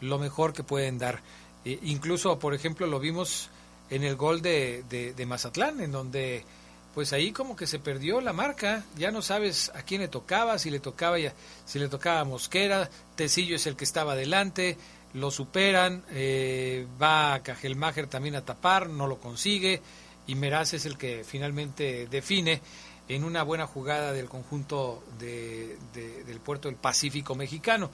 lo 0.00 0.18
mejor 0.18 0.52
que 0.52 0.62
pueden 0.62 0.98
dar. 0.98 1.20
Eh, 1.64 1.78
incluso, 1.82 2.38
por 2.38 2.54
ejemplo, 2.54 2.86
lo 2.86 3.00
vimos 3.00 3.50
en 3.90 4.04
el 4.04 4.14
gol 4.14 4.40
de, 4.40 4.84
de, 4.88 5.26
Mazatlán, 5.26 5.80
en 5.80 5.90
donde 5.90 6.44
pues 6.94 7.12
ahí 7.12 7.32
como 7.32 7.54
que 7.56 7.66
se 7.66 7.78
perdió 7.78 8.20
la 8.20 8.32
marca, 8.32 8.84
ya 8.96 9.10
no 9.10 9.22
sabes 9.22 9.70
a 9.74 9.82
quién 9.82 10.00
le 10.00 10.08
tocaba, 10.08 10.58
si 10.58 10.70
le 10.70 10.80
tocaba 10.80 11.18
ya, 11.18 11.32
si 11.64 11.78
le 11.78 11.88
tocaba 11.88 12.24
Mosquera, 12.24 12.90
Tecillo 13.14 13.56
es 13.56 13.66
el 13.66 13.76
que 13.76 13.84
estaba 13.84 14.12
adelante, 14.12 14.76
lo 15.14 15.30
superan, 15.30 16.04
eh, 16.10 16.86
va 17.00 17.34
a 17.34 17.42
Cajelmacher 17.42 18.06
también 18.06 18.34
a 18.36 18.44
tapar, 18.44 18.88
no 18.88 19.06
lo 19.06 19.18
consigue, 19.18 19.82
y 20.30 20.34
Meraz 20.36 20.74
es 20.74 20.86
el 20.86 20.96
que 20.96 21.24
finalmente 21.24 22.06
define 22.10 22.60
en 23.08 23.24
una 23.24 23.42
buena 23.42 23.66
jugada 23.66 24.12
del 24.12 24.28
conjunto 24.28 25.02
de- 25.18 25.76
de- 25.92 26.22
del 26.24 26.38
puerto 26.40 26.68
del 26.68 26.76
Pacífico 26.76 27.34
mexicano. 27.34 27.90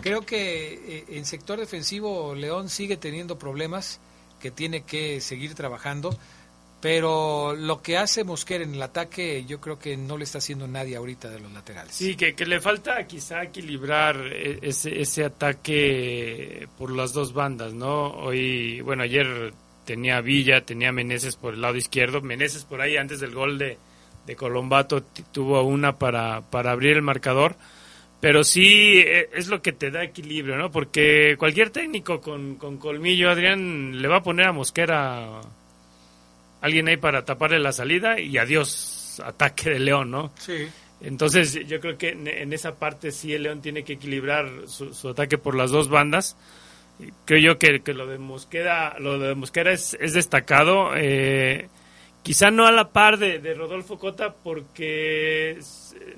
Creo 0.00 0.20
que 0.24 0.74
eh, 0.74 1.04
en 1.08 1.24
sector 1.26 1.58
defensivo 1.58 2.34
León 2.34 2.68
sigue 2.68 2.96
teniendo 2.96 3.38
problemas 3.38 4.00
que 4.38 4.50
tiene 4.52 4.82
que 4.84 5.20
seguir 5.20 5.54
trabajando, 5.54 6.16
pero 6.80 7.54
lo 7.56 7.82
que 7.82 7.98
hace 7.98 8.24
Mosquera 8.24 8.64
en 8.64 8.74
el 8.74 8.82
ataque 8.82 9.44
yo 9.46 9.60
creo 9.60 9.78
que 9.78 9.96
no 9.96 10.16
le 10.16 10.24
está 10.24 10.38
haciendo 10.38 10.66
nadie 10.66 10.96
ahorita 10.96 11.28
de 11.28 11.40
los 11.40 11.52
laterales. 11.52 11.94
Sí, 11.94 12.16
que, 12.16 12.32
le 12.46 12.60
falta 12.60 13.06
quizá 13.06 13.42
equilibrar 13.42 14.16
e- 14.32 14.60
ese, 14.62 15.00
ese 15.00 15.24
ataque 15.24 16.68
por 16.78 16.90
las 16.92 17.12
dos 17.12 17.32
bandas, 17.34 17.74
¿no? 17.74 18.12
Hoy, 18.12 18.80
bueno, 18.80 19.02
ayer 19.02 19.52
tenía 19.90 20.20
Villa, 20.20 20.60
tenía 20.64 20.92
Meneses 20.92 21.34
por 21.34 21.54
el 21.54 21.62
lado 21.62 21.74
izquierdo, 21.74 22.20
Meneses 22.20 22.62
por 22.64 22.80
ahí 22.80 22.96
antes 22.96 23.18
del 23.18 23.34
gol 23.34 23.58
de, 23.58 23.76
de 24.24 24.36
Colombato 24.36 25.02
tuvo 25.32 25.60
una 25.64 25.98
para, 25.98 26.42
para 26.42 26.70
abrir 26.70 26.92
el 26.92 27.02
marcador, 27.02 27.56
pero 28.20 28.44
sí 28.44 29.00
e- 29.00 29.30
es 29.34 29.48
lo 29.48 29.60
que 29.62 29.72
te 29.72 29.90
da 29.90 30.04
equilibrio, 30.04 30.56
¿no? 30.56 30.70
Porque 30.70 31.34
cualquier 31.36 31.70
técnico 31.70 32.20
con, 32.20 32.54
con 32.54 32.78
colmillo, 32.78 33.30
Adrián, 33.30 34.00
le 34.00 34.06
va 34.06 34.18
a 34.18 34.22
poner 34.22 34.46
a 34.46 34.52
Mosquera 34.52 35.40
alguien 36.60 36.86
ahí 36.86 36.96
para 36.96 37.24
taparle 37.24 37.58
la 37.58 37.72
salida 37.72 38.20
y 38.20 38.38
adiós, 38.38 39.20
ataque 39.24 39.70
de 39.70 39.80
León, 39.80 40.12
¿no? 40.12 40.30
Sí. 40.38 40.68
Entonces 41.00 41.66
yo 41.66 41.80
creo 41.80 41.98
que 41.98 42.10
en, 42.10 42.28
en 42.28 42.52
esa 42.52 42.76
parte 42.76 43.10
sí 43.10 43.34
el 43.34 43.42
León 43.42 43.60
tiene 43.60 43.82
que 43.82 43.94
equilibrar 43.94 44.48
su, 44.68 44.94
su 44.94 45.08
ataque 45.08 45.36
por 45.36 45.56
las 45.56 45.72
dos 45.72 45.88
bandas. 45.88 46.36
Creo 47.24 47.40
yo 47.40 47.58
que, 47.58 47.80
que 47.80 47.94
lo 47.94 48.06
de 48.06 48.18
Mosquera, 48.18 48.96
lo 48.98 49.18
de 49.18 49.34
Mosquera 49.34 49.72
es, 49.72 49.96
es 50.00 50.14
destacado. 50.14 50.96
Eh, 50.96 51.68
quizá 52.22 52.50
no 52.50 52.66
a 52.66 52.72
la 52.72 52.88
par 52.88 53.18
de, 53.18 53.38
de 53.38 53.54
Rodolfo 53.54 53.98
Cota 53.98 54.34
porque, 54.34 55.58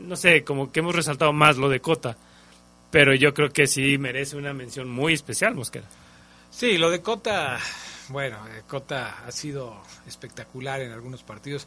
no 0.00 0.16
sé, 0.16 0.44
como 0.44 0.72
que 0.72 0.80
hemos 0.80 0.94
resaltado 0.94 1.32
más 1.32 1.56
lo 1.56 1.68
de 1.68 1.80
Cota. 1.80 2.16
Pero 2.90 3.14
yo 3.14 3.32
creo 3.32 3.50
que 3.50 3.66
sí 3.66 3.96
merece 3.98 4.36
una 4.36 4.52
mención 4.52 4.90
muy 4.90 5.14
especial, 5.14 5.54
Mosquera. 5.54 5.86
Sí, 6.50 6.76
lo 6.76 6.90
de 6.90 7.00
Cota, 7.00 7.58
bueno, 8.08 8.36
eh, 8.48 8.62
Cota 8.66 9.24
ha 9.26 9.32
sido 9.32 9.82
espectacular 10.06 10.82
en 10.82 10.92
algunos 10.92 11.22
partidos. 11.22 11.66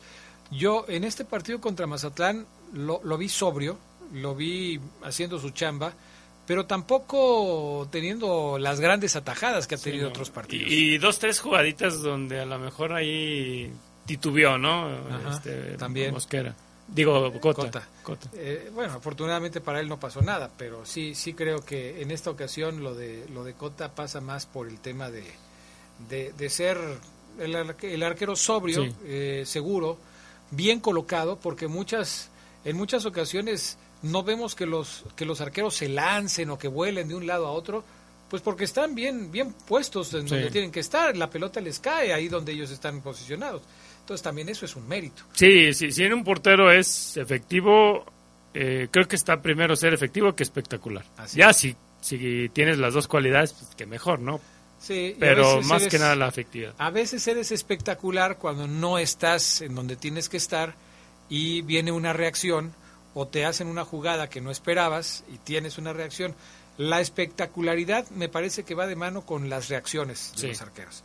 Yo 0.51 0.85
en 0.87 1.03
este 1.03 1.25
partido 1.25 1.59
contra 1.59 1.87
Mazatlán 1.87 2.45
lo, 2.73 3.01
lo 3.03 3.17
vi 3.17 3.27
sobrio, 3.27 3.79
lo 4.13 4.35
vi 4.35 4.79
haciendo 5.03 5.39
su 5.39 5.49
chamba, 5.49 5.93
pero 6.47 6.65
tampoco 6.65 7.87
teniendo 7.91 8.57
las 8.59 8.79
grandes 8.79 9.15
atajadas 9.15 9.67
que 9.67 9.75
ha 9.75 9.77
tenido 9.77 10.09
otros 10.09 10.29
partidos. 10.29 10.69
Y, 10.71 10.93
y 10.93 10.97
dos, 10.97 11.19
tres 11.19 11.39
jugaditas 11.39 12.01
donde 12.01 12.39
a 12.41 12.45
lo 12.45 12.59
mejor 12.59 12.93
ahí 12.93 13.71
titubeó, 14.05 14.57
¿no? 14.57 14.85
Ajá, 14.87 15.31
Este, 15.37 15.77
también. 15.77 16.13
Mosquera. 16.13 16.55
Digo, 16.87 17.31
Cota. 17.39 17.63
Cota. 17.63 17.87
Cota. 18.03 18.29
Eh, 18.35 18.69
bueno, 18.73 18.93
afortunadamente 18.93 19.59
para 19.59 19.79
él 19.79 19.89
no 19.89 19.99
pasó 19.99 20.21
nada, 20.21 20.51
pero 20.55 20.85
sí, 20.85 21.15
sí 21.15 21.33
creo 21.33 21.65
que 21.65 22.01
en 22.03 22.11
esta 22.11 22.29
ocasión 22.29 22.83
lo 22.83 22.93
de 22.93 23.25
lo 23.33 23.43
de 23.43 23.53
Cota 23.53 23.95
pasa 23.95 24.21
más 24.21 24.45
por 24.45 24.67
el 24.67 24.79
tema 24.79 25.09
de, 25.09 25.23
de, 26.09 26.31
de 26.33 26.49
ser 26.51 26.77
el, 27.39 27.55
arque- 27.55 27.91
el 27.91 28.03
arquero 28.03 28.35
sobrio, 28.35 28.83
Sí. 28.83 28.93
eh, 29.05 29.43
seguro, 29.47 29.97
bien 30.51 30.79
colocado, 30.79 31.37
porque 31.39 31.67
muchas 31.67 32.29
en 32.65 32.77
muchas 32.77 33.05
ocasiones 33.07 33.79
no 34.05 34.23
vemos 34.23 34.55
que 34.55 34.65
los 34.65 35.03
que 35.15 35.25
los 35.25 35.41
arqueros 35.41 35.75
se 35.75 35.89
lancen 35.89 36.49
o 36.49 36.57
que 36.57 36.67
vuelen 36.67 37.07
de 37.07 37.15
un 37.15 37.27
lado 37.27 37.47
a 37.47 37.51
otro, 37.51 37.83
pues 38.29 38.41
porque 38.41 38.63
están 38.63 38.95
bien 38.95 39.31
bien 39.31 39.53
puestos 39.67 40.13
en 40.13 40.27
Sí. 40.27 40.35
donde 40.35 40.51
tienen 40.51 40.71
que 40.71 40.79
estar, 40.79 41.15
la 41.17 41.29
pelota 41.29 41.59
les 41.61 41.79
cae 41.79 42.13
ahí 42.13 42.27
donde 42.27 42.51
ellos 42.53 42.71
están 42.71 43.01
posicionados. 43.01 43.61
Entonces 44.01 44.21
también 44.23 44.49
eso 44.49 44.65
es 44.65 44.75
un 44.75 44.87
mérito. 44.87 45.23
Sí, 45.33 45.73
sí, 45.73 45.91
si 45.91 46.03
en 46.03 46.13
un 46.13 46.23
portero 46.23 46.71
es 46.71 47.17
efectivo, 47.17 48.05
eh, 48.53 48.87
creo 48.91 49.07
que 49.07 49.15
está 49.15 49.41
primero 49.41 49.75
ser 49.75 49.93
efectivo 49.93 50.33
que 50.35 50.43
espectacular. 50.43 51.03
Así 51.17 51.37
ya 51.39 51.49
es. 51.49 51.57
si, 51.57 51.75
si 52.01 52.49
tienes 52.49 52.77
las 52.77 52.93
dos 52.93 53.07
cualidades, 53.07 53.53
pues 53.53 53.73
que 53.75 53.85
mejor, 53.85 54.19
¿no? 54.19 54.39
Sí, 54.79 55.15
Pero 55.19 55.61
más 55.63 55.81
eres- 55.83 55.91
que 55.91 55.97
nada 55.99 56.15
la 56.15 56.27
efectividad. 56.27 56.75
A 56.77 56.91
veces 56.91 57.27
eres 57.27 57.51
espectacular 57.51 58.37
cuando 58.37 58.67
no 58.67 58.99
estás 58.99 59.61
en 59.61 59.73
donde 59.73 59.95
tienes 59.95 60.29
que 60.29 60.37
estar 60.37 60.75
y 61.27 61.63
viene 61.63 61.91
una 61.91 62.13
reacción 62.13 62.71
o 63.15 63.27
te 63.27 63.45
hacen 63.45 63.67
una 63.67 63.83
jugada 63.85 64.29
que 64.29 64.41
no 64.41 64.51
esperabas 64.51 65.23
y 65.33 65.37
tienes 65.39 65.79
una 65.79 65.91
reacción. 65.93 66.35
La 66.77 67.01
espectacularidad 67.01 68.07
me 68.11 68.29
parece 68.29 68.63
que 68.63 68.75
va 68.75 68.85
de 68.85 68.95
mano 68.95 69.25
con 69.25 69.49
las 69.49 69.69
reacciones 69.69 70.33
de 70.35 70.41
Sí. 70.41 70.47
los 70.49 70.61
arqueros. 70.61 71.03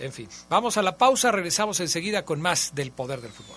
En 0.00 0.12
fin, 0.12 0.28
vamos 0.50 0.76
a 0.76 0.82
la 0.82 0.98
pausa, 0.98 1.30
regresamos 1.30 1.78
enseguida 1.80 2.24
con 2.24 2.40
más 2.42 2.74
del 2.74 2.90
poder 2.90 3.20
del 3.22 3.30
fútbol. 3.32 3.56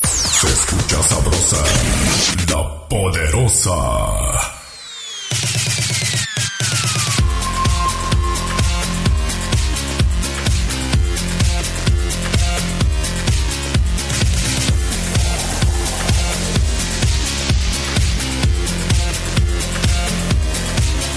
Escucha 0.43 1.03
sabrosa, 1.03 1.63
la 2.49 2.87
poderosa. 2.89 3.75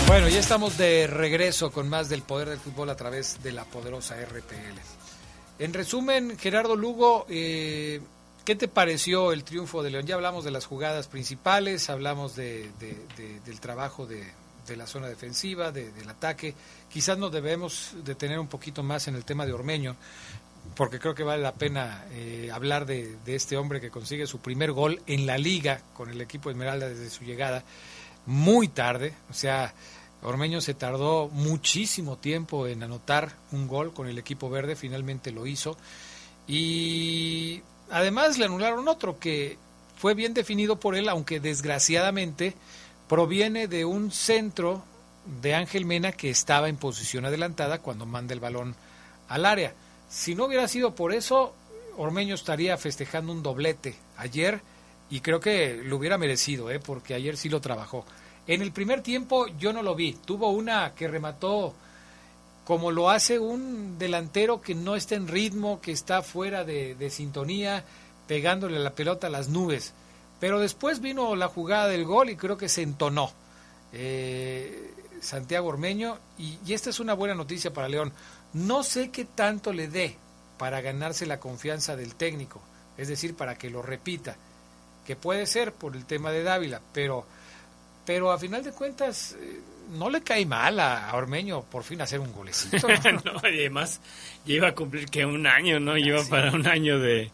Bueno, 0.07 0.29
ya 0.29 0.39
estamos 0.39 0.77
de 0.77 1.07
regreso 1.07 1.73
con 1.73 1.89
más 1.89 2.11
del 2.11 2.21
poder 2.21 2.51
del 2.51 2.59
fútbol 2.59 2.91
a 2.91 2.97
través 2.97 3.43
de 3.43 3.53
la 3.53 3.65
poderosa 3.65 4.17
RPL. 4.17 4.79
En 5.59 5.73
resumen, 5.73 6.37
Gerardo 6.39 6.77
Lugo, 6.77 7.25
eh, 7.31 8.01
¿qué 8.45 8.55
te 8.57 8.69
pareció 8.69 9.33
el 9.33 9.45
triunfo 9.45 9.83
de 9.83 9.91
León? 9.91 10.07
Ya 10.07 10.15
hablamos 10.15 10.45
de 10.45 10.51
las 10.51 10.67
jugadas 10.67 11.09
principales, 11.09 11.89
hablamos 11.91 12.37
de, 12.37 12.71
de- 12.79 12.99
de- 13.17 13.41
del 13.41 13.61
trabajo 13.61 14.07
de, 14.07 14.25
la 14.77 14.87
zona 14.87 15.09
defensiva, 15.09 15.73
de- 15.73 15.93
del 15.93 16.09
ataque. 16.09 16.55
Quizás 16.91 17.19
nos 17.19 17.33
debemos 17.33 17.93
detener 18.05 18.39
un 18.39 18.49
poquito 18.49 18.83
más 18.83 19.09
en 19.09 19.15
el 19.15 19.25
tema 19.25 19.45
de 19.47 19.53
Ormeño, 19.53 19.97
porque 20.77 20.99
creo 20.99 21.15
que 21.15 21.23
vale 21.23 21.43
la 21.43 21.53
pena 21.55 22.05
eh, 22.13 22.51
hablar 22.53 22.87
de 22.87 23.17
este 23.27 23.57
hombre 23.57 23.81
que 23.81 23.91
consigue 23.91 24.27
su 24.27 24.39
primer 24.41 24.73
gol 24.73 25.01
en 25.07 25.27
la 25.27 25.37
liga 25.39 25.83
con 25.93 26.09
el 26.11 26.21
equipo 26.21 26.51
Esmeralda 26.51 26.89
desde 26.89 27.11
su 27.11 27.25
llegada 27.25 27.63
muy 28.27 28.69
tarde, 28.69 29.13
o 29.31 29.35
sea, 29.35 29.75
Ormeño 30.23 30.63
se 30.63 30.73
tardó 30.73 31.29
muchísimo 31.29 32.17
tiempo 32.17 32.67
en 32.67 32.83
anotar 32.83 33.37
un 33.53 33.69
gol 33.69 33.93
con 33.93 34.09
el 34.09 34.17
equipo 34.19 34.49
verde, 34.49 34.75
finalmente 34.75 35.31
lo 35.33 35.47
hizo. 35.47 35.77
Y 36.47 37.61
además 37.91 38.39
le 38.39 38.45
anularon 38.45 38.89
otro 38.89 39.19
que 39.19 39.59
fue 39.97 40.15
bien 40.15 40.35
definido 40.35 40.79
por 40.79 40.95
él, 40.97 41.09
aunque 41.09 41.41
desgraciadamente 41.41 42.55
proviene 43.09 43.69
de 43.69 43.85
un 43.85 44.11
centro 44.11 44.83
de 45.41 45.55
Ángel 45.55 45.87
Mena 45.87 46.13
que 46.13 46.31
estaba 46.31 46.69
en 46.69 46.77
posición 46.77 47.25
adelantada 47.25 47.79
cuando 47.79 48.07
manda 48.07 48.35
el 48.35 48.41
balón 48.41 48.75
al 49.29 49.47
área. 49.47 49.75
Si 50.09 50.35
no 50.35 50.45
hubiera 50.47 50.69
sido 50.69 50.95
por 50.95 51.13
eso, 51.13 51.55
Ormeño 51.97 52.35
estaría 52.35 52.77
festejando 52.77 53.33
un 53.33 53.43
doblete 53.43 53.95
ayer 54.17 54.61
y 55.11 55.21
creo 55.21 55.41
que 55.41 55.81
lo 55.85 55.97
hubiera 55.97 56.19
merecido, 56.19 56.71
¿eh? 56.71 56.81
porque 56.81 57.15
ayer 57.15 57.37
sí 57.37 57.49
lo 57.49 57.61
trabajó. 57.61 58.05
En 58.47 58.63
el 58.63 58.73
primer 58.73 59.01
tiempo 59.01 59.47
yo 59.59 59.73
no 59.73 59.83
lo 59.83 59.95
vi, 59.95 60.13
tuvo 60.13 60.51
una 60.51 60.95
que 60.95 61.09
remató 61.09 61.75
como 62.65 62.91
lo 62.91 63.11
hace 63.11 63.39
un 63.39 63.99
delantero 63.99 64.61
que 64.61 64.75
no 64.75 64.97
está 64.97 65.15
en 65.15 65.29
ritmo, 65.29 65.81
que 65.81 65.93
está 65.93 66.23
fuera 66.23 66.65
de, 66.65 67.11
sintonía, 67.11 67.85
pegándole 68.27 68.79
la 68.79 68.95
pelota 68.95 69.27
a 69.27 69.31
las 69.31 69.49
nubes. 69.49 69.93
Pero 70.41 70.59
después 70.59 71.01
vino 71.01 71.37
la 71.37 71.49
jugada 71.49 71.89
del 71.89 72.05
gol 72.05 72.31
y 72.31 72.37
creo 72.37 72.57
que 72.57 72.69
se 72.69 72.83
entonó 72.83 73.31
eh, 73.93 74.93
Santiago 75.21 75.69
Ormeño 75.69 76.19
y, 76.39 76.59
y 76.67 76.73
esta 76.73 76.91
es 76.91 77.01
una 77.01 77.15
buena 77.15 77.35
noticia 77.35 77.73
para 77.73 77.89
León. 77.89 78.13
No 78.55 78.83
sé 78.83 79.11
qué 79.11 79.25
tanto 79.25 79.73
le 79.73 79.89
dé 79.89 80.17
para 80.59 80.81
ganarse 80.81 81.27
la 81.27 81.41
confianza 81.41 81.97
del 81.97 82.15
técnico, 82.15 82.61
es 82.97 83.09
decir, 83.09 83.35
para 83.35 83.57
que 83.57 83.71
lo 83.71 83.83
repita, 83.83 84.37
que 85.07 85.17
puede 85.17 85.47
ser 85.47 85.73
por 85.73 85.97
el 85.97 86.07
tema 86.07 86.31
de 86.31 86.43
Dávila, 86.43 86.81
pero, 86.93 87.27
pero 88.07 88.33
a 88.33 88.39
final 88.39 88.63
de 88.63 88.73
cuentas 88.73 89.37
eh, 89.39 89.61
no 89.93 90.11
le 90.11 90.23
cae 90.23 90.47
mal 90.47 90.81
a, 90.81 91.11
Ormeño 91.15 91.63
por 91.63 91.85
fin 91.85 92.01
hacer 92.01 92.21
un 92.21 92.33
golecito. 92.33 92.87
¿no? 92.89 93.33
además 93.43 94.01
ya 94.47 94.55
iba 94.55 94.69
a 94.69 94.75
cumplir 94.75 95.07
que 95.07 95.25
un 95.25 95.47
año, 95.47 95.81
¿no? 95.81 95.97
Lleva 95.97 96.23
para 96.29 96.53
un 96.53 96.67
año 96.67 96.99
de, 96.99 97.31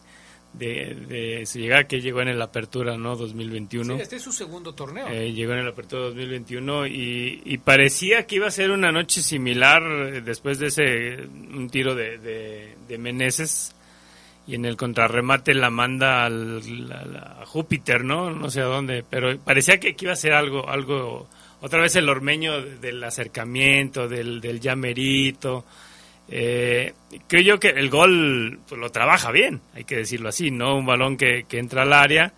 de, 0.53 0.95
de 1.07 1.45
su 1.45 1.59
llegada 1.59 1.85
que 1.85 2.01
llegó 2.01 2.21
en 2.21 2.29
el 2.29 2.41
Apertura, 2.41 2.97
¿no? 2.97 3.15
2021. 3.15 3.95
Sí, 3.95 4.01
este 4.01 4.15
es 4.17 4.23
su 4.23 4.31
segundo 4.31 4.73
torneo. 4.73 5.07
Eh, 5.07 5.31
llegó 5.31 5.53
en 5.53 5.59
el 5.59 5.67
Apertura 5.67 6.03
2021 6.03 6.87
y, 6.87 7.41
y 7.45 7.57
parecía 7.59 8.25
que 8.27 8.35
iba 8.35 8.47
a 8.47 8.51
ser 8.51 8.71
una 8.71 8.91
noche 8.91 9.21
similar 9.21 9.81
eh, 9.83 10.21
después 10.21 10.59
de 10.59 10.67
ese 10.67 11.23
un 11.23 11.69
tiro 11.69 11.95
de, 11.95 12.17
de, 12.17 12.75
de 12.87 12.97
Meneses 12.97 13.75
y 14.47 14.55
en 14.55 14.65
el 14.65 14.75
contrarremate 14.75 15.53
la 15.53 15.69
manda 15.69 16.25
al, 16.25 16.61
a 16.91 17.45
Júpiter, 17.45 18.03
¿no? 18.03 18.31
No 18.31 18.49
sé 18.49 18.61
a 18.61 18.65
dónde, 18.65 19.05
pero 19.07 19.37
parecía 19.39 19.79
que, 19.79 19.95
que 19.95 20.05
iba 20.05 20.13
a 20.13 20.17
ser 20.17 20.33
algo 20.33 20.67
algo 20.67 21.27
otra 21.61 21.81
vez 21.81 21.95
el 21.95 22.09
ormeño 22.09 22.61
del 22.61 23.03
acercamiento, 23.03 24.07
del, 24.07 24.41
del 24.41 24.59
llamerito. 24.59 25.63
Eh, 26.27 26.93
creo 27.27 27.41
yo 27.41 27.59
que 27.59 27.69
el 27.69 27.89
gol 27.89 28.59
pues, 28.67 28.79
lo 28.79 28.89
trabaja 28.89 29.31
bien, 29.31 29.61
hay 29.73 29.83
que 29.83 29.97
decirlo 29.97 30.29
así, 30.29 30.49
¿no? 30.49 30.77
Un 30.77 30.85
balón 30.85 31.17
que, 31.17 31.45
que 31.47 31.59
entra 31.59 31.83
al 31.83 31.93
área, 31.93 32.33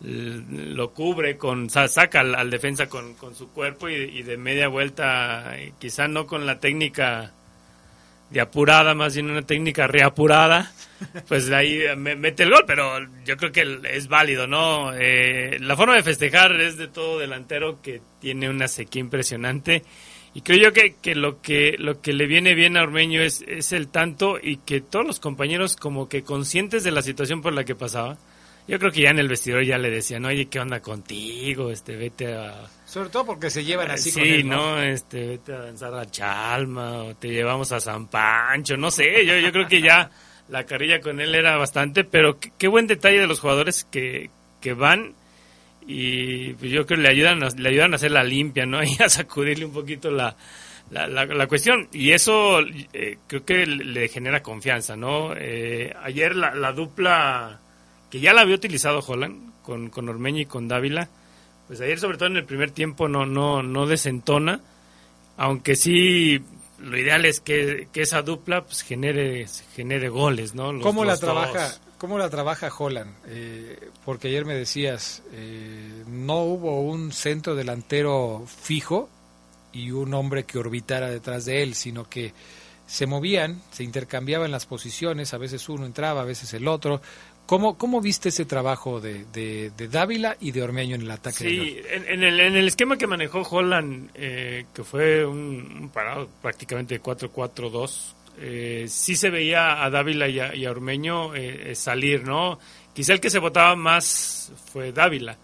lo 0.00 0.92
cubre, 0.92 1.36
con 1.36 1.70
saca 1.70 2.20
al, 2.20 2.50
defensa 2.50 2.88
con, 2.88 3.14
con, 3.14 3.34
su 3.34 3.50
cuerpo 3.50 3.88
y, 3.88 3.94
y, 3.94 4.22
de 4.22 4.36
media 4.36 4.68
vuelta, 4.68 5.56
quizá 5.78 6.08
no 6.08 6.26
con 6.26 6.46
la 6.46 6.58
técnica 6.58 7.32
de 8.30 8.40
apurada, 8.40 8.94
más 8.94 9.14
bien 9.14 9.30
una 9.30 9.42
técnica 9.42 9.86
reapurada, 9.86 10.72
pues 11.28 11.46
de 11.46 11.56
ahí 11.56 11.80
mete 11.96 12.42
el 12.42 12.50
gol, 12.50 12.64
pero 12.66 12.98
yo 13.24 13.36
creo 13.36 13.52
que 13.52 13.80
es 13.92 14.08
válido, 14.08 14.46
¿no? 14.46 14.92
Eh, 14.92 15.58
la 15.60 15.76
forma 15.76 15.94
de 15.94 16.02
festejar 16.02 16.60
es 16.60 16.76
de 16.76 16.88
todo 16.88 17.18
delantero 17.18 17.80
que 17.82 18.00
tiene 18.20 18.48
una 18.48 18.68
sequía 18.68 19.00
impresionante 19.00 19.82
y 20.34 20.40
creo 20.40 20.58
yo 20.58 20.72
que, 20.72 20.96
que, 21.00 21.14
lo 21.14 21.40
que 21.40 21.76
lo 21.78 22.00
que 22.00 22.12
le 22.12 22.26
viene 22.26 22.54
bien 22.54 22.76
a 22.76 22.82
Ormeño 22.82 23.22
es, 23.22 23.44
es 23.46 23.72
el 23.72 23.86
tanto 23.86 24.38
y 24.42 24.56
que 24.56 24.80
todos 24.80 25.06
los 25.06 25.20
compañeros 25.20 25.76
como 25.76 26.08
que 26.08 26.24
conscientes 26.24 26.82
de 26.82 26.90
la 26.90 27.02
situación 27.02 27.40
por 27.40 27.52
la 27.52 27.64
que 27.64 27.76
pasaba, 27.76 28.18
yo 28.66 28.78
creo 28.78 28.90
que 28.90 29.02
ya 29.02 29.10
en 29.10 29.20
el 29.20 29.28
vestidor 29.28 29.62
ya 29.64 29.78
le 29.78 29.90
decían, 29.90 30.24
oye, 30.24 30.46
¿qué 30.46 30.58
onda 30.58 30.80
contigo? 30.80 31.70
Este, 31.70 31.96
vete 31.96 32.34
a... 32.34 32.68
Sobre 32.94 33.08
todo 33.08 33.26
porque 33.26 33.50
se 33.50 33.64
llevan 33.64 33.90
así 33.90 34.12
sí, 34.12 34.20
con 34.20 34.28
él, 34.28 34.48
¿no? 34.48 34.80
Este, 34.80 35.26
vete 35.26 35.52
a 35.52 35.62
danzar 35.62 35.92
a 35.94 36.08
Chalma 36.08 37.02
o 37.02 37.16
te 37.16 37.26
llevamos 37.26 37.72
a 37.72 37.80
San 37.80 38.06
Pancho, 38.06 38.76
no 38.76 38.88
sé, 38.92 39.26
yo, 39.26 39.36
yo 39.36 39.50
creo 39.50 39.66
que 39.66 39.82
ya 39.82 40.12
la 40.48 40.62
carilla 40.62 41.00
con 41.00 41.20
él 41.20 41.34
era 41.34 41.56
bastante, 41.56 42.04
pero 42.04 42.38
qué, 42.38 42.68
buen 42.68 42.86
detalle 42.86 43.18
de 43.18 43.26
los 43.26 43.40
jugadores 43.40 43.82
que, 43.90 44.30
que 44.60 44.74
van 44.74 45.12
y 45.88 46.52
pues 46.52 46.70
yo 46.70 46.86
creo 46.86 46.98
que 46.98 47.02
le 47.02 47.08
ayudan, 47.08 47.42
a, 47.42 47.48
le 47.48 47.68
ayudan 47.68 47.94
a 47.94 47.96
hacer 47.96 48.12
la 48.12 48.22
limpia, 48.22 48.64
¿no? 48.64 48.80
Y 48.84 49.02
a 49.02 49.08
sacudirle 49.08 49.64
un 49.64 49.72
poquito 49.72 50.12
la, 50.12 50.36
la, 50.92 51.08
la, 51.08 51.46
cuestión. 51.48 51.88
Y 51.90 52.12
eso 52.12 52.60
eh, 52.92 53.18
creo 53.26 53.44
que 53.44 53.66
le 53.66 54.06
genera 54.06 54.40
confianza, 54.40 54.94
¿no? 54.94 55.34
Eh, 55.36 55.92
ayer 56.00 56.36
la, 56.36 56.54
la 56.54 56.70
dupla 56.70 57.58
que 58.08 58.20
ya 58.20 58.32
la 58.32 58.42
había 58.42 58.54
utilizado 58.54 59.00
Holland 59.04 59.50
con, 59.62 59.90
con 59.90 60.08
Ormeño 60.08 60.42
y 60.42 60.46
con 60.46 60.68
Dávila, 60.68 61.08
pues 61.66 61.80
ayer 61.80 61.98
sobre 61.98 62.18
todo 62.18 62.28
en 62.28 62.36
el 62.36 62.44
primer 62.44 62.70
tiempo 62.70 63.08
no, 63.08 63.26
no, 63.26 63.62
no 63.62 63.86
desentona, 63.86 64.60
aunque 65.36 65.76
sí 65.76 66.42
lo 66.78 66.98
ideal 66.98 67.24
es 67.24 67.40
que, 67.40 67.88
esa 67.94 68.22
dupla 68.22 68.64
pues 68.64 68.82
genere, 68.82 69.46
genere 69.74 70.08
goles, 70.08 70.54
¿no? 70.54 70.78
¿Cómo 70.80 71.04
la 71.04 71.16
trabaja? 71.16 71.74
¿Cómo 71.98 72.18
la 72.18 72.28
trabaja 72.28 72.70
Holland? 72.76 73.14
Eh, 73.28 73.88
porque 74.04 74.28
ayer 74.28 74.44
me 74.44 74.54
decías, 74.54 75.22
eh, 75.32 76.04
no 76.06 76.42
hubo 76.42 76.82
un 76.82 77.12
centro 77.12 77.54
delantero 77.54 78.44
fijo 78.46 79.08
y 79.72 79.90
un 79.90 80.12
hombre 80.12 80.44
que 80.44 80.58
orbitara 80.58 81.08
detrás 81.08 81.46
de 81.46 81.62
él, 81.62 81.74
sino 81.74 82.08
que 82.08 82.34
se 82.86 83.06
movían, 83.06 83.62
se 83.72 83.84
intercambiaban 83.84 84.50
las 84.50 84.66
posiciones, 84.66 85.32
a 85.32 85.38
veces 85.38 85.68
uno 85.68 85.86
entraba, 85.86 86.20
a 86.20 86.24
veces 86.24 86.52
el 86.52 86.68
otro, 86.68 87.00
¿Cómo, 87.46 87.76
¿Cómo 87.76 88.00
viste 88.00 88.30
ese 88.30 88.46
trabajo 88.46 89.00
de, 89.00 89.24
de, 89.32 89.88
Dávila 89.88 90.36
y 90.40 90.52
de 90.52 90.62
Ormeño 90.62 90.94
en 90.94 91.02
el 91.02 91.10
ataque? 91.10 91.36
Sí, 91.38 91.78
en, 91.90 92.22
el, 92.22 92.40
en 92.40 92.56
el 92.56 92.66
esquema 92.66 92.96
que 92.96 93.06
manejó 93.06 93.42
Holland, 93.42 94.10
eh, 94.14 94.64
que 94.72 94.82
fue 94.82 95.26
un, 95.26 95.90
parado 95.92 96.28
prácticamente 96.40 97.02
4-4-2, 97.02 98.14
eh, 98.38 98.86
sí 98.88 99.14
se 99.14 99.28
veía 99.28 99.84
a 99.84 99.90
Dávila 99.90 100.26
y 100.26 100.64
a, 100.64 100.70
Ormeño 100.70 101.34
eh, 101.34 101.74
salir, 101.74 102.24
¿no? 102.24 102.58
Quizá 102.94 103.12
el 103.12 103.20
que 103.20 103.28
se 103.28 103.40
votaba 103.40 103.76
más 103.76 104.50
fue 104.72 104.92
Dávila, 104.92 105.36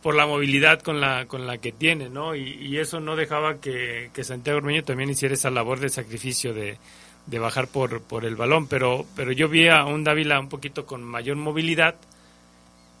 por 0.00 0.14
la 0.14 0.26
movilidad 0.26 0.80
con 0.80 1.00
la, 1.00 1.26
con 1.26 1.44
la 1.46 1.58
que 1.58 1.72
tiene, 1.72 2.08
¿no? 2.08 2.36
Y, 2.36 2.52
y 2.52 2.78
eso 2.78 3.00
no 3.00 3.16
dejaba 3.16 3.60
que, 3.60 4.10
que 4.14 4.22
Santiago 4.22 4.58
Ormeño 4.58 4.84
también 4.84 5.10
hiciera 5.10 5.34
esa 5.34 5.50
labor 5.50 5.80
de 5.80 5.88
sacrificio 5.88 6.54
de 6.54 6.78
de 7.26 7.38
bajar 7.38 7.68
por, 7.68 8.02
por 8.02 8.24
el 8.24 8.36
balón, 8.36 8.68
pero, 8.68 9.04
pero 9.16 9.32
yo 9.32 9.48
vi 9.48 9.68
a 9.68 9.84
un 9.84 10.04
Dávila 10.04 10.38
un 10.38 10.48
poquito 10.48 10.86
con 10.86 11.02
mayor 11.02 11.36
movilidad, 11.36 11.96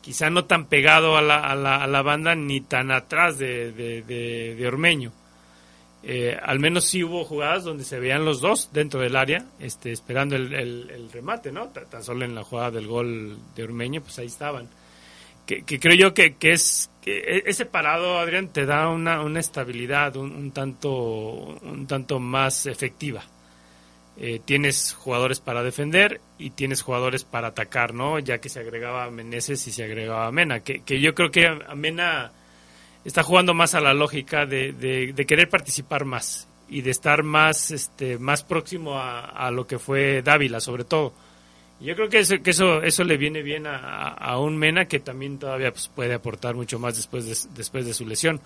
quizá 0.02 0.30
no 0.30 0.44
tan 0.44 0.66
pegado 0.66 1.16
a 1.16 1.22
la, 1.22 1.38
a 1.38 1.54
la, 1.54 1.82
a 1.82 1.86
la 1.86 2.02
banda 2.02 2.34
ni 2.34 2.60
tan 2.60 2.90
atrás 2.90 3.38
de, 3.38 3.72
de, 3.72 4.66
Ormeño. 4.66 5.12
Eh, 6.02 6.36
al 6.40 6.60
menos 6.60 6.84
sí 6.84 7.02
hubo 7.02 7.24
jugadas 7.24 7.64
donde 7.64 7.82
se 7.82 7.98
veían 7.98 8.24
los 8.24 8.40
dos 8.40 8.70
dentro 8.72 9.00
del 9.00 9.16
área, 9.16 9.44
este, 9.58 9.90
esperando 9.90 10.36
el, 10.36 10.52
el, 10.54 11.10
remate, 11.12 11.50
¿no? 11.50 11.68
Tan 11.68 12.04
solo 12.04 12.24
en 12.24 12.34
la 12.34 12.44
jugada 12.44 12.72
del 12.72 12.86
gol 12.86 13.36
de 13.56 13.64
Ormeño, 13.64 14.00
pues 14.00 14.18
ahí 14.18 14.26
estaban. 14.26 14.68
Que, 15.46 15.62
creo 15.62 15.94
yo 15.94 16.14
que, 16.14 16.34
que 16.34 16.52
es 16.52 16.90
que 17.02 17.18
e, 17.18 17.42
ese 17.46 17.66
parado, 17.66 18.18
Adrián, 18.18 18.48
te 18.48 18.66
da 18.66 18.88
una, 18.88 19.22
una 19.22 19.38
estabilidad 19.38 20.16
un, 20.16 20.32
un 20.32 20.50
tanto 20.50 20.90
un 21.62 21.86
tanto 21.86 22.18
más 22.18 22.66
efectiva. 22.66 23.24
Eh, 24.18 24.40
tienes 24.42 24.94
jugadores 24.94 25.40
para 25.40 25.62
defender 25.62 26.22
y 26.38 26.50
tienes 26.50 26.80
jugadores 26.80 27.24
para 27.24 27.48
atacar, 27.48 27.92
¿no? 27.92 28.18
Ya 28.18 28.38
que 28.38 28.48
se 28.48 28.60
agregaba 28.60 29.10
Meneses 29.10 29.66
y 29.66 29.72
se 29.72 29.84
agregaba 29.84 30.32
Mena, 30.32 30.60
que, 30.60 30.80
que 30.80 31.00
yo 31.00 31.14
creo 31.14 31.30
que 31.30 31.46
Mena 31.74 32.32
está 33.04 33.22
jugando 33.22 33.52
más 33.52 33.74
a 33.74 33.80
la 33.82 33.92
lógica 33.92 34.46
de, 34.46 34.72
de, 34.72 35.26
querer 35.26 35.50
participar 35.50 36.06
más 36.06 36.48
y 36.66 36.80
de 36.80 36.92
estar 36.92 37.24
más, 37.24 37.70
este, 37.70 38.16
más 38.16 38.42
próximo 38.42 38.98
a, 38.98 39.50
lo 39.50 39.66
que 39.66 39.78
fue 39.78 40.22
Dávila, 40.22 40.60
sobre 40.60 40.84
todo. 40.84 41.12
Yo 41.78 41.94
creo 41.94 42.08
que 42.08 42.20
eso, 42.20 42.36
que 42.42 42.50
eso, 42.50 42.82
eso 42.82 43.04
le 43.04 43.18
viene 43.18 43.42
bien 43.42 43.66
a, 43.66 44.08
a 44.08 44.38
un 44.38 44.56
Mena 44.56 44.86
que 44.86 44.98
también 44.98 45.38
todavía 45.38 45.72
pues, 45.72 45.88
puede 45.88 46.14
aportar 46.14 46.54
mucho 46.54 46.78
más 46.78 46.96
después 46.96 47.26
de, 47.26 47.36
después 47.54 47.84
de 47.84 47.92
su 47.92 48.06
lesión. 48.06 48.40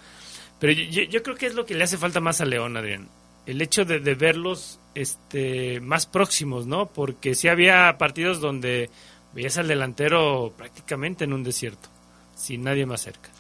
Pero 0.59 0.73
yo 0.73 1.23
creo 1.23 1.37
que 1.37 1.47
es 1.47 1.55
lo 1.55 1.65
que 1.65 1.75
le 1.75 1.85
hace 1.85 1.97
falta 1.97 2.19
más 2.19 2.41
a 2.41 2.45
León, 2.45 2.77
Adrián 2.77 3.09
el 3.47 3.63
hecho 3.63 3.85
de, 3.85 3.99
verlos 4.15 4.79
este, 4.95 5.81
más 5.81 6.07
próximos, 6.07 6.67
¿no? 6.67 6.87
Porque 6.87 7.35
sí 7.35 7.49
había 7.49 7.97
partidos 7.99 8.41
donde 8.41 8.91
veías 9.33 9.59
al 9.59 9.69
delantero 9.69 10.53
prácticamente 10.57 11.25
en 11.25 11.33
un 11.33 11.45
desierto, 11.45 11.89
sin 12.35 12.65
nadie 12.65 12.87
más 12.87 13.03
cerca. 13.03 13.31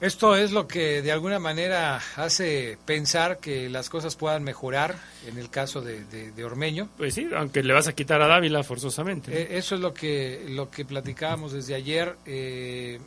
Esto 0.00 0.36
es 0.36 0.52
lo 0.52 0.66
que 0.66 1.00
de 1.02 1.12
alguna 1.12 1.38
manera 1.38 2.00
hace 2.16 2.76
pensar 2.84 3.38
que 3.38 3.70
las 3.70 3.88
cosas 3.88 4.16
puedan 4.16 4.42
mejorar 4.42 4.96
en 5.26 5.38
el 5.38 5.48
caso 5.48 5.80
de, 5.80 6.44
Ormeño. 6.44 6.90
Pues 6.98 7.14
sí, 7.14 7.28
aunque 7.34 7.62
le 7.62 7.72
vas 7.72 7.88
a 7.88 7.94
quitar 7.94 8.20
a 8.20 8.26
Dávila 8.26 8.62
forzosamente. 8.64 9.32
Eh, 9.32 9.56
eso 9.56 9.76
es 9.76 9.80
lo 9.80 9.94
que, 9.94 10.44
lo 10.48 10.70
que 10.70 10.84
platicábamos 10.84 11.52
desde 11.52 11.74
ayer. 11.74 12.16
Eh, 12.26 13.00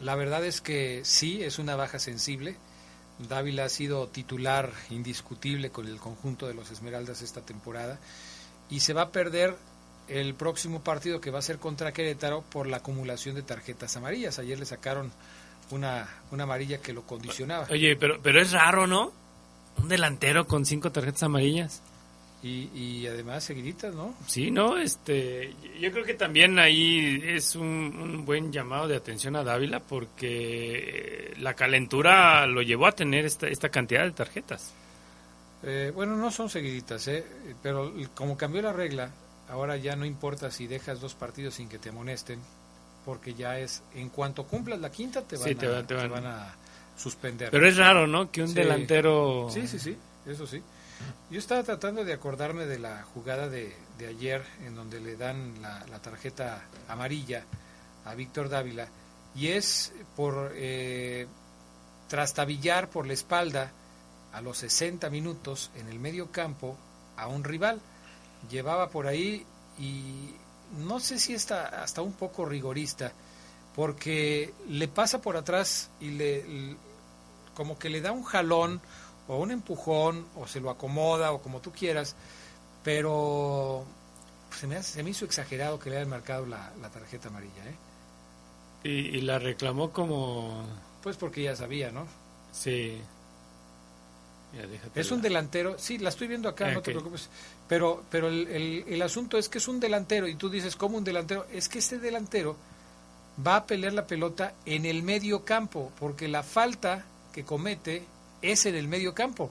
la 0.00 0.16
verdad 0.16 0.44
es 0.44 0.60
que 0.60 1.02
sí, 1.04 1.42
es 1.42 1.58
una 1.58 1.76
baja 1.76 1.98
sensible. 1.98 2.56
Dávila 3.18 3.64
ha 3.64 3.68
sido 3.68 4.08
titular 4.08 4.72
indiscutible 4.90 5.70
con 5.70 5.86
el 5.86 5.98
conjunto 5.98 6.46
de 6.46 6.54
los 6.54 6.70
Esmeraldas 6.70 7.22
esta 7.22 7.40
temporada 7.40 7.98
y 8.70 8.80
se 8.80 8.92
va 8.92 9.02
a 9.02 9.10
perder 9.10 9.56
el 10.08 10.34
próximo 10.34 10.82
partido 10.82 11.20
que 11.20 11.30
va 11.30 11.38
a 11.38 11.42
ser 11.42 11.58
contra 11.58 11.92
Querétaro 11.92 12.42
por 12.42 12.66
la 12.66 12.78
acumulación 12.78 13.34
de 13.34 13.42
tarjetas 13.42 13.96
amarillas. 13.96 14.38
Ayer 14.38 14.58
le 14.58 14.66
sacaron 14.66 15.12
una, 15.70 16.08
una 16.30 16.44
amarilla 16.44 16.78
que 16.78 16.92
lo 16.92 17.02
condicionaba. 17.02 17.66
Oye, 17.70 17.96
pero, 17.96 18.20
pero 18.22 18.40
es 18.40 18.52
raro, 18.52 18.86
¿no? 18.86 19.12
Un 19.78 19.88
delantero 19.88 20.46
con 20.46 20.66
cinco 20.66 20.92
tarjetas 20.92 21.22
amarillas. 21.22 21.82
Y, 22.46 23.06
además 23.06 23.42
seguiditas, 23.42 23.94
¿no? 23.94 24.14
Sí, 24.26 24.50
no, 24.50 24.76
este, 24.76 25.54
yo 25.80 25.90
creo 25.90 26.04
que 26.04 26.12
también 26.12 26.58
ahí 26.58 27.22
es 27.24 27.56
un, 27.56 28.26
buen 28.26 28.52
llamado 28.52 28.86
de 28.86 28.96
atención 28.96 29.34
a 29.34 29.42
Dávila 29.42 29.80
porque 29.80 31.32
la 31.38 31.54
calentura 31.54 32.46
lo 32.46 32.60
llevó 32.60 32.86
a 32.86 32.92
tener 32.92 33.24
esta, 33.24 33.48
esta 33.48 33.70
cantidad 33.70 34.04
de 34.04 34.10
tarjetas. 34.10 34.74
Eh, 35.62 35.90
bueno, 35.94 36.16
no 36.16 36.30
son 36.30 36.50
seguiditas, 36.50 37.08
¿eh? 37.08 37.24
pero 37.62 37.94
como 38.14 38.36
cambió 38.36 38.60
la 38.60 38.74
regla, 38.74 39.10
ahora 39.48 39.78
ya 39.78 39.96
no 39.96 40.04
importa 40.04 40.50
si 40.50 40.66
dejas 40.66 41.00
dos 41.00 41.14
partidos 41.14 41.54
sin 41.54 41.70
que 41.70 41.78
te 41.78 41.88
amonesten, 41.88 42.40
porque 43.06 43.32
ya 43.32 43.58
es, 43.58 43.82
en 43.94 44.10
cuanto 44.10 44.44
cumplas 44.44 44.78
la 44.80 44.90
quinta 44.90 45.22
te 45.22 45.38
van, 45.38 45.50
a, 45.50 45.86
te 45.86 45.94
van. 45.94 46.26
a 46.26 46.54
suspender. 46.94 47.48
Pero 47.50 47.66
es 47.66 47.78
raro, 47.78 48.06
¿no? 48.06 48.30
Que 48.30 48.42
un 48.42 48.52
delantero... 48.52 49.48
Sí, 49.50 49.66
sí, 49.66 49.78
sí, 49.78 49.96
eso 50.26 50.46
sí. 50.46 50.62
Yo 51.30 51.38
estaba 51.38 51.62
tratando 51.62 52.04
de 52.04 52.12
acordarme 52.12 52.66
de 52.66 52.78
la 52.78 53.02
jugada 53.14 53.48
de, 53.48 53.74
de 53.98 54.06
ayer 54.06 54.44
en 54.64 54.74
donde 54.74 55.00
le 55.00 55.16
dan 55.16 55.60
la, 55.62 55.98
tarjeta 56.00 56.62
amarilla 56.88 57.44
a 58.04 58.14
Víctor 58.14 58.48
Dávila 58.48 58.88
y 59.34 59.48
es 59.48 59.92
por 60.16 60.52
eh, 60.54 61.26
trastabillar 62.08 62.88
por 62.88 63.06
la 63.06 63.14
espalda 63.14 63.72
a 64.32 64.40
los 64.40 64.58
60 64.58 65.08
minutos 65.10 65.70
en 65.76 65.88
el 65.88 65.98
medio 65.98 66.30
campo 66.30 66.76
a 67.16 67.28
un 67.28 67.44
rival. 67.44 67.80
Llevaba 68.50 68.90
por 68.90 69.06
ahí 69.06 69.46
y 69.78 70.34
no 70.86 71.00
sé 71.00 71.18
si 71.18 71.34
está 71.34 71.82
hasta 71.82 72.02
un 72.02 72.12
poco 72.12 72.44
rigorista 72.44 73.12
porque 73.74 74.52
le 74.68 74.88
pasa 74.88 75.20
por 75.20 75.36
atrás 75.36 75.90
y 76.00 76.10
le 76.10 76.76
como 77.54 77.78
que 77.78 77.88
le 77.88 78.00
da 78.00 78.12
un 78.12 78.24
jalón 78.24 78.80
o 79.28 79.38
un 79.38 79.50
empujón, 79.50 80.26
o 80.36 80.46
se 80.46 80.60
lo 80.60 80.70
acomoda, 80.70 81.32
o 81.32 81.40
como 81.40 81.60
tú 81.60 81.72
quieras, 81.72 82.14
pero 82.82 83.84
se 84.58 84.66
me, 84.66 84.82
se 84.82 85.02
me 85.02 85.10
hizo 85.10 85.24
exagerado 85.24 85.78
que 85.78 85.90
le 85.90 85.96
hayan 85.96 86.10
marcado 86.10 86.46
la, 86.46 86.70
tarjeta 86.92 87.28
amarilla. 87.28 87.64
¿eh? 87.66 88.88
Y, 88.88 89.20
la 89.22 89.38
reclamó 89.38 89.90
como... 89.90 90.66
Pues 91.02 91.16
porque 91.16 91.42
ya 91.42 91.56
sabía, 91.56 91.90
¿no? 91.90 92.06
Sí. 92.52 93.00
es 94.94 95.10
un 95.10 95.20
delantero, 95.20 95.78
sí, 95.78 95.98
la 95.98 96.10
estoy 96.10 96.28
viendo 96.28 96.48
acá, 96.48 96.70
no 96.70 96.82
te 96.82 96.92
preocupes. 96.92 97.28
Pero, 97.68 98.04
pero 98.10 98.28
el, 98.28 98.46
el, 98.48 98.84
el, 98.86 99.02
asunto 99.02 99.38
es 99.38 99.48
que 99.48 99.58
es 99.58 99.68
un 99.68 99.80
delantero 99.80 100.28
y 100.28 100.34
tú 100.36 100.50
dices, 100.50 100.76
¿cómo 100.76 100.98
un 100.98 101.04
delantero? 101.04 101.46
Es 101.50 101.68
que 101.68 101.78
este 101.78 101.98
delantero 101.98 102.56
va 103.44 103.56
a 103.56 103.66
pelear 103.66 103.92
la 103.94 104.06
pelota 104.06 104.54
en 104.66 104.86
el 104.86 105.02
medio 105.02 105.44
campo, 105.44 105.90
porque 105.98 106.28
la 106.28 106.42
falta 106.42 107.04
que 107.32 107.44
comete 107.44 108.04
es 108.52 108.66
en 108.66 108.74
el 108.74 108.88
medio 108.88 109.14
campo. 109.14 109.50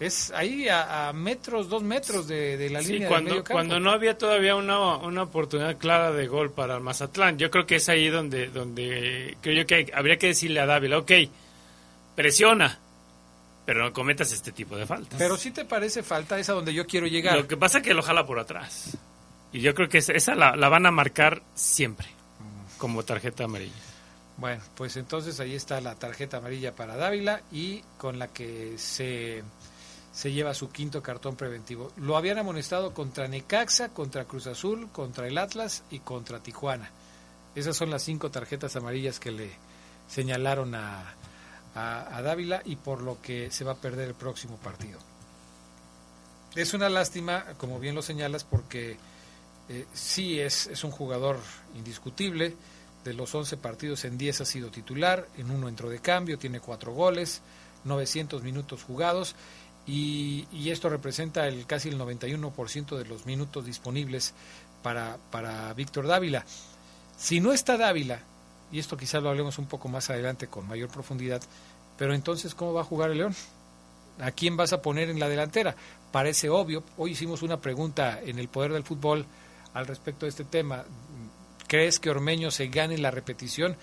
Es 0.00 0.30
ahí 0.30 0.68
a, 0.68 1.12
metros, 1.12 1.68
dos 1.68 1.82
metros 1.82 2.28
de, 2.28 2.70
la 2.70 2.80
línea 2.80 3.08
cuando, 3.08 3.30
medio 3.30 3.42
campo. 3.42 3.54
Cuando 3.54 3.80
no 3.80 3.90
había 3.90 4.16
todavía 4.16 4.54
una, 4.54 4.96
una 4.98 5.24
oportunidad 5.24 5.76
clara 5.76 6.12
de 6.12 6.28
gol 6.28 6.52
para 6.52 6.78
Mazatlán, 6.78 7.36
yo 7.36 7.50
creo 7.50 7.66
que 7.66 7.76
es 7.76 7.88
ahí 7.88 8.08
donde, 8.08 8.46
donde 8.46 9.36
creo 9.40 9.56
yo 9.56 9.66
que 9.66 9.90
habría 9.92 10.16
que 10.16 10.28
decirle 10.28 10.60
a 10.60 10.66
Dávila, 10.66 10.98
ok, 10.98 11.12
presiona, 12.14 12.78
pero 13.66 13.82
no 13.82 13.92
cometas 13.92 14.30
este 14.32 14.52
tipo 14.52 14.76
de 14.76 14.86
faltas. 14.86 15.18
Pero 15.18 15.36
si 15.36 15.50
te 15.50 15.64
parece 15.64 16.04
falta, 16.04 16.38
esa 16.38 16.52
donde 16.52 16.72
yo 16.72 16.86
quiero 16.86 17.08
llegar. 17.08 17.36
Lo 17.36 17.48
que 17.48 17.56
pasa 17.56 17.78
es 17.78 17.84
que 17.84 17.92
lo 17.92 18.02
jala 18.02 18.24
por 18.24 18.38
atrás. 18.38 18.96
Y 19.52 19.60
yo 19.60 19.74
creo 19.74 19.88
que 19.88 19.98
esa, 19.98 20.34
la, 20.36 20.54
la 20.54 20.68
van 20.68 20.86
a 20.86 20.92
marcar 20.92 21.42
siempre 21.54 22.06
como 22.78 23.02
tarjeta 23.02 23.44
amarilla. 23.44 23.87
Bueno, 24.38 24.62
pues 24.76 24.96
entonces 24.96 25.40
ahí 25.40 25.54
está 25.54 25.80
la 25.80 25.96
tarjeta 25.96 26.36
amarilla 26.36 26.74
para 26.74 26.96
Dávila 26.96 27.42
y 27.50 27.82
con 27.98 28.20
la 28.20 28.28
que 28.28 28.78
se, 28.78 29.42
se 30.12 30.32
lleva 30.32 30.54
su 30.54 30.70
quinto 30.70 31.02
cartón 31.02 31.34
preventivo. 31.34 31.90
Lo 31.96 32.16
habían 32.16 32.38
amonestado 32.38 32.94
contra 32.94 33.26
Necaxa, 33.26 33.88
contra 33.88 34.26
Cruz 34.26 34.46
Azul, 34.46 34.90
contra 34.92 35.26
el 35.26 35.38
Atlas 35.38 35.82
y 35.90 35.98
contra 35.98 36.38
Tijuana. 36.38 36.88
Esas 37.56 37.76
son 37.76 37.90
las 37.90 38.04
cinco 38.04 38.30
tarjetas 38.30 38.76
amarillas 38.76 39.18
que 39.18 39.32
le 39.32 39.50
señalaron 40.08 40.76
a, 40.76 41.14
a, 41.74 42.22
Dávila 42.22 42.62
y 42.64 42.76
por 42.76 43.02
lo 43.02 43.20
que 43.20 43.50
se 43.50 43.64
va 43.64 43.72
a 43.72 43.76
perder 43.76 44.08
el 44.08 44.14
próximo 44.14 44.56
partido. 44.56 45.00
Es 46.54 46.74
una 46.74 46.88
lástima, 46.88 47.44
como 47.56 47.80
bien 47.80 47.96
lo 47.96 48.02
señalas, 48.02 48.44
porque 48.44 48.96
eh, 49.68 49.86
sí 49.92 50.38
es, 50.38 50.68
es 50.68 50.84
un 50.84 50.92
jugador 50.92 51.38
indiscutible. 51.74 52.54
De 53.08 53.14
los 53.14 53.34
11 53.34 53.56
partidos 53.56 54.04
en 54.04 54.18
10 54.18 54.42
ha 54.42 54.44
sido 54.44 54.70
titular, 54.70 55.26
en 55.38 55.50
uno 55.50 55.66
entró 55.66 55.88
de 55.88 55.98
cambio, 55.98 56.36
tiene 56.38 56.60
cuatro 56.60 56.92
goles, 56.92 57.40
900 57.84 58.42
minutos 58.42 58.82
jugados 58.82 59.34
y, 59.86 60.46
esto 60.68 60.90
representa 60.90 61.48
el 61.48 61.64
casi 61.64 61.88
el 61.88 61.98
91% 61.98 62.98
de 62.98 63.06
los 63.06 63.24
minutos 63.24 63.64
disponibles 63.64 64.34
para, 64.82 65.16
para 65.30 65.72
Víctor 65.72 66.06
Dávila. 66.06 66.44
Si 67.16 67.40
no 67.40 67.54
está 67.54 67.78
Dávila, 67.78 68.20
y 68.70 68.78
esto 68.78 68.98
quizás 68.98 69.22
lo 69.22 69.30
hablemos 69.30 69.56
un 69.56 69.68
poco 69.68 69.88
más 69.88 70.10
adelante 70.10 70.48
con 70.48 70.68
mayor 70.68 70.90
profundidad, 70.90 71.40
pero 71.96 72.12
entonces, 72.12 72.54
¿cómo 72.54 72.74
va 72.74 72.82
a 72.82 72.84
jugar 72.84 73.10
el 73.10 73.16
León? 73.16 73.34
¿A 74.20 74.32
quién 74.32 74.58
vas 74.58 74.74
a 74.74 74.82
poner 74.82 75.08
en 75.08 75.18
la 75.18 75.30
delantera? 75.30 75.74
Parece 76.12 76.50
obvio. 76.50 76.84
Hoy 76.98 77.12
hicimos 77.12 77.40
una 77.40 77.58
pregunta 77.58 78.20
en 78.22 78.38
el 78.38 78.48
Poder 78.48 78.74
del 78.74 78.84
Fútbol 78.84 79.24
al 79.72 79.86
respecto 79.86 80.26
de 80.26 80.30
este 80.30 80.44
tema. 80.44 80.84
¿Crees 81.68 82.00
que 82.00 82.10
Ormeño 82.10 82.50
se 82.50 82.66
gane 82.66 82.98
la 82.98 83.12
repetición? 83.12 83.76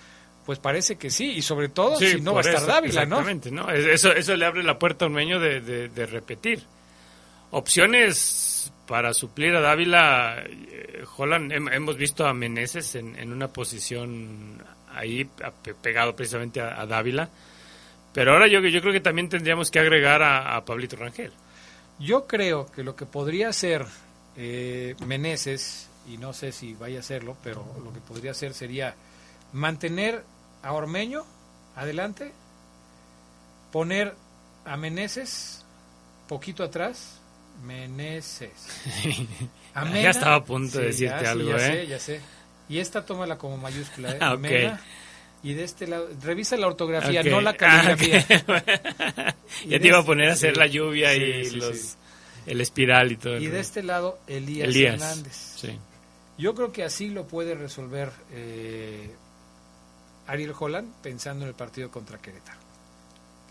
Pues 0.44 0.58
parece 0.58 0.96
que 0.96 1.10
sí, 1.10 1.30
y 1.30 1.42
sobre 1.42 1.68
todo 1.68 1.96
si 1.96 2.20
no 2.20 2.34
va 2.34 2.40
a 2.40 2.44
estar 2.44 2.66
Dávila, 2.66 3.02
exactamente, 3.02 3.50
¿no? 3.50 3.70
Eso, 3.70 4.12
eso 4.12 4.36
le 4.36 4.44
abre 4.44 4.62
la 4.62 4.78
puerta 4.78 5.04
a 5.04 5.08
Ormeño 5.08 5.40
de, 5.40 5.60
de, 5.60 6.06
repetir. 6.06 6.62
Opciones 7.50 8.72
para 8.86 9.14
suplir 9.14 9.56
a 9.56 9.60
Dávila, 9.60 10.44
eh, 10.46 11.04
Holland, 11.16 11.50
hemos 11.52 11.96
visto 11.96 12.26
a 12.26 12.34
Meneses 12.34 12.94
en, 12.94 13.16
en 13.18 13.32
una 13.32 13.48
posición 13.48 14.62
ahí 14.96 15.28
pegado 15.82 16.16
precisamente 16.16 16.60
a, 16.60 16.86
Dávila, 16.86 17.28
pero 18.12 18.32
ahora 18.32 18.46
yo, 18.46 18.60
yo 18.60 18.80
creo 18.80 18.92
que 18.92 19.00
también 19.00 19.28
tendríamos 19.28 19.70
que 19.70 19.78
agregar 19.78 20.22
a, 20.22 20.64
Pablito 20.64 20.96
Rangel. 20.96 21.32
Yo 21.98 22.26
creo 22.26 22.70
que 22.70 22.82
lo 22.82 22.96
que 22.96 23.04
podría 23.06 23.52
ser 23.52 23.84
eh, 24.36 24.94
Meneses, 25.06 25.88
y 26.06 26.18
no 26.18 26.32
sé 26.32 26.52
si 26.52 26.74
vaya 26.74 26.98
a 26.98 27.00
hacerlo, 27.00 27.36
pero 27.42 27.64
lo 27.82 27.92
que 27.92 28.00
podría 28.00 28.30
hacer 28.30 28.54
sería 28.54 28.94
mantener 29.52 30.22
a 30.62 30.72
Ormeño 30.72 31.24
adelante, 31.74 32.32
poner 33.72 34.14
a 34.64 34.76
Meneses 34.76 35.64
poquito 36.28 36.64
atrás, 36.64 37.20
Meneses. 37.64 38.50
ya 39.74 40.10
estaba 40.10 40.36
a 40.36 40.44
punto 40.44 40.78
de 40.78 40.86
decirte 40.86 41.26
algo, 41.26 41.50
ya 41.50 41.56
¿eh? 41.56 41.60
Sé, 41.60 41.86
ya 41.86 41.98
sé. 41.98 42.20
Y 42.68 42.78
esta 42.78 43.04
tómala 43.04 43.38
como 43.38 43.56
mayúscula, 43.56 44.12
¿eh? 44.12 44.18
Ah, 44.20 44.36
y 45.42 45.54
de 45.54 45.62
este 45.62 45.86
lado, 45.86 46.08
revisa 46.22 46.56
la 46.56 46.66
ortografía, 46.66 47.22
no 47.22 47.40
la 47.40 47.54
caligrafía. 47.54 48.26
ya 49.66 49.78
te 49.78 49.86
iba 49.86 49.98
a 49.98 50.00
este 50.00 50.06
poner 50.06 50.30
a 50.30 50.32
hacer 50.32 50.56
la 50.56 50.66
lluvia 50.66 51.14
y 51.14 51.50
los 51.50 51.96
el 52.46 52.60
espiral 52.60 53.12
y 53.12 53.16
todo. 53.16 53.38
Y 53.38 53.46
de 53.48 53.60
este 53.60 53.82
lado, 53.82 54.18
Elías, 54.26 54.74
Hernández. 54.74 55.64
Yo 56.38 56.54
creo 56.54 56.72
que 56.72 56.84
así 56.84 57.08
lo 57.08 57.26
puede 57.26 57.54
resolver 57.54 58.12
eh, 58.30 59.10
Ariel 60.26 60.54
Holland 60.58 60.92
pensando 61.02 61.44
en 61.44 61.48
el 61.48 61.54
partido 61.54 61.90
contra 61.90 62.18
Querétaro. 62.18 62.58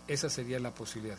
Esa 0.06 0.30
sería 0.30 0.60
la 0.60 0.70
posibilidad. 0.72 1.18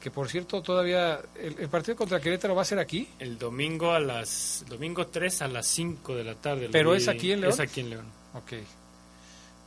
Que 0.00 0.10
por 0.10 0.28
cierto, 0.28 0.62
todavía. 0.62 1.20
El, 1.34 1.68
partido 1.68 1.94
contra 1.94 2.20
Querétaro 2.20 2.54
va 2.54 2.62
a 2.62 2.64
ser 2.64 2.78
aquí? 2.78 3.06
El 3.18 3.38
domingo 3.38 3.92
a 3.92 4.00
las. 4.00 4.64
Domingo 4.68 5.06
3 5.06 5.42
a 5.42 5.48
las 5.48 5.66
5 5.66 6.14
de 6.14 6.24
la 6.24 6.34
tarde. 6.34 6.70
¿Pero 6.72 6.94
es 6.94 7.06
aquí 7.06 7.32
en 7.32 7.42
León? 7.42 7.52
Es 7.52 7.60
aquí 7.60 7.80
en 7.80 7.90
León. 7.90 8.06
Ok. 8.34 8.52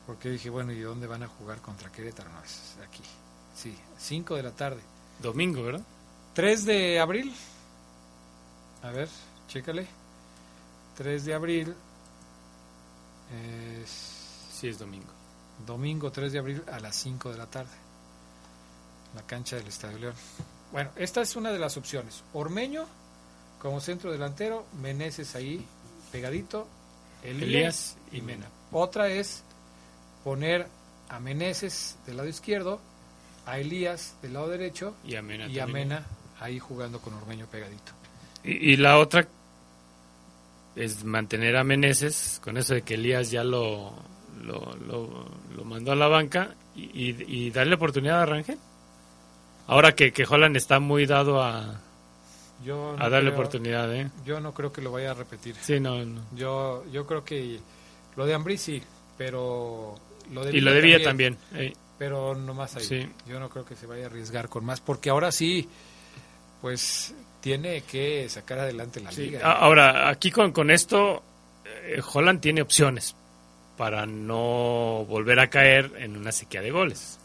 Porque 0.08 0.30
dije, 0.30 0.50
bueno, 0.50 0.74
¿y 0.74 0.80
dónde 0.82 1.08
van 1.08 1.24
a 1.24 1.28
jugar 1.28 1.62
contra 1.62 1.92
Querétaro? 1.92 2.30
No, 2.32 2.44
es 2.44 2.76
aquí. 2.86 3.04
Sí, 3.56 3.78
5 4.00 4.36
de 4.36 4.44
la 4.44 4.52
tarde. 4.52 4.82
Domingo, 5.22 5.62
¿verdad? 5.64 5.86
3 6.34 6.66
de 6.66 7.00
abril. 7.00 7.34
A 8.82 8.90
ver, 8.90 9.08
chécale. 9.48 9.88
3 10.96 11.26
de 11.26 11.34
abril. 11.34 11.76
Es... 13.82 13.90
Sí, 14.52 14.68
es 14.68 14.80
domingo. 14.80 15.12
Domingo 15.66 16.12
3 16.12 16.32
de 16.32 16.40
abril 16.40 16.64
a 16.72 16.80
las 16.80 16.96
5 16.96 17.32
de 17.32 17.38
la 17.38 17.48
tarde. 17.48 17.76
La 19.16 19.22
cancha 19.24 19.56
del 19.56 19.68
Estadio 19.68 19.98
León. 19.98 20.16
Bueno, 20.72 20.90
esta 20.96 21.22
es 21.22 21.36
una 21.36 21.52
de 21.52 21.60
las 21.60 21.78
opciones. 21.78 22.24
Ormeño 22.34 22.86
como 23.64 23.80
centro 23.80 24.12
delantero, 24.12 24.66
Meneses 24.82 25.36
ahí 25.36 25.66
pegadito, 26.12 26.68
Elías, 27.24 27.96
y 28.12 28.22
Mena. 28.22 28.46
Otra 28.72 29.08
es 29.08 29.44
poner 30.24 30.68
a 31.10 31.20
Meneses 31.20 31.98
del 32.06 32.18
lado 32.18 32.28
izquierdo, 32.28 32.82
a 33.46 33.60
Elías 33.60 34.16
del 34.22 34.34
lado 34.34 34.50
derecho 34.50 34.96
y 35.06 35.16
a 35.16 35.22
Mena, 35.22 35.48
y 35.48 35.60
a 35.60 35.66
Mena 35.68 36.06
ahí 36.40 36.60
jugando 36.60 37.00
con 37.00 37.14
Ormeño 37.14 37.48
pegadito. 37.48 37.94
Y, 38.44 38.76
la 38.76 38.98
otra 38.98 39.26
es 40.76 41.04
mantener 41.04 41.56
a 41.58 41.64
Meneses, 41.64 42.40
con 42.44 42.58
eso 42.58 42.74
de 42.74 42.82
que 42.82 42.96
Elías 42.96 43.32
ya 43.32 43.44
lo, 43.44 43.94
lo, 44.44 45.64
mandó 45.64 45.92
a 45.92 45.96
la 45.96 46.08
banca, 46.08 46.56
y, 46.76 47.52
darle 47.52 47.76
oportunidad 47.76 48.22
a 48.22 48.26
Rangel. 48.26 48.58
Ahora 49.68 49.94
que, 49.94 50.12
que 50.12 50.26
Holland 50.28 50.58
está 50.58 50.80
muy 50.80 51.06
dado 51.06 51.42
a, 51.42 51.80
a 52.98 53.10
darle 53.10 53.30
oportunidad, 53.30 53.94
¿eh? 53.96 54.10
Yo 54.26 54.40
no 54.40 54.54
creo 54.54 54.74
que 54.74 54.82
lo 54.82 54.92
vaya 54.92 55.12
a 55.12 55.14
repetir. 55.14 55.56
Sí, 55.62 55.80
no, 55.80 56.04
Yo, 56.36 56.84
yo 56.92 57.06
creo 57.06 57.24
que 57.24 57.60
lo 58.16 58.26
de 58.26 58.34
Ambrí 58.34 58.58
sí, 58.58 58.82
pero 59.18 59.96
lo 60.32 60.44
de 60.44 60.58
y 60.58 60.62
lo 60.62 60.74
de 60.74 60.82
Villa 60.82 61.04
también. 61.04 61.38
Pero 61.98 62.36
no 62.36 62.54
más 62.54 62.76
ahí. 62.76 63.10
Yo 63.28 63.40
no 63.40 63.50
creo 63.50 63.64
que 63.64 63.76
se 63.76 63.86
vaya 63.86 64.04
a 64.04 64.08
arriesgar 64.08 64.50
con 64.50 64.66
más, 64.66 64.82
porque 64.82 65.10
ahora 65.10 65.32
sí 65.32 65.70
pues 66.64 67.14
tiene 67.44 67.82
que 67.82 68.30
sacar 68.30 68.60
adelante 68.60 69.02
la 69.02 69.12
liga. 69.12 69.52
Ahora, 69.52 70.08
aquí 70.08 70.32
con, 70.32 70.54
con 70.54 70.72
esto, 70.72 71.22
eh, 71.66 72.02
Holland 72.14 72.40
tiene 72.40 72.62
opciones 72.62 73.18
para 73.76 74.06
no 74.06 75.04
volver 75.10 75.42
a 75.42 75.50
caer 75.50 75.92
en 75.98 76.16
una 76.16 76.32
sequía 76.32 76.62
de 76.62 76.72
goles. 76.72 77.20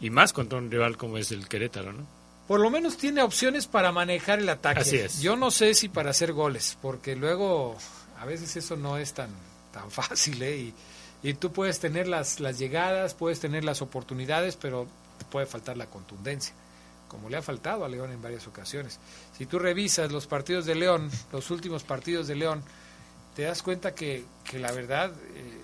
Y 0.00 0.08
más 0.08 0.32
contra 0.32 0.58
un 0.58 0.70
rival 0.70 0.96
como 0.96 1.18
es 1.18 1.30
el 1.30 1.46
Querétaro, 1.46 1.92
¿no? 1.92 2.06
Por 2.48 2.58
lo 2.58 2.70
menos 2.70 2.96
tiene 2.96 3.22
opciones 3.22 3.66
para 3.66 3.92
manejar 3.92 4.38
el 4.38 4.48
ataque. 4.48 4.80
Así 4.80 4.96
es. 4.96 5.20
Yo 5.20 5.36
no 5.36 5.50
sé 5.50 5.74
si 5.74 5.90
para 5.90 6.08
hacer 6.08 6.32
goles, 6.32 6.78
porque 6.80 7.14
luego 7.14 7.76
a 8.18 8.24
veces 8.24 8.56
eso 8.56 8.76
no 8.76 8.96
es 8.96 9.12
tan, 9.12 9.28
tan 9.72 9.90
fácil, 9.90 10.42
¿eh? 10.42 10.56
Y, 10.56 10.74
y 11.22 11.34
tú 11.34 11.52
puedes 11.52 11.80
tener 11.80 12.08
las, 12.08 12.40
las 12.40 12.58
llegadas, 12.58 13.12
puedes 13.12 13.40
tener 13.40 13.62
las 13.62 13.82
oportunidades, 13.82 14.56
pero 14.56 14.86
puede 15.30 15.44
faltar 15.44 15.76
la 15.76 15.84
contundencia 15.84 16.54
como 17.14 17.28
le 17.30 17.36
ha 17.36 17.42
faltado 17.42 17.84
a 17.84 17.88
León 17.88 18.10
en 18.10 18.20
varias 18.20 18.46
ocasiones. 18.48 18.98
Si 19.38 19.46
tú 19.46 19.58
revisas 19.60 20.10
los 20.10 20.26
partidos 20.26 20.66
de 20.66 20.74
León, 20.74 21.08
los 21.32 21.50
últimos 21.50 21.84
partidos 21.84 22.26
de 22.26 22.34
León, 22.34 22.62
te 23.36 23.42
das 23.42 23.62
cuenta 23.62 23.94
que, 23.94 24.24
que 24.44 24.58
la 24.58 24.72
verdad, 24.72 25.12
eh, 25.34 25.60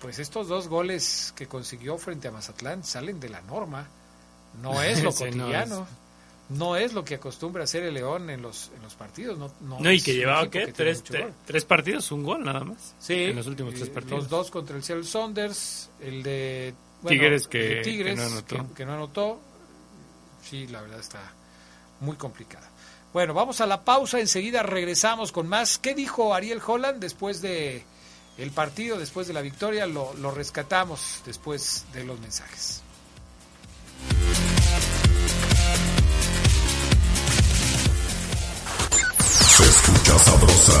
pues 0.00 0.18
estos 0.18 0.48
dos 0.48 0.66
goles 0.68 1.32
que 1.36 1.46
consiguió 1.46 1.98
frente 1.98 2.28
a 2.28 2.32
Mazatlán 2.32 2.82
salen 2.84 3.20
de 3.20 3.28
la 3.28 3.40
norma, 3.42 3.86
no 4.62 4.82
es 4.82 5.02
lo 5.04 5.12
cotidiano. 5.12 5.86
no, 6.48 6.76
es. 6.76 6.92
lo 6.94 7.04
que 7.04 7.14
acostumbra 7.16 7.64
hacer 7.64 7.84
el 7.84 7.94
León 7.94 8.28
en 8.30 8.42
los, 8.42 8.70
en 8.76 8.82
los 8.82 8.94
partidos. 8.94 9.38
No, 9.38 9.52
no, 9.78 9.92
y 9.92 10.00
que 10.00 10.14
llevaba, 10.14 10.50
¿qué? 10.50 10.72
¿Tres, 10.72 11.04
tres, 11.46 11.64
partidos, 11.64 12.10
un 12.12 12.24
gol 12.24 12.44
nada 12.44 12.64
más. 12.64 12.94
Sí. 12.98 13.14
En 13.14 13.36
los 13.36 13.46
últimos 13.46 13.74
tres 13.74 13.88
partidos. 13.88 14.22
Los 14.24 14.28
dos 14.28 14.50
contra 14.50 14.76
el 14.76 14.82
Seattle 14.82 15.06
Saunders, 15.06 15.90
el 16.00 16.22
de 16.24 16.74
Tigres 17.06 17.46
que, 17.48 17.80
Tigres, 17.82 18.14
que 18.18 18.20
no 18.20 18.26
anotó. 18.32 18.56
que- 18.68 18.74
que 18.74 18.84
no 18.86 18.92
anotó. 18.94 19.40
Sí, 20.48 20.66
la 20.68 20.80
verdad 20.82 21.00
está 21.00 21.20
muy 22.00 22.16
complicada. 22.16 22.68
Bueno, 23.12 23.34
vamos 23.34 23.60
a 23.60 23.66
la 23.66 23.84
pausa, 23.84 24.20
enseguida 24.20 24.62
regresamos 24.62 25.32
con 25.32 25.48
más. 25.48 25.78
¿Qué 25.78 25.94
dijo 25.94 26.32
Ariel 26.32 26.62
Holland 26.64 27.00
después 27.00 27.42
de 27.42 27.84
el 28.38 28.50
partido, 28.52 28.98
después 28.98 29.26
de 29.26 29.34
la 29.34 29.40
victoria? 29.40 29.86
Lo, 29.86 30.14
lo 30.14 30.30
rescatamos 30.30 31.20
después 31.26 31.86
de 31.92 32.04
los 32.04 32.20
mensajes. 32.20 32.82
Se 39.56 39.64
escucha 39.64 40.18
sabrosa, 40.20 40.80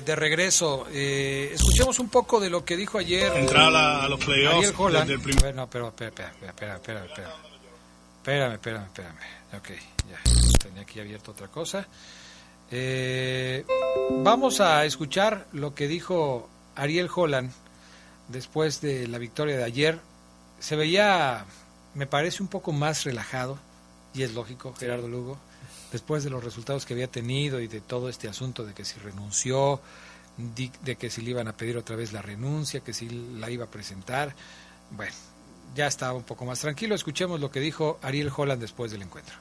De, 0.00 0.02
de 0.02 0.16
regreso. 0.16 0.86
Eh, 0.92 1.50
escuchemos 1.54 1.98
un 1.98 2.08
poco 2.08 2.40
de 2.40 2.50
lo 2.50 2.64
que 2.64 2.76
dijo 2.76 2.98
ayer. 2.98 3.32
Entrar 3.36 3.74
a 3.74 4.08
los 4.08 4.24
playoffs 4.24 4.56
Ariel 4.56 4.74
Holland. 4.76 5.04
desde 5.08 5.14
el 5.14 5.20
primer- 5.20 5.42
Bueno, 5.42 5.68
pero 5.70 5.88
espera, 5.88 6.08
espera, 6.08 6.30
espera, 6.50 6.74
espera, 6.76 7.04
espera. 7.04 7.34
Espérame, 8.18 8.54
espérame, 8.54 8.84
espérame. 8.84 9.18
Ok, 9.56 9.68
ya. 10.10 10.58
Tenía 10.58 10.82
aquí 10.82 11.00
abierto 11.00 11.30
otra 11.30 11.48
cosa. 11.48 11.86
Eh, 12.70 13.64
vamos 14.10 14.60
a 14.60 14.84
escuchar 14.84 15.46
lo 15.52 15.74
que 15.74 15.88
dijo 15.88 16.48
Ariel 16.76 17.08
Holland 17.14 17.50
después 18.28 18.80
de 18.82 19.06
la 19.08 19.18
victoria 19.18 19.56
de 19.56 19.64
ayer. 19.64 19.98
Se 20.60 20.76
veía, 20.76 21.46
me 21.94 22.06
parece, 22.06 22.42
un 22.42 22.48
poco 22.48 22.72
más 22.72 23.04
relajado, 23.04 23.58
y 24.12 24.22
es 24.22 24.34
lógico, 24.34 24.74
Gerardo 24.78 25.08
Lugo, 25.08 25.38
después 25.92 26.24
de 26.24 26.30
los 26.30 26.42
resultados 26.42 26.84
que 26.84 26.94
había 26.94 27.08
tenido 27.08 27.60
y 27.60 27.68
de 27.68 27.80
todo 27.80 28.08
este 28.08 28.28
asunto 28.28 28.64
de 28.64 28.74
que 28.74 28.84
si 28.84 28.98
renunció, 28.98 29.80
de 30.36 30.96
que 30.96 31.10
si 31.10 31.22
le 31.22 31.30
iban 31.30 31.48
a 31.48 31.52
pedir 31.52 31.76
otra 31.76 31.96
vez 31.96 32.12
la 32.12 32.22
renuncia, 32.22 32.80
que 32.80 32.92
si 32.92 33.08
la 33.08 33.50
iba 33.50 33.64
a 33.64 33.70
presentar. 33.70 34.34
Bueno, 34.90 35.14
ya 35.74 35.86
estaba 35.86 36.14
un 36.14 36.22
poco 36.22 36.44
más 36.44 36.60
tranquilo. 36.60 36.94
Escuchemos 36.94 37.40
lo 37.40 37.50
que 37.50 37.60
dijo 37.60 37.98
Ariel 38.02 38.30
Holland 38.34 38.60
después 38.60 38.90
del 38.92 39.02
encuentro. 39.02 39.34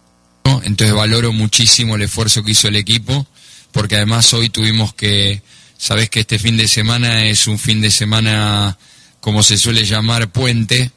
Entonces 0.64 0.95
valoro 0.95 1.32
muchísimo 1.34 1.95
el 1.95 2.04
esfuerzo 2.04 2.43
que 2.43 2.52
hizo 2.52 2.68
el 2.68 2.76
equipo, 2.76 3.26
porque 3.72 3.95
además 3.95 4.34
hoy 4.34 4.50
tuvimos 4.50 4.93
que, 4.93 5.41
sabes 5.78 6.10
que 6.10 6.22
este 6.22 6.39
fin 6.39 6.58
de 6.58 6.68
semana 6.68 7.26
es 7.26 7.48
un 7.48 7.60
fin 7.60 7.82
de 7.82 7.91
semana, 7.91 8.78
como 9.20 9.43
se 9.43 9.58
suele 9.58 9.86
llamar, 9.86 10.30
puente, 10.30 10.91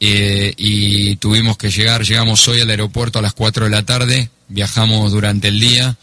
eh, 0.00 0.54
y 0.56 1.16
tuvimos 1.16 1.58
que 1.58 1.70
llegar, 1.70 2.02
llegamos 2.04 2.48
hoy 2.48 2.62
al 2.62 2.70
aeropuerto 2.70 3.18
a 3.18 3.22
las 3.22 3.34
4 3.34 3.66
de 3.66 3.70
la 3.70 3.84
tarde, 3.84 4.30
viajamos 4.48 5.12
durante 5.12 5.48
el 5.48 5.60
día, 5.60 5.96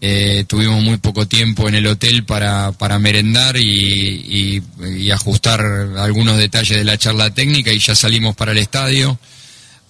eh, 0.00 0.44
tuvimos 0.48 0.82
muy 0.82 0.96
poco 0.96 1.28
tiempo 1.28 1.68
en 1.68 1.76
el 1.76 1.86
hotel 1.86 2.24
para, 2.24 2.72
para 2.72 2.98
merendar 2.98 3.56
y, 3.56 4.62
ajustar 5.12 5.60
algunos 5.98 6.38
detalles 6.38 6.78
de 6.78 6.84
la 6.84 6.96
charla 6.96 7.34
técnica 7.34 7.72
y 7.72 7.78
ya 7.78 7.94
salimos 7.94 8.34
para 8.34 8.52
el 8.52 8.58
estadio. 8.58 9.18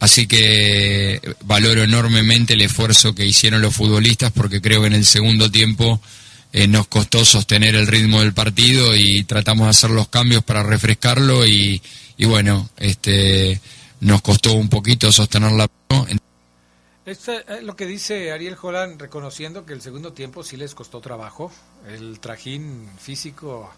Así 0.00 0.26
que 0.26 1.20
valoro 1.44 1.82
enormemente 1.82 2.54
el 2.54 2.62
esfuerzo 2.62 3.14
que 3.14 3.26
hicieron 3.26 3.60
los 3.60 3.74
futbolistas 3.74 4.32
porque 4.32 4.60
creo 4.60 4.80
que 4.80 4.86
en 4.86 4.94
el 4.94 5.04
segundo 5.04 5.50
tiempo 5.50 6.00
eh, 6.52 6.66
nos 6.66 6.88
costó 6.88 7.24
sostener 7.24 7.76
el 7.76 7.86
ritmo 7.86 8.20
del 8.20 8.32
partido 8.32 8.96
y 8.96 9.24
tratamos 9.24 9.66
de 9.66 9.70
hacer 9.70 9.90
los 9.90 10.08
cambios 10.08 10.42
para 10.42 10.62
refrescarlo 10.62 11.46
y, 11.46 11.80
y 12.20 12.26
bueno, 12.26 12.68
este 12.76 13.58
nos 14.00 14.20
costó 14.20 14.52
un 14.52 14.68
poquito 14.68 15.10
sostenerla. 15.10 15.66
Esto 17.06 17.32
es 17.32 17.62
lo 17.62 17.74
que 17.76 17.86
dice 17.86 18.30
Ariel 18.30 18.58
Holland, 18.60 19.00
reconociendo 19.00 19.64
que 19.64 19.72
el 19.72 19.80
segundo 19.80 20.12
tiempo 20.12 20.44
sí 20.44 20.58
les 20.58 20.74
costó 20.74 21.00
trabajo. 21.00 21.50
El 21.88 22.20
trajín 22.20 22.90
físico, 22.98 23.72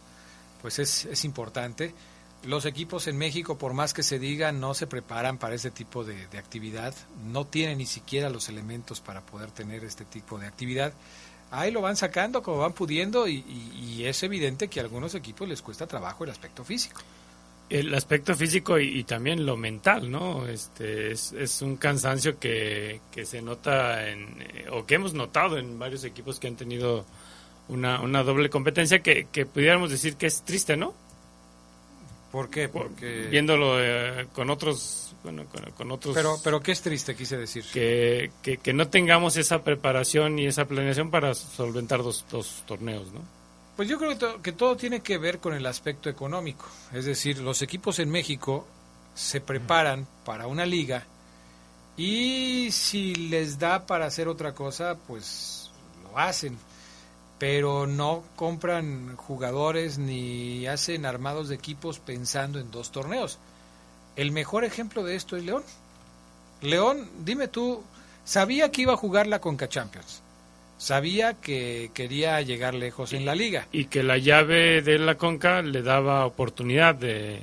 pues 0.61 0.80
es, 0.80 1.05
es 1.05 1.24
importante. 1.24 1.95
Los 2.43 2.66
equipos 2.66 3.07
en 3.07 3.16
México, 3.16 3.59
por 3.59 3.74
más 3.74 3.95
que 3.95 4.03
se 4.03 4.18
diga, 4.18 4.51
no 4.51 4.74
se 4.74 4.88
preparan 4.88 5.38
para 5.38 5.55
ese 5.55 5.70
tipo 5.70 6.03
de, 6.03 6.26
actividad. 6.36 6.93
No 7.24 7.47
tienen 7.47 7.78
ni 7.78 7.86
siquiera 7.86 8.28
los 8.28 8.49
elementos 8.49 9.01
para 9.01 9.20
poder 9.20 9.53
tener 9.53 9.84
este 9.84 10.05
tipo 10.05 10.36
de 10.40 10.49
actividad. 10.49 10.93
Ahí 11.53 11.70
lo 11.70 11.80
van 11.80 11.97
sacando 11.97 12.43
como 12.43 12.59
van 12.59 12.72
pudiendo 12.72 13.28
y- 13.28 13.45
y 13.49 14.05
es 14.07 14.20
evidente 14.24 14.66
que 14.66 14.80
a 14.80 14.82
algunos 14.82 15.14
equipos 15.14 15.49
les 15.49 15.62
cuesta 15.62 15.86
trabajo 15.86 16.24
el 16.24 16.30
aspecto 16.30 16.64
físico. 16.64 17.03
El 17.68 17.94
aspecto 17.94 18.34
físico 18.34 18.78
y, 18.78 18.98
y 18.98 19.04
también 19.04 19.46
lo 19.46 19.56
mental, 19.56 20.10
¿no? 20.10 20.46
Este 20.46 21.12
es, 21.12 21.32
es 21.32 21.62
un 21.62 21.76
cansancio 21.76 22.38
que, 22.38 23.00
que 23.10 23.24
se 23.24 23.40
nota 23.40 24.08
en, 24.08 24.42
eh, 24.42 24.66
o 24.70 24.84
que 24.84 24.96
hemos 24.96 25.14
notado 25.14 25.56
en 25.56 25.78
varios 25.78 26.04
equipos 26.04 26.38
que 26.38 26.48
han 26.48 26.56
tenido 26.56 27.06
una, 27.68 28.00
una 28.00 28.22
doble 28.22 28.50
competencia 28.50 29.00
que, 29.00 29.26
que 29.32 29.46
pudiéramos 29.46 29.90
decir 29.90 30.16
que 30.16 30.26
es 30.26 30.42
triste, 30.42 30.76
¿no? 30.76 30.94
¿Por 32.30 32.48
qué? 32.48 32.68
Porque 32.68 33.28
Viéndolo 33.30 33.76
eh, 33.78 34.26
con 34.32 34.48
otros, 34.48 35.14
bueno, 35.22 35.44
con, 35.46 35.70
con 35.72 35.92
otros... 35.92 36.14
Pero, 36.14 36.36
pero 36.42 36.60
qué 36.60 36.72
es 36.72 36.80
triste, 36.80 37.14
quise 37.14 37.36
decir. 37.36 37.64
que, 37.72 38.30
que, 38.42 38.56
que 38.56 38.72
no 38.72 38.88
tengamos 38.88 39.36
esa 39.36 39.62
preparación 39.62 40.38
y 40.38 40.46
esa 40.46 40.64
planeación 40.64 41.10
para 41.10 41.34
solventar 41.34 42.02
dos, 42.02 42.24
dos 42.30 42.64
torneos, 42.66 43.12
¿no? 43.12 43.20
Pues 43.83 43.91
yo 43.91 43.99
creo 43.99 44.11
que, 44.11 44.16
to- 44.16 44.41
que 44.43 44.53
todo 44.53 44.76
tiene 44.76 45.01
que 45.01 45.18
ver 45.18 45.41
con 45.41 45.55
el 45.55 45.66
aspecto 45.66 46.09
económico. 46.09 46.66
Es 46.93 47.05
decir, 47.05 47.39
los 47.39 47.62
equipos 47.62 47.99
en 47.99 48.11
México 48.11 48.64
se 49.12 49.41
preparan 49.41 50.07
para 50.24 50.47
una 50.47 50.64
liga 50.64 51.03
y 51.97 52.68
si 52.70 53.12
les 53.16 53.59
da 53.59 53.85
para 53.85 54.07
hacer 54.07 54.28
otra 54.28 54.55
cosa, 54.55 54.97
pues 55.09 55.72
lo 56.05 56.16
hacen. 56.16 56.57
pero 57.41 57.89
no 57.89 58.22
compran 58.37 59.16
jugadores 59.16 59.99
ni 59.99 60.64
hacen 60.68 61.05
armados 61.05 61.49
de 61.49 61.57
equipos 61.57 61.99
pensando 61.99 62.61
en 62.61 62.70
dos 62.70 62.93
torneos. 62.93 63.39
El 64.14 64.30
mejor 64.30 64.62
ejemplo 64.62 65.03
de 65.03 65.16
esto 65.16 65.37
es 65.37 65.43
León. 65.43 65.64
León, 66.61 67.11
dime 67.24 67.49
tú, 67.49 67.83
sabía 68.24 68.70
que 68.70 68.83
iba 68.83 68.93
a 68.93 68.97
jugar 68.97 69.26
la 69.26 69.41
Conca 69.41 69.68
Champions. 69.68 70.22
Sabía 70.83 71.35
que 71.35 71.93
quería 71.95 72.41
llegar 72.43 72.74
lejos 72.74 73.12
en 73.12 73.24
la 73.24 73.37
liga. 73.37 73.68
Y 73.70 73.85
que 73.85 74.03
la 74.03 74.18
llave 74.18 74.83
de 74.83 74.99
la 74.99 75.14
Conca 75.14 75.62
le 75.62 75.80
daba 75.80 76.26
oportunidad 76.26 76.97
de, 76.97 77.41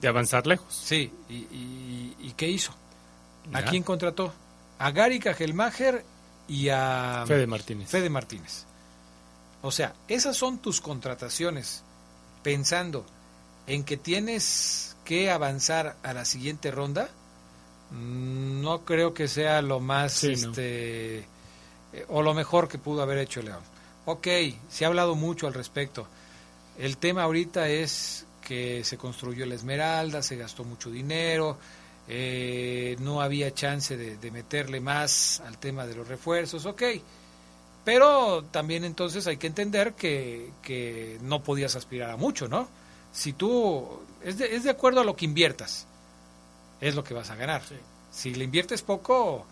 de 0.00 0.08
avanzar 0.08 0.46
lejos. 0.46 0.74
Sí, 0.74 1.12
y, 1.28 1.34
y, 2.18 2.32
¿qué 2.34 2.48
hizo? 2.48 2.74
¿A 3.52 3.60
quién 3.60 3.82
contrató? 3.82 4.32
A 4.78 4.90
Gary 4.90 5.18
Kajelmacher 5.18 6.02
y 6.48 6.70
a 6.70 7.24
Fede 7.26 7.46
Martínez. 7.46 7.90
Fede 7.90 8.08
Martínez. 8.08 8.64
O 9.60 9.70
sea, 9.70 9.92
esas 10.08 10.34
son 10.34 10.56
tus 10.56 10.80
contrataciones, 10.80 11.82
pensando 12.42 13.04
en 13.66 13.84
que 13.84 13.98
tienes 13.98 14.96
que 15.04 15.30
avanzar 15.30 15.96
a 16.02 16.14
la 16.14 16.24
siguiente 16.24 16.70
ronda. 16.70 17.10
Mm, 17.90 18.62
no 18.62 18.86
creo 18.86 19.12
que 19.12 19.28
sea 19.28 19.60
lo 19.60 19.78
más, 19.78 20.24
este, 20.24 21.26
eh, 21.92 22.04
o 22.08 22.22
lo 22.22 22.34
mejor 22.34 22.68
que 22.68 22.78
pudo 22.78 23.02
haber 23.02 23.18
hecho 23.18 23.42
León. 23.42 23.62
Ok, 24.04 24.28
se 24.68 24.84
ha 24.84 24.88
hablado 24.88 25.14
mucho 25.14 25.46
al 25.46 25.54
respecto. 25.54 26.06
El 26.78 26.96
tema 26.98 27.22
ahorita 27.22 27.68
es 27.68 28.26
que 28.46 28.84
se 28.84 28.96
construyó 28.96 29.46
la 29.46 29.54
Esmeralda, 29.54 30.22
se 30.22 30.36
gastó 30.36 30.62
mucho 30.62 30.90
dinero, 30.90 31.58
eh, 32.08 32.96
no 33.00 33.20
había 33.20 33.52
chance 33.52 33.96
de, 33.96 34.16
de, 34.16 34.30
meterle 34.30 34.80
más 34.80 35.40
al 35.40 35.58
tema 35.58 35.86
de 35.86 35.96
los 35.96 36.06
refuerzos, 36.06 36.64
ok. 36.66 36.82
Pero 37.84 38.44
también 38.44 38.84
entonces 38.84 39.26
hay 39.26 39.36
que 39.36 39.46
entender 39.46 39.94
que, 39.94 40.50
que 40.62 41.18
no 41.22 41.42
podías 41.42 41.76
aspirar 41.76 42.10
a 42.10 42.16
mucho, 42.16 42.48
¿no? 42.48 42.68
Si 43.12 43.32
tú, 43.32 44.00
es 44.22 44.38
de, 44.38 44.54
es 44.54 44.64
de 44.64 44.70
acuerdo 44.70 45.00
a 45.00 45.04
lo 45.04 45.16
que 45.16 45.24
inviertas, 45.24 45.86
es 46.80 46.94
lo 46.94 47.02
que 47.02 47.14
vas 47.14 47.30
a 47.30 47.36
ganar. 47.36 47.62
Si 48.10 48.34
le 48.34 48.44
inviertes 48.44 48.82
poco, 48.82 49.46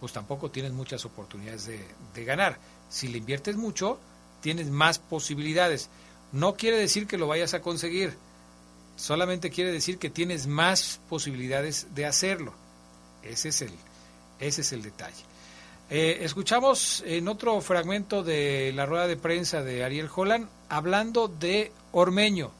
pues 0.00 0.12
tampoco 0.12 0.50
tienes 0.50 0.72
muchas 0.72 1.04
oportunidades 1.04 1.66
de, 1.66 2.24
ganar. 2.24 2.58
Si 2.88 3.08
le 3.08 3.18
inviertes 3.18 3.56
mucho, 3.56 3.98
tienes 4.40 4.70
más 4.70 4.98
posibilidades. 4.98 5.88
No 6.32 6.54
quiere 6.54 6.76
decir 6.76 7.06
que 7.06 7.18
lo 7.18 7.26
vayas 7.26 7.54
a 7.54 7.60
conseguir, 7.60 8.14
solamente 8.96 9.50
quiere 9.50 9.72
decir 9.72 9.98
que 9.98 10.10
tienes 10.10 10.46
más 10.46 11.00
posibilidades 11.08 11.88
de 11.94 12.06
hacerlo. 12.06 12.52
Ese 13.22 13.48
es 13.48 13.62
el, 13.62 13.72
ese 14.38 14.60
es 14.60 14.72
el 14.72 14.82
detalle. 14.82 15.24
Eh, 15.90 16.18
escuchamos 16.20 17.02
en 17.06 17.28
otro 17.28 17.60
fragmento 17.62 18.22
de 18.22 18.72
la 18.74 18.84
rueda 18.84 19.06
de 19.06 19.16
prensa 19.16 19.62
de 19.62 19.84
Ariel 19.84 20.10
Holland 20.14 20.46
hablando 20.68 21.28
de 21.28 21.72
Ormeño 21.92 22.50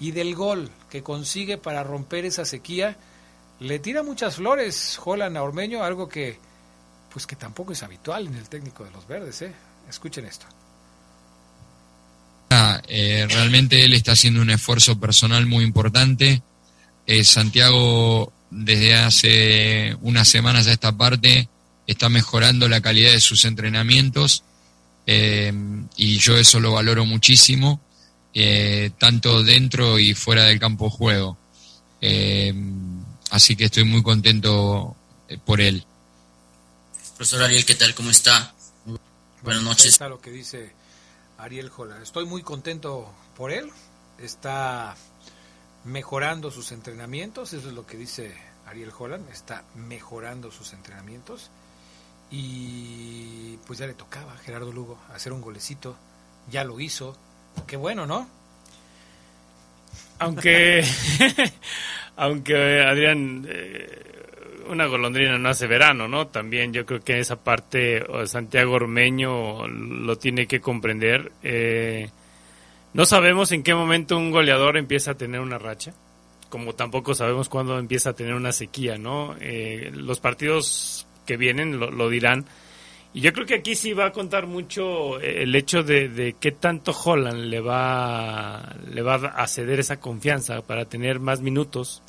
y 0.00 0.12
del 0.12 0.34
gol 0.34 0.70
que 0.88 1.02
consigue 1.02 1.58
para 1.58 1.84
romper 1.84 2.24
esa 2.24 2.46
sequía. 2.46 2.96
Le 3.60 3.78
tira 3.78 4.02
muchas 4.02 4.36
flores 4.36 4.98
Holland 5.04 5.36
a 5.36 5.42
Ormeño, 5.42 5.84
algo 5.84 6.08
que 6.08 6.38
pues 7.14 7.28
que 7.28 7.36
tampoco 7.36 7.72
es 7.72 7.82
habitual 7.84 8.26
en 8.26 8.34
el 8.34 8.48
técnico 8.48 8.84
de 8.84 8.90
los 8.90 9.06
verdes. 9.06 9.40
¿eh? 9.42 9.52
Escuchen 9.88 10.26
esto. 10.26 10.46
Ah, 12.50 12.82
eh, 12.88 13.24
realmente 13.30 13.84
él 13.84 13.92
está 13.92 14.12
haciendo 14.12 14.42
un 14.42 14.50
esfuerzo 14.50 14.98
personal 14.98 15.46
muy 15.46 15.62
importante. 15.62 16.42
Eh, 17.06 17.22
Santiago 17.22 18.32
desde 18.50 18.96
hace 18.96 19.96
unas 20.00 20.26
semanas 20.26 20.66
a 20.66 20.72
esta 20.72 20.90
parte 20.90 21.48
está 21.86 22.08
mejorando 22.08 22.68
la 22.68 22.80
calidad 22.80 23.12
de 23.12 23.20
sus 23.20 23.44
entrenamientos 23.44 24.42
eh, 25.06 25.52
y 25.96 26.18
yo 26.18 26.36
eso 26.36 26.58
lo 26.58 26.72
valoro 26.72 27.04
muchísimo, 27.06 27.80
tanto 28.98 29.44
dentro 29.44 30.00
y 30.00 30.14
fuera 30.14 30.46
del 30.46 30.58
campo 30.58 30.86
de 30.86 30.90
juego. 30.90 31.38
Así 33.30 33.54
que 33.54 33.66
estoy 33.66 33.84
muy 33.84 34.02
contento 34.02 34.96
por 35.44 35.60
él. 35.60 35.86
Profesor 37.24 37.44
Ariel, 37.44 37.64
¿qué 37.64 37.74
tal? 37.74 37.94
¿Cómo 37.94 38.10
está? 38.10 38.52
Buenas 39.40 39.62
noches. 39.62 39.86
Está 39.86 40.10
lo 40.10 40.20
que 40.20 40.30
dice 40.30 40.74
Ariel 41.38 41.70
Jola. 41.70 42.02
Estoy 42.02 42.26
muy 42.26 42.42
contento 42.42 43.10
por 43.34 43.50
él. 43.50 43.70
Está 44.18 44.94
mejorando 45.84 46.50
sus 46.50 46.70
entrenamientos, 46.70 47.54
eso 47.54 47.68
es 47.68 47.74
lo 47.74 47.86
que 47.86 47.96
dice 47.96 48.36
Ariel 48.66 48.92
Holland, 48.94 49.26
está 49.30 49.64
mejorando 49.74 50.50
sus 50.50 50.74
entrenamientos 50.74 51.48
y 52.30 53.56
pues 53.66 53.78
ya 53.78 53.86
le 53.86 53.94
tocaba 53.94 54.34
a 54.34 54.36
Gerardo 54.36 54.70
Lugo 54.70 54.98
hacer 55.14 55.32
un 55.32 55.40
golecito, 55.40 55.96
ya 56.50 56.62
lo 56.62 56.78
hizo, 56.78 57.16
qué 57.66 57.78
bueno, 57.78 58.04
¿no? 58.04 58.28
Aunque, 60.18 60.86
aunque 62.16 62.82
Adrián, 62.82 63.46
eh, 63.48 64.13
una 64.68 64.86
golondrina 64.86 65.38
no 65.38 65.48
hace 65.48 65.66
verano, 65.66 66.08
¿no? 66.08 66.28
También 66.28 66.72
yo 66.72 66.84
creo 66.86 67.00
que 67.00 67.18
esa 67.18 67.36
parte 67.36 68.04
Santiago 68.26 68.74
Ormeño 68.74 69.66
lo 69.66 70.16
tiene 70.16 70.46
que 70.46 70.60
comprender. 70.60 71.32
Eh, 71.42 72.08
no 72.92 73.04
sabemos 73.06 73.52
en 73.52 73.62
qué 73.62 73.74
momento 73.74 74.16
un 74.16 74.30
goleador 74.30 74.76
empieza 74.76 75.12
a 75.12 75.14
tener 75.16 75.40
una 75.40 75.58
racha, 75.58 75.94
como 76.48 76.74
tampoco 76.74 77.14
sabemos 77.14 77.48
cuándo 77.48 77.78
empieza 77.78 78.10
a 78.10 78.12
tener 78.14 78.34
una 78.34 78.52
sequía, 78.52 78.98
¿no? 78.98 79.34
Eh, 79.40 79.90
los 79.92 80.20
partidos 80.20 81.06
que 81.26 81.36
vienen 81.36 81.78
lo, 81.78 82.08
dirán. 82.08 82.44
Y 83.12 83.20
yo 83.20 83.32
creo 83.32 83.46
que 83.46 83.54
aquí 83.54 83.74
sí 83.76 83.92
va 83.92 84.06
a 84.06 84.12
contar 84.12 84.46
mucho 84.46 85.20
el 85.20 85.54
hecho 85.54 85.82
de, 85.82 86.08
de 86.08 86.34
qué 86.38 86.52
tanto 86.52 86.92
Holland 86.92 87.44
le 87.44 87.60
va, 87.60 88.74
le 88.92 89.02
va 89.02 89.14
a 89.14 89.46
ceder 89.46 89.80
esa 89.80 90.00
confianza 90.00 90.62
para 90.62 90.84
tener 90.84 91.20
más 91.20 91.40
minutos 91.40 92.02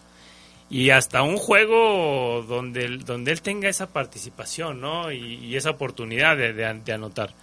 y 0.70 0.90
hasta 0.90 1.22
un 1.22 1.38
juego 1.38 2.44
donde, 2.48 2.98
donde 2.98 3.32
él 3.32 3.42
tenga 3.42 3.70
esa 3.70 3.88
participación 3.88 4.82
¿no? 4.82 5.12
y, 5.12 5.56
esa 5.56 5.72
oportunidad 5.72 6.38
de, 6.38 6.54
de, 6.54 6.94
anotar. 6.94 7.34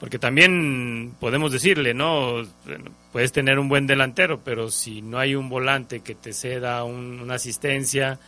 Porque 0.00 0.18
también 0.18 1.14
podemos 1.20 1.52
decirle, 1.52 1.94
¿no? 1.94 2.42
Puedes 3.12 3.32
tener 3.32 3.58
un 3.58 3.68
buen 3.68 3.86
delantero, 3.86 4.40
pero 4.42 4.70
si 4.70 5.02
no 5.02 5.18
hay 5.18 5.34
un 5.34 5.48
volante 5.48 6.00
que 6.00 6.14
te 6.14 6.32
ceda 6.32 6.84
una 6.84 7.34
asistencia, 7.34 8.18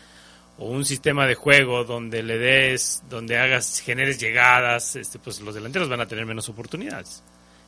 o 0.58 0.66
un 0.70 0.84
sistema 0.84 1.26
de 1.26 1.34
juego 1.34 1.84
donde 1.84 2.22
le 2.22 2.38
des, 2.38 3.02
donde 3.08 3.38
hagas, 3.38 3.80
generes 3.80 4.18
llegadas, 4.18 4.96
este, 4.96 5.18
pues 5.18 5.40
los 5.40 5.54
delanteros 5.54 5.88
van 5.88 6.00
a 6.00 6.06
tener 6.06 6.24
menos 6.24 6.48
oportunidades. 6.48 7.22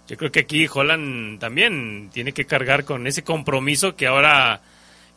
Yo 0.07 0.17
creo 0.17 0.33
que 0.33 0.41
aquí 0.41 0.67
Holland 0.73 1.39
también 1.39 2.09
tiene 2.11 2.33
que 2.33 2.47
cargar 2.47 2.85
con 2.85 3.07
ese 3.07 3.23
compromiso 3.23 3.95
que 3.95 4.07
ahora, 4.07 4.63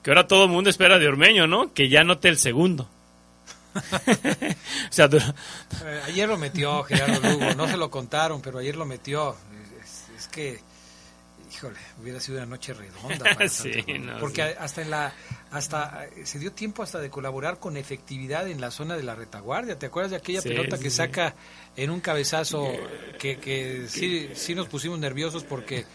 que 0.04 0.12
ahora 0.12 0.28
todo 0.28 0.46
el 0.46 0.50
mundo 0.50 0.70
espera 0.70 1.00
de 1.00 1.08
Ormeño, 1.08 1.48
¿no? 1.48 1.74
Que 1.74 1.90
ya 1.90 2.04
note 2.04 2.30
el 2.30 2.38
segundo. 2.38 2.90
o 3.76 4.92
sea, 4.92 5.06
eh, 5.06 6.02
ayer 6.06 6.28
lo 6.28 6.38
metió 6.38 6.84
Gerardo 6.84 7.30
Lugo, 7.30 7.54
no 7.56 7.68
se 7.68 7.78
lo 7.78 7.90
contaron, 7.90 8.42
pero 8.42 8.60
ayer 8.60 8.76
lo 8.76 8.86
metió. 8.86 9.36
es 10.18 10.28
que 10.28 10.60
híjole, 11.54 11.78
hubiera 12.02 12.20
sido 12.20 12.38
una 12.38 12.48
noche 12.48 12.74
redonda. 12.74 13.38
porque 14.20 14.42
hasta 14.42 14.82
en 14.82 14.90
la, 14.90 15.14
hasta 15.52 16.08
se 16.24 16.40
dio 16.40 16.52
tiempo 16.52 16.84
hasta 16.84 17.00
de 17.00 17.10
colaborar 17.10 17.60
con 17.60 17.78
efectividad 17.78 18.48
en 18.48 18.62
la 18.62 18.72
zona 18.72 18.96
de 18.96 19.04
la 19.04 19.16
retaguardia. 19.16 19.78
¿Te 19.78 19.88
acuerdas 19.88 20.12
de 20.12 20.18
aquella 20.18 20.42
pelota 20.42 20.78
que 20.78 20.90
saca 20.90 21.36
en 21.76 21.90
un 21.90 22.00
cabezazo 22.00 22.68
que, 23.20 23.38
que 23.38 23.86
sí, 23.88 24.30
sí 24.34 24.56
nos 24.56 24.68
pusimos 24.68 25.00
nerviosos 25.00 25.44
porque 25.44 25.86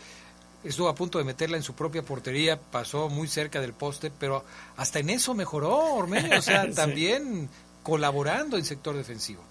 estuvo 0.64 0.88
a 0.88 0.94
punto 0.94 1.18
de 1.18 1.24
meterla 1.24 1.56
en 1.56 1.62
su 1.62 1.74
propia 1.74 2.02
portería, 2.02 2.58
pasó 2.60 3.08
muy 3.08 3.28
cerca 3.28 3.60
del 3.60 3.72
poste, 3.72 4.10
pero 4.10 4.44
hasta 4.76 4.98
en 4.98 5.10
eso 5.10 5.34
mejoró 5.34 5.94
Ormeño, 5.94 6.38
o 6.38 6.42
sea, 6.42 6.70
también 6.74 7.48
colaborando 7.82 8.56
en 8.56 8.64
sector 8.64 8.96
defensivo. 8.96 9.42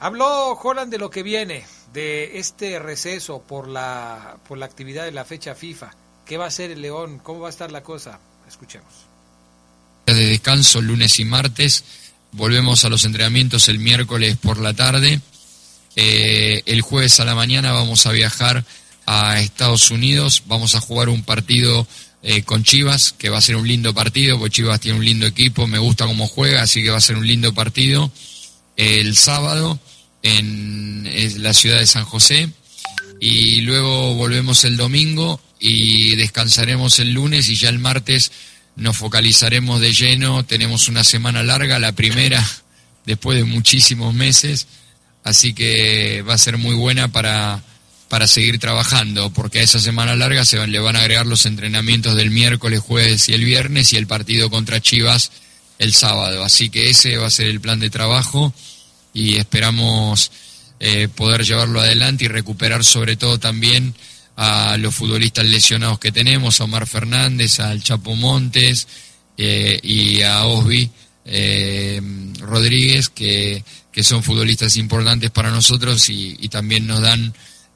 Habló 0.00 0.52
Holland 0.52 0.90
de 0.90 0.98
lo 0.98 1.10
que 1.10 1.22
viene, 1.22 1.64
de 1.92 2.38
este 2.38 2.78
receso 2.78 3.42
por 3.42 3.68
la, 3.68 4.38
por 4.48 4.58
la 4.58 4.66
actividad 4.66 5.04
de 5.04 5.12
la 5.12 5.24
fecha 5.24 5.54
FIFA. 5.54 5.94
¿Qué 6.26 6.38
va 6.38 6.46
a 6.46 6.48
hacer 6.48 6.70
el 6.70 6.82
León? 6.82 7.20
¿Cómo 7.22 7.40
va 7.40 7.48
a 7.48 7.50
estar 7.50 7.70
la 7.70 7.82
cosa? 7.82 8.18
Escuchemos. 8.48 8.90
De 10.06 10.14
descanso 10.14 10.80
lunes 10.80 11.20
y 11.20 11.24
martes. 11.24 11.84
Volvemos 12.32 12.84
a 12.84 12.88
los 12.88 13.04
entrenamientos 13.04 13.68
el 13.68 13.78
miércoles 13.78 14.36
por 14.38 14.58
la 14.58 14.74
tarde. 14.74 15.20
Eh, 15.94 16.62
el 16.66 16.80
jueves 16.80 17.20
a 17.20 17.24
la 17.24 17.34
mañana 17.34 17.72
vamos 17.72 18.06
a 18.06 18.12
viajar 18.12 18.64
a 19.06 19.40
Estados 19.40 19.90
Unidos. 19.90 20.44
Vamos 20.46 20.74
a 20.74 20.80
jugar 20.80 21.08
un 21.08 21.22
partido 21.22 21.86
eh, 22.22 22.42
con 22.44 22.62
Chivas, 22.62 23.12
que 23.12 23.30
va 23.30 23.38
a 23.38 23.42
ser 23.42 23.56
un 23.56 23.66
lindo 23.66 23.92
partido, 23.94 24.38
porque 24.38 24.54
Chivas 24.54 24.80
tiene 24.80 24.98
un 24.98 25.04
lindo 25.04 25.26
equipo, 25.26 25.66
me 25.66 25.78
gusta 25.78 26.06
cómo 26.06 26.28
juega, 26.28 26.62
así 26.62 26.82
que 26.82 26.90
va 26.90 26.98
a 26.98 27.00
ser 27.00 27.16
un 27.16 27.26
lindo 27.26 27.52
partido. 27.52 28.12
El 28.76 29.16
sábado 29.16 29.80
en, 30.22 31.42
la 31.42 31.52
ciudad 31.52 31.78
de 31.78 31.86
San 31.86 32.04
José 32.04 32.48
y 33.20 33.62
luego 33.62 34.14
volvemos 34.14 34.64
el 34.64 34.76
domingo 34.76 35.40
y 35.58 36.16
descansaremos 36.16 36.98
el 37.00 37.12
lunes 37.12 37.48
y 37.48 37.56
ya 37.56 37.68
el 37.68 37.78
martes 37.78 38.30
nos 38.76 38.96
focalizaremos 38.96 39.80
de 39.80 39.92
lleno. 39.92 40.44
Tenemos 40.44 40.88
una 40.88 41.04
semana 41.04 41.42
larga, 41.42 41.78
la 41.78 41.92
primera 41.92 42.44
después 43.04 43.36
de 43.36 43.44
muchísimos 43.44 44.14
meses, 44.14 44.68
así 45.24 45.54
que 45.54 46.22
va 46.22 46.34
a 46.34 46.38
ser 46.38 46.56
muy 46.56 46.76
buena 46.76 47.08
para, 47.08 47.64
para 48.12 48.26
seguir 48.26 48.58
trabajando, 48.58 49.32
porque 49.32 49.60
a 49.60 49.62
esa 49.62 49.78
semana 49.78 50.14
larga 50.14 50.44
se 50.44 50.58
van, 50.58 50.70
le 50.70 50.78
van 50.80 50.96
a 50.96 50.98
agregar 50.98 51.24
los 51.24 51.46
entrenamientos 51.46 52.14
del 52.14 52.30
miércoles, 52.30 52.80
jueves 52.80 53.26
y 53.30 53.32
el 53.32 53.42
viernes 53.42 53.94
y 53.94 53.96
el 53.96 54.06
partido 54.06 54.50
contra 54.50 54.82
Chivas 54.82 55.32
el 55.78 55.94
sábado. 55.94 56.44
Así 56.44 56.68
que 56.68 56.90
ese 56.90 57.16
va 57.16 57.28
a 57.28 57.30
ser 57.30 57.46
el 57.46 57.62
plan 57.62 57.80
de 57.80 57.88
trabajo 57.88 58.52
y 59.14 59.38
esperamos 59.38 60.30
eh, 60.78 61.08
poder 61.08 61.42
llevarlo 61.42 61.80
adelante 61.80 62.26
y 62.26 62.28
recuperar 62.28 62.84
sobre 62.84 63.16
todo 63.16 63.38
también 63.38 63.94
a 64.36 64.76
los 64.76 64.94
futbolistas 64.94 65.46
lesionados 65.46 65.98
que 65.98 66.12
tenemos, 66.12 66.60
a 66.60 66.64
Omar 66.64 66.86
Fernández, 66.86 67.60
al 67.60 67.82
Chapo 67.82 68.14
Montes 68.14 68.88
eh, 69.38 69.80
y 69.82 70.20
a 70.20 70.44
Osby 70.44 70.90
eh, 71.24 72.02
Rodríguez, 72.40 73.08
que, 73.08 73.64
que, 73.90 74.04
son 74.04 74.22
futbolistas 74.22 74.76
importantes 74.76 75.30
para 75.30 75.50
nosotros 75.50 76.10
y, 76.10 76.36
y 76.40 76.48
también 76.50 76.86
nos 76.86 77.00
dan 77.00 77.32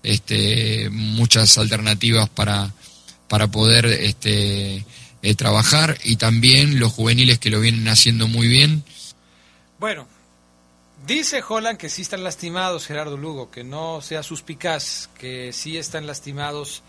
este, 0.06 0.88
muchas 0.90 1.58
alternativas 1.58 2.28
para, 2.28 2.72
para 3.26 3.48
poder 3.48 3.86
este, 3.86 4.86
eh, 5.22 5.34
trabajar 5.34 5.98
y 6.04 6.16
también 6.16 6.78
los 6.78 6.92
juveniles 6.92 7.40
que 7.40 7.50
lo 7.50 7.60
vienen 7.60 7.88
haciendo 7.88 8.28
muy 8.28 8.46
bien. 8.46 8.84
Bueno, 9.80 10.06
dice 11.06 11.42
Holland 11.46 11.76
que 11.76 11.88
sí 11.88 12.02
están 12.02 12.22
lastimados, 12.22 12.86
Gerardo 12.86 13.16
Lugo, 13.16 13.50
que 13.50 13.64
no 13.64 14.00
sea 14.00 14.22
suspicaz, 14.22 15.10
que 15.18 15.52
sí 15.52 15.76
están 15.76 16.06
lastimados 16.06 16.84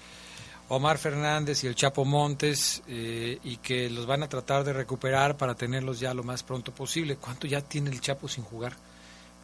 Omar 0.70 1.00
Fernández 1.00 1.64
y 1.64 1.68
el 1.68 1.74
Chapo 1.74 2.06
Montes 2.06 2.84
eh, 2.88 3.40
y 3.44 3.58
que 3.58 3.90
los 3.90 4.06
van 4.06 4.22
a 4.22 4.30
tratar 4.30 4.64
de 4.64 4.74
recuperar 4.74 5.38
para 5.38 5.56
tenerlos 5.56 6.00
ya 6.00 6.14
lo 6.14 6.24
más 6.24 6.44
pronto 6.44 6.72
posible. 6.72 7.16
¿Cuánto 7.16 7.48
ya 7.48 7.62
tiene 7.62 7.90
el 7.90 8.00
Chapo 8.00 8.28
sin 8.28 8.44
jugar? 8.44 8.74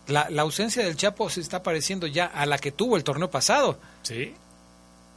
La, 0.07 0.29
la 0.29 0.41
ausencia 0.41 0.83
del 0.83 0.97
Chapo 0.97 1.29
se 1.29 1.39
está 1.41 1.63
pareciendo 1.63 2.07
ya 2.07 2.25
a 2.25 2.45
la 2.45 2.57
que 2.57 2.71
tuvo 2.71 2.97
el 2.97 3.03
torneo 3.03 3.29
pasado. 3.31 3.79
Sí, 4.01 4.33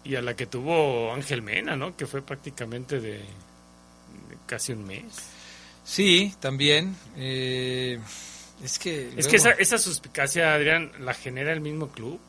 y 0.05 0.15
a 0.15 0.23
la 0.23 0.35
que 0.37 0.47
tuvo 0.47 1.13
Ángel 1.13 1.43
Mena, 1.43 1.75
¿no? 1.77 1.97
Que 1.97 2.07
fue 2.07 2.23
prácticamente 2.23 3.01
de, 3.01 3.15
de 3.19 3.25
casi 4.47 4.73
un 4.73 4.87
mes. 4.87 5.05
Sí, 5.85 6.35
también. 6.41 6.97
Eh, 7.17 7.99
es 8.63 8.79
que... 8.79 9.09
Es 9.09 9.15
luego- 9.15 9.31
que 9.31 9.37
esa, 9.37 9.51
esa 9.53 9.79
suspicacia, 9.79 10.55
Adrián, 10.55 10.93
la 11.01 11.15
genera 11.15 11.53
el 11.53 11.61
mismo 11.61 11.89
club. 11.89 12.21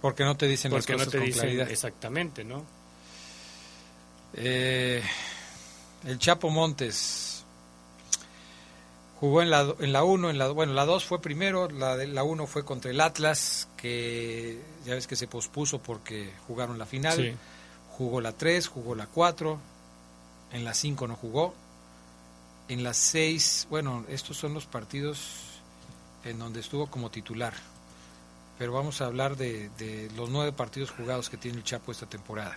Porque 0.00 0.24
no 0.24 0.36
te 0.36 0.46
dicen 0.46 0.72
las 0.72 0.80
Porque 0.86 0.92
no 0.92 0.98
cosas 0.98 1.12
te 1.12 1.18
con 1.18 1.26
dicen 1.26 1.42
claridad. 1.42 1.70
exactamente, 1.70 2.44
¿no? 2.44 2.64
Eh, 4.34 5.02
el 6.06 6.18
Chapo 6.18 6.50
Montes 6.50 7.35
jugó 9.20 9.42
en 9.42 9.50
la 9.50 9.74
en 9.78 9.92
la 9.92 10.04
1, 10.04 10.30
en 10.30 10.38
la 10.38 10.48
bueno, 10.48 10.72
la 10.74 10.84
2 10.84 11.04
fue 11.04 11.20
primero, 11.20 11.68
la 11.70 11.96
de 11.96 12.06
la 12.06 12.22
1 12.22 12.46
fue 12.46 12.64
contra 12.64 12.90
el 12.90 13.00
Atlas 13.00 13.68
que 13.76 14.60
ya 14.84 14.94
ves 14.94 15.06
que 15.06 15.16
se 15.16 15.26
pospuso 15.26 15.78
porque 15.78 16.32
jugaron 16.46 16.78
la 16.78 16.86
final. 16.86 17.16
Sí. 17.16 17.34
Jugó 17.96 18.20
la 18.20 18.32
3, 18.32 18.68
jugó 18.68 18.94
la 18.94 19.06
4, 19.06 19.58
en 20.52 20.64
la 20.64 20.74
5 20.74 21.08
no 21.08 21.16
jugó. 21.16 21.54
En 22.68 22.82
la 22.82 22.92
6, 22.92 23.68
bueno, 23.70 24.04
estos 24.08 24.36
son 24.36 24.52
los 24.52 24.66
partidos 24.66 25.30
en 26.24 26.38
donde 26.38 26.60
estuvo 26.60 26.88
como 26.88 27.10
titular. 27.10 27.54
Pero 28.58 28.72
vamos 28.72 29.00
a 29.00 29.06
hablar 29.06 29.36
de, 29.36 29.70
de 29.78 30.10
los 30.16 30.30
nueve 30.30 30.52
partidos 30.52 30.90
jugados 30.90 31.30
que 31.30 31.36
tiene 31.36 31.58
el 31.58 31.64
Chapo 31.64 31.92
esta 31.92 32.06
temporada. 32.06 32.56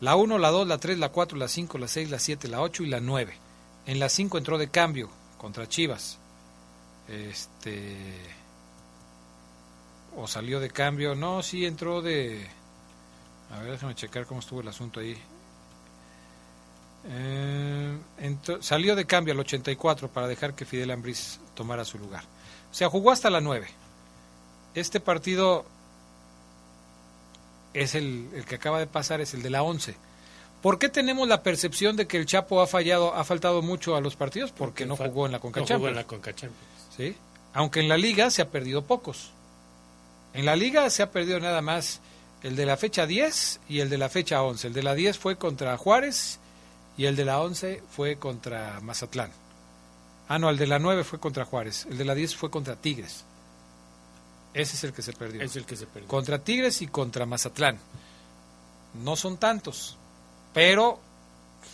La 0.00 0.16
1, 0.16 0.38
la 0.38 0.50
2, 0.50 0.66
la 0.66 0.78
3, 0.78 0.98
la 0.98 1.10
4, 1.10 1.38
la 1.38 1.48
5, 1.48 1.78
la 1.78 1.88
6, 1.88 2.10
la 2.10 2.18
7, 2.18 2.48
la 2.48 2.60
8 2.60 2.82
y 2.82 2.86
la 2.86 3.00
9. 3.00 3.34
En 3.86 3.98
la 4.00 4.08
5 4.08 4.38
entró 4.38 4.58
de 4.58 4.70
cambio 4.70 5.10
contra 5.44 5.68
Chivas. 5.68 6.16
Este. 7.06 7.98
O 10.16 10.26
salió 10.26 10.58
de 10.58 10.70
cambio. 10.70 11.14
No, 11.14 11.42
sí 11.42 11.66
entró 11.66 12.00
de. 12.00 12.48
A 13.52 13.58
ver, 13.58 13.72
déjame 13.72 13.94
checar 13.94 14.24
cómo 14.24 14.40
estuvo 14.40 14.62
el 14.62 14.68
asunto 14.68 15.00
ahí. 15.00 15.14
Eh, 17.06 17.98
salió 18.60 18.96
de 18.96 19.04
cambio 19.04 19.34
al 19.34 19.40
84 19.40 20.08
para 20.08 20.26
dejar 20.26 20.54
que 20.54 20.64
Fidel 20.64 20.92
Ambriz 20.92 21.38
tomara 21.54 21.84
su 21.84 21.98
lugar. 21.98 22.24
O 22.72 22.74
sea, 22.74 22.88
jugó 22.88 23.10
hasta 23.10 23.28
la 23.28 23.42
9. 23.42 23.68
Este 24.74 24.98
partido 24.98 25.66
es 27.74 27.94
el, 27.94 28.30
el 28.34 28.46
que 28.46 28.54
acaba 28.54 28.78
de 28.78 28.86
pasar, 28.86 29.20
es 29.20 29.34
el 29.34 29.42
de 29.42 29.50
la 29.50 29.62
11. 29.62 29.94
¿Por 30.64 30.78
qué 30.78 30.88
tenemos 30.88 31.28
la 31.28 31.42
percepción 31.42 31.94
de 31.94 32.06
que 32.06 32.16
el 32.16 32.24
Chapo 32.24 32.62
ha 32.62 32.66
fallado, 32.66 33.14
ha 33.14 33.22
faltado 33.24 33.60
mucho 33.60 33.96
a 33.96 34.00
los 34.00 34.16
partidos? 34.16 34.50
Porque 34.50 34.86
no 34.86 34.96
jugó 34.96 35.26
en 35.26 35.32
la 35.32 35.38
Conca 35.38 35.60
no 35.60 35.66
jugó 35.66 35.88
en 35.88 35.94
la 35.94 36.06
Conca 36.06 36.34
Champions. 36.34 36.56
¿sí? 36.96 37.14
Aunque 37.52 37.80
en 37.80 37.88
la 37.90 37.98
liga 37.98 38.30
se 38.30 38.40
ha 38.40 38.48
perdido 38.48 38.86
pocos. 38.86 39.28
En 40.32 40.46
la 40.46 40.56
liga 40.56 40.88
se 40.88 41.02
ha 41.02 41.10
perdido 41.10 41.38
nada 41.38 41.60
más 41.60 42.00
el 42.42 42.56
de 42.56 42.64
la 42.64 42.78
fecha 42.78 43.04
10 43.04 43.60
y 43.68 43.80
el 43.80 43.90
de 43.90 43.98
la 43.98 44.08
fecha 44.08 44.42
11. 44.42 44.68
El 44.68 44.72
de 44.72 44.82
la 44.82 44.94
10 44.94 45.18
fue 45.18 45.36
contra 45.36 45.76
Juárez 45.76 46.38
y 46.96 47.04
el 47.04 47.14
de 47.14 47.26
la 47.26 47.42
11 47.42 47.82
fue 47.90 48.16
contra 48.16 48.80
Mazatlán. 48.80 49.32
Ah, 50.28 50.38
no, 50.38 50.48
el 50.48 50.56
de 50.56 50.66
la 50.66 50.78
9 50.78 51.04
fue 51.04 51.20
contra 51.20 51.44
Juárez. 51.44 51.86
El 51.90 51.98
de 51.98 52.06
la 52.06 52.14
10 52.14 52.36
fue 52.36 52.50
contra 52.50 52.74
Tigres. 52.74 53.26
Ese 54.54 54.76
es 54.76 54.84
el 54.84 54.94
que 54.94 55.02
se 55.02 55.12
perdió. 55.12 55.42
Es 55.42 55.56
el 55.56 55.66
que 55.66 55.76
se 55.76 55.84
perdió. 55.84 56.08
Contra 56.08 56.38
Tigres 56.38 56.80
y 56.80 56.86
contra 56.86 57.26
Mazatlán. 57.26 57.76
No 58.94 59.14
son 59.14 59.36
tantos, 59.36 59.98
pero 60.54 60.98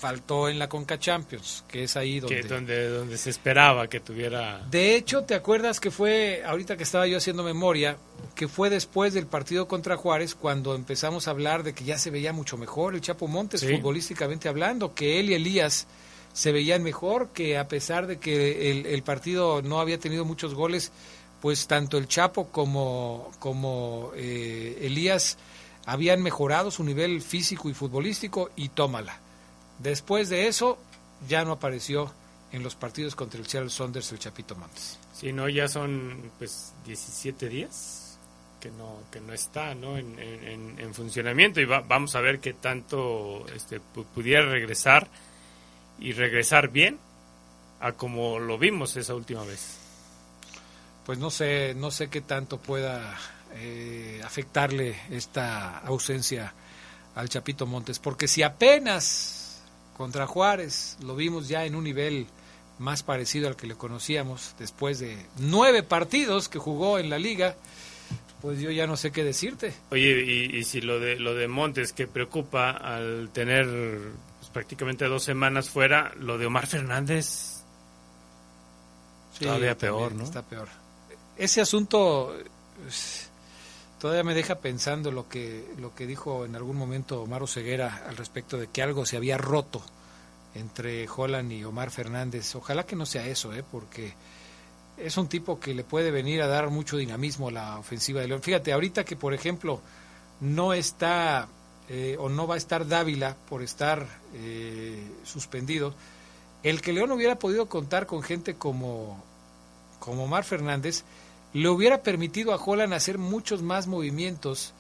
faltó 0.01 0.48
en 0.48 0.59
la 0.59 0.66
Conca 0.69 0.98
Champions, 0.98 1.62
que 1.69 1.85
es 1.85 1.94
ahí 1.94 2.20
donde... 2.20 2.40
Que 2.40 2.48
donde, 2.48 2.89
donde 2.89 3.19
se 3.19 3.28
esperaba 3.28 3.86
que 3.86 4.01
tuviera... 4.01 4.66
De 4.70 4.97
hecho, 4.97 5.24
¿te 5.24 5.35
acuerdas 5.35 5.78
que 5.78 5.90
fue, 5.90 6.43
ahorita 6.47 6.78
que 6.78 6.85
estaba 6.85 7.07
yo 7.07 7.19
haciendo 7.19 7.43
memoria, 7.43 7.98
que 8.35 8.48
fue 8.48 8.70
después 8.70 9.12
del 9.12 9.27
partido 9.27 9.69
contra 9.69 9.98
Juárez 9.98 10.35
cuando 10.35 10.74
empezamos 10.74 11.28
a 11.28 11.32
hablar 11.32 11.65
de 11.65 11.74
que 11.74 11.85
ya 11.85 11.98
se 11.98 12.11
veía 12.11 12.32
mucho 12.32 12.57
mejor 12.57 12.94
el 12.94 13.02
Chapo 13.02 13.28
Montes, 13.28 13.61
Sí. 13.61 13.77
futbolísticamente 13.77 14.48
hablando, 14.48 14.94
que 14.94 15.20
él 15.20 15.28
y 15.31 15.35
Elías 15.35 15.86
se 16.32 16.51
veían 16.51 16.82
mejor, 16.82 17.28
que 17.35 17.59
a 17.59 17.69
pesar 17.69 18.07
de 18.07 18.19
que 18.19 18.70
el, 18.70 18.86
el 18.86 19.02
partido 19.02 19.61
no 19.61 19.81
había 19.81 19.98
tenido 19.98 20.24
muchos 20.24 20.55
goles, 20.55 20.93
pues 21.43 21.66
tanto 21.66 21.98
el 21.98 22.09
Chapo 22.09 22.48
como, 22.48 23.31
como 23.39 24.12
eh, 24.16 24.78
Elías 24.81 25.36
habían 25.91 26.23
mejorado 26.23 26.71
su 26.71 26.85
nivel 26.85 27.21
físico 27.23 27.69
y 27.69 27.75
futbolístico 27.75 28.51
y 28.57 28.69
tómala. 28.71 29.19
Después 29.79 30.29
de 30.29 30.47
eso, 30.47 30.79
ya 31.29 31.45
no 31.45 31.53
apareció 31.53 32.12
en 32.53 32.62
los 32.62 32.75
partidos 32.75 33.15
contra 33.17 33.41
el 33.41 33.47
Seattle 33.47 33.71
Saunders 33.71 34.12
el 34.12 34.19
Chapito 34.19 34.55
Montes. 34.57 34.99
Si 35.15 35.33
no, 35.33 35.49
ya 35.49 35.69
son 35.69 36.31
pues 36.39 36.73
17 36.87 37.49
días 37.49 38.19
que 38.61 38.71
no 38.71 38.99
que 39.11 39.21
no 39.21 39.33
está 39.33 39.75
¿no? 39.75 39.97
En, 39.97 40.19
en- 40.19 40.45
en- 40.47 40.79
en 40.79 40.95
funcionamiento 40.95 41.61
y 41.61 41.65
va- 41.65 41.81
vamos 41.81 42.15
a 42.15 42.21
ver 42.21 42.41
qué 42.41 42.53
tanto 42.53 43.47
este, 43.55 43.81
pu- 43.81 44.05
pudiera 44.15 44.45
regresar 44.47 45.09
y 45.99 46.12
regresar 46.12 46.69
bien 46.69 46.99
a 47.81 47.93
como 47.93 48.39
lo 48.39 48.59
vimos 48.59 48.97
esa 48.97 49.15
última 49.15 49.45
vez. 49.45 49.79
Pues 51.07 51.19
no 51.19 51.31
sé, 51.31 51.75
no 51.75 51.91
sé 51.91 52.09
qué 52.11 52.21
tanto 52.21 52.59
pueda 52.59 53.17
eh, 53.55 54.20
afectarle 54.24 54.97
esta 55.10 55.78
ausencia 55.78 56.52
al 57.14 57.28
Chapito 57.28 57.66
Montes, 57.66 57.98
porque 57.98 58.28
si 58.28 58.43
apenas 58.43 59.62
contra 59.97 60.27
Juárez 60.27 60.97
lo 61.02 61.16
vimos 61.16 61.48
ya 61.48 61.64
en 61.64 61.74
un 61.74 61.85
nivel 61.85 62.27
más 62.78 63.02
parecido 63.02 63.48
al 63.48 63.56
que 63.56 63.66
le 63.66 63.74
conocíamos 63.74 64.55
después 64.59 64.98
de 64.98 65.18
nueve 65.39 65.82
partidos 65.82 66.48
que 66.48 66.59
jugó 66.59 66.98
en 66.98 67.10
la 67.10 67.18
liga, 67.18 67.56
pues 68.40 68.60
yo 68.60 68.70
ya 68.70 68.86
no 68.86 68.97
sé 68.97 69.10
qué 69.12 69.22
decirte. 69.22 69.74
Oye, 69.90 70.24
y, 70.24 70.56
y 70.56 70.64
si 70.64 70.81
lo 70.81 70.98
de 70.98 71.18
lo 71.18 71.35
de 71.35 71.47
Montes 71.47 71.93
que 71.93 72.06
preocupa 72.06 72.70
al 72.70 73.28
tener 73.32 73.66
pues, 74.39 74.51
prácticamente 74.51 75.05
dos 75.06 75.22
semanas 75.22 75.68
fuera, 75.68 76.12
lo 76.18 76.39
de 76.39 76.47
Omar 76.47 76.66
Fernández 76.66 77.60
Sí, 79.39 79.44
todavía 79.44 79.77
peor, 79.77 80.14
¿no? 80.14 80.24
Está 80.24 80.43
peor. 80.43 80.68
Ese 81.36 81.60
asunto 81.60 82.36
pues, 82.82 83.30
todavía 84.01 84.24
me 84.24 84.35
deja 84.35 84.56
pensando 84.56 85.12
lo 85.12 85.28
que 85.28 85.72
lo 85.78 85.94
que 85.94 86.06
dijo 86.06 86.44
en 86.44 86.56
algún 86.56 86.77
momento 86.77 87.22
Omar 87.22 87.47
Ceguera 87.47 88.05
al 88.09 88.16
respecto 88.16 88.56
de 88.56 88.66
que 88.66 88.82
algo 88.82 89.05
se 89.06 89.16
había 89.16 89.39
roto 89.39 89.82
entre 90.55 91.06
Holland 91.09 91.52
y 91.52 91.64
Omar 91.64 91.90
Fernández. 91.90 92.55
Ojalá 92.56 92.85
que 92.85 92.97
no 92.97 93.06
sea 93.06 93.27
eso, 93.27 93.52
¿eh? 93.52 93.62
porque 93.70 94.14
es 94.97 95.16
un 95.16 95.28
tipo 95.28 95.60
que 95.60 95.74
le 95.74 95.85
puede 95.85 96.10
venir 96.10 96.43
a 96.43 96.47
dar 96.47 96.70
mucho 96.70 96.97
dinamismo 96.97 97.48
a 97.48 97.52
la 97.52 97.78
ofensiva 97.78 98.20
de 98.20 98.28
León. 98.28 98.43
Fíjate, 98.43 98.72
ahorita 98.72 99.05
que 99.05 99.16
por 99.16 99.35
ejemplo 99.35 99.81
no 100.40 100.72
está 100.72 101.48
eh, 101.89 102.16
o 102.18 102.28
no 102.28 102.47
va 102.47 102.55
a 102.55 102.59
estar 102.59 102.86
Dávila 102.86 103.36
por 103.48 103.62
estar 103.62 104.06
eh, 104.35 105.02
suspendido, 105.24 105.94
el 106.62 106.81
que 106.81 106.93
León 106.93 107.12
hubiera 107.12 107.39
podido 107.39 107.66
contar 107.66 108.06
con 108.06 108.22
gente 108.22 108.55
como, 108.55 109.22
como 109.98 110.24
Omar 110.24 110.44
Fernández, 110.44 111.05
le 111.52 111.68
hubiera 111.68 112.02
permitido 112.02 112.52
a 112.52 112.56
Holland 112.56 112.93
hacer 112.94 113.18
muchos 113.18 113.62
más 113.62 113.86
movimientos 113.86 114.72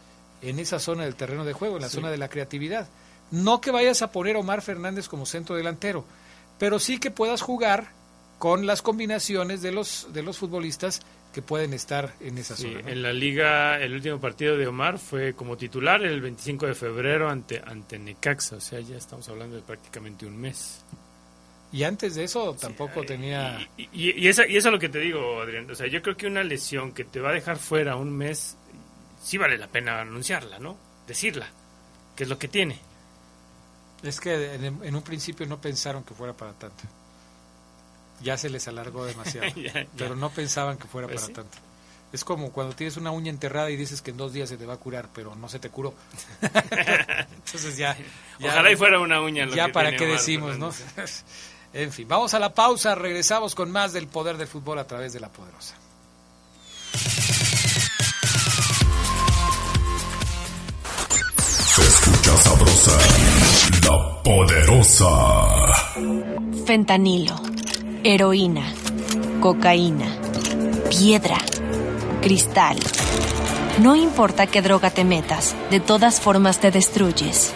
en 0.42 0.58
esa 0.58 0.78
zona 0.78 1.04
del 1.04 1.16
terreno 1.16 1.44
de 1.44 1.52
juego, 1.52 1.76
en 1.76 1.82
la 1.82 1.88
Sí. 1.88 1.96
zona 1.96 2.10
de 2.10 2.18
la 2.18 2.28
creatividad. 2.28 2.88
No 3.30 3.60
que 3.60 3.70
vayas 3.70 4.02
a 4.02 4.10
poner 4.12 4.36
a 4.36 4.40
Omar 4.40 4.62
Fernández 4.62 5.08
como 5.08 5.26
centro 5.26 5.56
delantero, 5.56 6.04
pero 6.58 6.78
sí 6.78 6.98
que 6.98 7.10
puedas 7.10 7.42
jugar 7.42 7.88
con 8.38 8.66
las 8.66 8.82
combinaciones 8.82 9.60
de 9.62 9.70
los, 9.72 10.08
de 10.12 10.22
los 10.22 10.38
futbolistas 10.38 11.00
que 11.34 11.42
pueden 11.42 11.74
estar 11.74 12.14
en 12.20 12.38
esa 12.38 12.56
Sí, 12.56 12.62
zona. 12.64 12.82
¿no? 12.82 12.88
en 12.88 13.02
la 13.02 13.12
liga, 13.12 13.78
el 13.80 13.92
último 13.94 14.18
partido 14.18 14.56
de 14.56 14.66
Omar 14.66 14.98
fue 14.98 15.34
como 15.34 15.56
titular 15.56 16.02
el 16.02 16.20
25 16.20 16.66
de 16.66 16.74
febrero 16.74 17.28
ante, 17.28 17.62
ante 17.64 17.98
Necaxa, 17.98 18.56
o 18.56 18.60
sea, 18.60 18.80
ya 18.80 18.96
estamos 18.96 19.28
hablando 19.28 19.56
de 19.56 19.62
prácticamente 19.62 20.26
un 20.26 20.36
mes. 20.36 20.82
Y 21.72 21.84
antes 21.84 22.16
de 22.16 22.24
eso 22.24 22.54
tampoco 22.60 23.04
tenía... 23.04 23.60
Y, 23.76 23.82
y, 23.92 24.10
y 24.24 24.28
eso, 24.28 24.44
y 24.44 24.56
eso 24.56 24.68
es 24.68 24.72
lo 24.72 24.78
que 24.80 24.88
te 24.88 24.98
digo, 24.98 25.40
Adrián, 25.40 25.70
o 25.70 25.74
sea, 25.74 25.86
yo 25.86 26.02
creo 26.02 26.16
que 26.16 26.26
una 26.26 26.42
lesión 26.42 26.92
que 26.92 27.04
te 27.04 27.20
va 27.20 27.30
a 27.30 27.32
dejar 27.32 27.58
fuera 27.58 27.94
un 27.96 28.10
mes, 28.16 28.56
sí 29.22 29.38
vale 29.38 29.56
la 29.56 29.68
pena 29.68 30.00
anunciarla, 30.00 30.58
¿no? 30.58 30.76
Decirla, 31.06 31.46
que 32.16 32.24
es 32.24 32.28
lo 32.28 32.38
que 32.38 32.48
tiene. 32.48 32.78
Es 34.02 34.18
que 34.20 34.54
en, 34.54 34.80
en 34.82 34.94
un 34.96 35.02
principio 35.02 35.46
no 35.46 35.60
pensaron 35.60 36.02
que 36.02 36.14
fuera 36.14 36.32
para 36.32 36.52
tanto. 36.54 36.82
Ya 38.22 38.36
se 38.36 38.50
les 38.50 38.66
alargó 38.66 39.04
demasiado. 39.04 39.46
Ya, 39.56 39.72
ya. 39.72 39.86
Pero 39.96 40.16
no 40.16 40.30
pensaban 40.30 40.76
que 40.76 40.88
fuera 40.88 41.06
Pues 41.06 41.20
para 41.20 41.26
sí. 41.28 41.32
tanto. 41.34 41.56
Es 42.12 42.24
como 42.24 42.50
cuando 42.50 42.74
tienes 42.74 42.96
una 42.96 43.12
uña 43.12 43.30
enterrada 43.30 43.70
y 43.70 43.76
dices 43.76 44.02
que 44.02 44.10
en 44.10 44.16
dos 44.16 44.32
días 44.32 44.48
se 44.48 44.56
te 44.56 44.66
va 44.66 44.74
a 44.74 44.78
curar, 44.78 45.08
pero 45.14 45.36
no 45.36 45.48
se 45.48 45.60
te 45.60 45.70
curó. 45.70 45.94
Entonces 46.42 47.76
ya... 47.76 47.96
ya- 48.40 48.48
Ojalá 48.48 48.72
y 48.72 48.76
fuera 48.76 48.98
una 48.98 49.20
uña 49.22 49.46
lo 49.46 49.54
Ya 49.54 49.66
que 49.66 49.72
para 49.72 49.92
qué 49.96 50.04
Omar 50.04 50.16
decimos, 50.18 50.58
¿no? 50.58 50.72
En 51.72 51.92
fin, 51.92 52.08
vamos 52.08 52.34
a 52.34 52.40
la 52.40 52.52
pausa, 52.52 52.94
regresamos 52.96 53.54
con 53.54 53.70
más 53.70 53.92
del 53.92 54.08
poder 54.08 54.36
del 54.36 54.48
fútbol 54.48 54.78
a 54.80 54.86
través 54.86 55.12
de 55.12 55.20
la 55.20 55.28
poderosa. 55.28 55.76
Se 61.38 61.82
escucha 61.82 62.36
sabrosa, 62.38 62.98
la 63.84 64.22
poderosa. 64.24 65.06
Fentanilo, 66.66 67.40
heroína, 68.02 68.72
cocaína, 69.40 70.08
piedra, 70.90 71.38
cristal. 72.20 72.78
No 73.78 73.94
importa 73.94 74.48
qué 74.48 74.60
droga 74.60 74.90
te 74.90 75.04
metas, 75.04 75.54
de 75.70 75.78
todas 75.78 76.20
formas 76.20 76.58
te 76.58 76.72
destruyes. 76.72 77.54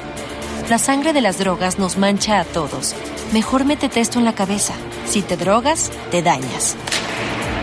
La 0.71 0.79
sangre 0.79 1.13
de 1.13 1.21
las 1.21 1.39
drogas 1.39 1.79
nos 1.79 1.99
mancha 1.99 2.41
a 2.41 2.45
todos. 2.45 2.95
Mejor 3.35 3.67
métete 3.67 4.01
esto 4.01 4.19
en 4.19 4.25
la 4.25 4.35
cabeza. 4.35 4.73
Si 5.07 5.21
te 5.21 5.37
drogas, 5.37 5.91
te 6.11 6.23
dañas. 6.23 6.75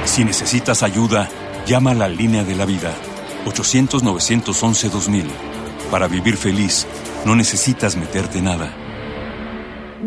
Si 0.06 0.23
necesitas 0.23 0.84
ayuda, 0.84 1.28
llama 1.65 1.91
a 1.91 1.95
la 1.95 2.07
línea 2.07 2.44
de 2.44 2.56
la 2.56 2.65
vida. 2.65 2.94
800-911-2000. 3.45 5.26
Para 5.90 6.07
vivir 6.07 6.38
feliz, 6.38 6.86
no 7.26 7.36
necesitas 7.36 7.95
meterte 7.95 8.40
nada. 8.40 8.72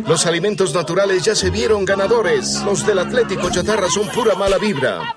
Los 0.06 0.26
alimentos 0.26 0.72
naturales 0.72 1.24
ya 1.24 1.34
se 1.34 1.50
vieron 1.50 1.84
ganadores. 1.84 2.62
Los 2.64 2.86
del 2.86 3.00
Atlético 3.00 3.50
Chatarra 3.50 3.88
son 3.90 4.08
pura 4.08 4.36
mala 4.36 4.58
vibra. 4.58 5.16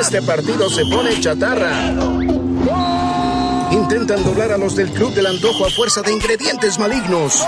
Este 0.00 0.22
partido 0.22 0.70
se 0.70 0.84
pone 0.86 1.20
chatarra. 1.20 2.27
Intentan 3.98 4.24
doblar 4.24 4.52
a 4.52 4.58
los 4.58 4.76
del 4.76 4.92
Club 4.92 5.12
del 5.12 5.26
Antojo 5.26 5.66
a 5.66 5.70
fuerza 5.70 6.02
de 6.02 6.12
ingredientes 6.12 6.78
malignos. 6.78 7.44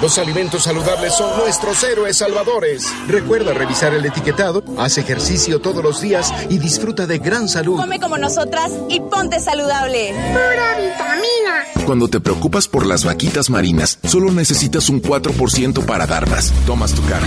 Los 0.00 0.16
alimentos 0.18 0.62
saludables 0.62 1.12
son 1.12 1.36
nuestros 1.38 1.82
héroes 1.82 2.18
salvadores. 2.18 2.86
Recuerda 3.08 3.52
revisar 3.52 3.94
el 3.94 4.06
etiquetado, 4.06 4.62
haz 4.78 4.98
ejercicio 4.98 5.60
todos 5.60 5.82
los 5.82 6.00
días 6.00 6.32
y 6.48 6.58
disfruta 6.58 7.04
de 7.08 7.18
gran 7.18 7.48
salud. 7.48 7.80
Come 7.80 7.98
como 7.98 8.16
nosotras 8.16 8.70
y 8.88 9.00
ponte 9.00 9.40
saludable. 9.40 10.12
Pura 10.12 10.76
vitamina. 10.78 11.84
Cuando 11.84 12.06
te 12.06 12.20
preocupas 12.20 12.68
por 12.68 12.86
las 12.86 13.04
vaquitas 13.04 13.50
marinas, 13.50 13.98
solo 14.04 14.30
necesitas 14.30 14.88
un 14.88 15.02
4% 15.02 15.84
para 15.84 16.06
dar 16.06 16.30
más. 16.30 16.52
Tomas 16.64 16.92
tu 16.92 17.04
carro. 17.06 17.26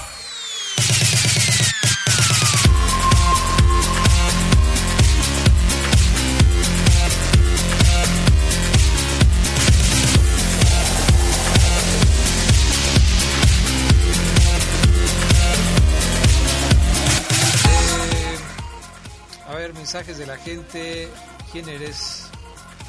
Mensajes 19.93 20.17
de 20.17 20.25
la 20.25 20.37
gente. 20.37 21.09
¿Quién 21.51 21.67
eres? 21.67 22.23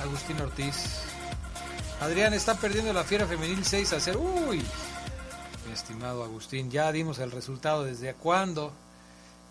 Agustín 0.00 0.40
Ortiz. 0.40 1.00
Adrián 2.00 2.32
está 2.32 2.54
perdiendo 2.54 2.92
la 2.92 3.02
fiera 3.02 3.26
femenil 3.26 3.64
6 3.64 3.92
a 3.94 3.98
0. 3.98 4.20
Uy, 4.20 4.62
mi 5.66 5.72
estimado 5.72 6.22
Agustín, 6.22 6.70
ya 6.70 6.92
dimos 6.92 7.18
el 7.18 7.32
resultado 7.32 7.82
desde 7.82 8.14
cuándo. 8.14 8.72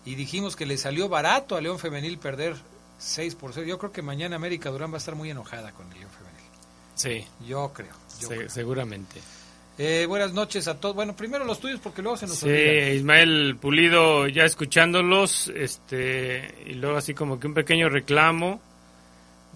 Y 0.06 0.14
dijimos 0.14 0.56
que 0.56 0.64
le 0.64 0.78
salió 0.78 1.10
barato 1.10 1.54
a 1.54 1.60
León 1.60 1.78
Femenil 1.78 2.16
perder 2.18 2.56
6 2.98 3.34
por 3.34 3.52
0. 3.52 3.66
Yo 3.66 3.78
creo 3.78 3.92
que 3.92 4.00
mañana 4.00 4.36
América 4.36 4.70
Durán 4.70 4.90
va 4.90 4.94
a 4.94 4.98
estar 4.98 5.14
muy 5.14 5.28
enojada 5.30 5.72
con 5.72 5.92
el 5.92 5.98
León 6.00 6.10
Femenil. 6.10 6.50
Sí, 6.94 7.28
Yo 7.46 7.70
creo. 7.74 7.92
yo 8.18 8.28
se- 8.28 8.36
creo. 8.36 8.48
seguramente. 8.48 9.20
Eh, 9.84 10.06
buenas 10.06 10.32
noches 10.32 10.68
a 10.68 10.78
todos. 10.78 10.94
Bueno, 10.94 11.16
primero 11.16 11.44
los 11.44 11.58
tuyos 11.58 11.80
porque 11.82 12.02
luego 12.02 12.16
se 12.16 12.28
nos 12.28 12.36
Sí, 12.38 12.46
olvida. 12.46 12.90
Ismael 12.90 13.56
Pulido 13.60 14.28
ya 14.28 14.44
escuchándolos, 14.44 15.48
este, 15.56 16.54
y 16.66 16.74
luego 16.74 16.96
así 16.98 17.14
como 17.14 17.40
que 17.40 17.48
un 17.48 17.54
pequeño 17.54 17.88
reclamo 17.88 18.60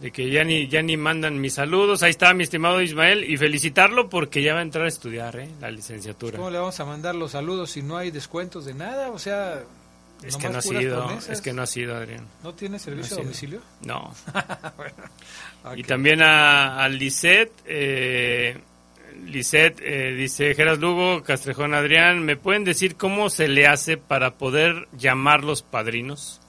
de 0.01 0.11
que 0.11 0.29
ya 0.29 0.43
ni 0.43 0.67
ya 0.67 0.83
ni 0.83 0.97
mandan 0.97 1.41
mis 1.41 1.55
saludos. 1.55 2.03
Ahí 2.03 2.11
está 2.11 2.35
mi 2.35 2.43
estimado 2.43 2.83
Ismael 2.83 3.23
y 3.23 3.37
felicitarlo 3.37 4.09
porque 4.11 4.43
ya 4.43 4.55
va 4.55 4.59
a 4.59 4.63
entrar 4.63 4.87
a 4.87 4.89
estudiar, 4.89 5.37
¿eh? 5.39 5.49
la 5.61 5.71
licenciatura. 5.71 6.37
¿Cómo 6.39 6.51
le 6.51 6.59
vamos 6.59 6.81
a 6.81 6.85
mandar 6.85 7.15
los 7.15 7.31
saludos 7.31 7.71
si 7.71 7.83
no 7.83 7.97
hay 7.97 8.11
descuentos 8.11 8.65
de 8.65 8.75
nada? 8.75 9.11
O 9.13 9.21
sea, 9.21 9.63
Es 10.25 10.37
que 10.37 10.49
no 10.49 10.59
ha 10.59 10.63
sido, 10.63 11.05
promesas. 11.07 11.31
es 11.31 11.41
que 11.41 11.53
no 11.53 11.63
ha 11.63 11.67
sido, 11.67 11.95
Adrián. 11.95 12.27
¿No 12.43 12.53
tiene 12.53 12.81
servicio 12.81 13.15
No 13.17 13.21
a 13.21 13.25
domicilio? 13.25 13.61
No. 13.83 14.13
Bueno, 14.77 15.77
Y 15.77 15.85
también 15.85 16.21
a, 16.21 16.83
a 16.83 16.89
Lisette, 16.89 17.53
eh, 17.65 18.59
Lisette 19.27 19.81
eh, 19.83 20.13
dice, 20.15 20.55
Geras 20.55 20.79
Lugo, 20.79 21.23
Castrejón 21.23 21.75
Adrián, 21.75 22.25
¿me 22.25 22.37
pueden 22.37 22.65
decir 22.65 22.97
cómo 22.97 23.29
se 23.31 23.49
le 23.49 23.67
hace 23.67 23.97
para 23.97 24.35
poder 24.35 24.89
llamarlos 24.97 25.63
padrinos? 25.63 26.41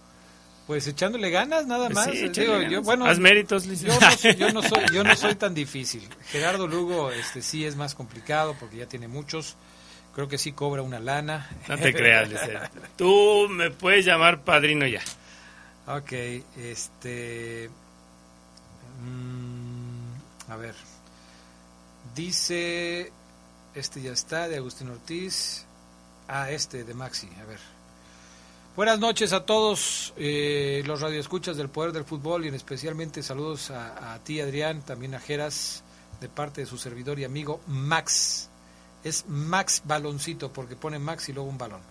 Pues 0.67 0.85
echándole 0.87 1.29
ganas 1.29 1.65
nada 1.65 1.85
Pues 1.89 1.95
más. 1.95 2.05
sí, 2.11 2.17
Eh, 2.17 2.25
échale 2.25 2.45
digo, 2.47 2.53
ganas. 2.59 2.71
yo, 2.71 2.81
bueno, 2.83 3.05
Haz 3.05 3.19
méritos, 3.19 3.65
yo 3.81 3.87
no, 3.99 4.11
soy- 4.11 4.35
yo 4.35 4.51
no 4.51 4.61
soy, 4.61 4.79
yo 4.93 5.03
no 5.03 5.15
soy 5.15 5.35
tan 5.35 5.53
difícil. 5.53 6.07
Gerardo 6.29 6.67
Lugo, 6.67 7.11
este 7.11 7.41
sí 7.41 7.65
es 7.65 7.75
más 7.75 7.95
complicado 7.95 8.55
porque 8.59 8.77
ya 8.77 8.85
tiene 8.85 9.07
muchos. 9.07 9.55
Creo 10.13 10.27
que 10.27 10.37
sí 10.37 10.51
cobra 10.51 10.81
una 10.81 10.99
lana. 10.99 11.47
No 11.69 11.77
te 11.77 11.93
creas, 11.93 12.27
Lisette. 12.29 12.69
Tú 12.97 13.47
me 13.49 13.69
puedes 13.71 14.03
llamar 14.03 14.41
padrino 14.43 14.85
ya. 14.87 15.01
Ok, 15.87 16.11
este. 16.57 17.69
mm, 19.03 20.51
a 20.51 20.55
ver. 20.57 20.73
Dice. 22.17 23.11
Este 23.75 24.01
ya 24.01 24.11
está, 24.11 24.47
de 24.47 24.57
Agustín 24.57 24.89
Ortiz. 24.89 25.65
Ah, 26.27 26.49
este, 26.49 26.83
de 26.83 26.95
Maxi, 26.95 27.29
a 27.39 27.45
ver. 27.45 27.59
Buenas 28.75 28.97
noches 28.97 29.33
a 29.33 29.45
todos 29.45 30.15
eh, 30.17 30.81
los 30.87 30.99
radioescuchas 30.99 31.57
del 31.57 31.69
Poder 31.69 31.91
del 31.91 32.05
Fútbol 32.05 32.45
y 32.45 32.47
en 32.47 32.55
especialmente 32.55 33.21
saludos 33.21 33.69
a, 33.69 34.15
a 34.15 34.19
ti, 34.19 34.41
Adrián, 34.41 34.81
también 34.81 35.13
a 35.13 35.19
Geras, 35.19 35.83
de 36.19 36.27
parte 36.27 36.61
de 36.61 36.67
su 36.67 36.79
servidor 36.79 37.19
y 37.19 37.23
amigo 37.23 37.61
Max. 37.67 38.49
Es 39.03 39.25
Max 39.27 39.83
Baloncito, 39.85 40.51
porque 40.51 40.75
pone 40.75 40.97
Max 40.97 41.29
y 41.29 41.33
luego 41.33 41.49
un 41.49 41.59
balón. 41.59 41.81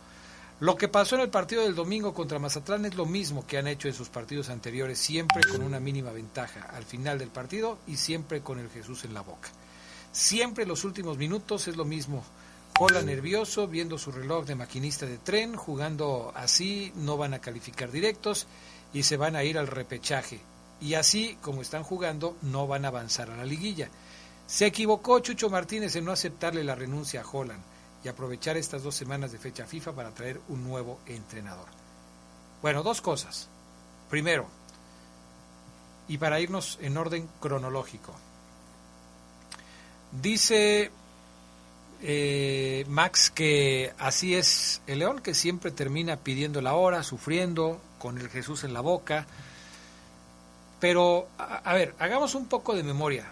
Lo 0.59 0.77
que 0.77 0.89
pasó 0.89 1.15
en 1.15 1.21
el 1.23 1.31
partido 1.31 1.63
del 1.63 1.77
domingo 1.77 2.13
contra 2.13 2.41
Mazatlán 2.41 2.85
es 2.85 2.97
lo 2.97 3.07
mismo 3.07 3.47
que 3.47 3.59
han 3.59 3.69
hecho 3.69 3.87
en 3.87 3.95
sus 3.95 4.09
partidos 4.09 4.49
anteriores, 4.49 4.99
siempre 4.99 5.43
con 5.49 5.63
una 5.63 5.79
mínima 5.79 6.11
ventaja 6.11 6.69
al 6.75 6.85
final 6.85 7.17
del 7.17 7.29
partido 7.29 7.79
y 7.87 7.97
siempre 7.97 8.41
con 8.41 8.59
el 8.59 8.71
Jesús 8.71 9.05
en 9.05 9.15
la 9.15 9.21
boca. 9.21 9.51
Siempre 10.17 10.63
en 10.63 10.71
los 10.71 10.85
últimos 10.85 11.19
minutos 11.19 11.69
es 11.69 11.77
lo 11.77 11.85
mismo. 11.85 12.25
Cola 12.75 13.03
nervioso, 13.03 13.69
viendo 13.69 13.99
su 13.99 14.11
reloj 14.11 14.47
de 14.47 14.55
maquinista 14.55 15.05
de 15.05 15.19
tren, 15.19 15.57
jugando 15.57 16.33
así, 16.35 16.91
no 16.97 17.19
van 17.19 17.35
a 17.35 17.39
calificar 17.39 17.93
directos 17.93 18.47
y 18.95 19.03
se 19.03 19.19
van 19.19 19.37
a 19.37 19.45
ir 19.45 19.59
al 19.59 19.67
repechaje. 19.67 20.41
Y 20.81 20.95
así, 20.95 21.37
como 21.43 21.61
están 21.61 21.83
jugando, 21.83 22.35
no 22.41 22.67
van 22.67 22.87
a 22.87 22.89
avanzar 22.89 23.31
a 23.31 23.37
la 23.37 23.45
liguilla. 23.45 23.91
Se 24.47 24.65
equivocó 24.65 25.19
Chucho 25.21 25.51
Martínez 25.51 25.95
en 25.97 26.07
no 26.07 26.13
aceptarle 26.13 26.65
la 26.65 26.75
renuncia 26.75 27.21
a 27.21 27.31
Holland 27.31 27.63
y 28.03 28.09
aprovechar 28.09 28.57
estas 28.57 28.83
dos 28.83 28.95
semanas 28.95 29.33
de 29.33 29.39
fecha 29.39 29.67
FIFA 29.67 29.93
para 29.93 30.15
traer 30.15 30.41
un 30.49 30.65
nuevo 30.65 30.99
entrenador. 31.05 31.69
Bueno, 32.63 32.83
dos 32.83 33.03
cosas. 33.03 33.51
Primero, 34.09 34.47
y 36.09 36.17
para 36.17 36.41
irnos 36.41 36.79
en 36.81 36.97
orden 36.97 37.29
cronológico, 37.39 38.15
Dice 40.23 40.91
eh, 42.03 42.85
Max 42.89 43.31
que 43.31 43.93
así 43.99 44.35
es 44.35 44.81
el 44.87 45.01
león, 45.01 45.21
que 45.21 45.35
siempre 45.35 45.71
termina 45.71 46.17
pidiendo 46.17 46.61
la 46.61 46.75
hora, 46.75 47.03
sufriendo, 47.03 47.81
con 47.99 48.19
el 48.19 48.29
Jesús 48.29 48.65
en 48.65 48.73
la 48.75 48.81
boca. 48.81 49.27
Pero, 50.81 51.29
a, 51.39 51.57
a 51.59 51.75
ver, 51.75 51.95
hagamos 51.99 52.35
un 52.35 52.47
poco 52.47 52.75
de 52.75 52.83
memoria. 52.83 53.27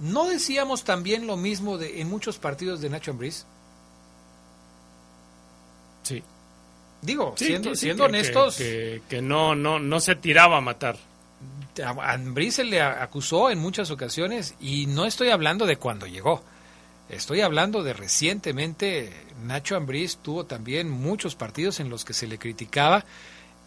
¿No 0.00 0.26
decíamos 0.26 0.84
también 0.84 1.26
lo 1.26 1.36
mismo 1.36 1.76
de, 1.78 2.00
en 2.00 2.08
muchos 2.08 2.38
partidos 2.38 2.80
de 2.80 2.90
Nacho 2.90 3.10
Ambriz? 3.10 3.46
Sí. 6.02 6.22
Digo, 7.02 7.34
Sí, 7.36 7.46
siendo, 7.46 7.70
sí, 7.74 7.80
siendo 7.86 8.04
que- 8.04 8.08
honestos, 8.08 8.56
Que, 8.56 9.02
que 9.08 9.22
no, 9.22 9.54
no, 9.54 9.78
no 9.78 10.00
se 10.00 10.14
tiraba 10.14 10.58
a 10.58 10.60
matar. 10.60 10.96
A 11.84 12.12
Ambriz 12.12 12.54
se 12.54 12.64
le 12.64 12.80
acusó 12.80 13.50
en 13.50 13.58
muchas 13.58 13.90
ocasiones 13.90 14.54
y 14.60 14.86
no 14.86 15.04
estoy 15.04 15.30
hablando 15.30 15.66
de 15.66 15.76
cuando 15.76 16.06
llegó. 16.06 16.42
Estoy 17.08 17.40
hablando 17.40 17.82
de 17.82 17.94
recientemente, 17.94 19.12
Nacho 19.44 19.76
Ambriz 19.76 20.18
tuvo 20.18 20.44
también 20.44 20.90
muchos 20.90 21.34
partidos 21.34 21.80
en 21.80 21.88
los 21.88 22.04
que 22.04 22.12
se 22.12 22.26
le 22.26 22.38
criticaba 22.38 23.04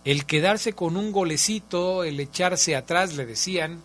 el 0.04 0.26
quedarse 0.26 0.74
con 0.74 0.98
un 0.98 1.12
golecito, 1.12 2.04
el 2.04 2.20
echarse 2.20 2.76
atrás, 2.76 3.16
le 3.16 3.26
decían, 3.26 3.82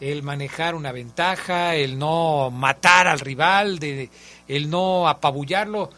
el 0.00 0.22
manejar 0.22 0.74
una 0.74 0.92
ventaja, 0.92 1.74
el 1.74 1.98
no 1.98 2.50
matar 2.50 3.08
al 3.08 3.20
rival, 3.20 3.78
de, 3.78 4.10
el 4.46 4.70
no 4.70 5.08
apabullarlo. 5.08 5.90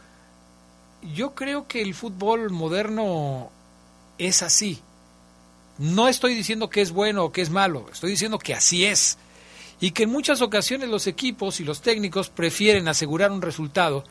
Yo 1.14 1.34
creo 1.34 1.68
que 1.68 1.82
el 1.82 1.94
fútbol 1.94 2.50
moderno 2.50 3.50
es 4.16 4.42
así. 4.42 4.80
No 5.78 6.08
estoy 6.08 6.34
diciendo 6.34 6.68
que 6.68 6.80
es 6.80 6.90
bueno 6.90 7.24
o 7.24 7.32
que 7.32 7.40
es 7.40 7.50
malo, 7.50 7.86
estoy 7.92 8.10
diciendo 8.10 8.38
que 8.38 8.54
así 8.54 8.84
es. 8.84 9.18
Y 9.80 9.92
que 9.92 10.02
en 10.04 10.10
muchas 10.10 10.42
ocasiones 10.42 10.88
los 10.88 11.06
equipos 11.06 11.60
y 11.60 11.64
los 11.64 11.80
técnicos 11.80 12.30
prefieren 12.30 12.88
asegurar 12.88 13.30
un 13.30 13.42
resultado 13.42 14.04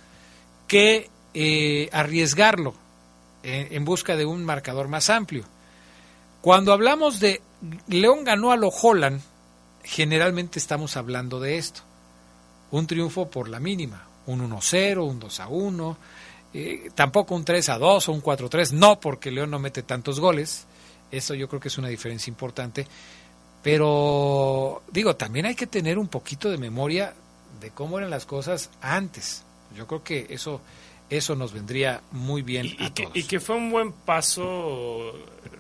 que 0.66 1.10
eh, 1.34 1.90
arriesgarlo 1.92 2.74
en, 3.44 3.74
en 3.74 3.86
busca 3.86 4.16
de 4.16 4.26
un 4.26 4.46
marcador 4.46 4.88
más 4.88 5.10
amplio. 5.10 5.44
Cuando 6.42 6.72
hablamos 6.72 7.20
de 7.20 7.42
León 7.88 8.24
ganó 8.24 8.52
a 8.52 8.58
lo 8.58 8.70
Holland, 8.70 9.22
generalmente 9.84 10.60
estamos 10.60 10.96
hablando 10.96 11.40
de 11.40 11.58
esto. 11.58 11.82
Un 12.72 12.88
triunfo 12.88 13.30
por 13.30 13.50
la 13.50 13.60
mínima, 13.60 14.06
un 14.28 14.50
1-0, 14.50 15.04
un 15.04 15.20
2-1, 15.20 15.98
eh, 16.54 16.90
tampoco 16.94 17.36
un 17.36 17.46
3-2 17.46 18.08
o 18.08 18.12
un 18.12 18.22
4-3, 18.22 18.72
no 18.72 19.00
porque 19.00 19.32
León 19.32 19.52
no 19.52 19.60
mete 19.60 19.84
tantos 19.84 20.20
goles, 20.20 20.66
eso 21.12 21.34
yo 21.34 21.48
creo 21.48 21.60
que 21.60 21.68
es 21.70 21.78
una 21.78 21.88
diferencia 21.90 22.30
importante, 22.32 22.88
pero 23.64 24.82
digo, 24.92 25.16
también 25.16 25.46
hay 25.46 25.56
que 25.56 25.68
tener 25.68 25.98
un 25.98 26.08
poquito 26.08 26.50
de 26.50 26.58
memoria 26.58 27.14
de 27.60 27.70
cómo 27.72 27.98
eran 27.98 28.10
las 28.10 28.26
cosas 28.26 28.70
antes. 28.82 29.44
Yo 29.76 29.88
creo 29.88 30.04
que 30.04 30.28
eso 30.30 30.62
eso 31.10 31.36
nos 31.36 31.54
vendría 31.54 32.02
muy 32.12 32.42
bien 32.42 32.68
a 32.80 32.84
Y 32.86 32.90
que, 32.92 33.04
todos. 33.04 33.16
y 33.18 33.24
que 33.24 33.40
fue 33.40 33.56
un 33.56 33.72
buen 33.72 33.92
paso 33.94 35.14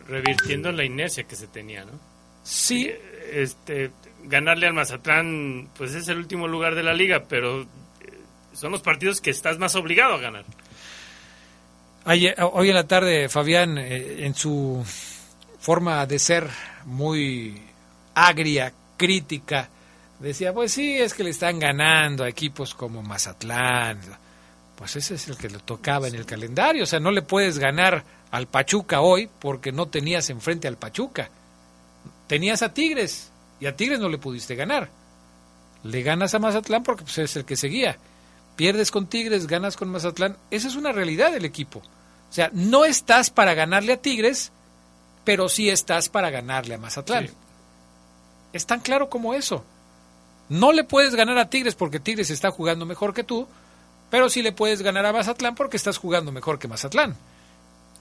revirtiendo 0.07 0.71
la 0.73 0.83
inercia 0.83 1.23
que 1.23 1.35
se 1.37 1.47
tenía, 1.47 1.85
¿no? 1.85 1.91
Sí. 2.43 2.89
Este, 3.31 3.91
ganarle 4.25 4.67
al 4.67 4.73
Mazatlán, 4.73 5.69
pues 5.77 5.93
es 5.95 6.07
el 6.09 6.17
último 6.17 6.47
lugar 6.49 6.75
de 6.75 6.83
la 6.83 6.93
liga, 6.93 7.25
pero 7.29 7.61
eh, 7.61 7.65
son 8.53 8.71
los 8.73 8.81
partidos 8.81 9.21
que 9.21 9.29
estás 9.29 9.57
más 9.57 9.75
obligado 9.75 10.15
a 10.15 10.17
ganar. 10.19 10.43
Ayer- 12.05 12.35
hoy 12.53 12.69
en 12.69 12.75
la 12.75 12.87
tarde, 12.87 13.27
Fabián, 13.29 13.77
eh, 13.77 14.25
en 14.25 14.33
su 14.35 14.83
forma 15.67 16.05
de 16.05 16.17
ser 16.17 16.49
muy 16.85 17.61
agria, 18.15 18.71
crítica, 18.95 19.67
decía, 20.17 20.53
pues 20.53 20.71
sí, 20.71 20.95
es 20.95 21.13
que 21.13 21.25
le 21.25 21.31
están 21.31 21.59
ganando 21.59 22.23
a 22.23 22.29
equipos 22.29 22.73
como 22.73 23.03
Mazatlán. 23.03 23.99
Pues 24.77 24.95
ese 24.95 25.15
es 25.15 25.27
el 25.27 25.35
que 25.35 25.49
le 25.49 25.59
tocaba 25.59 26.07
en 26.07 26.15
el 26.15 26.25
calendario. 26.25 26.83
O 26.83 26.85
sea, 26.85 27.01
no 27.01 27.11
le 27.11 27.21
puedes 27.21 27.59
ganar 27.59 28.05
al 28.31 28.47
Pachuca 28.47 29.01
hoy 29.01 29.29
porque 29.39 29.73
no 29.73 29.87
tenías 29.87 30.29
enfrente 30.29 30.69
al 30.69 30.77
Pachuca. 30.77 31.29
Tenías 32.27 32.61
a 32.61 32.73
Tigres 32.73 33.29
y 33.59 33.65
a 33.65 33.75
Tigres 33.75 33.99
no 33.99 34.07
le 34.07 34.19
pudiste 34.19 34.55
ganar. 34.55 34.89
Le 35.83 36.01
ganas 36.01 36.33
a 36.33 36.39
Mazatlán 36.39 36.83
porque 36.83 37.03
pues, 37.03 37.17
es 37.17 37.35
el 37.35 37.43
que 37.43 37.57
seguía. 37.57 37.97
Pierdes 38.55 38.89
con 38.89 39.07
Tigres, 39.07 39.47
ganas 39.47 39.75
con 39.75 39.89
Mazatlán. 39.89 40.37
Esa 40.49 40.69
es 40.69 40.77
una 40.77 40.93
realidad 40.93 41.33
del 41.33 41.43
equipo. 41.43 41.79
O 41.79 42.33
sea, 42.33 42.51
no 42.53 42.85
estás 42.85 43.31
para 43.31 43.53
ganarle 43.53 43.91
a 43.91 44.01
Tigres, 44.01 44.53
pero 45.27 45.49
sí 45.49 45.69
estás 45.69 46.07
para 46.07 46.29
ganarle 46.29 46.75
a 46.75 46.77
Mazatlán. 46.77 47.27
Sí. 47.27 47.33
Es 48.53 48.65
tan 48.65 48.79
claro 48.79 49.09
como 49.09 49.33
eso. 49.33 49.65
No 50.47 50.71
le 50.71 50.85
puedes 50.85 51.15
ganar 51.15 51.37
a 51.37 51.49
Tigres 51.49 51.75
porque 51.75 51.99
Tigres 51.99 52.29
está 52.29 52.49
jugando 52.49 52.85
mejor 52.85 53.13
que 53.13 53.25
tú, 53.25 53.45
pero 54.09 54.29
sí 54.29 54.41
le 54.41 54.53
puedes 54.53 54.81
ganar 54.81 55.05
a 55.05 55.11
Mazatlán 55.11 55.53
porque 55.55 55.75
estás 55.75 55.97
jugando 55.97 56.31
mejor 56.31 56.59
que 56.59 56.69
Mazatlán. 56.69 57.17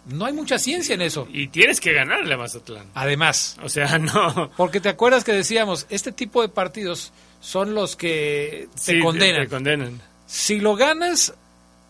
No 0.07 0.25
hay 0.25 0.33
mucha 0.35 0.61
ciencia 0.61 0.95
en 0.95 1.03
eso. 1.03 1.27
Y 1.33 1.49
tienes 1.49 1.81
que 1.81 1.93
ganarle 1.93 2.33
a 2.35 2.39
Mazatlán. 2.39 2.87
Además, 2.95 3.57
O 3.65 3.69
sea, 3.69 3.99
no. 3.99 4.53
porque 4.57 4.81
te 4.81 4.89
acuerdas 4.89 5.25
que 5.25 5.33
decíamos, 5.33 5.87
este 5.91 6.13
tipo 6.13 6.43
de 6.43 6.49
partidos 6.49 7.13
son 7.41 7.75
los 7.75 7.97
que 7.97 8.69
te 8.77 8.81
Sí, 8.95 9.01
condenan. 9.01 9.43
te 9.43 9.49
condenan. 9.49 10.01
Si 10.29 10.61
lo 10.61 10.77
ganas, 10.77 11.35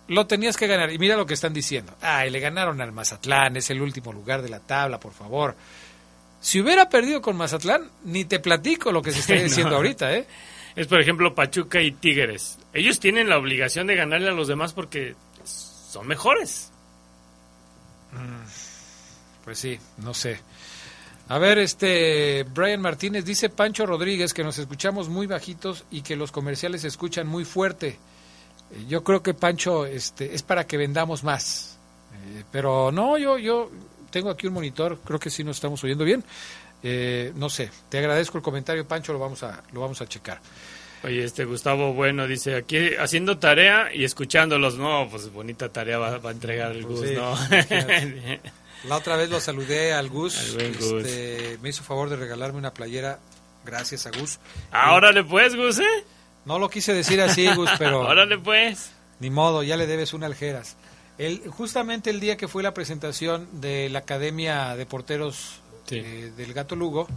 lo 0.08 0.26
tenías 0.26 0.56
que 0.56 0.66
ganar. 0.66 0.92
Y 0.92 0.98
mira 0.98 1.16
lo 1.16 1.26
que 1.26 1.34
están 1.34 1.52
diciendo. 1.52 1.94
Ay, 2.00 2.30
le 2.30 2.40
ganaron 2.40 2.80
al 2.80 2.92
Mazatlán, 2.92 3.56
es 3.56 3.70
el 3.70 3.80
último 3.82 4.12
lugar 4.12 4.42
de 4.42 4.48
la 4.48 4.60
tabla, 4.60 4.98
por 5.00 5.12
favor. 5.12 5.56
Si 6.40 6.60
hubiera 6.60 6.88
perdido 6.88 7.20
con 7.22 7.36
Mazatlán, 7.36 7.90
ni 8.04 8.24
te 8.24 8.38
platico 8.38 8.92
lo 8.92 9.02
que 9.02 9.12
se 9.12 9.20
está 9.20 9.34
No. 9.36 9.42
diciendo 9.42 9.76
ahorita, 9.76 10.14
¿eh? 10.14 10.26
Es, 10.76 10.86
por 10.86 11.00
ejemplo, 11.00 11.34
Pachuca 11.34 11.80
y 11.80 11.92
Tigres. 11.92 12.58
Ellos 12.74 13.00
tienen 13.00 13.28
la 13.30 13.38
obligación 13.38 13.86
de 13.86 13.96
ganarle 13.96 14.28
a 14.28 14.32
los 14.32 14.46
demás 14.46 14.72
porque 14.74 15.14
son 15.44 16.06
mejores. 16.06 16.70
Pues 19.44 19.58
sí, 19.58 19.78
no 19.98 20.14
sé. 20.14 20.40
A 21.28 21.38
ver, 21.38 21.58
este 21.58 22.44
Brian 22.44 22.80
Martínez 22.80 23.24
dice 23.24 23.48
Pancho 23.48 23.84
Rodríguez 23.86 24.32
que 24.32 24.44
nos 24.44 24.58
escuchamos 24.58 25.08
muy 25.08 25.26
bajitos 25.26 25.84
y 25.90 26.02
que 26.02 26.16
los 26.16 26.30
comerciales 26.32 26.82
se 26.82 26.88
escuchan 26.88 27.26
muy 27.26 27.44
fuerte. 27.44 27.98
Eh, 28.72 28.84
Yo 28.88 29.02
creo 29.04 29.22
que 29.22 29.34
Pancho 29.34 29.86
este 29.86 30.34
es 30.34 30.42
para 30.42 30.66
que 30.66 30.76
vendamos 30.76 31.24
más. 31.24 31.78
Eh, 32.12 32.44
pero 32.50 32.90
no, 32.92 33.18
yo 33.18 33.38
yo 33.38 33.70
tengo 34.10 34.30
aquí 34.30 34.46
un 34.46 34.54
monitor, 34.54 34.98
creo 35.04 35.18
que 35.18 35.30
sí 35.30 35.44
nos 35.44 35.56
estamos 35.56 35.82
oyendo 35.84 36.04
bien. 36.04 36.24
Eh, 36.82 37.32
no 37.36 37.48
sé, 37.48 37.70
te 37.88 37.98
agradezco 37.98 38.38
el 38.38 38.44
comentario, 38.44 38.86
Pancho, 38.86 39.12
lo 39.12 39.18
vamos 39.18 39.42
a 39.42 39.62
lo 39.72 39.80
vamos 39.80 40.00
a 40.00 40.06
checar. 40.06 40.40
Oye, 41.04 41.24
este 41.24 41.44
Gustavo 41.44 41.92
Bueno 41.92 42.26
dice, 42.26 42.56
aquí 42.56 42.94
haciendo 42.98 43.38
tarea 43.38 43.94
y 43.94 44.04
escuchándolos. 44.04 44.76
No, 44.76 45.08
pues 45.10 45.30
bonita 45.32 45.68
tarea 45.68 45.98
va, 45.98 46.18
va 46.18 46.30
a 46.30 46.32
entregar 46.32 46.72
el 46.72 46.84
Pues 46.84 47.00
Gus, 47.00 47.08
sí, 47.08 47.14
¿no? 47.14 47.34
La 48.88 48.96
otra 48.96 49.16
vez 49.16 49.30
lo 49.30 49.40
saludé 49.40 49.92
al 49.92 50.08
Gus, 50.08 50.38
Al 50.38 50.54
buen 50.54 50.72
Gus. 50.74 51.06
este, 51.06 51.58
me 51.62 51.70
hizo 51.70 51.82
favor 51.82 52.08
de 52.08 52.16
regalarme 52.16 52.58
una 52.58 52.72
playera, 52.72 53.18
gracias 53.64 54.06
a 54.06 54.10
Gus. 54.10 54.38
Ahora 54.70 55.12
le 55.12 55.24
puedes, 55.24 55.54
Gus, 55.56 55.78
¿eh? 55.80 56.04
No 56.46 56.60
lo 56.60 56.70
quise 56.70 56.94
decir 56.94 57.20
así, 57.20 57.52
Gus, 57.54 57.70
pero 57.76 58.00
Órale, 58.08 58.38
pues. 58.38 58.92
ni 59.20 59.30
modo, 59.30 59.62
ya 59.62 59.76
le 59.76 59.86
debes 59.86 60.14
una 60.14 60.26
aljeras. 60.26 60.76
El, 61.18 61.48
justamente 61.48 62.10
el 62.10 62.20
día 62.20 62.36
que 62.36 62.46
fue 62.46 62.62
la 62.62 62.72
presentación 62.72 63.48
de 63.60 63.88
la 63.88 64.00
Academia 64.00 64.76
de 64.76 64.86
Porteros 64.86 65.60
eh, 65.90 66.32
del 66.36 66.52
Gato 66.54 66.76
Lugo 66.76 67.08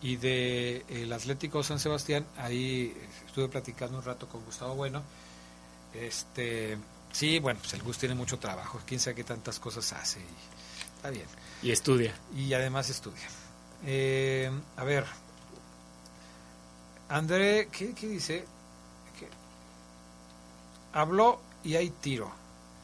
y 0.00 0.16
de 0.16 0.84
el 0.88 1.12
Atlético 1.12 1.62
San 1.62 1.78
Sebastián, 1.78 2.24
ahí 2.38 2.96
estuve 3.26 3.48
platicando 3.48 3.98
un 3.98 4.04
rato 4.04 4.26
con 4.26 4.44
Gustavo 4.44 4.74
Bueno. 4.74 5.02
Este, 5.92 6.78
sí, 7.12 7.38
bueno, 7.40 7.60
pues 7.60 7.74
el 7.74 7.82
Gus 7.82 7.98
tiene 7.98 8.14
mucho 8.14 8.38
trabajo, 8.38 8.80
quién 8.86 8.98
sabe 8.98 9.16
qué 9.16 9.24
tantas 9.24 9.58
cosas 9.58 9.92
hace 9.92 10.20
y 10.20 10.96
está 10.96 11.10
bien. 11.10 11.26
Y 11.62 11.72
estudia. 11.72 12.14
Y 12.34 12.54
además 12.54 12.88
estudia. 12.88 13.28
Eh, 13.84 14.50
a 14.76 14.84
ver, 14.84 15.04
André, 17.08 17.68
¿qué, 17.70 17.92
qué 17.92 18.08
dice? 18.08 18.44
Habló 20.92 21.40
y 21.64 21.76
hay 21.76 21.90
tiro. 21.90 22.30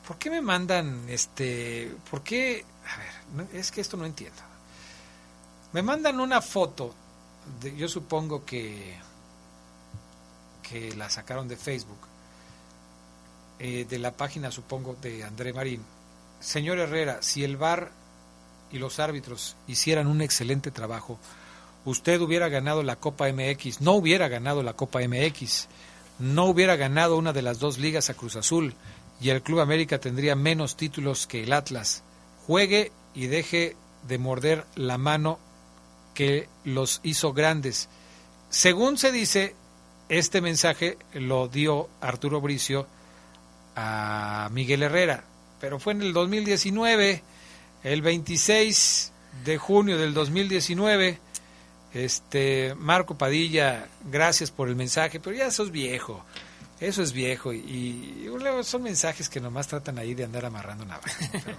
¿Por 0.06 0.18
qué 0.18 0.30
me 0.30 0.40
mandan 0.40 1.08
este? 1.08 1.94
¿Por 2.10 2.22
qué? 2.22 2.64
A 2.86 3.40
ver, 3.42 3.46
es 3.54 3.70
que 3.70 3.80
esto 3.80 3.96
no 3.96 4.06
entiendo. 4.06 4.40
Me 5.72 5.82
mandan 5.82 6.18
una 6.18 6.40
foto, 6.40 6.94
de, 7.60 7.76
yo 7.76 7.88
supongo 7.88 8.44
que 8.44 8.96
que 10.68 10.94
la 10.94 11.08
sacaron 11.08 11.48
de 11.48 11.56
Facebook, 11.56 11.98
eh, 13.58 13.86
de 13.88 13.98
la 13.98 14.12
página 14.12 14.50
supongo 14.50 14.96
de 15.00 15.24
André 15.24 15.52
Marín. 15.52 15.82
Señor 16.40 16.78
Herrera, 16.78 17.18
si 17.22 17.42
el 17.42 17.56
VAR 17.56 17.90
y 18.70 18.78
los 18.78 19.00
árbitros 19.00 19.56
hicieran 19.66 20.06
un 20.06 20.20
excelente 20.20 20.70
trabajo, 20.70 21.18
usted 21.84 22.20
hubiera 22.20 22.48
ganado 22.48 22.82
la 22.82 22.96
Copa 22.96 23.32
MX, 23.32 23.80
no 23.80 23.92
hubiera 23.92 24.28
ganado 24.28 24.62
la 24.62 24.74
Copa 24.74 25.00
MX, 25.00 25.68
no 26.18 26.46
hubiera 26.46 26.76
ganado 26.76 27.16
una 27.16 27.32
de 27.32 27.42
las 27.42 27.58
dos 27.58 27.78
ligas 27.78 28.10
a 28.10 28.14
Cruz 28.14 28.36
Azul 28.36 28.74
y 29.20 29.30
el 29.30 29.42
Club 29.42 29.60
América 29.60 29.98
tendría 29.98 30.34
menos 30.34 30.76
títulos 30.76 31.26
que 31.26 31.42
el 31.42 31.52
Atlas. 31.52 32.02
Juegue 32.46 32.92
y 33.14 33.26
deje 33.26 33.76
de 34.06 34.18
morder 34.18 34.64
la 34.74 34.98
mano 34.98 35.38
que 36.14 36.48
los 36.64 37.00
hizo 37.02 37.32
grandes. 37.32 37.88
Según 38.50 38.98
se 38.98 39.12
dice, 39.12 39.54
este 40.08 40.40
mensaje 40.40 40.98
lo 41.12 41.48
dio 41.48 41.88
Arturo 42.00 42.40
Bricio 42.40 42.86
a 43.76 44.48
Miguel 44.52 44.82
Herrera, 44.82 45.24
pero 45.60 45.78
fue 45.78 45.92
en 45.92 46.02
el 46.02 46.12
2019, 46.12 47.22
el 47.84 48.02
26 48.02 49.12
de 49.44 49.58
junio 49.58 49.98
del 49.98 50.14
2019. 50.14 51.18
Este 51.94 52.74
Marco 52.76 53.16
Padilla, 53.16 53.86
gracias 54.10 54.50
por 54.50 54.68
el 54.68 54.76
mensaje, 54.76 55.20
pero 55.20 55.36
ya 55.36 55.46
eso 55.46 55.62
es 55.62 55.70
viejo. 55.70 56.24
Eso 56.80 57.02
es 57.02 57.12
viejo 57.12 57.52
y, 57.52 57.58
y 57.58 58.30
luego 58.38 58.62
son 58.62 58.84
mensajes 58.84 59.28
que 59.28 59.40
nomás 59.40 59.66
tratan 59.66 59.98
ahí 59.98 60.14
de 60.14 60.24
andar 60.24 60.44
amarrando 60.44 60.84
nada. 60.84 61.02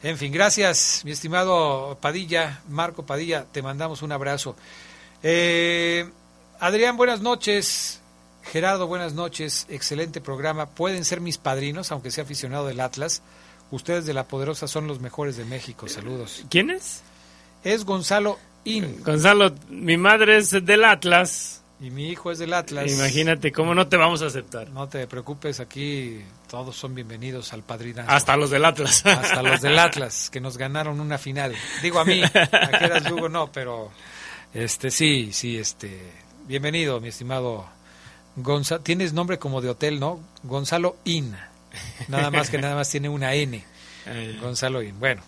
En 0.00 0.16
fin, 0.16 0.32
gracias, 0.32 1.02
mi 1.04 1.10
estimado 1.10 1.98
Padilla, 2.00 2.62
Marco 2.68 3.04
Padilla, 3.04 3.46
te 3.50 3.62
mandamos 3.62 4.02
un 4.02 4.12
abrazo. 4.12 4.54
Eh, 5.24 6.08
Adrián, 6.60 6.96
buenas 6.96 7.20
noches. 7.20 8.00
Gerardo, 8.44 8.86
buenas 8.86 9.14
noches. 9.14 9.66
Excelente 9.68 10.20
programa. 10.20 10.66
Pueden 10.66 11.04
ser 11.04 11.20
mis 11.20 11.36
padrinos, 11.36 11.90
aunque 11.90 12.12
sea 12.12 12.22
aficionado 12.22 12.68
del 12.68 12.80
Atlas. 12.80 13.22
Ustedes 13.72 14.06
de 14.06 14.14
La 14.14 14.28
Poderosa 14.28 14.68
son 14.68 14.86
los 14.86 15.00
mejores 15.00 15.36
de 15.36 15.44
México. 15.44 15.88
Saludos. 15.88 16.44
¿Quién 16.48 16.70
es? 16.70 17.02
Es 17.64 17.84
Gonzalo 17.84 18.38
In. 18.68 19.02
Gonzalo, 19.02 19.54
mi 19.70 19.96
madre 19.96 20.36
es 20.36 20.50
del 20.50 20.84
Atlas. 20.84 21.62
Y 21.80 21.90
mi 21.90 22.08
hijo 22.08 22.30
es 22.30 22.38
del 22.38 22.52
Atlas. 22.52 22.90
Imagínate, 22.92 23.50
¿cómo 23.50 23.74
no 23.74 23.86
te 23.86 23.96
vamos 23.96 24.20
a 24.22 24.26
aceptar? 24.26 24.68
No 24.70 24.88
te 24.88 25.06
preocupes, 25.06 25.60
aquí 25.60 26.20
todos 26.50 26.76
son 26.76 26.94
bienvenidos 26.94 27.52
al 27.52 27.62
padrinazo. 27.62 28.10
Hasta 28.10 28.36
los 28.36 28.50
del 28.50 28.64
Atlas. 28.64 29.06
Hasta 29.06 29.42
los 29.42 29.62
del 29.62 29.78
Atlas, 29.78 30.28
que 30.28 30.40
nos 30.40 30.58
ganaron 30.58 31.00
una 31.00 31.16
final. 31.16 31.54
Digo 31.82 31.98
a 31.98 32.04
mí, 32.04 32.22
a 32.22 32.30
que 32.30 32.84
eras 32.84 33.08
Lugo 33.08 33.28
no, 33.28 33.50
pero 33.52 33.90
este 34.52 34.90
sí, 34.90 35.30
sí, 35.32 35.56
este. 35.56 35.98
Bienvenido, 36.46 37.00
mi 37.00 37.08
estimado 37.08 37.66
Gonzalo. 38.36 38.82
Tienes 38.82 39.14
nombre 39.14 39.38
como 39.38 39.62
de 39.62 39.70
hotel, 39.70 39.98
¿no? 39.98 40.20
Gonzalo 40.42 40.96
In. 41.04 41.34
Nada 42.08 42.30
más 42.30 42.50
que 42.50 42.58
nada 42.58 42.74
más 42.74 42.90
tiene 42.90 43.08
una 43.08 43.32
N. 43.34 43.64
Gonzalo 44.42 44.82
In. 44.82 44.98
Bueno. 45.00 45.22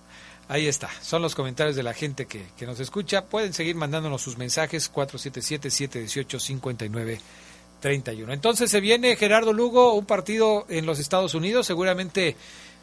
Ahí 0.50 0.66
está, 0.66 0.90
son 1.00 1.22
los 1.22 1.34
comentarios 1.36 1.76
de 1.76 1.84
la 1.84 1.94
gente 1.94 2.26
que, 2.26 2.44
que 2.58 2.66
nos 2.66 2.80
escucha. 2.80 3.26
Pueden 3.26 3.52
seguir 3.52 3.76
mandándonos 3.76 4.20
sus 4.20 4.36
mensajes 4.36 4.92
477-718-5931. 4.92 7.20
Entonces 8.32 8.68
se 8.68 8.80
viene 8.80 9.14
Gerardo 9.14 9.52
Lugo, 9.52 9.94
un 9.94 10.06
partido 10.06 10.66
en 10.68 10.86
los 10.86 10.98
Estados 10.98 11.36
Unidos. 11.36 11.68
Seguramente 11.68 12.34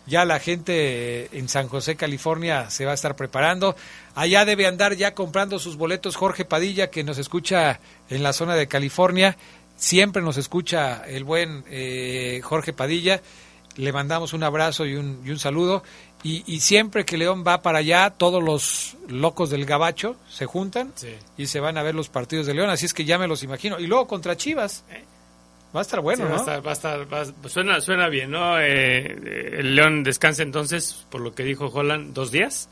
ya 0.06 0.24
la 0.24 0.40
gente 0.40 1.38
en 1.38 1.50
San 1.50 1.68
José, 1.68 1.98
California, 1.98 2.70
se 2.70 2.86
va 2.86 2.92
a 2.92 2.96
estar 2.96 3.18
preparando. 3.18 3.76
Allá 4.16 4.46
debe 4.46 4.66
andar 4.66 4.96
ya 4.96 5.14
comprando 5.14 5.60
sus 5.60 5.76
boletos 5.76 6.16
Jorge 6.16 6.46
Padilla, 6.46 6.90
que 6.90 7.04
nos 7.04 7.18
escucha 7.18 7.82
en 8.10 8.24
la 8.24 8.32
zona 8.32 8.56
de 8.56 8.70
California. 8.70 9.36
Siempre 9.76 10.22
nos 10.22 10.38
escucha 10.38 11.04
el 11.06 11.26
buen 11.26 11.66
eh, 11.70 12.40
Jorge 12.46 12.72
Padilla. 12.72 13.22
Le 13.76 13.92
mandamos 13.92 14.32
un 14.32 14.44
abrazo 14.44 14.86
y 14.86 14.96
un, 14.96 15.22
y 15.26 15.32
un 15.32 15.40
saludo. 15.40 15.84
Y, 16.24 16.44
y, 16.48 16.62
siempre 16.62 17.06
que 17.06 17.18
León 17.18 17.44
va 17.48 17.62
para 17.62 17.78
allá, 17.78 18.10
todos 18.10 18.44
los 18.44 18.98
locos 19.08 19.50
del 19.50 19.66
Gabacho 19.66 20.16
se 20.30 20.46
juntan 20.46 20.92
sí. 20.96 21.16
y 21.38 21.46
se 21.46 21.60
van 21.60 21.78
a 21.78 21.84
ver 21.84 21.94
los 21.94 22.10
partidos 22.10 22.48
de 22.48 22.56
León. 22.56 22.70
Así 22.70 22.86
es 22.86 22.94
que 22.94 23.06
ya 23.06 23.18
me 23.18 23.28
los 23.28 23.44
imagino. 23.44 23.80
Y 23.80 23.88
luego 23.88 24.08
contra 24.08 24.36
Chivas. 24.36 24.84
Va 25.76 25.82
a 25.82 25.84
estar 25.84 26.02
bueno, 26.02 26.24
sí, 26.24 26.30
¿no? 26.30 26.30
Va 26.30 26.38
a 26.38 26.40
estar, 26.40 26.66
va 26.66 26.70
a 26.72 26.74
estar, 26.74 27.14
va 27.14 27.22
a, 27.22 27.50
suena, 27.50 27.82
suena 27.82 28.10
bien, 28.10 28.32
¿no? 28.32 28.60
Eh, 28.60 29.60
el 29.60 29.76
León 29.76 30.04
descansa 30.04 30.42
entonces, 30.42 31.06
por 31.10 31.22
lo 31.22 31.36
que 31.36 31.44
dijo 31.44 31.68
Holland, 31.68 32.14
dos 32.14 32.32
días. 32.32 32.70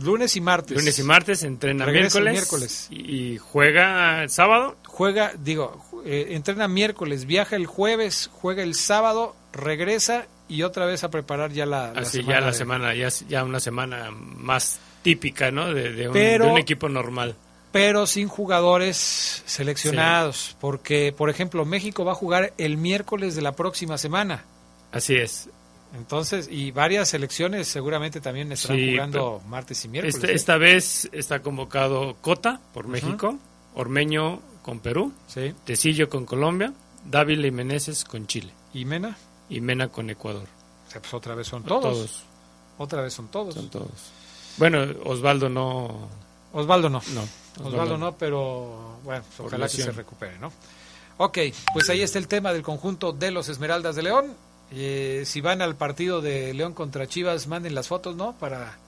Lunes 0.00 0.36
y 0.36 0.40
martes. 0.40 0.76
Lunes 0.76 0.98
y 0.98 1.02
martes, 1.02 1.42
entrena 1.44 1.84
Regresa 1.84 2.20
miércoles. 2.20 2.88
miércoles. 2.90 3.10
Y, 3.10 3.34
y, 3.34 3.38
juega 3.38 4.22
el 4.22 4.30
sábado. 4.30 4.76
Juega, 4.86 5.32
digo, 5.38 5.84
eh, 6.04 6.28
entrena 6.30 6.66
miércoles, 6.66 7.26
viaja 7.26 7.56
el 7.56 7.66
jueves, 7.66 8.28
juega 8.32 8.62
el 8.62 8.74
sábado, 8.74 9.36
regresa 9.52 10.26
y 10.52 10.62
otra 10.62 10.86
vez 10.86 11.02
a 11.04 11.10
preparar 11.10 11.52
ya 11.52 11.66
la, 11.66 11.92
la 11.92 12.00
Así 12.00 12.18
semana. 12.18 12.34
ya 12.34 12.40
la 12.40 12.46
de... 12.46 12.52
semana, 12.52 12.94
ya, 12.94 13.08
ya 13.28 13.44
una 13.44 13.60
semana 13.60 14.10
más 14.10 14.78
típica, 15.02 15.50
¿no? 15.50 15.72
De, 15.72 15.92
de, 15.92 16.08
un, 16.08 16.12
Pero, 16.12 16.46
de 16.46 16.50
un 16.52 16.58
equipo 16.58 16.88
normal. 16.88 17.34
Pero 17.72 18.06
sin 18.06 18.28
jugadores 18.28 19.42
seleccionados, 19.46 20.36
sí. 20.36 20.56
porque, 20.60 21.14
por 21.16 21.30
ejemplo, 21.30 21.64
México 21.64 22.04
va 22.04 22.12
a 22.12 22.14
jugar 22.14 22.52
el 22.58 22.76
miércoles 22.76 23.34
de 23.34 23.42
la 23.42 23.52
próxima 23.52 23.96
semana. 23.96 24.44
Así 24.92 25.14
es. 25.14 25.48
Entonces, 25.96 26.48
y 26.50 26.70
varias 26.70 27.08
selecciones 27.08 27.68
seguramente 27.68 28.20
también 28.20 28.52
estarán 28.52 28.78
sí, 28.78 28.92
jugando 28.92 29.42
martes 29.46 29.84
y 29.84 29.88
miércoles. 29.88 30.14
Este, 30.16 30.32
¿eh? 30.32 30.34
Esta 30.34 30.56
vez 30.58 31.08
está 31.12 31.40
convocado 31.40 32.16
Cota 32.20 32.60
por 32.74 32.88
México, 32.88 33.28
uh 33.28 33.32
-huh. 33.32 33.80
Ormeño 33.80 34.40
con 34.62 34.80
Perú. 34.80 35.12
Tecillo 35.64 36.08
con 36.08 36.24
Colombia, 36.26 36.72
Dávila 37.04 37.46
y 37.46 37.50
Meneses 37.50 38.04
con 38.04 38.26
Chile. 38.26 38.52
¿Y 38.74 38.84
Mena? 38.84 39.16
Y 39.52 39.60
Mena 39.60 39.88
con 39.88 40.08
Ecuador. 40.08 40.46
O 40.88 40.90
sea, 40.90 41.02
pues 41.02 41.12
otra 41.12 41.34
vez 41.34 41.46
son 41.46 41.62
todos. 41.62 41.82
todos. 41.82 42.22
Otra 42.78 43.02
vez 43.02 43.12
son 43.12 43.28
todos. 43.28 43.54
Son 43.54 43.68
todos. 43.68 43.90
Bueno, 44.56 44.82
Osvaldo 45.04 45.50
no. 45.50 46.08
Osvaldo 46.54 46.88
no. 46.88 47.02
No. 47.12 47.20
Osvaldo, 47.58 47.68
Osvaldo 47.68 47.98
no, 47.98 48.16
pero 48.16 48.98
bueno, 49.04 49.22
pues 49.28 49.40
ojalá 49.40 49.68
que 49.68 49.76
se 49.76 49.92
recupere, 49.92 50.38
¿no? 50.38 50.50
Ok, 51.18 51.38
pues 51.74 51.90
ahí 51.90 52.00
está 52.00 52.18
el 52.18 52.28
tema 52.28 52.54
del 52.54 52.62
conjunto 52.62 53.12
de 53.12 53.30
los 53.30 53.50
Esmeraldas 53.50 53.94
de 53.94 54.02
León. 54.02 54.34
Eh, 54.70 55.24
si 55.26 55.42
van 55.42 55.60
al 55.60 55.76
partido 55.76 56.22
de 56.22 56.54
León 56.54 56.72
contra 56.72 57.06
Chivas, 57.06 57.46
manden 57.46 57.74
las 57.74 57.88
fotos, 57.88 58.16
¿no? 58.16 58.32
Para, 58.38 58.78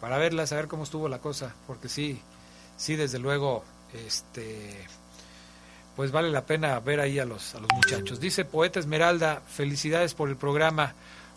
para 0.00 0.16
verlas, 0.16 0.52
a 0.52 0.56
ver 0.56 0.68
cómo 0.68 0.84
estuvo 0.84 1.08
la 1.08 1.18
cosa, 1.18 1.56
porque 1.66 1.88
sí, 1.88 2.20
sí, 2.76 2.94
desde 2.94 3.18
luego, 3.18 3.64
este, 4.06 4.86
pues 5.96 6.10
vale 6.10 6.30
la 6.30 6.44
pena 6.44 6.78
ver 6.80 7.00
ahí 7.00 7.18
a 7.18 7.24
los, 7.24 7.54
a 7.54 7.60
los 7.60 7.70
muchachos. 7.72 8.20
Dice 8.20 8.44
Poeta 8.44 8.80
Esmeralda, 8.80 9.42
felicidades 9.46 10.14
por 10.14 10.28
el 10.28 10.36
programa. 10.36 10.94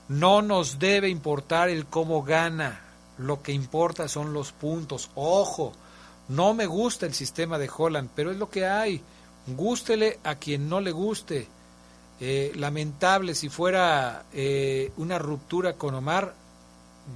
No 0.09 0.41
nos 0.41 0.79
debe 0.79 1.09
importar 1.09 1.69
el 1.69 1.85
cómo 1.85 2.23
gana, 2.23 2.81
lo 3.17 3.41
que 3.41 3.51
importa 3.51 4.07
son 4.07 4.33
los 4.33 4.51
puntos. 4.51 5.11
Ojo, 5.15 5.73
no 6.29 6.53
me 6.53 6.65
gusta 6.65 7.05
el 7.05 7.13
sistema 7.13 7.57
de 7.57 7.69
Holland, 7.75 8.09
pero 8.15 8.31
es 8.31 8.37
lo 8.37 8.49
que 8.49 8.65
hay. 8.65 9.01
Gústele 9.47 10.19
a 10.23 10.35
quien 10.35 10.67
no 10.69 10.79
le 10.81 10.91
guste. 10.91 11.47
Eh, 12.19 12.51
lamentable 12.55 13.35
si 13.35 13.47
fuera 13.47 14.25
eh, 14.33 14.91
una 14.97 15.19
ruptura 15.19 15.73
con 15.73 15.93
Omar, 15.93 16.33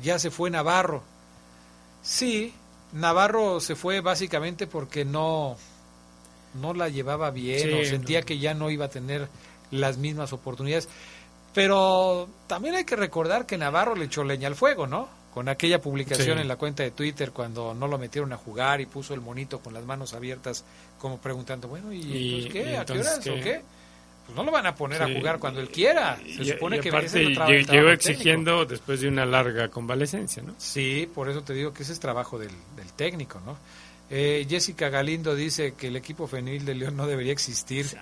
ya 0.03 0.19
se 0.19 0.29
fue 0.29 0.49
Navarro. 0.49 1.01
Sí, 2.03 2.53
Navarro 2.93 3.59
se 3.59 3.75
fue 3.75 4.01
básicamente 4.01 4.67
porque 4.67 5.03
no, 5.03 5.57
no 6.55 6.73
la 6.73 6.89
llevaba 6.89 7.31
bien 7.31 7.59
Sí, 7.69 7.73
o 7.73 7.85
sentía 7.85 8.19
no. 8.21 8.25
que 8.25 8.39
ya 8.39 8.53
no 8.53 8.69
iba 8.69 8.85
a 8.85 8.89
tener 8.89 9.27
las 9.71 9.97
mismas 9.97 10.33
oportunidades. 10.33 10.89
Pero 11.53 12.29
también 12.47 12.75
hay 12.75 12.85
que 12.85 12.95
recordar 12.95 13.45
que 13.45 13.57
Navarro 13.57 13.95
le 13.95 14.05
echó 14.05 14.23
leña 14.23 14.47
al 14.47 14.55
fuego, 14.55 14.87
¿no? 14.87 15.09
Con 15.33 15.49
aquella 15.49 15.81
publicación 15.81 16.37
Sí. 16.37 16.41
en 16.41 16.47
la 16.47 16.55
cuenta 16.57 16.83
de 16.83 16.91
Twitter 16.91 17.31
cuando 17.31 17.73
no 17.73 17.87
lo 17.87 17.97
metieron 17.97 18.31
a 18.33 18.37
jugar 18.37 18.81
y 18.81 18.85
puso 18.85 19.13
el 19.13 19.21
monito 19.21 19.59
con 19.59 19.73
las 19.73 19.83
manos 19.85 20.13
abiertas 20.13 20.63
como 20.99 21.17
preguntando, 21.19 21.67
bueno, 21.67 21.91
¿y, 21.91 21.97
Y- 22.01 22.35
entonces 22.45 22.51
qué? 22.53 22.71
y 22.71 22.75
¿A 22.75 22.85
qué 22.85 22.93
horas 22.99 23.17
o 23.19 23.33
qué? 23.43 23.61
Pues 24.25 24.35
no 24.35 24.43
lo 24.43 24.51
van 24.51 24.65
a 24.67 24.75
poner 24.75 25.03
Sí. 25.05 25.11
a 25.11 25.17
jugar 25.17 25.39
cuando 25.39 25.59
él 25.61 25.69
quiera. 25.69 26.17
Se 26.17 26.43
Y- 26.43 26.51
supone 26.51 26.79
que 26.79 26.89
ese 26.89 27.23
es 27.23 27.33
trabajo 27.33 27.51
llegó 27.51 27.65
técnico. 27.67 27.89
exigiendo 27.89 28.65
después 28.65 29.01
de 29.01 29.07
una 29.07 29.25
larga 29.25 29.67
convalecencia, 29.69 30.43
¿no? 30.43 30.53
Sí, 30.57 31.09
por 31.13 31.29
eso 31.29 31.41
te 31.43 31.53
digo 31.53 31.73
que 31.73 31.83
ese 31.83 31.93
es 31.93 31.99
trabajo 31.99 32.37
del, 32.37 32.51
del 32.75 32.91
técnico, 32.93 33.41
¿no? 33.45 33.57
Eh, 34.13 34.45
Jessica 34.49 34.89
Galindo 34.89 35.35
dice 35.35 35.73
que 35.73 35.87
el 35.87 35.95
equipo 35.95 36.27
femenil 36.27 36.65
de 36.65 36.75
León 36.75 36.97
no 36.97 37.07
debería 37.07 37.31
existir 37.31 37.97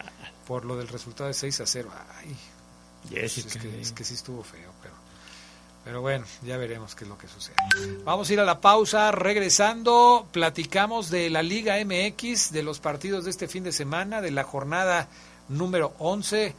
por 0.47 0.65
lo 0.65 0.75
del 0.75 0.87
resultado 0.87 1.27
de 1.27 1.35
6 1.35 1.61
a 1.61 1.67
0. 1.67 1.91
Ay, 2.17 2.35
Jessica, 3.11 3.47
es, 3.47 3.53
que, 3.53 3.61
sí. 3.61 3.77
es 3.79 3.91
que 3.91 4.03
sí 4.03 4.15
estuvo 4.15 4.41
feo, 4.43 4.71
pero, 4.81 4.95
pero 5.85 6.01
bueno, 6.01 6.25
ya 6.43 6.57
veremos 6.57 6.95
qué 6.95 7.03
es 7.03 7.09
lo 7.09 7.17
que 7.19 7.27
sucede. 7.27 7.55
Vamos 8.03 8.27
a 8.27 8.33
ir 8.33 8.39
a 8.39 8.43
la 8.43 8.59
pausa. 8.59 9.11
Regresando, 9.11 10.27
platicamos 10.31 11.11
de 11.11 11.29
la 11.29 11.43
Liga 11.43 11.75
MX, 11.85 12.51
de 12.53 12.63
los 12.63 12.79
partidos 12.79 13.25
de 13.25 13.29
este 13.29 13.47
fin 13.47 13.63
de 13.63 13.71
semana, 13.71 14.19
de 14.19 14.31
la 14.31 14.43
jornada 14.43 15.09
número 15.47 15.93
11, 15.99 16.55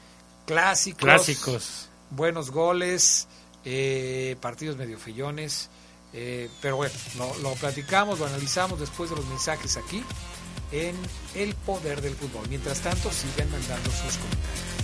clásicos. 0.47 1.03
Clásicos. 1.03 1.89
buenos 2.11 2.53
goles, 2.53 3.27
eh, 3.65 4.37
partidos 4.41 4.77
medio 4.77 4.97
fellones. 4.97 5.71
Eh, 6.13 6.49
pero 6.61 6.77
bueno, 6.77 6.95
lo, 7.17 7.35
lo 7.39 7.55
platicamos, 7.55 8.19
lo 8.19 8.27
analizamos 8.27 8.81
después 8.81 9.11
de 9.11 9.17
los 9.17 9.27
mensajes 9.27 9.77
aquí 9.77 10.03
en 10.73 10.97
El 11.35 11.55
Poder 11.55 12.01
del 12.01 12.15
Fútbol. 12.15 12.49
Mientras 12.49 12.81
tanto, 12.81 13.11
sigan 13.11 13.51
mandando 13.51 13.91
sus 13.91 14.17
comentarios. 14.17 14.80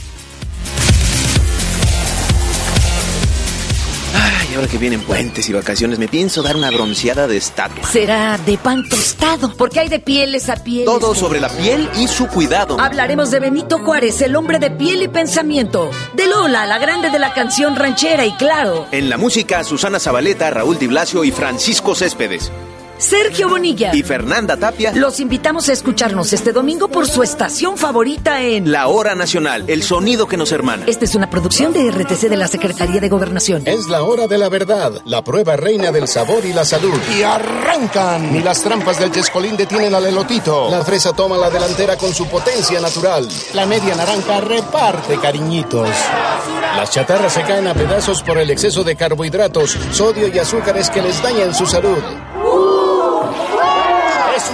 Ay, 4.18 4.54
ahora 4.54 4.66
que 4.66 4.78
vienen 4.78 5.02
puentes 5.02 5.46
y 5.48 5.52
vacaciones, 5.52 5.98
me 5.98 6.08
pienso 6.08 6.42
dar 6.42 6.56
una 6.56 6.70
bronceada 6.70 7.26
de 7.26 7.36
estatua. 7.36 7.84
Será 7.86 8.38
de 8.38 8.56
pan 8.56 8.88
tostado, 8.88 9.54
porque 9.54 9.80
hay 9.80 9.88
de 9.90 9.98
pieles 9.98 10.48
a 10.48 10.56
pieles. 10.56 10.86
Todo 10.86 11.14
sobre 11.14 11.38
la 11.38 11.50
piel 11.50 11.86
y 11.98 12.08
su 12.08 12.26
cuidado. 12.26 12.80
Hablaremos 12.80 13.30
de 13.30 13.40
Benito 13.40 13.78
Juárez, 13.78 14.22
el 14.22 14.34
hombre 14.34 14.58
de 14.58 14.70
piel 14.70 15.02
y 15.02 15.08
pensamiento. 15.08 15.90
De 16.14 16.26
Lola, 16.26 16.64
la 16.66 16.78
grande 16.78 17.10
de 17.10 17.18
la 17.18 17.34
canción 17.34 17.76
ranchera 17.76 18.24
y 18.24 18.32
claro. 18.32 18.86
En 18.90 19.10
la 19.10 19.18
música, 19.18 19.62
Susana 19.64 20.00
Zabaleta, 20.00 20.48
Raúl 20.50 20.78
Di 20.78 20.86
Blasio 20.86 21.22
y 21.22 21.30
Francisco 21.30 21.94
Céspedes. 21.94 22.50
Sergio 22.98 23.48
Bonilla 23.48 23.94
y 23.94 24.02
Fernanda 24.02 24.56
Tapia. 24.56 24.92
Los 24.94 25.20
invitamos 25.20 25.68
a 25.68 25.72
escucharnos 25.72 26.32
este 26.32 26.52
domingo 26.52 26.88
por 26.88 27.06
su 27.06 27.22
estación 27.22 27.76
favorita 27.76 28.42
en 28.42 28.72
La 28.72 28.88
Hora 28.88 29.14
Nacional, 29.14 29.64
el 29.68 29.82
sonido 29.82 30.26
que 30.26 30.36
nos 30.36 30.50
hermana. 30.52 30.84
Esta 30.86 31.04
es 31.04 31.14
una 31.14 31.28
producción 31.28 31.72
de 31.72 31.90
RTC 31.90 32.28
de 32.28 32.36
la 32.36 32.48
Secretaría 32.48 33.00
de 33.00 33.08
Gobernación. 33.08 33.62
Es 33.66 33.88
la 33.88 34.02
hora 34.02 34.26
de 34.26 34.38
la 34.38 34.48
verdad, 34.48 34.92
la 35.04 35.22
prueba 35.22 35.56
reina 35.56 35.92
del 35.92 36.08
sabor 36.08 36.44
y 36.44 36.52
la 36.52 36.64
salud. 36.64 36.98
Y 37.18 37.22
arrancan. 37.22 38.32
Ni 38.32 38.40
las 38.40 38.62
trampas 38.62 38.98
del 38.98 39.12
chescolín 39.12 39.56
detienen 39.56 39.94
al 39.94 40.06
elotito. 40.06 40.70
La 40.70 40.84
fresa 40.84 41.12
toma 41.12 41.36
la 41.36 41.50
delantera 41.50 41.96
con 41.96 42.14
su 42.14 42.26
potencia 42.26 42.80
natural. 42.80 43.28
La 43.54 43.66
media 43.66 43.94
naranja 43.94 44.40
reparte 44.40 45.18
cariñitos. 45.18 45.88
Las 46.76 46.90
chatarras 46.90 47.32
se 47.32 47.42
caen 47.42 47.66
a 47.66 47.74
pedazos 47.74 48.22
por 48.22 48.38
el 48.38 48.50
exceso 48.50 48.84
de 48.84 48.96
carbohidratos, 48.96 49.76
sodio 49.92 50.28
y 50.28 50.38
azúcares 50.38 50.90
que 50.90 51.02
les 51.02 51.22
dañan 51.22 51.54
su 51.54 51.66
salud. 51.66 52.02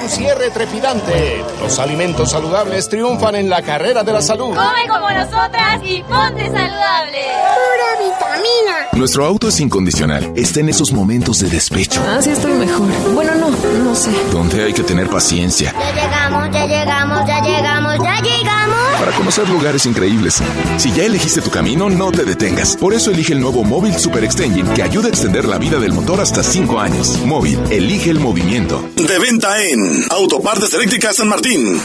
Un 0.03 0.09
cierre 0.09 0.51
trepidante. 0.51 1.45
Los 1.61 1.79
alimentos 1.79 2.33
saludables 2.33 2.89
triunfan 2.89 3.37
en 3.37 3.49
la 3.49 3.62
carrera 3.62 4.03
de 4.03 4.12
la 4.12 4.20
salud. 4.20 4.49
Come 4.49 4.89
como 4.89 5.09
nosotras 5.11 5.81
y 5.85 6.03
ponte 6.03 6.45
saludable. 6.47 7.23
Pura 7.55 8.11
vitamina. 8.11 8.89
Nuestro 8.95 9.24
auto 9.24 9.49
es 9.49 9.61
incondicional. 9.61 10.33
Está 10.35 10.59
en 10.61 10.70
esos 10.70 10.93
momentos 10.93 11.39
de 11.39 11.51
despecho. 11.51 12.03
Ah, 12.09 12.20
sí, 12.20 12.31
estoy 12.31 12.53
mejor. 12.55 12.89
Bueno, 13.15 13.35
no, 13.37 13.51
no 13.51 13.95
sé. 13.95 14.11
Donde 14.33 14.65
hay 14.65 14.73
que 14.73 14.83
tener 14.83 15.09
paciencia. 15.09 15.73
Ya 15.79 15.93
llegamos, 15.93 16.51
ya 16.53 16.66
llegamos, 16.66 17.27
ya 17.27 17.41
llegamos, 17.41 17.95
ya 18.03 18.20
llegamos. 18.20 18.77
Para 18.99 19.12
conocer 19.12 19.49
lugares 19.49 19.87
increíbles. 19.87 20.43
Si 20.79 20.93
ya 20.93 21.05
elegiste 21.05 21.43
tu 21.43 21.51
camino, 21.51 21.89
no 21.89 22.11
te 22.11 22.24
detengas. 22.24 22.77
Por 22.77 22.93
eso 22.93 23.11
elige 23.11 23.35
el 23.35 23.41
nuevo 23.41 23.62
Móvil 23.62 23.97
Super 23.99 24.24
Extension 24.24 24.69
que 24.74 24.83
ayuda 24.83 25.07
a 25.07 25.11
extender 25.11 25.45
la 25.45 25.59
vida 25.59 25.79
del 25.79 25.93
motor 25.93 26.20
hasta 26.20 26.43
5 26.43 26.81
años. 26.81 27.19
Móvil, 27.24 27.59
elige 27.70 28.11
el 28.11 28.19
movimiento. 28.20 28.85
De 28.97 29.19
venta 29.19 29.62
en 29.62 29.91
Autopartes 30.10 30.73
Eléctricas 30.74 31.16
San 31.16 31.28
Martín. 31.28 31.82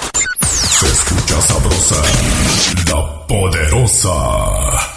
Se 0.80 0.86
escucha 0.88 1.42
sabrosa, 1.42 2.02
la 2.90 3.28
poderosa. 3.28 4.97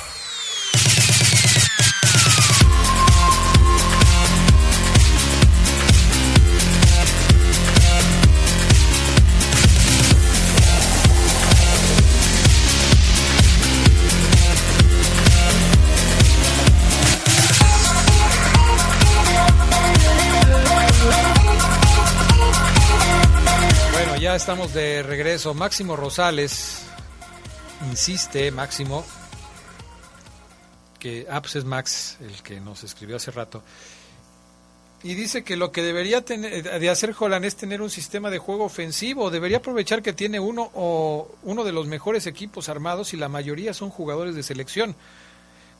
Ya 24.30 24.36
estamos 24.36 24.72
de 24.72 25.02
regreso. 25.02 25.54
Máximo 25.54 25.96
Rosales 25.96 26.82
insiste, 27.90 28.52
Máximo, 28.52 29.04
que 31.00 31.26
ah, 31.28 31.42
pues 31.42 31.56
es 31.56 31.64
Max 31.64 32.16
el 32.20 32.40
que 32.40 32.60
nos 32.60 32.84
escribió 32.84 33.16
hace 33.16 33.32
rato. 33.32 33.64
Y 35.02 35.14
dice 35.14 35.42
que 35.42 35.56
lo 35.56 35.72
que 35.72 35.82
debería 35.82 36.24
tener, 36.24 36.78
de 36.78 36.90
hacer 36.90 37.12
Holland 37.18 37.44
es 37.44 37.56
tener 37.56 37.82
un 37.82 37.90
sistema 37.90 38.30
de 38.30 38.38
juego 38.38 38.66
ofensivo. 38.66 39.32
Debería 39.32 39.56
aprovechar 39.56 40.00
que 40.00 40.12
tiene 40.12 40.38
uno 40.38 40.70
o 40.74 41.34
uno 41.42 41.64
de 41.64 41.72
los 41.72 41.88
mejores 41.88 42.28
equipos 42.28 42.68
armados 42.68 43.12
y 43.12 43.16
la 43.16 43.28
mayoría 43.28 43.74
son 43.74 43.90
jugadores 43.90 44.36
de 44.36 44.44
selección. 44.44 44.94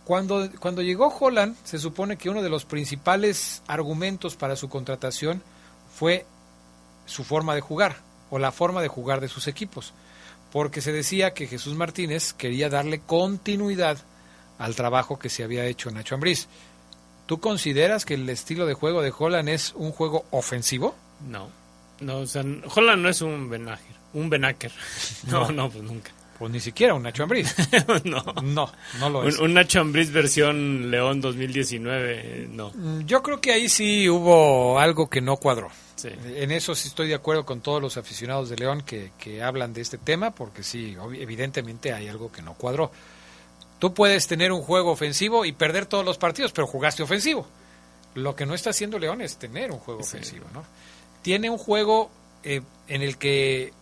Cuando, 0.05 0.51
cuando 0.59 0.83
llegó 0.83 1.07
Holland, 1.07 1.57
se 1.63 1.79
supone 1.79 2.17
que 2.17 2.29
uno 2.29 2.43
de 2.43 2.51
los 2.51 2.65
principales 2.65 3.63
argumentos 3.69 4.35
para 4.35 4.57
su 4.57 4.69
contratación 4.69 5.41
fue 5.97 6.27
su 7.07 7.23
forma 7.23 7.55
de 7.55 7.61
jugar 7.61 8.10
o 8.31 8.39
la 8.39 8.53
forma 8.53 8.81
de 8.83 8.89
jugar 8.89 9.21
de 9.21 9.29
sus 9.29 9.47
equipos, 9.49 9.93
porque 10.53 10.81
se 10.81 10.93
decía 10.93 11.35
que 11.35 11.47
Jesús 11.47 11.75
Martínez 11.75 12.33
quería 12.33 12.69
darle 12.69 13.01
continuidad 13.01 13.99
al 14.59 14.75
trabajo 14.75 15.19
que 15.19 15.29
se 15.31 15.43
había 15.45 15.65
hecho 15.67 15.91
Nacho 15.91 16.15
Ambriz. 16.15 16.49
¿Tú 17.27 17.39
consideras 17.41 18.05
que 18.05 18.15
el 18.15 18.29
estilo 18.29 18.67
de 18.67 18.75
juego 18.75 19.03
de 19.03 19.13
Holland 19.17 19.49
es 19.49 19.73
un 19.77 19.93
juego 19.93 20.25
ofensivo? 20.31 20.95
No, 21.29 21.49
no, 22.01 22.19
o 22.19 22.27
sea, 22.27 22.43
Holland 22.43 23.03
no 23.03 23.09
es 23.09 23.21
un 23.23 23.49
Benaker, 23.49 23.97
un 24.15 24.29
Benaker. 24.31 24.73
No, 25.29 25.47
no, 25.47 25.53
No. 25.53 25.71
pues 25.71 25.85
nunca. 25.85 26.11
Pues 26.41 26.51
ni 26.53 26.59
siquiera 26.61 26.95
un 26.95 27.03
Nacho 27.03 27.23
Ambriz. 27.23 27.55
no. 28.05 28.25
No, 28.43 28.73
no 28.99 29.11
lo 29.11 29.29
es. 29.29 29.37
Un, 29.37 29.45
un 29.45 29.55
Nacho 29.55 29.79
Ambriz 29.83 30.11
versión 30.11 30.91
León 30.91 31.21
2019, 31.21 32.49
no. 32.51 32.71
Mm, 32.75 33.01
Yo 33.05 33.23
creo 33.23 33.43
que 33.43 33.53
ahí 33.53 33.69
sí 33.69 34.09
hubo 34.09 34.79
algo 34.79 35.11
que 35.11 35.21
no 35.21 35.37
cuadró. 35.37 35.69
Sí. 35.97 36.09
En 36.37 36.51
eso 36.51 36.75
sí 36.75 36.89
estoy 36.89 37.09
de 37.09 37.15
acuerdo 37.15 37.45
con 37.45 37.61
todos 37.61 37.83
los 37.83 37.99
aficionados 37.99 38.49
de 38.49 38.57
León 38.57 38.81
que, 38.81 39.13
que 39.19 39.43
hablan 39.43 39.75
de 39.75 39.83
este 39.83 39.99
tema, 39.99 40.31
porque 40.31 40.63
sí, 40.63 40.97
evidentemente 41.19 41.93
hay 41.93 42.09
algo 42.09 42.33
que 42.33 42.41
no 42.41 42.55
cuadró. 42.55 42.91
Tú 43.79 43.93
puedes 43.93 44.27
tener 44.27 44.51
un 44.51 44.63
juego 44.63 44.93
ofensivo 44.93 45.45
y 45.45 45.53
perder 45.53 45.85
todos 45.85 46.07
los 46.07 46.17
partidos, 46.17 46.53
pero 46.53 46.67
jugaste 46.67 47.03
ofensivo. 47.03 47.47
Lo 48.15 48.35
que 48.35 48.47
no 48.47 48.55
está 48.55 48.71
haciendo 48.71 48.99
León 48.99 49.21
es 49.21 49.37
tener 49.37 49.73
un 49.73 49.79
juego 49.79 50.01
ofensivo, 50.01 50.47
¿no? 50.55 50.65
Tiene 51.21 51.51
un 51.51 51.59
juego 51.59 52.11
eh, 52.45 52.63
en 52.89 53.03
el 53.03 53.19
que 53.19 53.75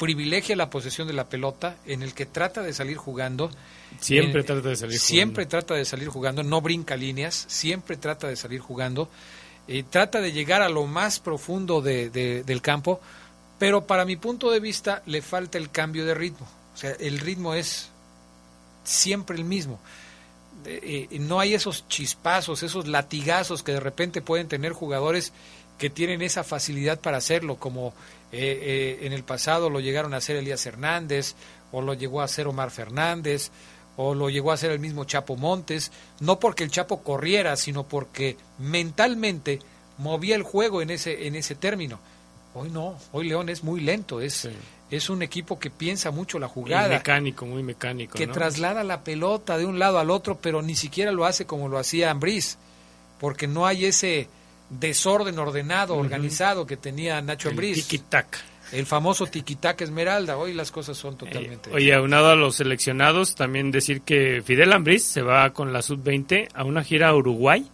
privilegia 0.00 0.56
la 0.56 0.70
posesión 0.70 1.06
de 1.06 1.12
la 1.14 1.28
pelota, 1.28 1.76
en 1.86 2.02
el 2.02 2.14
que 2.14 2.24
trata 2.26 2.62
de 2.62 2.72
salir 2.72 2.96
jugando. 2.96 3.50
Siempre 4.00 4.40
en- 4.40 4.46
trata 4.46 4.68
de 4.70 4.76
salir 4.76 4.98
Siempre 4.98 5.44
trata 5.46 5.74
de 5.74 5.84
salir 5.84 6.08
jugando, 6.08 6.42
no 6.42 6.60
brinca 6.62 6.96
líneas, 6.96 7.44
siempre 7.48 7.96
trata 7.98 8.26
de 8.26 8.34
salir 8.36 8.60
jugando. 8.60 9.08
eh, 9.68 9.84
trata 9.88 10.20
de 10.20 10.32
llegar 10.32 10.62
a 10.62 10.68
lo 10.68 10.86
más 10.86 11.20
profundo 11.20 11.80
de- 11.80 12.10
de- 12.10 12.42
del 12.42 12.60
campo, 12.60 13.00
pero 13.58 13.86
para 13.86 14.04
mi 14.04 14.16
punto 14.16 14.50
de 14.50 14.58
vista 14.58 15.00
le 15.06 15.22
falta 15.22 15.58
el 15.58 15.70
cambio 15.70 16.04
de 16.04 16.14
ritmo. 16.14 16.48
O 16.74 16.76
sea, 16.76 16.90
el 16.98 17.20
ritmo 17.20 17.54
es 17.54 17.88
siempre 18.82 19.36
el 19.36 19.44
mismo. 19.44 19.78
Eh, 20.64 21.06
no 21.20 21.38
hay 21.38 21.54
esos 21.54 21.86
chispazos, 21.88 22.62
esos 22.64 22.88
latigazos 22.88 23.62
que 23.62 23.72
de 23.72 23.80
repente 23.80 24.22
pueden 24.22 24.48
tener 24.48 24.72
jugadores 24.72 25.32
que 25.78 25.88
tienen 25.88 26.20
esa 26.22 26.42
facilidad 26.42 26.98
para 27.00 27.18
hacerlo, 27.18 27.56
como 27.56 27.94
eh, 28.32 28.98
eh, 29.00 29.06
en 29.06 29.12
el 29.12 29.24
pasado 29.24 29.70
lo 29.70 29.80
llegaron 29.80 30.14
a 30.14 30.18
hacer 30.18 30.36
Elías 30.36 30.64
Hernández, 30.66 31.34
o 31.72 31.82
lo 31.82 31.94
llegó 31.94 32.20
a 32.20 32.24
hacer 32.24 32.46
Omar 32.46 32.70
Fernández, 32.70 33.50
o 33.96 34.14
lo 34.14 34.30
llegó 34.30 34.50
a 34.50 34.54
hacer 34.54 34.70
el 34.70 34.78
mismo 34.78 35.04
Chapo 35.04 35.36
Montes, 35.36 35.90
no 36.20 36.38
porque 36.38 36.64
el 36.64 36.70
Chapo 36.70 37.02
corriera, 37.02 37.56
sino 37.56 37.84
porque 37.84 38.36
mentalmente 38.58 39.58
movía 39.98 40.36
el 40.36 40.42
juego 40.42 40.80
en 40.80 40.90
ese, 40.90 41.26
en 41.26 41.34
ese 41.34 41.54
término. 41.54 41.98
Hoy 42.54 42.70
no, 42.70 42.96
hoy 43.12 43.28
León 43.28 43.48
es 43.48 43.62
muy 43.62 43.80
lento, 43.80 44.20
es, 44.20 44.48
es 44.90 45.10
un 45.10 45.22
equipo 45.22 45.58
que 45.58 45.70
piensa 45.70 46.10
mucho 46.10 46.38
la 46.38 46.46
Y 46.46 46.50
jugada 46.50 46.88
mecánico, 46.88 47.46
muy 47.46 47.62
mecánico. 47.62 48.16
que 48.16 48.26
¿no? 48.26 48.32
traslada 48.32 48.82
la 48.82 49.04
pelota 49.04 49.56
de 49.56 49.66
un 49.66 49.78
lado 49.78 49.98
al 49.98 50.10
otro, 50.10 50.38
pero 50.40 50.62
ni 50.62 50.74
siquiera 50.74 51.12
lo 51.12 51.26
hace 51.26 51.46
como 51.46 51.68
lo 51.68 51.78
hacía 51.78 52.10
Ambriz, 52.10 52.58
porque 53.20 53.46
no 53.46 53.66
hay 53.66 53.84
ese 53.84 54.28
desorden 54.70 55.38
ordenado, 55.38 55.96
organizado 55.96 56.66
que 56.66 56.76
tenía 56.76 57.20
Nacho 57.20 57.50
Ambriz. 57.50 57.88
tiki-tac. 57.88 58.38
El 58.72 58.86
famoso 58.86 59.26
tiquitac 59.26 59.80
Esmeralda. 59.80 60.36
Hoy 60.36 60.54
las 60.54 60.70
cosas 60.70 60.96
son 60.96 61.16
totalmente. 61.16 61.70
Oye, 61.72 61.92
aunado 61.92 62.30
a 62.30 62.36
los 62.36 62.56
seleccionados, 62.56 63.34
también 63.34 63.72
decir 63.72 64.02
que 64.02 64.42
Fidel 64.44 64.72
Ambriz 64.72 65.04
se 65.04 65.22
va 65.22 65.50
con 65.50 65.72
la 65.72 65.82
sub-20 65.82 66.48
a 66.54 66.64
una 66.64 66.84
gira 66.84 67.08
a 67.08 67.16
Uruguay. 67.16 67.66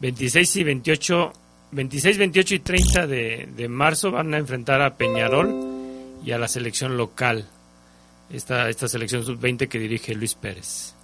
26 0.00 0.56
y 0.56 0.64
28, 0.64 1.32
26, 1.70 2.18
28 2.18 2.54
y 2.54 2.58
30 2.58 3.06
de, 3.06 3.48
de 3.56 3.68
marzo 3.68 4.10
van 4.10 4.34
a 4.34 4.38
enfrentar 4.38 4.82
a 4.82 4.94
Peñarol 4.96 5.54
y 6.22 6.32
a 6.32 6.38
la 6.38 6.48
selección 6.48 6.98
local. 6.98 7.48
Esta, 8.28 8.68
esta 8.68 8.88
selección 8.88 9.24
sub-20 9.24 9.68
que 9.68 9.78
dirige 9.78 10.14
Luis 10.14 10.34
Pérez. 10.34 10.95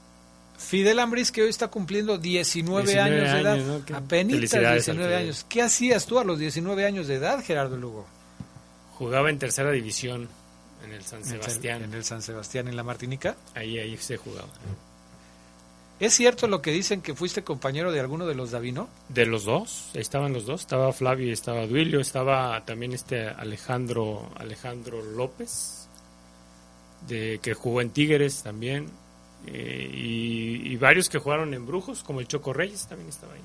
Fidel 0.62 0.98
Ambriz 0.98 1.30
que 1.32 1.43
hoy 1.43 1.51
está 1.51 1.68
cumpliendo 1.68 2.18
19, 2.18 2.84
19 2.84 3.01
años 3.01 3.32
de 3.32 3.40
edad. 3.40 3.52
años, 3.55 3.66
¿no? 3.66 3.97
Al 3.97 4.09
19 4.09 4.80
Fidel. 4.80 5.12
años. 5.14 5.47
¿Qué 5.48 5.62
hacías 5.62 6.06
tú 6.06 6.18
a 6.18 6.24
los 6.24 6.39
19 6.39 6.86
años 6.86 7.09
de 7.09 7.16
edad, 7.16 7.43
Gerardo 7.44 7.76
Lugo? 7.76 8.06
Jugaba 8.97 9.30
en 9.30 9.39
tercera 9.39 9.70
división 9.70 10.28
en 10.84 10.93
el 10.93 11.02
San 11.05 11.24
Sebastián. 11.24 11.82
En 11.82 11.94
el 11.94 12.05
San 12.05 12.22
Sebastián, 12.22 12.68
en 12.68 12.76
la 12.76 12.82
Martinica. 12.82 13.36
Ahí, 13.55 13.78
ahí 13.78 13.97
se 13.97 14.16
jugaba. 14.16 14.48
¿Es 16.01 16.14
cierto 16.14 16.48
lo 16.48 16.62
que 16.62 16.72
dicen 16.72 17.01
que 17.01 17.14
fuiste 17.14 17.44
compañero 17.44 17.93
de 17.93 18.01
alguno 18.01 18.26
de 18.26 18.34
los 18.34 18.51
Davino? 18.51 18.89
De 19.09 19.24
los 19.24 19.44
dos, 19.44 19.90
estaban 19.94 20.32
los 20.32 20.47
dos, 20.47 20.62
estaba 20.62 20.93
Flavio 20.93 21.28
y 21.28 21.32
estaba 21.32 21.64
Duilio, 21.66 22.01
estaba 22.01 22.64
también 22.64 22.93
este 22.93 23.28
Alejandro 23.28 24.28
Alejandro 24.36 25.01
López, 25.01 25.86
de 27.06 27.39
que 27.40 27.55
jugó 27.55 27.80
en 27.80 27.90
Tigres 27.90 28.43
también, 28.43 28.89
eh, 29.47 29.90
y, 29.93 30.73
y 30.73 30.77
varios 30.77 31.09
que 31.09 31.19
jugaron 31.19 31.55
en 31.55 31.66
Brujos, 31.66 32.02
como 32.02 32.20
el 32.20 32.28
Choco 32.28 32.52
Reyes 32.52 32.86
también 32.86 33.09
estaba 33.09 33.32
ahí. 33.35 33.40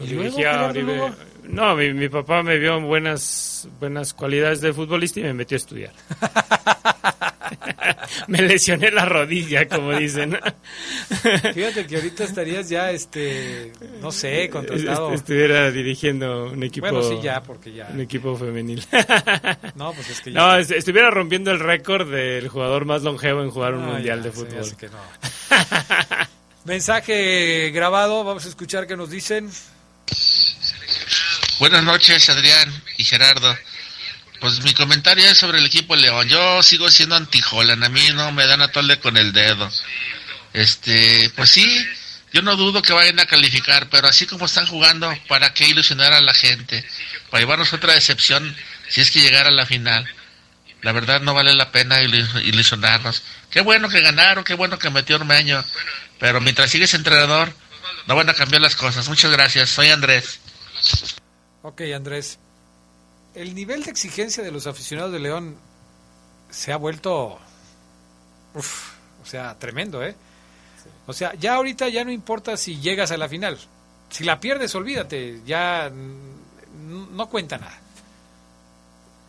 ¿Y 0.00 0.10
Y 0.10 0.14
luego, 0.14 0.72
dirigía? 0.72 1.14
No, 1.44 1.76
mi, 1.76 1.92
mi 1.94 2.08
papá 2.08 2.42
me 2.42 2.58
vio 2.58 2.80
buenas 2.80 3.68
buenas 3.78 4.12
cualidades 4.12 4.60
de 4.60 4.72
futbolista 4.72 5.20
y 5.20 5.24
me 5.24 5.34
metió 5.34 5.54
a 5.54 5.58
estudiar. 5.58 5.92
Me 8.28 8.42
lesioné 8.42 8.90
la 8.90 9.04
rodilla, 9.04 9.66
como 9.68 9.92
dicen. 9.96 10.38
Fíjate 11.54 11.86
que 11.86 11.96
ahorita 11.96 12.24
estarías 12.24 12.68
ya, 12.68 12.90
este, 12.90 13.72
no 14.00 14.10
sé, 14.12 14.48
contratado. 14.50 15.08
Est- 15.12 15.20
Estuviera 15.22 15.70
dirigiendo 15.70 16.46
un 16.46 16.62
equipo. 16.62 16.88
Bueno, 16.90 17.02
sí, 17.08 17.18
ya, 17.22 17.42
porque 17.42 17.72
ya. 17.72 17.88
Un 17.92 18.00
equipo 18.00 18.36
femenil. 18.36 18.84
No, 19.74 19.92
pues 19.92 20.10
es 20.10 20.20
que 20.20 20.32
ya- 20.32 20.38
No, 20.38 20.56
est- 20.56 20.70
estuviera 20.70 21.10
rompiendo 21.10 21.50
el 21.50 21.58
récord 21.60 22.10
del 22.10 22.48
jugador 22.48 22.84
más 22.84 23.02
longevo 23.02 23.42
en 23.42 23.50
jugar 23.50 23.74
un 23.74 23.84
Ah, 23.84 23.86
mundial 23.92 24.18
ya, 24.18 24.24
de 24.24 24.30
fútbol. 24.32 24.60
hace 24.60 24.76
que 24.76 24.88
no. 24.88 24.98
Mensaje 26.64 27.70
grabado, 27.72 28.24
vamos 28.24 28.46
a 28.46 28.48
escuchar 28.48 28.86
qué 28.86 28.96
nos 28.96 29.10
dicen. 29.10 29.50
Buenas 31.58 31.84
noches, 31.84 32.28
Adrián 32.28 32.70
y 32.96 33.04
Gerardo. 33.04 33.54
Pues 34.44 34.62
mi 34.62 34.74
comentario 34.74 35.24
es 35.26 35.38
sobre 35.38 35.56
el 35.56 35.64
equipo 35.64 35.96
León. 35.96 36.28
Yo 36.28 36.62
sigo 36.62 36.90
siendo 36.90 37.16
anti-Holland. 37.16 37.82
A 37.82 37.88
mí 37.88 38.02
no 38.12 38.30
me 38.30 38.46
dan 38.46 38.60
a 38.60 38.68
tole 38.68 38.98
con 39.00 39.16
el 39.16 39.32
dedo. 39.32 39.70
Este, 40.52 41.30
pues 41.34 41.48
sí, 41.48 41.82
yo 42.30 42.42
no 42.42 42.54
dudo 42.54 42.82
que 42.82 42.92
vayan 42.92 43.18
a 43.20 43.24
calificar, 43.24 43.88
pero 43.88 44.06
así 44.06 44.26
como 44.26 44.44
están 44.44 44.66
jugando, 44.66 45.10
¿para 45.28 45.54
qué 45.54 45.64
ilusionar 45.66 46.12
a 46.12 46.20
la 46.20 46.34
gente? 46.34 46.84
Para 47.30 47.40
llevarnos 47.40 47.72
otra 47.72 47.94
decepción 47.94 48.54
si 48.90 49.00
es 49.00 49.10
que 49.10 49.20
llegara 49.20 49.48
a 49.48 49.52
la 49.52 49.64
final. 49.64 50.06
La 50.82 50.92
verdad 50.92 51.22
no 51.22 51.32
vale 51.32 51.54
la 51.54 51.72
pena 51.72 52.02
ilu- 52.02 52.44
ilusionarnos. 52.44 53.22
Qué 53.50 53.62
bueno 53.62 53.88
que 53.88 54.02
ganaron, 54.02 54.44
qué 54.44 54.52
bueno 54.52 54.78
que 54.78 54.90
metió 54.90 55.16
Ormeño. 55.16 55.64
Pero 56.18 56.42
mientras 56.42 56.70
sigues 56.70 56.92
entrenador, 56.92 57.50
no 58.06 58.14
van 58.14 58.28
a 58.28 58.34
cambiar 58.34 58.60
las 58.60 58.76
cosas. 58.76 59.08
Muchas 59.08 59.30
gracias. 59.32 59.70
Soy 59.70 59.88
Andrés. 59.88 60.38
Ok, 61.62 61.80
Andrés. 61.96 62.38
El 63.34 63.54
nivel 63.54 63.82
de 63.82 63.90
exigencia 63.90 64.42
de 64.44 64.50
los 64.52 64.66
aficionados 64.66 65.12
de 65.12 65.18
León 65.18 65.56
se 66.50 66.72
ha 66.72 66.76
vuelto, 66.76 67.38
uf, 68.54 68.92
o 69.22 69.26
sea, 69.26 69.58
tremendo, 69.58 70.04
¿eh? 70.04 70.14
O 71.06 71.12
sea, 71.12 71.34
ya 71.34 71.54
ahorita 71.54 71.88
ya 71.88 72.04
no 72.04 72.10
importa 72.12 72.56
si 72.56 72.80
llegas 72.80 73.10
a 73.10 73.16
la 73.16 73.28
final. 73.28 73.58
Si 74.08 74.24
la 74.24 74.38
pierdes, 74.38 74.74
olvídate, 74.74 75.40
ya 75.44 75.90
no 75.90 77.28
cuenta 77.28 77.58
nada. 77.58 77.80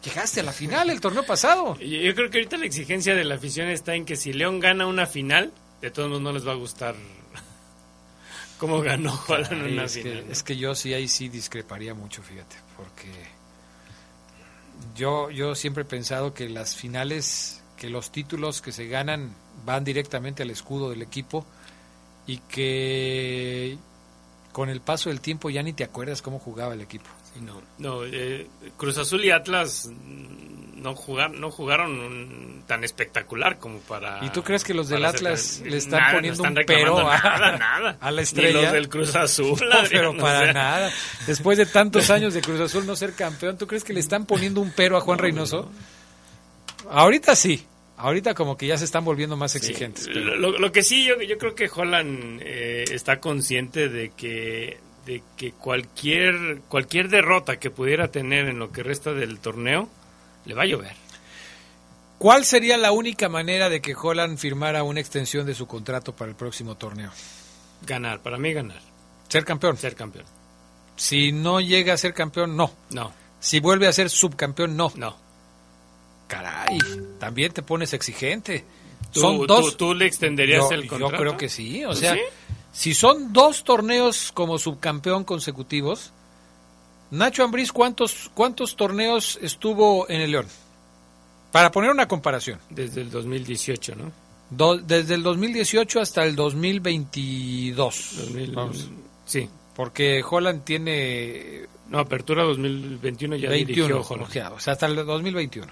Llegaste 0.03 0.41
a 0.41 0.43
la 0.43 0.51
final 0.53 0.91
el 0.91 1.01
torneo 1.01 1.25
pasado. 1.25 1.75
Yo 1.79 2.13
creo 2.13 2.29
que 2.29 2.37
ahorita 2.37 2.57
la 2.57 2.65
exigencia 2.65 3.15
de 3.15 3.23
la 3.23 3.35
afición 3.35 3.69
está 3.69 3.95
en 3.95 4.05
que 4.05 4.15
si 4.15 4.33
León 4.33 4.59
gana 4.59 4.85
una 4.85 5.07
final, 5.07 5.51
de 5.81 5.89
todos 5.89 6.09
modos 6.09 6.21
no 6.21 6.31
les 6.31 6.47
va 6.47 6.51
a 6.51 6.55
gustar 6.55 6.95
cómo 8.59 8.81
ganó 8.81 9.19
Holland 9.27 9.65
Ay, 9.65 9.73
una 9.73 9.85
es, 9.85 9.93
final. 9.93 10.23
que, 10.25 10.31
es 10.31 10.43
que 10.43 10.57
yo 10.57 10.75
sí 10.75 10.93
ahí 10.93 11.07
sí 11.07 11.27
discreparía 11.29 11.95
mucho, 11.95 12.21
fíjate, 12.21 12.55
porque 12.77 13.09
yo 14.95 15.29
yo 15.29 15.55
siempre 15.55 15.83
he 15.83 15.85
pensado 15.85 16.33
que 16.33 16.49
las 16.49 16.75
finales, 16.75 17.61
que 17.77 17.89
los 17.89 18.11
títulos 18.11 18.61
que 18.61 18.71
se 18.71 18.87
ganan 18.87 19.35
van 19.65 19.83
directamente 19.83 20.43
al 20.43 20.49
escudo 20.49 20.89
del 20.89 21.01
equipo 21.01 21.45
y 22.25 22.37
que 22.39 23.77
con 24.51 24.69
el 24.69 24.81
paso 24.81 25.09
del 25.09 25.21
tiempo 25.21 25.49
ya 25.49 25.61
ni 25.63 25.73
te 25.73 25.83
acuerdas 25.83 26.21
cómo 26.21 26.39
jugaba 26.39 26.73
el 26.73 26.81
equipo. 26.81 27.09
No, 27.41 27.61
no 27.77 28.05
eh, 28.05 28.47
Cruz 28.77 28.97
Azul 28.97 29.23
y 29.25 29.31
Atlas 29.31 29.89
no 30.75 30.95
jugaron, 30.95 31.39
no 31.41 31.49
jugaron 31.51 31.99
un- 31.99 32.63
tan 32.67 32.83
espectacular 32.83 33.57
como 33.59 33.79
para. 33.79 34.23
¿Y 34.25 34.29
tú 34.29 34.43
crees 34.43 34.63
que 34.63 34.73
los 34.73 34.87
del 34.89 35.03
Atlas 35.05 35.57
hacer- 35.59 35.71
le 35.71 35.77
están 35.77 35.99
Nada, 35.99 36.11
no 36.11 36.17
poniendo 36.17 36.43
están 36.43 36.57
un 36.57 36.65
pero 36.65 37.09
a, 37.09 37.17
nada, 37.17 37.57
nada. 37.57 37.97
a 38.01 38.11
la 38.11 38.17
Ni 38.21 38.23
estrella? 38.23 38.61
los 38.61 38.71
del 38.71 38.89
Cruz 38.89 39.15
Azul, 39.15 39.57
No, 39.69 39.75
pero 39.89 40.11
o 40.11 40.17
para 40.17 40.43
sea. 40.45 40.53
nada. 40.53 40.91
Después 41.27 41.57
de 41.57 41.65
tantos 41.65 42.09
años 42.09 42.33
de 42.33 42.41
Cruz 42.41 42.59
Azul 42.61 42.85
no 42.85 42.95
ser 42.95 43.13
campeón, 43.13 43.57
¿tú 43.57 43.67
crees 43.67 43.83
que 43.83 43.93
le 43.93 43.99
están 43.99 44.25
poniendo 44.25 44.61
un 44.61 44.71
pero 44.75 44.97
a 44.97 45.01
Juan 45.01 45.19
Reynoso? 45.19 45.71
Ahorita 46.89 47.35
sí. 47.35 47.65
Ahorita 47.97 48.33
como 48.33 48.57
que 48.57 48.67
ya 48.67 48.77
se 48.77 48.83
están 48.85 49.05
volviendo 49.05 49.37
más 49.37 49.55
exigentes. 49.55 50.07
pero- 50.13 50.35
Lo, 50.35 50.51
lo 50.59 50.71
que 50.71 50.83
sí, 50.83 51.05
yo, 51.05 51.21
yo 51.21 51.37
creo 51.37 51.55
que 51.55 51.69
Holland 51.73 52.41
eh, 52.43 52.83
está 52.91 53.19
consciente 53.21 53.87
de 53.89 54.09
que 54.09 54.79
de 55.05 55.21
que 55.37 55.51
cualquier 55.51 56.61
cualquier 56.67 57.09
derrota 57.09 57.57
que 57.57 57.69
pudiera 57.69 58.09
tener 58.09 58.47
en 58.47 58.59
lo 58.59 58.71
que 58.71 58.83
resta 58.83 59.13
del 59.13 59.39
torneo 59.39 59.87
le 60.45 60.53
va 60.55 60.63
a 60.63 60.65
llover. 60.65 60.93
¿Cuál 62.17 62.45
sería 62.45 62.77
la 62.77 62.91
única 62.91 63.29
manera 63.29 63.69
de 63.69 63.81
que 63.81 63.93
Holland 63.95 64.37
firmara 64.37 64.83
una 64.83 64.99
extensión 65.01 65.45
de 65.45 65.53
su 65.53 65.67
contrato 65.67 66.15
para 66.15 66.29
el 66.31 66.35
próximo 66.37 66.75
torneo? 66.75 67.11
Ganar, 67.85 68.21
para 68.21 68.37
mí 68.37 68.53
ganar. 68.53 68.79
Ser 69.27 69.43
campeón. 69.43 69.77
Ser 69.77 69.95
campeón. 69.95 70.25
Si 70.95 71.31
no 71.33 71.59
llega 71.59 71.93
a 71.93 71.97
ser 71.97 72.13
campeón, 72.13 72.55
no. 72.55 72.71
No. 72.91 73.11
Si 73.39 73.59
vuelve 73.59 73.87
a 73.87 73.93
ser 73.93 74.09
subcampeón, 74.09 74.77
no. 74.77 74.91
No. 74.95 75.17
Caray, 76.27 76.79
también 77.19 77.51
te 77.51 77.61
pones 77.61 77.93
exigente. 77.93 78.65
¿Tú- 79.13 79.19
son 79.21 79.45
dos. 79.45 79.77
tú 79.77 79.93
le 79.93 80.05
extenderías 80.07 80.69
Yo- 80.69 80.71
el 80.75 80.87
contrato? 80.87 81.13
Yo 81.13 81.19
creo 81.19 81.37
que 81.37 81.49
sí. 81.49 81.85
O 81.85 81.89
¿Tú 81.89 81.97
sea, 81.97 82.13
sí? 82.15 82.21
Si 82.77 82.93
son 82.93 83.31
dos 83.31 83.63
torneos 83.63 84.31
como 84.33 84.57
subcampeón 84.59 85.23
consecutivos, 85.23 86.11
Nacho 87.11 87.43
Ambriz, 87.45 87.71
¿cuántos, 87.71 88.29
¿cuántos 88.33 88.75
torneos 88.75 89.39
estuvo 89.41 90.09
en 90.09 90.19
el 90.21 90.31
León? 90.31 90.47
Para 91.53 91.71
poner 91.71 91.89
una 91.89 92.05
comparación. 92.07 92.59
Desde 92.69 92.99
el 93.01 93.09
2018, 93.11 93.95
¿no? 93.95 94.11
Do- 94.49 94.77
desde 94.77 95.13
el 95.13 95.23
2018 95.23 96.01
hasta 96.01 96.25
el 96.25 96.35
2022. 96.35 98.13
2000, 98.17 98.51
Vamos. 98.51 98.89
Sí. 99.25 99.49
Porque 99.75 100.23
Holland 100.29 100.63
tiene 100.63 101.61
No, 101.89 101.99
apertura 101.99 102.43
2021 102.43 103.35
ya 103.37 103.49
21, 103.49 103.87
dirigió 103.87 104.07
Holland. 104.13 104.29
o 104.29 104.31
sea, 104.31 104.51
o 104.51 104.59
sea, 104.59 104.73
hasta 104.73 104.85
el 104.87 104.95
2021. 104.95 105.71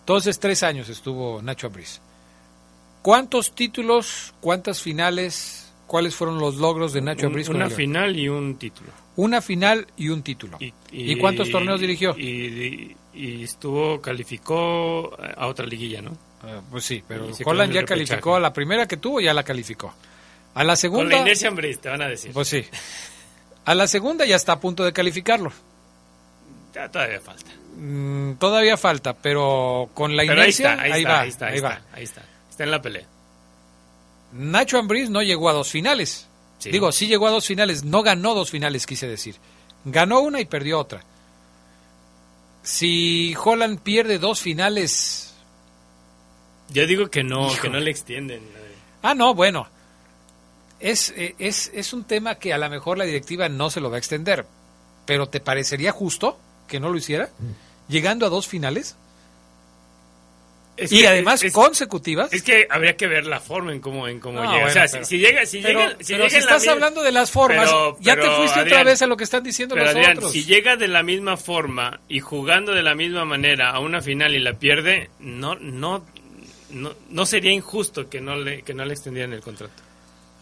Entonces, 0.00 0.38
tres 0.38 0.62
años 0.62 0.88
estuvo 0.88 1.40
Nacho 1.40 1.68
Ambriz. 1.68 2.00
¿Cuántos 3.02 3.54
títulos, 3.54 4.34
cuántas 4.40 4.80
finales, 4.80 5.61
cuáles 5.92 6.14
fueron 6.16 6.38
los 6.38 6.56
logros 6.56 6.94
de 6.94 7.02
Nacho 7.02 7.26
Un- 7.26 7.44
con 7.44 7.56
una 7.56 7.68
final 7.68 8.16
y 8.18 8.26
un 8.26 8.56
título. 8.56 8.90
Una 9.16 9.42
final 9.42 9.86
y 9.98 10.08
un 10.08 10.22
título. 10.22 10.56
¿Y, 10.90 11.16
cuántos 11.16 11.50
torneos 11.50 11.82
dirigió? 11.82 12.16
Y, 12.16 12.96
y 13.12 13.42
estuvo, 13.42 14.00
calificó 14.00 15.14
a 15.36 15.46
otra 15.46 15.66
liguilla, 15.66 16.00
¿no? 16.00 16.16
pues 16.70 16.84
sí, 16.84 17.04
pero 17.06 17.28
Holland 17.44 17.74
ya 17.74 17.84
calificó 17.84 18.36
a 18.36 18.40
la 18.40 18.54
primera 18.54 18.88
que 18.88 18.96
tuvo, 18.96 19.20
ya 19.20 19.34
la 19.34 19.42
calificó. 19.42 19.94
A 20.54 20.64
la 20.64 20.72
Con 20.72 20.76
segunda, 20.78 21.16
la 21.16 21.20
inercia 21.20 21.48
Ambriz, 21.48 21.78
te 21.78 21.90
van 21.90 22.00
a 22.00 22.08
decir. 22.08 22.32
pues 22.32 22.48
sí. 22.48 22.64
A 23.66 23.74
la 23.74 23.86
segunda 23.86 24.24
ya 24.24 24.36
está 24.36 24.52
a 24.52 24.60
punto 24.60 24.84
de 24.84 24.94
calificarlo. 24.94 25.52
Ya 26.74 26.90
todavía 26.90 27.20
falta. 27.20 27.50
Mm, 27.76 28.32
todavía 28.38 28.78
falta, 28.78 29.12
pero 29.12 29.90
con 29.92 30.16
la 30.16 30.22
ahí 30.22 30.28
inercia, 30.28 30.72
ahí, 30.80 30.92
ahí 30.92 31.04
va, 31.04 31.20
ahí 31.20 31.28
está, 31.28 31.46
ahí 31.48 31.52
ahí 31.52 31.56
está, 31.58 31.82
ahí 31.92 32.04
está. 32.04 32.22
Está 32.48 32.64
en 32.64 32.70
la 32.70 32.80
pelea. 32.80 33.06
Nacho 34.32 34.78
Ambriz 34.78 35.10
no 35.10 35.22
llegó 35.22 35.48
a 35.48 35.52
dos 35.52 35.70
finales. 35.70 36.26
Sí. 36.58 36.70
Digo, 36.70 36.92
sí 36.92 37.06
llegó 37.06 37.26
a 37.26 37.30
dos 37.30 37.46
finales, 37.46 37.84
no 37.84 38.02
ganó 38.02 38.34
dos 38.34 38.50
finales, 38.50 38.86
quise 38.86 39.06
decir. 39.08 39.36
Ganó 39.84 40.20
una 40.20 40.40
y 40.40 40.44
perdió 40.44 40.78
otra. 40.78 41.02
Si 42.62 43.34
Holland 43.42 43.80
pierde 43.80 44.18
dos 44.18 44.40
finales, 44.40 45.34
Yo 46.70 46.86
digo 46.86 47.08
que 47.10 47.24
no, 47.24 47.48
que 47.60 47.68
no 47.68 47.80
le 47.80 47.90
extienden. 47.90 48.42
ah, 49.02 49.14
no, 49.14 49.34
bueno, 49.34 49.66
es, 50.78 51.10
eh, 51.16 51.34
es, 51.38 51.70
es 51.74 51.92
un 51.92 52.04
tema 52.04 52.36
que 52.36 52.52
a 52.52 52.58
lo 52.58 52.70
mejor 52.70 52.98
la 52.98 53.04
directiva 53.04 53.48
no 53.48 53.68
se 53.70 53.80
lo 53.80 53.90
va 53.90 53.96
a 53.96 53.98
extender, 53.98 54.46
pero 55.06 55.28
¿te 55.28 55.40
parecería 55.40 55.90
justo 55.90 56.38
que 56.68 56.78
no 56.78 56.88
lo 56.88 56.96
hiciera? 56.96 57.30
Llegando 57.88 58.24
a 58.26 58.28
dos 58.30 58.46
finales 58.46 58.94
Es 60.82 60.92
y 60.92 61.00
que- 61.00 61.08
además 61.08 61.42
es- 61.42 61.52
consecutivas. 61.52 62.32
Es 62.32 62.42
que 62.42 62.66
habría 62.70 62.96
que 62.96 63.06
ver 63.06 63.26
la 63.26 63.40
forma 63.40 63.72
en 63.72 63.80
cómo, 63.80 64.08
en 64.08 64.18
cómo 64.20 64.42
No, 64.42 64.44
llega. 64.44 64.56
o 64.56 64.60
bueno, 64.60 64.72
sea, 64.72 64.86
pero- 64.90 65.04
si, 65.04 65.16
si 65.16 65.18
llega, 65.18 65.46
si 65.46 65.60
pero, 65.60 65.80
llega, 65.80 65.90
si 66.00 66.12
pero 66.12 66.18
llega 66.18 66.30
si 66.30 66.36
estás 66.36 66.60
misma- 66.62 66.72
hablando 66.72 67.02
de 67.02 67.12
las 67.12 67.30
formas, 67.30 67.68
Pero- 67.70 67.96
ya 68.00 68.16
te 68.16 68.30
fuiste 68.30 68.60
otra 68.60 68.82
vez 68.84 69.00
a 69.02 69.06
lo 69.06 69.16
que 69.16 69.24
están 69.24 69.42
diciendo 69.42 69.76
los 69.76 69.88
Adrián, 69.88 70.16
otros. 70.18 70.32
si 70.32 70.44
llega 70.44 70.76
de 70.76 70.88
la 70.88 71.02
misma 71.02 71.36
forma 71.36 72.00
y 72.08 72.20
jugando 72.20 72.72
de 72.72 72.82
la 72.82 72.94
misma 72.94 73.24
manera 73.24 73.70
a 73.70 73.80
una 73.80 74.00
final 74.02 74.34
y 74.34 74.38
la 74.40 74.54
pierde, 74.58 75.10
no, 75.20 75.54
no, 75.56 76.04
no, 76.70 76.94
no 77.10 77.26
sería 77.26 77.52
injusto 77.52 78.08
que 78.08 78.20
no 78.20 78.36
le, 78.36 78.62
que 78.62 78.74
no 78.74 78.84
le 78.84 78.92
extendieran 78.94 79.32
el 79.32 79.40
contrato. 79.42 79.74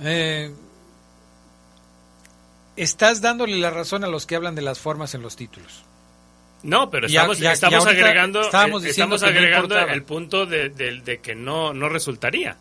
Eh, 0.02 0.50
estás 2.76 3.20
dándole 3.20 3.56
la 3.58 3.70
razón 3.70 4.04
a 4.04 4.06
los 4.08 4.26
que 4.26 4.36
hablan 4.36 4.54
de 4.54 4.62
las 4.62 4.78
formas 4.78 5.14
en 5.14 5.22
los 5.22 5.36
títulos. 5.36 5.84
No, 6.62 6.90
pero 6.90 7.06
estamos, 7.06 7.86
agregando, 7.86 8.42
eh, 8.82 8.82
diciendo 8.82 9.16
estamos 9.16 9.22
no 9.22 9.28
agregando 9.28 9.78
el 9.94 10.02
punto 10.02 10.44
de, 10.46 10.68
de- 10.68 11.00
de 11.00 11.18
que 11.20 11.34
no, 11.34 11.72
no 11.72 11.88
resultaría. 11.88 12.56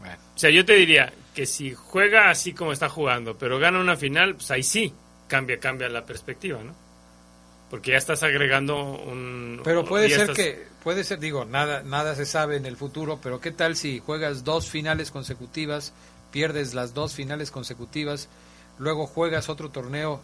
Bueno. 0.00 0.16
O 0.34 0.38
sea, 0.38 0.50
yo 0.50 0.64
te 0.64 0.74
diría 0.74 1.12
que 1.34 1.46
si 1.46 1.72
juega 1.74 2.30
así 2.30 2.52
como 2.52 2.72
está 2.72 2.88
jugando, 2.88 3.36
pero 3.38 3.58
gana 3.58 3.78
una 3.80 3.96
final, 3.96 4.34
pues 4.36 4.50
ahí 4.50 4.62
sí 4.62 4.92
cambia, 5.28 5.58
cambia 5.58 5.88
la 5.88 6.04
perspectiva, 6.04 6.62
¿no? 6.62 6.74
Porque 7.70 7.90
ya 7.92 7.96
estás 7.98 8.22
agregando 8.22 8.76
un... 8.80 9.60
Pero 9.64 9.84
puede 9.84 10.08
ser 10.08 10.20
estás- 10.30 10.36
que, 10.36 10.66
puede 10.84 11.02
ser, 11.04 11.18
digo, 11.18 11.44
nada, 11.44 11.82
nada 11.82 12.14
se 12.14 12.24
sabe 12.26 12.56
en 12.56 12.64
el 12.66 12.76
futuro, 12.76 13.18
pero 13.22 13.40
¿qué 13.40 13.50
tal 13.50 13.76
si 13.76 13.98
juegas 13.98 14.44
dos 14.44 14.68
finales 14.68 15.10
consecutivas, 15.10 15.92
pierdes 16.30 16.74
las 16.74 16.94
dos 16.94 17.14
finales 17.14 17.50
consecutivas, 17.50 18.28
luego 18.78 19.06
juegas 19.06 19.48
otro 19.48 19.70
torneo, 19.70 20.20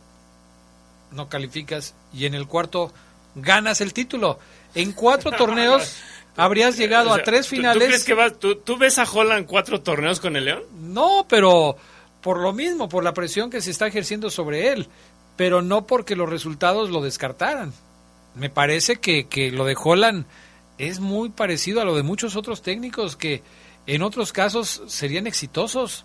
no 1.12 1.28
calificas 1.28 1.94
y 2.12 2.26
en 2.26 2.34
el 2.34 2.46
cuarto 2.46 2.92
ganas 3.34 3.80
el 3.80 3.92
título? 3.92 4.38
En 4.74 4.92
cuatro 4.92 5.30
torneos, 5.36 5.96
habrías 6.36 6.76
llegado 6.76 7.10
O 7.10 7.14
sea, 7.14 7.22
a 7.22 7.24
tres 7.24 7.46
¿tú- 7.46 7.50
¿tú, 7.50 7.56
finales. 7.56 7.84
crees 7.88 8.04
que 8.04 8.14
vas- 8.14 8.38
tú, 8.38 8.56
tú 8.56 8.76
ves 8.76 8.98
a 8.98 9.04
Holland 9.04 9.46
cuatro 9.46 9.80
torneos 9.82 10.20
con 10.20 10.36
el 10.36 10.44
León? 10.46 10.62
No, 10.80 11.26
pero 11.28 11.76
por 12.20 12.38
lo 12.40 12.52
mismo, 12.52 12.88
por 12.88 13.02
la 13.04 13.12
presión 13.14 13.50
que 13.50 13.60
se 13.60 13.70
está 13.70 13.86
ejerciendo 13.86 14.30
sobre 14.30 14.72
él, 14.72 14.88
pero 15.36 15.60
no 15.62 15.86
porque 15.86 16.14
los 16.16 16.28
resultados 16.28 16.90
lo 16.90 17.00
descartaran. 17.00 17.72
Me 18.34 18.48
parece 18.48 18.96
que, 18.96 19.26
que 19.28 19.50
lo 19.50 19.64
de 19.64 19.76
Holland 19.82 20.24
es 20.78 21.00
muy 21.00 21.28
parecido 21.30 21.80
a 21.80 21.84
lo 21.84 21.94
de 21.96 22.02
muchos 22.02 22.34
otros 22.36 22.62
técnicos 22.62 23.16
que 23.16 23.42
en 23.86 24.02
otros 24.02 24.32
casos 24.32 24.82
serían 24.86 25.26
exitosos. 25.26 26.04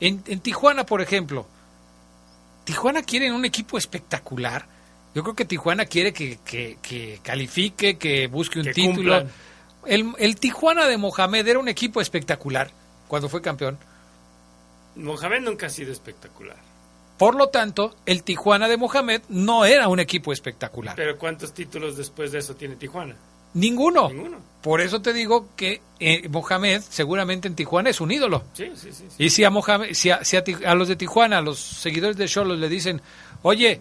En, 0.00 0.22
en 0.26 0.40
Tijuana, 0.40 0.84
por 0.86 1.00
ejemplo, 1.02 1.46
Tijuana 2.66 3.02
quiere 3.02 3.32
un 3.32 3.44
equipo 3.46 3.78
espectacular. 3.78 4.66
Yo 5.14 5.22
creo 5.22 5.34
que 5.34 5.46
Tijuana 5.46 5.86
quiere 5.86 6.12
que, 6.12 6.38
que- 6.44 6.76
que 6.82 7.20
califique, 7.22 7.96
que 7.96 8.26
busque 8.26 8.58
un 8.58 8.66
Que 8.66 8.74
título. 8.74 9.24
El, 9.86 10.12
el 10.18 10.36
Tijuana 10.36 10.86
de 10.86 10.98
Mohamed 10.98 11.46
era 11.48 11.58
un 11.58 11.68
equipo 11.68 12.02
espectacular 12.02 12.70
cuando 13.08 13.28
fue 13.30 13.40
campeón. 13.40 13.78
Mohamed 14.96 15.40
nunca 15.42 15.66
ha 15.66 15.70
sido 15.70 15.92
espectacular. 15.92 16.56
Por 17.18 17.34
lo 17.34 17.48
tanto, 17.48 17.96
el 18.04 18.22
Tijuana 18.22 18.68
de 18.68 18.76
Mohamed 18.76 19.22
no 19.28 19.64
era 19.64 19.88
un 19.88 20.00
equipo 20.00 20.32
espectacular. 20.32 20.96
Pero 20.96 21.16
¿cuántos 21.16 21.54
títulos 21.54 21.96
después 21.96 22.32
de 22.32 22.38
eso 22.40 22.54
tiene 22.56 22.76
Tijuana? 22.76 23.14
Ninguno. 23.56 24.08
Ninguno. 24.08 24.36
Por 24.62 24.80
eso 24.80 25.00
te 25.00 25.12
digo 25.12 25.48
que 25.56 25.80
eh, 26.00 26.28
Mohamed 26.28 26.80
seguramente 26.88 27.46
en 27.48 27.54
Tijuana 27.54 27.90
es 27.90 28.00
un 28.00 28.10
ídolo. 28.10 28.42
Sí, 28.52 28.70
sí, 28.74 28.90
sí. 28.92 29.04
Y 29.18 29.30
si 29.30 29.44
a 29.44 29.50
Mohamed, 29.50 29.94
si 29.94 30.10
a, 30.10 30.24
si 30.24 30.36
a 30.36 30.42
a 30.66 30.74
los 30.74 30.88
de 30.88 30.96
Tijuana, 30.96 31.38
a 31.38 31.40
los 31.40 31.58
seguidores 31.58 32.16
de 32.16 32.26
Cholos 32.26 32.58
le 32.58 32.68
dicen, 32.68 33.00
oye, 33.42 33.80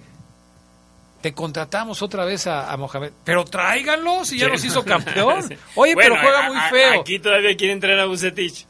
te 1.22 1.34
contratamos 1.34 2.04
otra 2.04 2.24
vez 2.24 2.46
a, 2.46 2.72
a 2.72 2.78
Mohamed, 2.78 3.12
pero 3.24 3.46
tráiganlo 3.46 4.24
si 4.26 4.38
ya 4.38 4.48
nos 4.48 4.64
hizo 4.64 4.86
campeón. 4.86 5.44
Oye, 5.76 5.96
Bueno, 5.96 6.16
pero 6.16 6.22
juega 6.22 6.46
a- 6.46 6.48
muy 6.50 6.58
a- 6.58 6.70
feo. 6.70 7.02
Aquí 7.02 7.18
todavía 7.20 7.56
quieren 7.58 7.80
traer 7.80 8.00
a 8.00 8.06
Bucetich. 8.06 8.68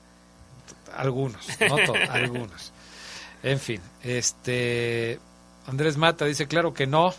Algunos, 0.95 1.45
no 1.59 1.75
todos, 1.85 1.97
algunos. 2.09 2.71
En 3.43 3.59
fin, 3.59 3.81
este 4.03 5.19
Andrés 5.67 5.97
Mata 5.97 6.23
dice, 6.25 6.47
claro 6.47 6.73
que 6.73 6.87
no, 6.87 7.13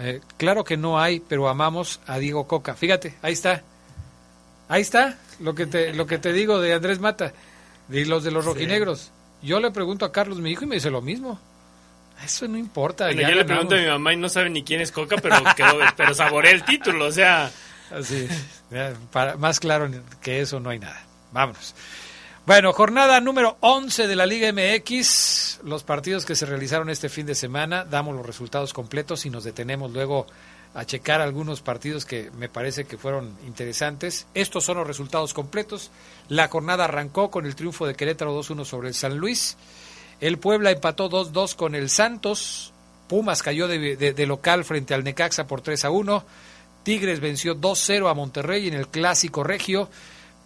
eh, 0.00 0.20
claro 0.36 0.64
que 0.64 0.76
no 0.76 0.98
hay, 0.98 1.20
pero 1.20 1.48
amamos 1.48 2.00
a 2.06 2.18
Diego 2.18 2.46
Coca. 2.46 2.74
Fíjate, 2.74 3.14
ahí 3.22 3.34
está, 3.34 3.62
ahí 4.68 4.82
está 4.82 5.18
lo 5.38 5.54
que 5.54 5.66
te, 5.66 5.92
lo 5.92 6.06
que 6.06 6.18
te 6.18 6.32
digo 6.32 6.60
de 6.60 6.72
Andrés 6.74 6.98
Mata, 6.98 7.32
de 7.88 8.06
los 8.06 8.24
de 8.24 8.30
los 8.30 8.44
rojinegros. 8.44 9.10
Yo 9.42 9.60
le 9.60 9.70
pregunto 9.70 10.04
a 10.04 10.12
Carlos, 10.12 10.38
mi 10.38 10.50
hijo, 10.50 10.64
y 10.64 10.68
me 10.68 10.74
dice 10.76 10.90
lo 10.90 11.02
mismo. 11.02 11.38
Eso 12.24 12.48
no 12.48 12.58
importa. 12.58 13.06
Bueno, 13.06 13.22
yo 13.22 13.28
le 13.28 13.42
ganamos. 13.42 13.46
pregunto 13.46 13.74
a 13.76 13.78
mi 13.78 13.86
mamá 13.86 14.12
y 14.12 14.16
no 14.16 14.28
sabe 14.28 14.50
ni 14.50 14.62
quién 14.62 14.80
es 14.80 14.92
Coca, 14.92 15.16
pero, 15.16 15.36
quedó, 15.56 15.78
pero 15.96 16.14
saborea 16.14 16.52
el 16.52 16.64
título, 16.64 17.06
o 17.06 17.12
sea... 17.12 17.50
Así, 17.90 18.28
para, 19.10 19.36
más 19.36 19.58
claro 19.58 19.90
que 20.22 20.40
eso 20.40 20.60
no 20.60 20.70
hay 20.70 20.78
nada. 20.78 21.02
Vámonos. 21.32 21.74
Bueno, 22.46 22.72
jornada 22.72 23.20
número 23.20 23.56
11 23.60 24.08
de 24.08 24.16
la 24.16 24.26
Liga 24.26 24.50
MX, 24.52 25.60
los 25.64 25.84
partidos 25.84 26.24
que 26.24 26.34
se 26.34 26.46
realizaron 26.46 26.90
este 26.90 27.08
fin 27.08 27.26
de 27.26 27.34
semana, 27.34 27.84
damos 27.84 28.16
los 28.16 28.26
resultados 28.26 28.72
completos 28.72 29.24
y 29.26 29.30
nos 29.30 29.44
detenemos 29.44 29.92
luego 29.92 30.26
a 30.74 30.84
checar 30.84 31.20
algunos 31.20 31.60
partidos 31.60 32.04
que 32.04 32.30
me 32.38 32.48
parece 32.48 32.86
que 32.86 32.96
fueron 32.98 33.36
interesantes. 33.46 34.26
Estos 34.34 34.64
son 34.64 34.78
los 34.78 34.86
resultados 34.86 35.32
completos. 35.34 35.90
La 36.28 36.48
jornada 36.48 36.84
arrancó 36.84 37.30
con 37.30 37.44
el 37.46 37.54
triunfo 37.54 37.86
de 37.86 37.94
Querétaro 37.94 38.36
2-1 38.40 38.64
sobre 38.64 38.88
el 38.88 38.94
San 38.94 39.16
Luis. 39.18 39.56
El 40.20 40.38
Puebla 40.38 40.70
empató 40.70 41.08
2-2 41.10 41.54
con 41.56 41.74
el 41.74 41.88
Santos. 41.90 42.72
Pumas 43.08 43.42
cayó 43.42 43.68
de, 43.68 43.96
de- 43.96 44.26
local 44.26 44.64
frente 44.64 44.94
al 44.94 45.04
Necaxa 45.04 45.46
por 45.46 45.62
3-1. 45.62 46.22
Tigres 46.84 47.20
venció 47.20 47.56
2-0 47.56 48.08
a 48.10 48.14
Monterrey 48.14 48.66
en 48.68 48.74
el 48.74 48.88
Clásico 48.88 49.42
Regio. 49.44 49.88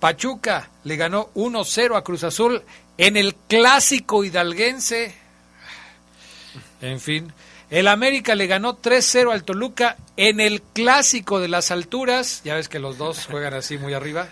Pachuca 0.01 0.71
le 0.85 0.97
ganó 0.97 1.31
1-0 1.35 1.97
a 1.97 2.03
Cruz 2.05 2.25
Azul 2.25 2.63
en 2.99 3.17
el 3.17 3.35
Clásico 3.35 4.25
Hidalguense. 4.25 5.15
En 6.81 7.01
fin, 7.01 7.33
el 7.71 7.89
América 7.89 8.35
le 8.35 8.47
ganó 8.47 8.77
3-0 8.81 9.33
al 9.33 9.45
Toluca 9.45 9.97
en 10.17 10.41
el 10.41 10.61
Clásico 10.63 11.41
de 11.41 11.49
las 11.49 11.71
Alturas. 11.71 12.43
Ya 12.45 12.55
ves 12.55 12.69
que 12.69 12.79
los 12.79 12.99
dos 12.99 13.27
juegan 13.27 13.55
así 13.55 13.79
muy 13.79 13.95
arriba. 13.95 14.29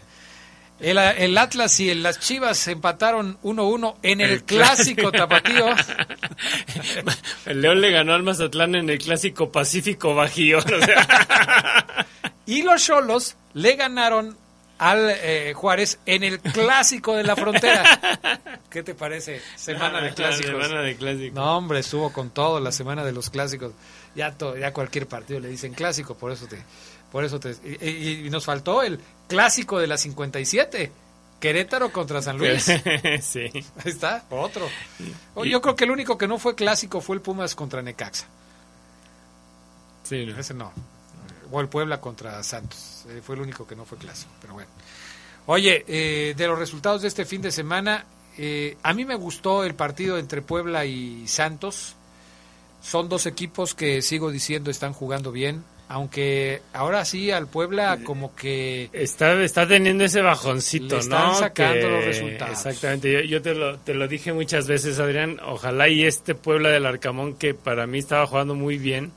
El, 0.81 0.99
el 0.99 1.39
Atlas 1.39 1.79
y 1.81 1.91
el- 1.91 2.03
las 2.03 2.19
Chivas 2.19 2.67
empataron 2.67 3.39
1-1 3.43 3.97
en 4.03 4.21
el, 4.21 4.31
El 4.31 4.43
Clásico. 4.45 5.13
Tapatío. 5.13 5.67
El 7.47 7.61
León 7.63 7.81
le 7.81 7.91
ganó 7.93 8.15
al 8.15 8.23
Mazatlán 8.25 8.75
en 8.75 8.91
el 8.91 8.99
clásico 8.99 9.51
Pacífico 9.53 10.15
Bajío. 10.15 10.59
o 10.59 10.63
sea. 10.63 12.07
Y 12.47 12.63
los 12.63 12.83
Cholos 12.85 13.37
le 13.55 13.77
ganaron 13.77 14.37
al 14.83 15.11
eh, 15.11 15.53
Juárez 15.55 16.01
en 16.07 16.25
el 16.25 16.41
clásico 16.41 17.15
de 17.15 17.23
la 17.23 17.37
frontera. 17.37 18.01
¿Qué 18.69 18.83
te 18.83 18.97
parece? 18.97 19.41
Semana 19.55 20.01
de 20.01 20.13
clásicos. 20.13 20.51
Semana 20.51 20.81
de 20.83 20.97
clásicos. 20.97 21.35
No, 21.35 21.57
hombre, 21.57 21.79
estuvo 21.79 22.13
con 22.13 22.31
todo 22.31 22.59
la 22.59 22.73
semana 22.73 23.05
de 23.05 23.13
los 23.13 23.31
clásicos. 23.31 23.73
Ya, 24.17 24.33
to- 24.33 24.57
ya 24.57 24.73
cualquier 24.73 25.07
partido 25.07 25.39
le 25.39 25.49
dicen 25.49 25.73
clásico, 25.73 26.17
por 26.17 26.33
eso 26.33 26.49
te, 26.49 26.59
por 27.13 27.25
eso 27.25 27.39
te. 27.39 27.53
Y, 27.87 28.29
nos 28.31 28.45
faltó 28.45 28.83
el 28.83 28.99
clásico 29.29 29.79
de 29.79 29.87
la 29.87 29.97
57, 29.97 30.91
Querétaro 31.39 31.93
contra 31.93 32.21
San 32.21 32.39
Luis. 32.39 32.65
sí. 33.23 33.41
Ahí 33.53 33.63
está, 33.85 34.25
otro. 34.31 34.69
Yo 35.45 35.63
creo 35.63 35.77
que 35.77 35.85
el 35.85 35.93
único 35.93 36.19
que 36.19 36.27
no 36.27 36.41
fue 36.41 36.57
clásico 36.57 37.01
fue 37.01 37.15
el 37.15 37.23
Pumas 37.23 37.55
contra 37.55 37.83
Necaxa. 37.83 38.27
Sí, 40.03 40.27
no. 40.27 40.37
Ese 40.39 40.55
no. 40.55 40.73
O 41.53 41.61
el 41.61 41.69
Puebla 41.69 42.01
contra 42.01 42.43
Santos. 42.43 42.92
Eh, 43.09 43.21
fue 43.25 43.35
el 43.37 43.43
único 43.43 43.67
que 43.67 43.77
no 43.77 43.85
fue 43.85 43.99
clásico, 43.99 44.31
pero 44.41 44.55
bueno. 44.55 44.71
Oye, 45.47 45.85
eh, 45.89 46.35
de 46.37 46.47
los 46.47 46.59
resultados 46.59 47.03
de 47.03 47.09
este 47.09 47.25
fin 47.25 47.43
de 47.43 47.51
semana, 47.51 48.05
eh, 48.39 48.77
a 48.83 48.95
mí 48.95 49.05
me 49.05 49.15
gustó 49.17 49.65
el 49.65 49.75
partido 49.75 50.19
entre 50.19 50.43
Puebla 50.43 50.85
y 50.85 51.27
Santos. 51.27 51.97
Son 52.83 53.09
dos 53.09 53.27
equipos 53.27 53.75
que 53.75 54.03
sigo 54.03 54.31
diciendo 54.31 54.71
están 54.71 54.93
jugando 54.93 55.31
bien, 55.33 55.65
aunque 55.89 56.63
ahora 56.73 57.05
sí 57.05 57.31
al 57.31 57.47
Puebla 57.47 57.99
como 58.05 58.35
que 58.35 58.89
Está, 58.93 59.35
está 59.43 59.67
teniendo 59.69 60.05
ese 60.05 60.23
bajoncito, 60.23 60.95
Le 60.95 61.01
están 61.01 61.27
¿no? 61.29 61.35
sacando 61.35 61.89
los 61.91 62.05
resultados. 62.05 62.53
Exactamente. 62.59 63.13
Yo, 63.13 63.21
yo 63.21 63.43
te, 63.43 63.55
lo, 63.55 63.79
te 63.79 63.95
lo 63.95 64.09
dije 64.09 64.33
muchas 64.33 64.67
veces, 64.67 64.99
Adrián. 64.99 65.39
Ojalá 65.45 65.89
y 65.89 66.05
este 66.05 66.35
Puebla 66.35 66.71
del 66.71 66.87
Arcamón, 66.87 67.35
que 67.35 67.55
para 67.55 67.87
mí 67.87 67.99
estaba 67.99 68.27
jugando 68.27 68.55
muy 68.55 68.79
bien, 68.79 69.13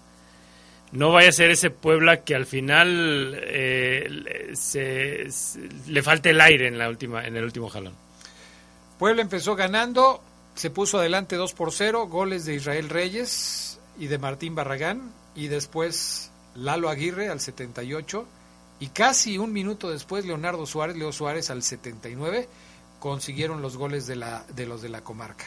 no 0.96 1.12
vaya 1.12 1.30
a 1.30 1.32
ser 1.34 1.52
ese 1.52 1.70
Puebla 1.70 2.24
que 2.24 2.36
al 2.36 2.46
final 2.46 3.40
eh, 3.44 4.52
se- 4.54 5.28
le 5.88 6.02
falte 6.04 6.32
el 6.32 6.42
aire 6.42 6.68
en, 6.68 6.78
la 6.78 6.90
última, 6.90 7.26
en 7.26 7.36
el 7.38 7.44
último 7.44 7.70
jalón. 7.70 7.94
Puebla 9.00 9.22
empezó 9.22 9.56
ganando, 9.56 10.22
se 10.56 10.70
puso 10.70 11.00
adelante 11.00 11.36
2 11.36 11.54
por 11.54 11.72
0, 11.72 12.08
goles 12.08 12.46
de 12.46 12.56
Israel 12.56 12.90
Reyes 12.90 13.80
y 14.00 14.08
de 14.08 14.18
Martín 14.18 14.56
Barragán, 14.56 15.12
y 15.36 15.48
después 15.48 16.32
Lalo 16.56 16.90
Aguirre 16.90 17.30
al 17.30 17.40
78, 17.42 18.26
y 18.80 18.88
casi 18.88 19.38
un 19.38 19.52
minuto 19.54 19.90
después 19.90 20.26
Leonardo 20.26 20.66
Suárez, 20.66 20.96
Leo 20.96 21.12
Suárez 21.12 21.50
al 21.50 21.62
79, 21.64 22.48
consiguieron 23.00 23.62
los 23.62 23.78
goles 23.78 24.08
de, 24.08 24.16
la, 24.16 24.46
de 24.56 24.66
los 24.66 24.82
de 24.82 24.90
la 24.90 25.02
comarca. 25.02 25.46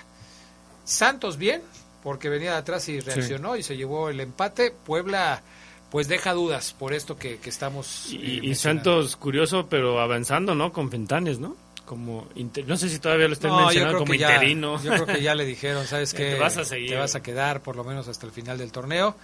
Santos 0.85 1.37
bien, 1.39 1.63
porque 2.09 2.31
venía 2.31 2.53
de 2.53 2.57
atrás 2.59 2.89
y 2.89 3.01
reaccionó 3.01 3.55
y 3.57 3.63
se 3.63 3.77
llevó 3.77 4.09
el 4.09 4.19
empate. 4.21 4.71
Puebla 4.71 5.43
pues 5.91 6.09
deja 6.09 6.33
dudas 6.33 6.75
por 6.79 6.95
esto 6.95 7.19
que, 7.19 7.37
que 7.37 7.51
estamos... 7.51 8.07
eh, 8.13 8.17
Y, 8.17 8.41
mencionando. 8.49 8.55
Santos, 9.03 9.17
curioso, 9.17 9.67
pero 9.69 10.01
avanzando, 10.01 10.55
¿no? 10.55 10.73
Con 10.73 10.91
Fentanes, 10.91 11.39
¿no? 11.39 11.55
Como 11.85 12.27
inter- 12.35 12.67
no 12.67 12.77
sé 12.79 12.89
si 12.89 12.99
todavía 12.99 13.27
lo 13.29 13.35
estén 13.35 13.51
No, 13.51 13.61
mencionando 13.67 13.99
como 13.99 14.15
ya- 14.15 14.33
interino. 14.35 14.83
Yo 14.83 14.91
creo 14.93 15.07
que 15.07 15.21
ya 15.23 15.35
le 15.35 15.45
dijeron, 15.45 15.87
¿sabes 15.87 16.15
qué? 16.15 16.33
Te 16.33 16.39
vas 16.39 16.57
a 16.57 16.65
seguir. 16.65 16.91
Te 16.91 16.97
vas 16.97 17.15
a 17.15 17.23
quedar 17.23 17.61
por 17.63 17.77
lo 17.77 17.85
menos 17.85 18.09
hasta 18.09 18.25
el 18.27 18.33
final 18.33 18.57
del 18.57 18.73
torneo. 18.73 19.15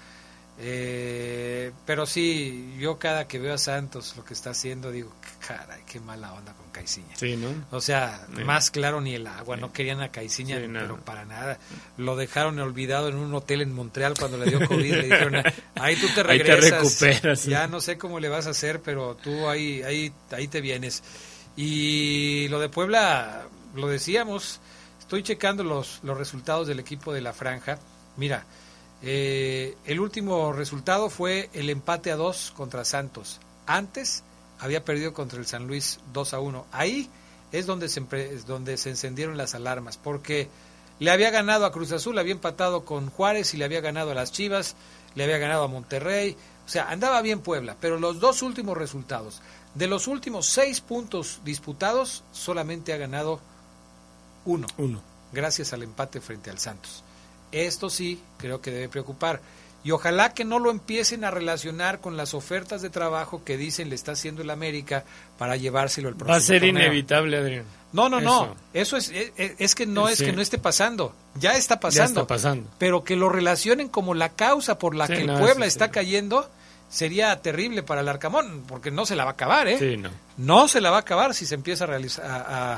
Eh, 0.59 1.72
pero 1.85 2.06
sí, 2.06 2.74
yo 2.78 2.97
cada 2.98 3.26
que 3.26 3.39
veo 3.40 3.55
a 3.55 3.59
Santos 3.59 4.14
lo 4.16 4.24
que 4.24 4.35
está 4.35 4.51
haciendo, 4.51 4.93
digo, 4.93 5.12
caray, 5.47 5.82
qué 5.85 5.98
mala 6.01 6.32
onda 6.32 6.52
con 6.55 6.70
Caiciña. 6.70 7.16
Sí, 7.16 7.36
¿no? 7.36 7.48
O 7.76 7.81
sea, 7.81 8.24
Sí. 8.35 8.44
más 8.44 8.70
claro 8.70 9.01
ni 9.01 9.14
el 9.14 9.26
agua, 9.26 9.56
no 9.56 9.72
querían 9.72 10.01
a 10.01 10.10
Caiciña, 10.12 10.56
pero 10.60 10.97
para 11.01 11.24
nada. 11.24 11.59
Lo 11.97 12.14
dejaron 12.16 12.59
olvidado 12.60 13.09
en 13.09 13.16
un 13.16 13.35
hotel 13.35 13.62
en 13.62 13.72
Montreal 13.74 14.14
cuando 14.18 14.39
le 14.39 14.47
dio 14.51 14.66
COVID. 14.66 14.90
le 14.94 15.02
dijeron, 15.02 15.43
ahí 15.74 15.97
tú 15.97 16.06
te 16.14 16.20
Ahí 16.20 16.39
te 16.39 16.44
regresas. 16.44 17.01
recuperas. 17.01 17.44
Ya 17.44 17.66
no 17.66 17.81
sé 17.81 17.98
cómo 17.98 18.20
le 18.20 18.28
vas 18.28 18.47
a 18.47 18.51
hacer, 18.51 18.81
pero 18.81 19.16
tú 19.16 19.48
ahí, 19.48 19.82
ahí, 19.82 20.12
ahí 20.31 20.47
te 20.48 20.60
vienes. 20.60 21.02
Y 21.56 22.48
lo 22.48 22.59
de 22.60 22.68
Puebla, 22.68 23.43
lo 23.74 23.89
decíamos, 23.89 24.60
estoy 25.01 25.22
checando 25.22 25.62
los, 25.64 26.01
los 26.05 26.16
resultados 26.16 26.66
del 26.68 26.78
equipo 26.81 27.12
de 27.12 27.20
la 27.20 27.32
franja. 27.32 27.78
Mira, 28.16 28.44
eh, 29.06 29.76
el 29.85 30.01
último 30.01 30.55
resultado 30.55 31.10
fue 31.10 31.51
el 31.52 31.68
empate 31.68 32.10
a 32.10 32.16
dos 32.16 32.55
contra 32.56 32.86
Santos. 32.86 33.39
Antes 33.66 34.22
había 34.59 34.82
perdido 34.82 35.12
contra 35.12 35.39
el 35.39 35.47
San 35.47 35.66
Luis 35.66 36.01
2 36.14 36.32
a 36.32 36.40
1. 36.40 36.66
Ahí 36.72 37.10
es 37.52 37.66
donde 37.66 37.90
se, 37.90 38.01
donde 38.47 38.78
se 38.78 38.89
encendieron 38.89 39.36
las 39.36 39.55
alarmas, 39.55 39.98
porque 39.98 40.48
le 41.01 41.10
había 41.10 41.31
ganado 41.31 41.66
a 41.66 41.72
Cruz 41.72 41.93
Azul, 41.93 42.14
le 42.14 42.22
había 42.22 42.32
empatado 42.32 42.86
con 42.86 43.10
Juárez 43.10 43.52
y 43.52 43.59
le 43.59 43.66
había 43.66 43.82
ganado 43.82 44.12
a 44.12 44.14
las 44.14 44.32
Chivas, 44.32 44.74
le 45.14 45.24
había 45.24 45.36
ganado 45.36 45.64
a 45.64 45.68
Monterrey. 45.68 46.35
O 46.64 46.68
sea, 46.70 46.89
andaba 46.89 47.20
bien 47.20 47.40
Puebla, 47.40 47.76
pero 47.78 47.98
los 47.98 48.20
dos 48.20 48.40
últimos 48.40 48.78
resultados, 48.78 49.43
De 49.74 49.86
los 49.86 50.06
últimos 50.06 50.47
seis 50.47 50.81
puntos 50.81 51.40
disputados, 51.44 52.24
solamente 52.32 52.94
ha 52.94 52.97
ganado 52.97 53.39
uno. 54.47 54.66
Uno. 54.78 55.02
Gracias 55.31 55.74
al 55.74 55.82
empate 55.82 56.22
frente 56.22 56.48
al 56.48 56.59
Santos. 56.59 57.05
Esto 57.62 57.89
sí 57.90 58.20
creo 58.39 58.60
que 58.60 58.70
debe 58.70 58.89
preocupar. 58.89 59.40
Y 59.85 59.90
ojalá 59.90 60.32
que 60.32 60.44
no 60.47 60.59
lo 60.59 60.70
empiecen 60.70 61.24
a 61.24 61.31
relacionar 61.31 62.01
con 62.01 62.16
las 62.16 62.32
ofertas 62.32 62.81
de 62.81 62.89
trabajo 62.89 63.44
que 63.44 63.59
dicen 63.59 63.90
le 63.90 63.94
está 63.94 64.12
haciendo 64.12 64.40
el 64.40 64.48
América 64.48 65.05
para 65.39 65.56
llevárselo 65.56 66.09
el 66.09 66.14
próximo 66.14 66.32
Va 66.32 66.39
a 66.39 66.40
ser 66.40 66.60
torneo. 66.62 66.82
inevitable, 66.86 67.36
Adrián. 67.36 67.64
No, 67.93 68.09
no, 68.09 68.18
no. 68.20 68.44
Eso. 68.72 68.97
Eso 68.97 68.97
es, 68.97 69.10
es, 69.36 69.52
es 69.59 69.74
que 69.74 69.85
no 69.86 70.09
es 70.09 70.18
Sí. 70.18 70.24
que 70.24 70.32
no 70.32 70.40
esté 70.40 70.56
pasando. 70.59 71.14
Ya 71.36 71.52
está 71.56 71.81
pasando. 71.81 71.98
Ya 72.01 72.05
está 72.22 72.26
pasando. 72.26 72.68
Pero 72.78 73.05
que 73.05 73.14
lo 73.14 73.28
relacionen 73.28 73.89
como 73.89 74.14
la 74.14 74.31
causa 74.31 74.78
por 74.78 74.94
la 74.94 75.06
Sí, 75.06 75.12
que 75.12 75.20
el 75.20 75.26
no, 75.26 75.39
Puebla 75.39 75.66
sí. 75.66 75.68
está 75.68 75.90
cayendo 75.90 76.48
sería 76.89 77.40
terrible 77.43 77.82
para 77.82 78.01
el 78.01 78.09
Arcamón, 78.09 78.64
porque 78.66 78.90
no 78.90 79.05
se 79.05 79.16
la 79.16 79.24
va 79.24 79.31
a 79.31 79.35
acabar, 79.35 79.68
¿eh? 79.68 79.78
Sí, 79.78 79.97
no. 79.98 80.10
No 80.39 80.66
se 80.66 80.81
la 80.81 80.90
va 80.90 80.97
a 80.97 81.01
acabar 81.01 81.35
si 81.35 81.44
se 81.44 81.55
empieza 81.56 81.85
a, 81.85 81.89
realiza- 81.89 82.22
a- 82.24 82.74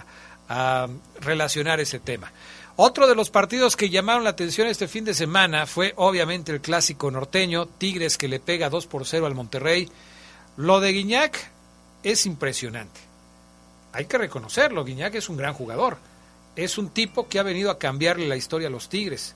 a- 0.48 0.84
a 0.84 0.88
relacionar 1.20 1.80
ese 1.80 1.98
tema. 2.00 2.32
Otro 2.78 3.06
de 3.06 3.14
los 3.14 3.30
partidos 3.30 3.74
que 3.74 3.88
llamaron 3.88 4.24
la 4.24 4.30
atención 4.30 4.68
este 4.68 4.86
fin 4.86 5.06
de 5.06 5.14
semana 5.14 5.64
fue 5.64 5.94
obviamente 5.96 6.52
el 6.52 6.60
clásico 6.60 7.10
norteño, 7.10 7.64
Tigres 7.64 8.18
que 8.18 8.28
le 8.28 8.38
pega 8.38 8.68
2 8.68 8.86
por 8.86 9.06
0 9.06 9.24
al 9.24 9.34
Monterrey. 9.34 9.88
Lo 10.58 10.80
de 10.80 10.92
Guiñac 10.92 11.50
es 12.02 12.26
impresionante. 12.26 13.00
Hay 13.94 14.04
que 14.04 14.18
reconocerlo, 14.18 14.84
Guiñac 14.84 15.14
es 15.14 15.30
un 15.30 15.38
gran 15.38 15.54
jugador. 15.54 15.96
Es 16.54 16.76
un 16.76 16.90
tipo 16.90 17.28
que 17.28 17.38
ha 17.38 17.42
venido 17.42 17.70
a 17.70 17.78
cambiarle 17.78 18.28
la 18.28 18.36
historia 18.36 18.68
a 18.68 18.70
los 18.70 18.90
Tigres. 18.90 19.34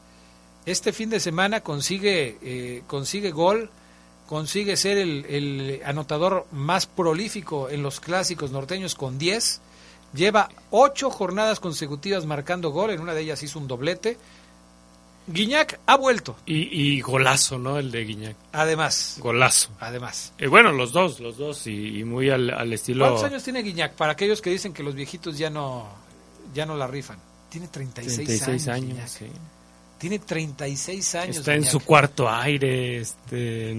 Este 0.67 0.93
fin 0.93 1.09
de 1.09 1.19
semana 1.19 1.63
consigue, 1.63 2.37
eh, 2.43 2.83
consigue 2.87 3.31
gol, 3.31 3.71
consigue 4.27 4.77
ser 4.77 4.99
el, 4.99 5.25
el 5.25 5.81
anotador 5.87 6.47
más 6.53 6.85
prolífico 6.85 7.71
en 7.71 7.83
los 7.83 8.01
clásicos 8.01 8.51
norteños 8.51 8.95
con 8.95 9.19
10. 9.19 9.63
Lleva 10.13 10.49
ocho 10.71 11.11
jornadas 11.11 11.61
consecutivas 11.61 12.27
marcando 12.27 12.71
gol, 12.71 12.91
en 12.91 13.01
una 13.01 13.15
de 13.15 13.23
ellas 13.23 13.43
hizo 13.43 13.59
un 13.59 13.69
doblete. 13.69 14.19
Guiñac 15.27 15.79
ha 15.87 15.97
vuelto, 15.97 16.37
Y, 16.47 16.57
y 16.97 17.01
golazo, 17.03 17.59
¿no? 17.59 17.79
El 17.79 17.93
de 17.93 18.05
Guiñac. 18.05 18.37
además. 18.53 19.17
Golazo. 19.21 19.71
Además. 19.79 20.33
Eh, 20.39 20.49
bueno, 20.49 20.73
los 20.73 20.93
dos, 20.93 21.21
los 21.21 21.37
dos, 21.37 21.67
y, 21.69 22.01
y 22.01 22.05
muy 22.05 22.31
al, 22.31 22.51
al 22.51 22.73
estilo... 22.73 23.05
¿Cuántos 23.05 23.25
años 23.25 23.45
tiene 23.45 23.63
Guiñac? 23.63 23.93
Para 23.95 24.13
aquellos 24.13 24.41
que 24.43 24.51
dicen 24.51 24.73
que 24.73 24.83
los 24.83 24.95
viejitos 24.95 25.39
ya 25.39 25.49
no, 25.51 25.87
ya 26.53 26.67
no 26.67 26.77
la 26.77 26.89
rifan. 26.89 27.19
Tiene 27.49 27.69
36, 27.69 28.27
36 28.27 28.69
años. 28.69 28.99
años, 28.99 29.11
sí. 29.11 29.27
Tiene 29.99 30.19
36 30.19 31.15
años. 31.15 31.37
Está 31.37 31.55
en 31.55 31.65
su 31.65 31.81
cuarto 31.81 32.29
aire. 32.29 32.99
Este, 33.01 33.73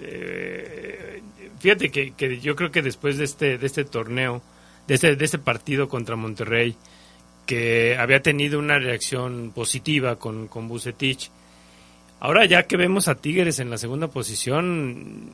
eh, 0.00 1.22
fíjate 1.58 1.90
que, 1.90 2.12
que 2.12 2.40
yo 2.40 2.54
creo 2.56 2.70
que 2.70 2.82
después 2.82 3.18
de 3.18 3.24
este, 3.24 3.58
de 3.58 3.66
este 3.66 3.84
torneo, 3.84 4.40
de 4.86 4.94
este, 4.94 5.16
de 5.16 5.24
este 5.24 5.38
partido 5.38 5.88
contra 5.88 6.16
Monterrey, 6.16 6.76
que 7.46 7.96
había 7.98 8.20
tenido 8.22 8.58
una 8.58 8.78
reacción 8.78 9.52
positiva 9.54 10.16
con, 10.16 10.48
con 10.48 10.68
Bucetich, 10.68 11.30
ahora 12.20 12.44
ya 12.46 12.64
que 12.64 12.76
vemos 12.76 13.08
a 13.08 13.14
Tigres 13.14 13.58
en 13.60 13.70
la 13.70 13.78
segunda 13.78 14.08
posición, 14.08 15.30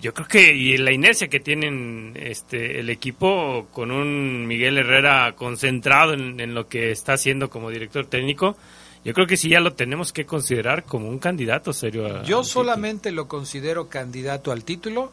yo 0.00 0.12
creo 0.14 0.26
que 0.26 0.54
y 0.54 0.76
la 0.78 0.92
inercia 0.92 1.28
que 1.28 1.38
tienen 1.40 2.14
este 2.20 2.80
el 2.80 2.90
equipo 2.90 3.68
con 3.72 3.92
un 3.92 4.46
Miguel 4.48 4.78
Herrera 4.78 5.32
concentrado 5.36 6.14
en, 6.14 6.40
en 6.40 6.54
lo 6.54 6.66
que 6.68 6.90
está 6.90 7.12
haciendo 7.12 7.48
como 7.48 7.70
director 7.70 8.06
técnico, 8.06 8.56
yo 9.04 9.12
creo 9.14 9.26
que 9.28 9.36
sí 9.36 9.48
ya 9.48 9.60
lo 9.60 9.74
tenemos 9.74 10.12
que 10.12 10.24
considerar 10.26 10.82
como 10.84 11.08
un 11.08 11.18
candidato 11.20 11.72
serio. 11.72 12.06
a- 12.06 12.22
Yo 12.24 12.42
solamente 12.42 13.12
lo 13.12 13.28
considero 13.28 13.88
candidato 13.88 14.50
al 14.50 14.64
título 14.64 15.12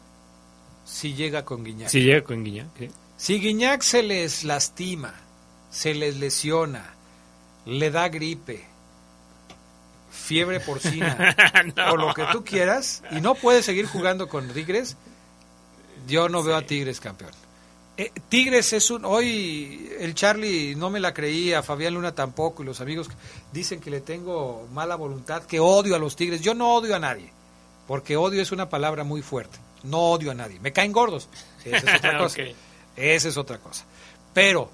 si 0.84 1.14
llega 1.14 1.44
con 1.44 1.62
Guiñac. 1.64 1.88
Si 1.88 2.00
llega 2.02 2.22
con 2.22 2.42
Guiñac. 2.42 2.66
sí. 2.78 2.88
Si 3.20 3.38
Guiñac 3.38 3.82
se 3.82 4.02
les 4.02 4.44
lastima, 4.44 5.12
se 5.70 5.92
les 5.92 6.16
lesiona, 6.16 6.94
le 7.66 7.90
da 7.90 8.08
gripe, 8.08 8.64
fiebre 10.10 10.58
porcina 10.58 11.36
o 11.92 11.98
lo 11.98 12.14
que 12.14 12.24
tú 12.32 12.42
quieras 12.42 13.02
y 13.10 13.20
no 13.20 13.34
puede 13.34 13.62
seguir 13.62 13.84
jugando 13.84 14.26
con 14.26 14.48
Tigres, 14.48 14.96
yo 16.08 16.30
no 16.30 16.42
veo 16.42 16.56
a 16.56 16.62
Tigres 16.62 16.98
campeón. 16.98 17.32
Eh, 17.98 18.10
Tigres 18.30 18.72
es 18.72 18.90
un... 18.90 19.04
Hoy 19.04 19.92
el 20.00 20.14
Charlie 20.14 20.74
no 20.74 20.88
me 20.88 20.98
la 20.98 21.12
creía, 21.12 21.62
Fabián 21.62 21.92
Luna 21.92 22.14
tampoco 22.14 22.62
y 22.62 22.66
los 22.66 22.80
amigos 22.80 23.10
dicen 23.52 23.80
que 23.80 23.90
le 23.90 24.00
tengo 24.00 24.66
mala 24.72 24.96
voluntad, 24.96 25.42
que 25.42 25.60
odio 25.60 25.94
a 25.94 25.98
los 25.98 26.16
Tigres. 26.16 26.40
Yo 26.40 26.54
no 26.54 26.74
odio 26.74 26.96
a 26.96 26.98
nadie, 26.98 27.30
porque 27.86 28.16
odio 28.16 28.40
es 28.40 28.50
una 28.50 28.70
palabra 28.70 29.04
muy 29.04 29.20
fuerte. 29.20 29.58
No 29.82 29.98
odio 29.98 30.30
a 30.30 30.34
nadie. 30.34 30.58
Me 30.60 30.72
caen 30.72 30.90
gordos. 30.90 31.28
Esa 31.66 31.76
es 31.76 31.98
otra 31.98 32.16
cosa. 32.18 32.40
Esa 33.00 33.28
es 33.28 33.36
otra 33.36 33.58
cosa. 33.58 33.84
Pero 34.34 34.70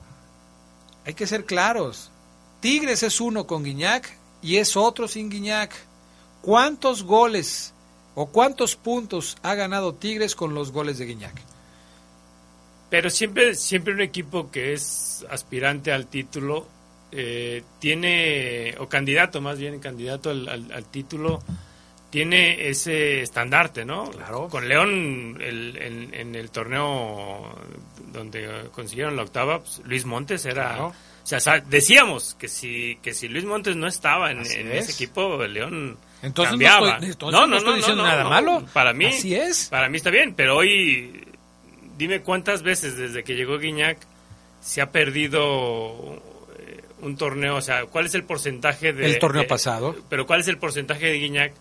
hay 1.05 1.15
que 1.15 1.27
ser 1.27 1.45
claros. 1.45 2.11
Tigres 2.61 3.03
es 3.03 3.21
uno 3.21 3.47
con 3.47 3.63
Guiñac 3.65 4.17
y 4.43 4.57
es 4.57 4.77
otro 4.77 5.07
sin 5.09 5.31
Guiñac. 5.31 5.73
¿Cuántos 6.43 7.03
goles 7.05 7.73
o 8.15 8.27
cuántos 8.27 8.77
puntos 8.77 9.37
ha 9.43 9.55
ganado 9.55 9.95
Tigres 9.95 10.35
con 10.35 10.55
los 10.55 10.73
goles 10.73 10.99
de 10.99 11.07
Guiñac? 11.07 11.35
Pero 12.91 13.11
siempre, 13.11 13.55
siempre 13.55 13.95
un 13.95 14.01
equipo 14.01 14.51
que 14.51 14.73
es 14.73 15.27
aspirante 15.31 15.93
al 15.93 16.07
título 16.07 16.67
eh, 17.13 17.63
tiene, 17.81 18.75
o 18.79 18.89
candidato 18.89 19.41
más 19.41 19.59
bien, 19.59 19.79
candidato 19.81 20.31
al, 20.31 20.49
al- 20.49 20.73
al 20.73 20.85
título, 20.85 21.43
tiene 22.17 22.69
ese 22.71 23.21
estandarte, 23.21 23.85
¿no? 23.85 24.11
Claro. 24.11 24.49
Con 24.49 24.67
León 24.67 25.37
el- 25.39 25.77
en, 25.77 26.15
en 26.15 26.35
el 26.35 26.51
torneo 26.51 27.55
donde 28.11 28.71
consiguieron 28.73 29.17
la 29.17 29.23
octava, 29.23 29.59
pues, 29.61 29.83
Luis 29.85 30.07
Montes 30.07 30.47
era... 30.47 30.69
Claro. 30.69 30.87
O 30.89 31.27
sea, 31.41 31.61
decíamos 31.61 32.35
que 32.39 32.49
si, 32.49 32.97
que 33.03 33.13
si 33.13 33.29
Luis 33.29 33.45
Montes 33.45 33.77
no 33.77 33.87
estaba 33.87 34.31
en, 34.31 34.39
Así 34.39 34.61
en 34.61 34.73
es. 34.73 34.85
ese 34.89 34.93
equipo, 34.93 35.43
el 35.43 35.53
León 35.53 35.99
Entonces 36.23 36.53
no 36.53 36.59
cambiaba. 36.59 36.93
estoy- 37.01 37.11
entonces 37.11 37.49
no 37.51 37.57
estoy 37.59 37.77
diciendo 37.77 38.03
nada 38.03 38.25
malo. 38.25 38.65
Para 38.73 38.95
mí, 38.95 39.05
Así 39.07 39.35
es. 39.35 39.69
para 39.69 39.91
mí 39.91 39.99
está 39.99 40.09
bien, 40.09 40.33
pero 40.35 40.57
hoy 40.57 41.23
dime 41.99 42.23
cuántas 42.23 42.63
veces 42.63 42.97
desde 42.97 43.25
que 43.25 43.35
llegó 43.35 43.59
Guiñac 43.59 43.99
se 44.63 44.81
ha 44.81 44.91
perdido 44.91 46.23
eh, 46.59 46.81
un 47.03 47.17
torneo, 47.19 47.57
o 47.57 47.61
sea, 47.61 47.85
¿cuál 47.85 48.07
es 48.07 48.15
el 48.15 48.25
porcentaje 48.25 48.95
de... 48.95 49.05
El 49.05 49.19
torneo 49.19 49.43
de- 49.43 49.49
pasado. 49.49 49.95
Pero 50.09 50.27
¿cuál 50.27 50.41
es 50.41 50.49
el 50.49 50.57
porcentaje 50.57 51.07
de 51.07 51.19
Guiñac 51.19 51.53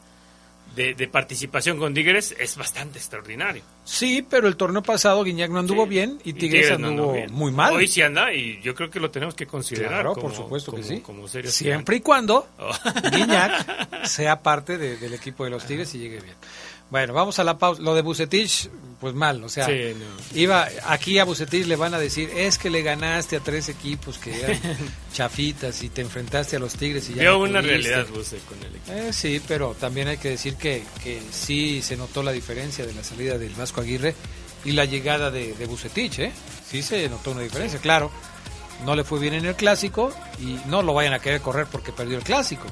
de, 0.76 0.93
de 0.93 1.07
participación 1.07 1.77
con 1.80 1.93
Tigres? 1.93 2.35
Es 2.39 2.57
bastante 2.57 2.99
extraordinario. 2.99 3.64
Sí, 3.84 4.26
pero 4.30 4.47
el 4.47 4.56
torneo 4.57 4.84
pasado 4.84 5.23
Guiñac 5.23 5.49
no 5.52 5.60
anduvo 5.60 5.84
Sí. 5.84 5.89
bien 5.89 6.19
y 6.23 6.30
Y 6.31 6.34
Tigres, 6.34 6.77
no 6.80 6.88
anduvo 6.89 7.14
bien. 7.14 7.31
muy 7.34 7.52
mal. 7.52 7.73
Hoy 7.73 7.88
sí 7.88 8.02
anda 8.02 8.34
y 8.34 8.60
yo 8.61 8.76
creo 8.76 8.89
que 8.89 8.99
lo 8.99 9.11
tenemos 9.11 9.34
que 9.35 9.47
considerar. 9.47 9.89
Claro, 9.91 10.14
como- 10.14 10.27
por 10.27 10.35
supuesto 10.35 10.72
que 10.73 10.84
sí. 10.84 10.99
Como 11.02 11.27
serio 11.27 11.49
Siempre 11.52 11.97
y 11.97 12.02
cuando 12.02 12.47
Oh. 12.60 12.72
Guiñac 13.11 14.06
sea 14.06 14.41
parte 14.41 14.77
de- 14.77 14.97
del 14.97 15.14
equipo 15.14 15.43
de 15.45 15.49
los 15.52 15.65
Tigres 15.65 15.93
y 15.95 15.99
llegue 15.99 16.19
bien. 16.22 16.35
Bueno, 16.96 17.14
vamos 17.14 17.38
a 17.40 17.44
la 17.44 17.58
pausa. 17.58 17.82
Lo 17.82 17.94
de 17.94 18.02
Bucetich, 18.02 18.70
pues 19.02 19.14
mal, 19.14 19.44
o 19.44 19.50
sea, 19.50 19.66
Sí, 19.66 19.74
no. 20.00 20.40
iba 20.40 20.66
aquí 20.86 21.20
a 21.20 21.26
Bucetich 21.26 21.66
le 21.66 21.76
van 21.76 21.94
a 21.94 22.00
decir, 22.00 22.30
es 22.34 22.58
que 22.58 22.70
le 22.70 22.82
ganaste 22.84 23.36
a 23.36 23.42
tres 23.42 23.68
equipos 23.68 24.18
que 24.18 24.40
eran 24.40 24.58
chafitas 25.14 25.84
y 25.84 25.90
te 25.90 26.02
enfrentaste 26.02 26.56
a 26.56 26.60
los 26.60 26.76
Tigres 26.76 27.10
y 27.10 27.16
ya 27.16 27.26
no 27.26 27.40
una 27.40 27.60
pudiste". 27.62 27.68
realidad, 27.90 28.08
Buse, 28.14 28.38
con 28.48 28.58
el 28.60 28.76
equipo. 28.78 28.94
Eh, 28.94 29.12
sí, 29.12 29.42
pero 29.46 29.76
también 29.78 30.08
hay 30.08 30.18
que 30.18 30.30
decir 30.30 30.56
que, 30.56 30.84
que 31.04 31.22
sí 31.32 31.82
se 31.82 31.98
notó 31.98 32.24
la 32.24 32.32
diferencia 32.32 32.86
de 32.86 32.94
la 32.94 33.04
salida 33.04 33.38
del 33.38 33.54
Vasco 33.56 33.82
Aguirre 33.82 34.16
y 34.64 34.72
la 34.72 34.86
llegada 34.86 35.30
de, 35.32 35.54
de 35.54 35.66
Bucetich, 35.66 36.20
¿eh? 36.20 36.32
Sí 36.66 36.82
se 36.82 37.10
notó 37.10 37.32
una 37.32 37.42
diferencia, 37.42 37.78
claro. 37.80 38.10
No 38.86 38.96
le 38.96 39.04
fue 39.04 39.20
bien 39.20 39.34
en 39.34 39.46
el 39.46 39.56
clásico 39.56 40.14
y 40.40 40.58
no 40.70 40.82
lo 40.82 40.94
vayan 40.94 41.14
a 41.14 41.20
querer 41.20 41.42
correr 41.42 41.68
porque 41.72 41.92
perdió 41.92 42.18
el 42.18 42.24
clásico. 42.24 42.66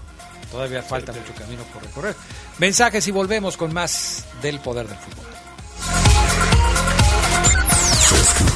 Todavía 0.53 0.83
falta 0.83 1.11
mucho 1.11 1.33
camino 1.33 1.63
por 1.73 1.81
recorrer. 1.81 2.15
Mensajes 2.59 3.07
y 3.07 3.11
volvemos 3.11 3.57
con 3.57 3.73
más 3.73 4.23
del 4.43 4.59
poder 4.59 4.87
del 4.87 4.97
fútbol. 4.99 5.25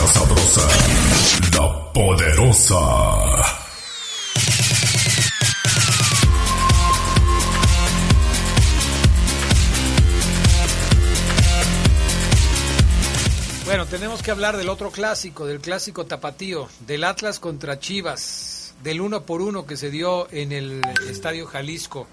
Escucha 0.00 0.06
sabrosa, 0.06 0.66
la 1.58 1.92
poderosa. 1.92 2.76
Bueno, 13.66 13.86
tenemos 13.86 14.22
que 14.22 14.30
hablar 14.30 14.56
del 14.56 14.68
otro 14.68 14.90
clásico, 14.90 15.46
del 15.46 15.60
clásico 15.60 16.06
tapatío, 16.06 16.68
del 16.86 17.04
Atlas 17.04 17.38
contra 17.38 17.78
Chivas, 17.78 18.74
del 18.82 19.00
uno 19.00 19.22
por 19.22 19.42
uno 19.42 19.66
que 19.66 19.76
se 19.76 19.90
dio 19.90 20.28
en 20.30 20.52
el 20.52 20.80
Estadio 21.08 21.46
Jalisco. 21.46 22.06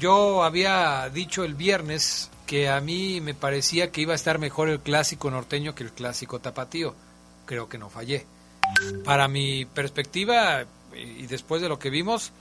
Yo 0.00 0.42
había 0.42 1.10
dicho 1.10 1.44
el 1.44 1.54
viernes 1.54 2.30
que 2.48 2.70
a 2.70 2.80
mí 2.80 3.20
me 3.20 3.34
parecía 3.34 3.92
que 3.92 4.00
iba 4.00 4.14
a 4.14 4.16
estar 4.16 4.38
mejor 4.38 4.70
el 4.70 4.80
clásico 4.80 5.30
norteño 5.30 5.74
que 5.74 5.84
el 5.84 5.92
clásico 5.92 6.40
tapatío. 6.40 6.94
Creo 7.44 7.68
que 7.68 7.76
no 7.76 7.90
fallé. 7.90 8.24
Para 9.04 9.28
mi 9.28 9.66
perspectiva, 9.66 10.64
y 10.96 11.26
después 11.26 11.60
de 11.60 11.68
lo 11.68 11.78
que 11.78 11.90
vimos, 11.90 12.32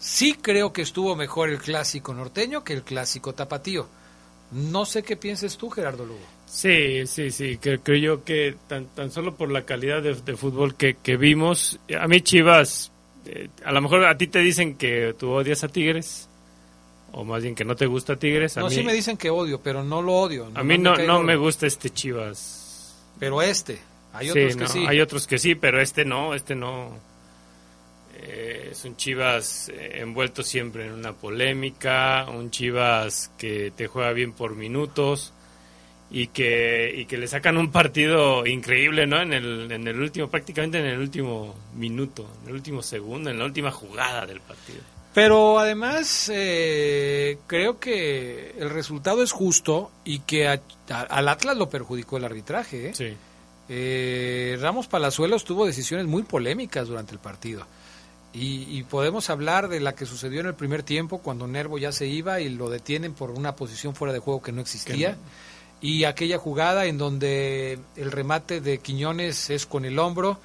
sí 0.00 0.34
creo 0.34 0.72
que 0.72 0.82
estuvo 0.82 1.14
mejor 1.14 1.48
el 1.48 1.60
clásico 1.60 2.12
norteño 2.12 2.64
que 2.64 2.72
el 2.72 2.82
clásico 2.82 3.34
tapatío. 3.34 3.86
No 4.50 4.84
sé 4.84 5.04
qué 5.04 5.16
pienses 5.16 5.56
tú, 5.56 5.70
Gerardo 5.70 6.04
Lugo. 6.04 6.26
Sí, 6.44 7.06
sí, 7.06 7.30
sí, 7.30 7.56
creo 7.56 7.96
yo 7.96 8.24
que 8.24 8.56
tan, 8.66 8.86
tan 8.86 9.12
solo 9.12 9.36
por 9.36 9.50
la 9.52 9.64
calidad 9.64 10.02
de, 10.02 10.36
fútbol 10.36 10.74
que, 10.74 10.94
que, 10.94 11.16
vimos, 11.16 11.78
a 11.98 12.08
mí 12.08 12.20
Chivas, 12.20 12.90
eh, 13.26 13.48
a 13.64 13.70
lo 13.70 13.80
mejor 13.80 14.04
a 14.06 14.18
ti 14.18 14.26
te 14.26 14.40
dicen 14.40 14.76
que 14.76 15.14
tú 15.16 15.30
odias 15.30 15.62
a 15.62 15.68
Tigres, 15.68 16.28
o 17.12 17.24
más 17.24 17.42
bien 17.42 17.54
que 17.54 17.64
no 17.64 17.76
te 17.76 17.86
gusta 17.86 18.16
Tigres. 18.16 18.56
A 18.56 18.60
no, 18.60 18.68
mí, 18.68 18.74
sí 18.74 18.82
me 18.82 18.92
dicen 18.92 19.16
que 19.16 19.30
odio, 19.30 19.60
pero 19.60 19.84
no 19.84 20.02
lo 20.02 20.14
odio. 20.14 20.50
a 20.54 20.62
mí 20.62 20.78
no, 20.78 20.96
no 20.96 21.22
me 21.22 21.36
gusta 21.36 21.66
este 21.66 21.90
Chivas. 21.90 22.96
Pero 23.18 23.40
este, 23.42 23.78
hay 24.12 24.30
otros 24.30 24.56
que 24.56 24.66
sí. 24.68 24.84
Hay 24.86 25.00
otros 25.00 25.26
que 25.26 25.38
sí, 25.38 25.54
pero 25.54 25.80
este 25.80 26.04
no, 26.04 26.34
este 26.34 26.54
no. 26.54 26.90
Eh, 28.16 28.68
es 28.72 28.84
un 28.84 28.96
Chivas 28.96 29.68
eh, 29.68 30.00
envuelto 30.00 30.42
siempre 30.42 30.86
en 30.86 30.92
una 30.92 31.12
polémica, 31.12 32.26
un 32.28 32.50
Chivas 32.50 33.30
que 33.36 33.72
te 33.76 33.86
juega 33.86 34.12
bien 34.12 34.32
por 34.32 34.54
minutos 34.54 35.32
y 36.10 36.28
que, 36.28 36.92
y 36.94 37.06
que 37.06 37.16
le 37.16 37.26
sacan 37.26 37.56
un 37.56 37.72
partido 37.72 38.46
increíble, 38.46 39.06
¿no? 39.06 39.20
En 39.20 39.32
el, 39.32 39.70
en 39.72 39.88
el 39.88 40.00
último, 40.00 40.28
prácticamente 40.28 40.78
en 40.78 40.86
el 40.86 40.98
último 40.98 41.54
minuto, 41.74 42.28
en 42.42 42.50
el 42.50 42.54
último 42.54 42.82
segundo, 42.82 43.30
en 43.30 43.38
la 43.38 43.44
última 43.44 43.70
jugada 43.70 44.26
del 44.26 44.40
partido. 44.40 44.80
Pero 45.14 45.58
además 45.58 46.30
eh, 46.32 47.38
creo 47.46 47.78
que 47.78 48.54
el 48.58 48.70
resultado 48.70 49.22
es 49.22 49.32
justo 49.32 49.90
y 50.04 50.20
que 50.20 50.48
al 50.48 51.28
Atlas 51.28 51.56
lo 51.56 51.68
perjudicó 51.68 52.16
el 52.16 52.24
arbitraje. 52.24 52.88
¿eh? 52.88 52.94
Sí. 52.94 53.16
Eh, 53.68 54.58
Ramos 54.60 54.86
Palazuelos 54.86 55.44
tuvo 55.44 55.66
decisiones 55.66 56.06
muy 56.06 56.22
polémicas 56.22 56.88
durante 56.88 57.12
el 57.12 57.18
partido. 57.18 57.66
Y, 58.34 58.82
podemos 58.84 59.28
hablar 59.28 59.68
de 59.68 59.78
la 59.78 59.94
que 59.94 60.06
sucedió 60.06 60.40
en 60.40 60.46
el 60.46 60.54
primer 60.54 60.82
tiempo 60.82 61.18
cuando 61.18 61.46
Nervo 61.46 61.76
ya 61.76 61.92
se 61.92 62.06
iba 62.06 62.40
y 62.40 62.48
lo 62.48 62.70
detienen 62.70 63.12
por 63.12 63.30
una 63.30 63.56
posición 63.56 63.94
fuera 63.94 64.14
de 64.14 64.20
juego 64.20 64.40
que 64.40 64.52
no 64.52 64.62
existía. 64.62 65.18
Y 65.82 66.04
aquella 66.04 66.38
jugada 66.38 66.86
en 66.86 66.96
donde 66.96 67.78
el 67.94 68.10
remate 68.10 68.62
de 68.62 68.78
Quiñones 68.78 69.50
es 69.50 69.66
con 69.66 69.84
el 69.84 69.98
hombro 69.98 70.38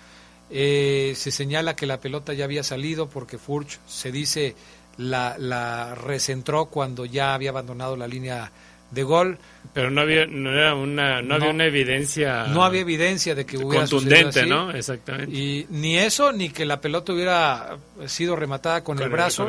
eh, 0.50 1.14
se 1.16 1.32
señala 1.32 1.76
que 1.76 1.86
la 1.86 2.00
pelota 2.00 2.34
ya 2.34 2.46
había 2.46 2.64
salido 2.64 3.10
porque 3.10 3.38
Furch 3.38 3.80
se 3.88 4.12
dice 4.12 4.56
la, 4.98 5.36
la 5.38 5.96
recentró 5.96 6.66
cuando 6.66 7.06
ya 7.06 7.34
había 7.34 7.50
abandonado 7.50 7.96
la 7.96 8.08
línea 8.08 8.52
de 8.92 9.04
gol. 9.04 9.38
Pero 9.74 9.92
no 9.92 10.02
había, 10.02 10.26
no 10.26 10.52
era 10.52 10.74
una, 10.74 11.22
no, 11.22 11.36
había 11.36 11.50
una 11.50 11.66
evidencia. 11.66 12.48
No 12.48 12.64
había 12.64 12.82
evidencia 12.82 13.36
de 13.36 13.46
que 13.46 13.58
hubiera 13.58 13.82
contundente, 13.82 14.46
¿no? 14.46 14.72
Exactamente. 14.72 15.36
Y 15.36 15.68
ni 15.70 15.98
eso, 15.98 16.32
ni 16.32 16.50
que 16.50 16.66
la 16.66 16.82
pelota 16.82 17.14
hubiera 17.14 17.78
sido 18.08 18.36
rematada 18.36 18.84
con, 18.84 19.00
el, 19.00 19.10
brazo, 19.10 19.48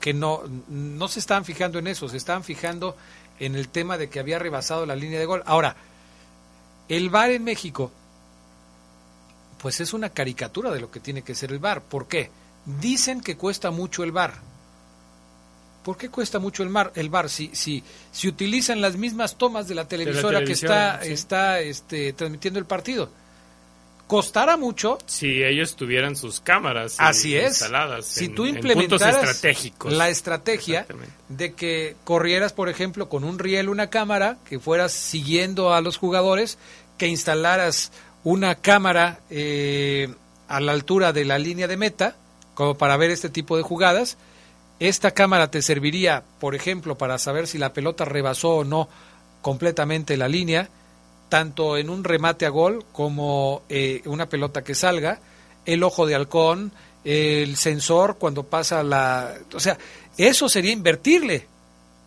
que 0.00 0.14
no, 0.14 0.42
no 0.68 1.08
se 1.08 1.20
estaban 1.20 1.44
fijando 1.44 1.78
en 1.78 1.86
eso, 1.86 2.08
se 2.08 2.16
estaban 2.16 2.42
fijando 2.42 2.96
en 3.38 3.54
el 3.54 3.68
tema 3.68 3.98
de 3.98 4.08
que 4.08 4.18
había 4.18 4.38
rebasado 4.38 4.86
la 4.86 4.96
línea 4.96 5.20
de 5.20 5.26
gol. 5.26 5.42
Ahora, 5.46 5.76
el 6.88 7.10
VAR 7.10 7.30
en 7.30 7.44
México 7.44 7.92
pues 9.60 9.80
es 9.80 9.92
una 9.92 10.10
caricatura 10.10 10.70
de 10.70 10.80
lo 10.80 10.90
que 10.90 11.00
tiene 11.00 11.22
que 11.22 11.34
ser 11.34 11.52
el 11.52 11.58
bar. 11.58 11.82
¿Por 11.82 12.06
qué? 12.08 12.30
Dicen 12.80 13.20
que 13.20 13.36
cuesta 13.36 13.70
mucho 13.70 14.04
el 14.04 14.12
bar. 14.12 14.34
¿Por 15.84 15.96
qué 15.96 16.10
cuesta 16.10 16.38
mucho 16.38 16.62
el, 16.62 16.68
mar, 16.68 16.92
el 16.96 17.08
bar 17.08 17.30
si, 17.30 17.50
si, 17.54 17.82
si 18.12 18.28
utilizan 18.28 18.80
las 18.80 18.96
mismas 18.96 19.38
tomas 19.38 19.68
de 19.68 19.74
la 19.74 19.88
televisora 19.88 20.44
que 20.44 20.52
está, 20.52 21.02
está 21.02 21.60
este, 21.60 22.12
transmitiendo 22.12 22.58
el 22.58 22.66
partido? 22.66 23.10
costará 24.08 24.56
mucho 24.56 24.98
si 25.06 25.44
ellos 25.44 25.76
tuvieran 25.76 26.16
sus 26.16 26.40
cámaras 26.40 26.96
así 26.98 27.36
instaladas 27.36 28.06
si 28.06 28.24
en, 28.24 28.34
tú 28.34 28.46
implementaras 28.46 29.16
estratégicos. 29.16 29.92
la 29.92 30.08
estrategia 30.08 30.86
de 31.28 31.52
que 31.52 31.94
corrieras 32.04 32.54
por 32.54 32.70
ejemplo 32.70 33.10
con 33.10 33.22
un 33.22 33.38
riel 33.38 33.68
una 33.68 33.90
cámara 33.90 34.38
que 34.48 34.58
fueras 34.58 34.92
siguiendo 34.92 35.74
a 35.74 35.82
los 35.82 35.98
jugadores 35.98 36.58
que 36.96 37.06
instalaras 37.06 37.92
una 38.24 38.56
cámara 38.56 39.20
eh, 39.30 40.12
a 40.48 40.60
la 40.60 40.72
altura 40.72 41.12
de 41.12 41.24
la 41.24 41.38
línea 41.38 41.66
de 41.66 41.76
meta, 41.76 42.16
como 42.54 42.76
para 42.76 42.96
ver 42.96 43.10
este 43.10 43.28
tipo 43.28 43.56
de 43.56 43.62
jugadas. 43.62 44.16
Esta 44.80 45.10
cámara 45.10 45.50
te 45.50 45.62
serviría, 45.62 46.22
por 46.40 46.54
ejemplo, 46.54 46.96
para 46.96 47.18
saber 47.18 47.46
si 47.46 47.58
la 47.58 47.72
pelota 47.72 48.04
rebasó 48.04 48.56
o 48.56 48.64
no 48.64 48.88
completamente 49.42 50.16
la 50.16 50.28
línea, 50.28 50.68
tanto 51.28 51.76
en 51.76 51.90
un 51.90 52.04
remate 52.04 52.46
a 52.46 52.50
gol 52.50 52.84
como 52.92 53.62
eh, 53.68 54.02
una 54.06 54.28
pelota 54.28 54.62
que 54.62 54.74
salga, 54.74 55.20
el 55.66 55.82
ojo 55.82 56.06
de 56.06 56.14
halcón, 56.14 56.72
el 57.04 57.56
sensor 57.56 58.16
cuando 58.18 58.44
pasa 58.44 58.82
la... 58.82 59.34
O 59.54 59.60
sea, 59.60 59.78
eso 60.16 60.48
sería 60.48 60.72
invertirle. 60.72 61.46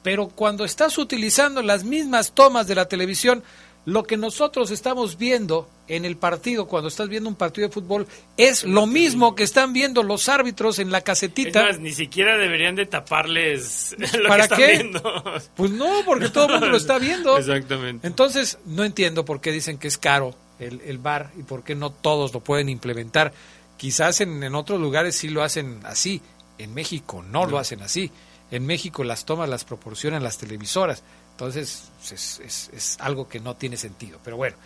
Pero 0.03 0.29
cuando 0.29 0.65
estás 0.65 0.97
utilizando 0.97 1.61
las 1.61 1.83
mismas 1.83 2.31
tomas 2.33 2.67
de 2.67 2.75
la 2.75 2.88
televisión, 2.88 3.43
lo 3.85 4.03
que 4.03 4.17
nosotros 4.17 4.71
estamos 4.71 5.17
viendo 5.17 5.69
en 5.91 6.05
el 6.05 6.15
partido, 6.15 6.68
cuando 6.68 6.88
estás 6.88 7.09
viendo 7.09 7.27
un 7.27 7.35
partido 7.35 7.68
de 7.68 7.73
fútbol, 7.73 8.07
es 8.38 8.63
lo 8.63 8.88
mismo 8.88 9.35
que 9.35 9.43
están 9.43 9.73
viendo 9.73 10.03
los 10.03 10.30
árbitros 10.30 10.80
en 10.80 10.89
la 10.89 11.01
casetita. 11.01 11.73
ni 11.73 11.91
siquiera 11.91 12.38
deberían 12.38 12.76
de 12.76 12.85
taparles 12.85 13.93
lo 14.18 14.30
¿Para 14.30 14.47
que 14.47 14.55
qué? 14.55 14.68
Viendo. 14.73 15.23
Pues 15.55 15.72
no, 15.72 16.01
porque 16.05 16.30
todo 16.30 16.45
el 16.45 16.51
mundo 16.53 16.69
lo 16.69 16.77
está 16.77 16.97
viendo. 16.97 17.38
Exactamente. 17.38 18.07
Entonces, 18.07 18.57
no 18.65 18.85
entiendo 18.85 19.26
por 19.26 19.41
qué 19.41 19.51
dicen 19.51 19.77
que 19.77 19.89
es 19.89 19.97
caro 19.97 20.34
el, 20.59 20.80
el 20.85 20.97
bar 20.97 21.31
y 21.38 21.43
por 21.43 21.63
qué 21.63 21.76
no 21.76 21.89
todos 21.89 22.34
lo 22.34 22.39
pueden 22.39 22.69
implementar. 22.69 23.34
Quizás 23.76 24.22
en, 24.22 24.41
en 24.43 24.55
otros 24.55 24.80
lugares 24.80 25.15
sí 25.15 25.27
lo 25.27 25.43
hacen 25.43 25.81
así, 25.84 26.22
en 26.57 26.73
México 26.73 27.22
no, 27.22 27.45
lo 27.45 27.57
hacen 27.57 27.81
así. 27.81 28.11
En 28.49 28.65
México 28.65 29.03
las 29.03 29.26
tomas 29.26 29.49
las 29.49 29.65
proporcionan 29.65 30.23
las 30.23 30.38
televisoras. 30.38 31.03
Entonces 31.31 31.89
es, 32.11 32.69
es, 32.73 32.97
algo 32.99 33.27
que 33.27 33.39
no 33.39 33.55
tiene 33.55 33.77
sentido. 33.77 34.19
Pero 34.23 34.38
bueno, 34.38 34.57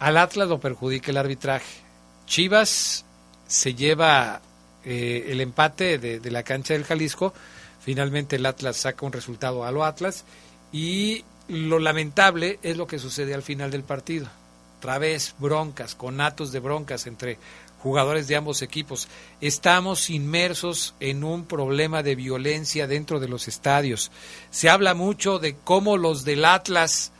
al 0.00 0.16
Atlas 0.16 0.48
lo 0.48 0.58
perjudica 0.58 1.10
el 1.10 1.18
arbitraje. 1.18 1.82
Chivas 2.26 3.04
se 3.46 3.74
lleva 3.74 4.40
eh, 4.84 5.26
el 5.28 5.40
empate 5.40 5.98
de, 5.98 6.30
la 6.30 6.42
cancha 6.42 6.72
del 6.74 6.84
Jalisco. 6.84 7.34
Finalmente 7.80 8.36
el 8.36 8.46
Atlas 8.46 8.78
saca 8.78 9.06
un 9.06 9.12
resultado 9.12 9.64
a 9.64 9.70
lo 9.70 9.84
Atlas. 9.84 10.24
Y 10.72 11.24
lo 11.48 11.78
lamentable 11.78 12.58
es 12.62 12.78
lo 12.78 12.86
que 12.86 12.98
sucede 12.98 13.34
al 13.34 13.42
final 13.42 13.70
del 13.70 13.82
partido. 13.84 14.26
Otra 14.78 14.98
vez 14.98 15.34
broncas, 15.38 15.94
conatos 15.94 16.50
de 16.50 16.60
broncas 16.60 17.06
entre 17.06 17.38
jugadores 17.82 18.26
de 18.26 18.36
ambos 18.36 18.62
equipos. 18.62 19.06
Estamos 19.42 20.08
inmersos 20.08 20.94
en 21.00 21.24
un 21.24 21.44
problema 21.44 22.02
de 22.02 22.14
violencia 22.14 22.86
dentro 22.86 23.20
de 23.20 23.28
los 23.28 23.48
estadios. 23.48 24.10
Se 24.50 24.70
habla 24.70 24.94
mucho 24.94 25.38
de 25.38 25.56
cómo 25.56 25.98
los 25.98 26.24
del 26.24 26.46
Atlas 26.46 27.12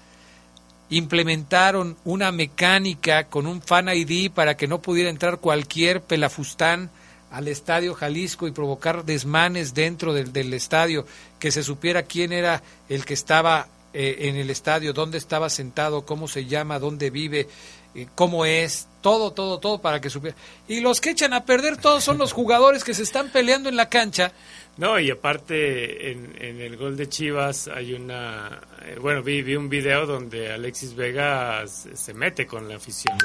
implementaron 0.91 1.97
una 2.05 2.33
mecánica 2.33 3.25
con 3.25 3.47
un 3.47 3.63
fan 3.63 3.89
ID 3.89 4.31
para 4.33 4.57
que 4.57 4.69
no 4.69 4.83
pudiera 4.83 5.09
entrar 5.09 5.39
cualquier 5.39 6.03
pelafustán 6.03 6.91
al 7.31 7.47
estadio 7.47 7.95
Jalisco 7.95 8.49
y 8.49 8.53
provocar 8.53 9.05
desmanes 9.05 9.73
dentro 9.73 10.13
del, 10.13 10.53
estadio, 10.53 11.07
que 11.39 11.53
se 11.53 11.63
supiera 11.63 12.03
quién 12.03 12.33
era 12.33 12.63
el 12.89 13.05
que 13.05 13.15
estaba 13.15 13.69
eh, 13.93 14.17
en 14.21 14.37
el 14.37 14.51
estadio, 14.51 14.93
dónde 14.93 15.19
estaba 15.19 15.49
sentado, 15.49 16.05
cómo 16.05 16.27
se 16.27 16.47
llama, 16.47 16.81
dónde 16.81 17.11
vive, 17.11 17.49
eh, 17.95 18.09
cómo 18.17 18.45
es, 18.45 18.89
todo, 19.01 19.31
todo, 19.31 19.59
todo 19.59 19.81
para 19.81 20.01
que 20.01 20.11
supiera. 20.11 20.37
Y 20.67 20.81
los 20.81 21.01
que 21.01 21.11
echan 21.11 21.33
a 21.33 21.45
perder 21.45 21.77
todos 21.77 22.03
son 22.03 22.19
los 22.19 22.33
jugadores 22.33 22.83
que 22.83 22.95
se 22.95 23.05
están 23.05 23.31
peleando 23.31 23.69
en 23.69 23.77
la 23.77 23.89
cancha. 23.89 24.33
No, 24.81 24.99
y 24.99 25.11
aparte 25.11 26.11
en, 26.11 26.59
el 26.59 26.79
gol 26.79 26.97
de 26.97 27.07
Chivas 27.07 27.69
hay 27.69 27.93
una... 27.93 28.63
Eh, 28.83 28.97
bueno, 28.99 29.23
vi, 29.23 29.43
vi 29.43 29.55
un 29.55 29.69
video 29.69 30.07
donde 30.07 30.51
Alexis 30.51 30.95
Vega 30.95 31.67
se, 31.67 32.15
mete 32.15 32.47
con 32.47 32.67
la 32.67 32.77
afición. 32.77 33.19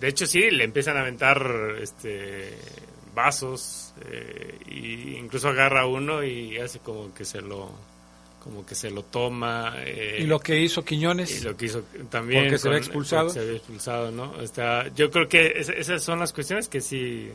De 0.00 0.08
hecho, 0.08 0.26
sí, 0.26 0.50
le 0.50 0.64
empiezan 0.64 0.96
a 0.96 1.00
aventar 1.00 1.76
este, 1.82 2.54
vasos 3.14 3.92
eh, 4.10 4.58
e 4.66 5.18
incluso 5.18 5.50
agarra 5.50 5.86
uno 5.86 6.24
y 6.24 6.56
hace 6.56 6.78
como 6.78 7.12
que 7.12 7.26
se 7.26 7.42
lo 7.42 7.70
como 8.42 8.64
que 8.64 8.74
se 8.74 8.90
lo 8.90 9.02
toma. 9.02 9.74
Eh, 9.84 10.20
y 10.20 10.24
lo 10.24 10.40
que 10.40 10.58
hizo 10.58 10.82
Quiñones. 10.82 11.42
Y 11.42 11.44
lo 11.44 11.54
que 11.58 11.66
hizo 11.66 11.82
también. 12.08 12.44
Porque 12.44 12.56
se 12.56 12.70
ve 12.70 12.78
expulsado. 12.78 13.28
Se 13.28 13.44
ve 13.44 13.56
expulsado, 13.56 14.10
¿no? 14.10 14.40
Está, 14.40 14.88
yo 14.94 15.10
creo 15.10 15.28
que 15.28 15.52
esas 15.58 16.02
son 16.02 16.20
las 16.20 16.32
cuestiones 16.32 16.68
que 16.68 16.80
sí, 16.80 17.30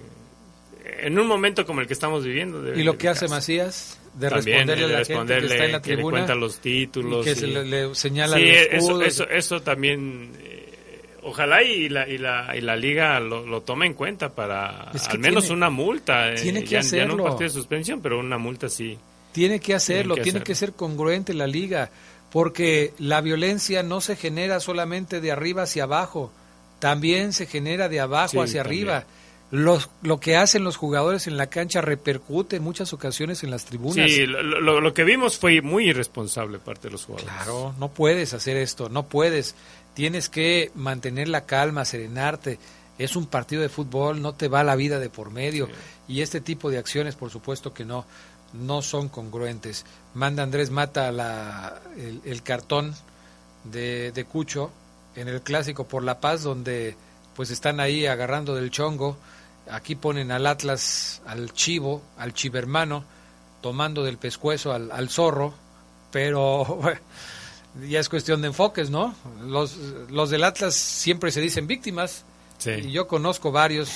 en 1.02 1.18
un 1.20 1.28
momento 1.28 1.66
como 1.66 1.82
el 1.82 1.88
que 1.88 1.94
estamos 1.94 2.24
viviendo. 2.24 2.74
y 2.76 2.84
lo 2.84 2.98
que 2.98 3.08
hace 3.10 3.28
Macías, 3.28 4.00
de 4.14 4.30
responderle 4.30 4.86
a 4.86 4.88
la 5.00 5.06
gente 5.06 5.38
que 5.40 5.46
está 5.46 5.66
en 5.66 5.72
la 5.72 5.80
le 5.80 6.02
cuenta 6.02 6.36
los 6.36 6.60
títulos. 6.60 7.26
Y 7.26 7.30
que 7.30 7.36
se 7.36 7.48
le, 7.48 7.96
señala 7.96 8.38
sí, 8.38 8.44
eso, 8.48 9.02
eso, 9.02 9.30
eso, 9.30 9.62
también... 9.62 10.32
Eh, 10.42 10.56
ojalá 11.24 11.62
y 11.64 11.90
la, 11.90 12.08
y 12.08 12.18
la, 12.18 12.56
y 12.58 12.62
la 12.62 12.76
liga 12.76 13.20
lo, 13.20 13.46
lo 13.46 13.62
tome 13.62 13.86
en 13.86 13.94
cuenta 13.94 14.30
para 14.34 14.90
Es 14.94 15.08
que 15.08 15.14
al 15.14 15.20
menos 15.20 15.44
tiene- 15.46 15.58
una 15.58 15.70
multa. 15.70 16.32
eh, 16.32 16.36
tiene 16.36 16.62
que 16.64 16.70
ya, 16.70 16.82
ya 16.82 17.06
no 17.06 17.14
un 17.16 17.20
hacerlo. 17.20 17.24
partido 17.26 17.48
de 17.50 17.54
suspensión, 17.54 18.02
pero 18.02 18.20
una 18.20 18.38
multa 18.38 18.70
sí. 18.70 18.98
Tiene 19.32 19.60
que 19.60 19.74
hacerlo, 19.76 20.16
que 20.16 20.22
tiene 20.22 20.42
que 20.42 20.56
ser 20.56 20.74
congruente 20.74 21.34
la 21.34 21.46
liga, 21.46 21.92
porque 22.32 22.94
la 23.00 23.22
violencia 23.22 23.84
no 23.84 24.02
se 24.02 24.16
genera 24.16 24.60
solamente 24.60 25.22
de 25.22 25.32
arriba 25.32 25.64
hacia 25.64 25.84
abajo, 25.84 26.32
también 26.80 27.34
se 27.34 27.46
genera 27.46 27.90
de 27.90 28.00
abajo 28.00 28.30
Sí, 28.32 28.40
hacia 28.40 28.64
también. 28.64 28.90
arriba. 28.90 29.06
Los, 29.52 29.90
lo 30.04 30.20
que 30.20 30.38
hacen 30.38 30.64
los 30.64 30.78
jugadores 30.78 31.26
en 31.26 31.36
la 31.36 31.48
cancha 31.48 31.82
repercute 31.82 32.58
en 32.58 32.64
muchas 32.64 32.94
ocasiones 32.94 33.44
en 33.44 33.50
las 33.50 33.66
tribunas. 33.66 34.10
Sí, 34.12 34.28
lo, 34.28 34.44
lo- 34.44 34.80
lo 34.80 34.94
que 34.94 35.04
vimos 35.04 35.38
fue 35.40 35.62
muy 35.62 35.90
irresponsable 35.90 36.60
parte 36.60 36.88
de 36.88 36.92
los 36.92 37.06
jugadores. 37.06 37.34
Claro, 37.34 37.74
no 37.80 37.90
puedes 37.90 38.34
hacer 38.36 38.58
esto, 38.58 38.90
no 38.90 39.08
puedes. 39.08 39.56
Tienes 39.96 40.30
que 40.30 40.72
mantener 40.76 41.28
la 41.30 41.46
calma, 41.46 41.84
serenarte. 41.84 42.60
Es 43.00 43.16
un 43.16 43.26
partido 43.26 43.62
de 43.64 43.70
fútbol, 43.70 44.22
no 44.22 44.34
te 44.34 44.50
va 44.50 44.64
la 44.64 44.76
vida 44.76 45.00
de 45.00 45.10
por 45.10 45.32
medio. 45.32 45.68
Y 46.08 46.22
este 46.22 46.42
tipo 46.42 46.70
de 46.70 46.78
acciones, 46.78 47.16
por 47.16 47.32
supuesto 47.32 47.74
que 47.74 47.86
no, 47.86 48.06
no 48.54 48.82
son 48.84 49.10
congruentes. 49.10 49.84
Manda 50.14 50.44
Andrés 50.44 50.70
Mata 50.70 51.12
la, 51.12 51.82
el, 51.98 52.22
el 52.24 52.44
cartón 52.44 52.94
de, 53.64 54.12
de 54.12 54.26
Cucho 54.26 54.70
en 55.16 55.28
el 55.28 55.42
clásico 55.42 55.88
por 55.88 56.04
La 56.04 56.20
Paz, 56.20 56.44
donde 56.44 56.96
pues 57.36 57.50
están 57.52 57.80
ahí 57.80 58.06
agarrando 58.06 58.54
del 58.54 58.70
chongo. 58.70 59.18
Aquí 59.72 59.96
ponen 59.96 60.32
al 60.32 60.48
Atlas, 60.48 61.22
al 61.26 61.54
Chivo, 61.54 62.02
al 62.18 62.34
Chivermano, 62.34 63.04
tomando 63.62 64.04
del 64.04 64.18
pescuezo 64.18 64.74
al, 64.74 64.92
al 64.92 65.10
zorro, 65.10 65.54
pero 66.12 66.66
bueno, 66.66 67.00
ya 67.88 68.00
es 68.00 68.10
cuestión 68.10 68.42
de 68.42 68.48
enfoques, 68.48 68.90
¿no? 68.90 69.16
Los, 69.44 69.76
los 70.10 70.30
del 70.30 70.44
Atlas 70.44 70.76
siempre 70.76 71.32
se 71.32 71.42
dicen 71.42 71.68
víctimas. 71.68 72.26
Y 72.66 72.92
yo 72.92 73.08
conozco 73.08 73.54
varios 73.54 73.90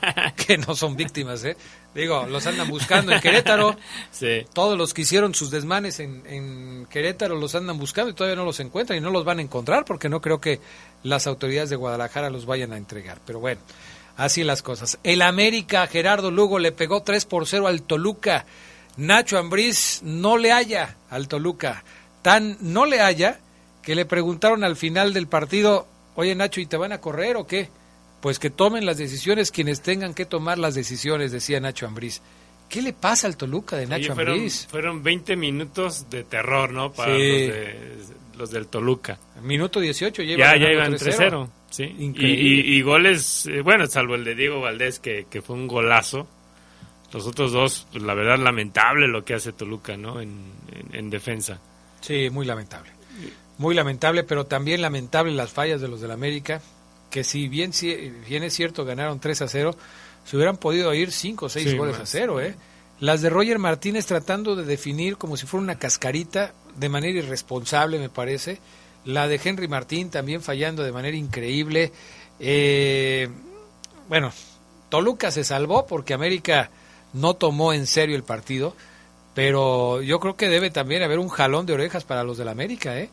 que 0.46 0.58
no 0.58 0.74
son 0.74 0.96
víctimas, 0.96 1.44
¿eh? 1.44 1.56
Digo, 1.94 2.26
los 2.26 2.46
andan 2.48 2.68
buscando 2.68 3.12
en 3.12 3.20
Querétaro. 3.20 3.76
Sí. 4.10 4.44
Todos 4.52 4.76
los 4.76 4.92
que 4.92 5.02
hicieron 5.02 5.34
sus 5.34 5.52
desmanes 5.52 6.00
en, 6.00 6.24
en 6.26 6.86
Querétaro 6.90 7.36
los 7.36 7.54
andan 7.54 7.78
buscando 7.78 8.10
y 8.10 8.14
todavía 8.14 8.34
no 8.34 8.44
los 8.44 8.58
encuentran 8.58 8.98
y 8.98 9.00
no 9.00 9.10
los 9.10 9.24
van 9.24 9.38
a 9.38 9.42
encontrar 9.42 9.84
porque 9.84 10.08
no 10.08 10.20
creo 10.20 10.40
que 10.40 10.60
las 11.04 11.28
autoridades 11.28 11.70
de 11.70 11.76
Guadalajara 11.76 12.30
los 12.30 12.46
vayan 12.46 12.72
a 12.72 12.76
entregar. 12.76 13.20
Pero 13.24 13.38
bueno, 13.38 13.60
así 14.18 14.44
las 14.44 14.62
cosas. 14.62 14.98
El 15.04 15.22
América, 15.22 15.86
Gerardo 15.86 16.30
Lugo, 16.30 16.58
le 16.58 16.72
pegó 16.72 17.02
3 17.02 17.24
por 17.24 17.46
0 17.46 17.68
al 17.68 17.82
Toluca. 17.82 18.44
Nacho 18.98 19.38
Ambriz 19.38 20.00
no 20.02 20.36
le 20.36 20.52
haya 20.52 20.96
al 21.08 21.28
Toluca. 21.28 21.84
Tan 22.20 22.58
no 22.60 22.84
le 22.84 23.00
haya 23.00 23.38
que 23.80 23.94
le 23.94 24.04
preguntaron 24.04 24.64
al 24.64 24.76
final 24.76 25.14
del 25.14 25.28
partido, 25.28 25.86
oye 26.16 26.34
Nacho, 26.34 26.60
¿y 26.60 26.66
te 26.66 26.76
van 26.76 26.92
a 26.92 27.00
correr 27.00 27.36
o 27.36 27.46
qué? 27.46 27.70
Pues 28.20 28.40
que 28.40 28.50
tomen 28.50 28.84
las 28.84 28.98
decisiones 28.98 29.52
quienes 29.52 29.80
tengan 29.80 30.12
que 30.12 30.26
tomar 30.26 30.58
las 30.58 30.74
decisiones, 30.74 31.30
decía 31.30 31.60
Nacho 31.60 31.86
Ambriz. 31.86 32.20
¿Qué 32.68 32.82
le 32.82 32.92
pasa 32.92 33.26
al 33.26 33.36
Toluca 33.36 33.76
de 33.76 33.86
Nacho 33.86 34.06
Oye, 34.12 34.14
fueron, 34.14 34.34
Ambriz? 34.34 34.66
fueron 34.70 35.02
20 35.02 35.36
minutos 35.36 36.10
de 36.10 36.24
terror, 36.24 36.70
¿no? 36.72 36.92
Para 36.92 37.14
Sí. 37.14 37.18
los, 37.18 37.48
de- 37.48 37.78
los 38.38 38.50
del 38.50 38.66
Toluca. 38.66 39.18
Minuto 39.42 39.80
18 39.80 40.22
lleva 40.22 40.54
Ya, 40.54 40.56
ya 40.66 40.72
iban 40.72 40.92
3-0. 40.94 41.48
Sí. 41.70 41.84
Y, 41.84 42.26
y- 42.26 42.76
y 42.76 42.82
goles, 42.82 43.46
eh, 43.46 43.60
bueno, 43.62 43.86
salvo 43.86 44.14
el 44.14 44.24
de 44.24 44.34
Diego 44.34 44.60
Valdés, 44.60 44.98
que, 45.00 45.26
que 45.30 45.42
fue 45.42 45.56
un 45.56 45.66
golazo. 45.66 46.28
Los 47.12 47.26
otros 47.26 47.52
dos, 47.52 47.86
pues, 47.90 48.04
la 48.04 48.12
verdad, 48.14 48.38
lamentable 48.38 49.08
lo 49.08 49.24
que 49.24 49.34
hace 49.34 49.52
Toluca, 49.52 49.96
¿no? 49.96 50.20
En, 50.20 50.30
en- 50.72 50.94
en 50.94 51.10
defensa. 51.10 51.58
Sí, 52.02 52.28
muy 52.30 52.44
lamentable. 52.46 52.90
Muy 53.56 53.74
lamentable, 53.74 54.22
pero 54.24 54.46
también 54.46 54.82
lamentable 54.82 55.32
las 55.32 55.50
fallas 55.50 55.80
de 55.80 55.88
los 55.88 56.00
del 56.00 56.10
América, 56.12 56.60
que 57.10 57.24
si 57.24 57.48
bien, 57.48 57.72
si 57.72 57.94
bien 58.28 58.42
es 58.44 58.52
cierto 58.54 58.84
ganaron 58.84 59.18
3 59.20 59.42
a 59.42 59.48
0, 59.48 59.74
se 60.28 60.36
hubieran 60.36 60.56
podido 60.56 60.92
ir 60.94 61.10
5 61.12 61.46
o 61.46 61.48
6 61.48 61.70
Sí, 61.70 61.76
goles 61.76 61.98
más. 61.98 62.02
a 62.02 62.06
0, 62.06 62.40
¿eh? 62.40 62.54
Las 63.00 63.22
de 63.22 63.30
Roger 63.30 63.58
Martínez 63.58 64.06
tratando 64.06 64.56
de 64.56 64.64
definir 64.64 65.16
como 65.16 65.36
si 65.36 65.46
fuera 65.46 65.62
una 65.62 65.78
cascarita 65.78 66.52
de 66.76 66.88
manera 66.88 67.18
irresponsable, 67.20 67.98
me 67.98 68.08
parece. 68.08 68.58
La 69.04 69.28
de 69.28 69.40
Henry 69.42 69.68
Martín 69.68 70.10
también 70.10 70.42
fallando 70.42 70.82
de 70.82 70.92
manera 70.92 71.16
increíble. 71.16 71.92
Eh, 72.40 73.28
bueno, 74.08 74.32
Toluca 74.88 75.30
se 75.30 75.44
salvó 75.44 75.86
porque 75.86 76.14
América 76.14 76.70
no 77.12 77.34
tomó 77.34 77.72
en 77.72 77.86
serio 77.86 78.16
el 78.16 78.22
partido, 78.24 78.74
pero 79.34 80.02
yo 80.02 80.18
creo 80.20 80.36
que 80.36 80.48
debe 80.48 80.70
también 80.70 81.02
haber 81.02 81.18
un 81.20 81.28
jalón 81.28 81.66
de 81.66 81.74
orejas 81.74 82.04
para 82.04 82.24
los 82.24 82.38
del 82.38 82.48
América, 82.48 82.98
¿eh? 82.98 83.08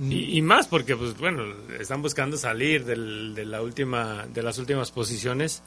Y, 0.00 0.38
y 0.38 0.42
más 0.42 0.66
porque, 0.68 0.96
pues 0.96 1.16
bueno, 1.16 1.42
están 1.80 2.02
buscando 2.02 2.36
salir 2.36 2.84
del- 2.84 3.34
de, 3.34 3.44
la 3.46 3.62
última, 3.62 4.26
de 4.32 4.42
las 4.42 4.58
últimas 4.58 4.90
posiciones. 4.90 5.62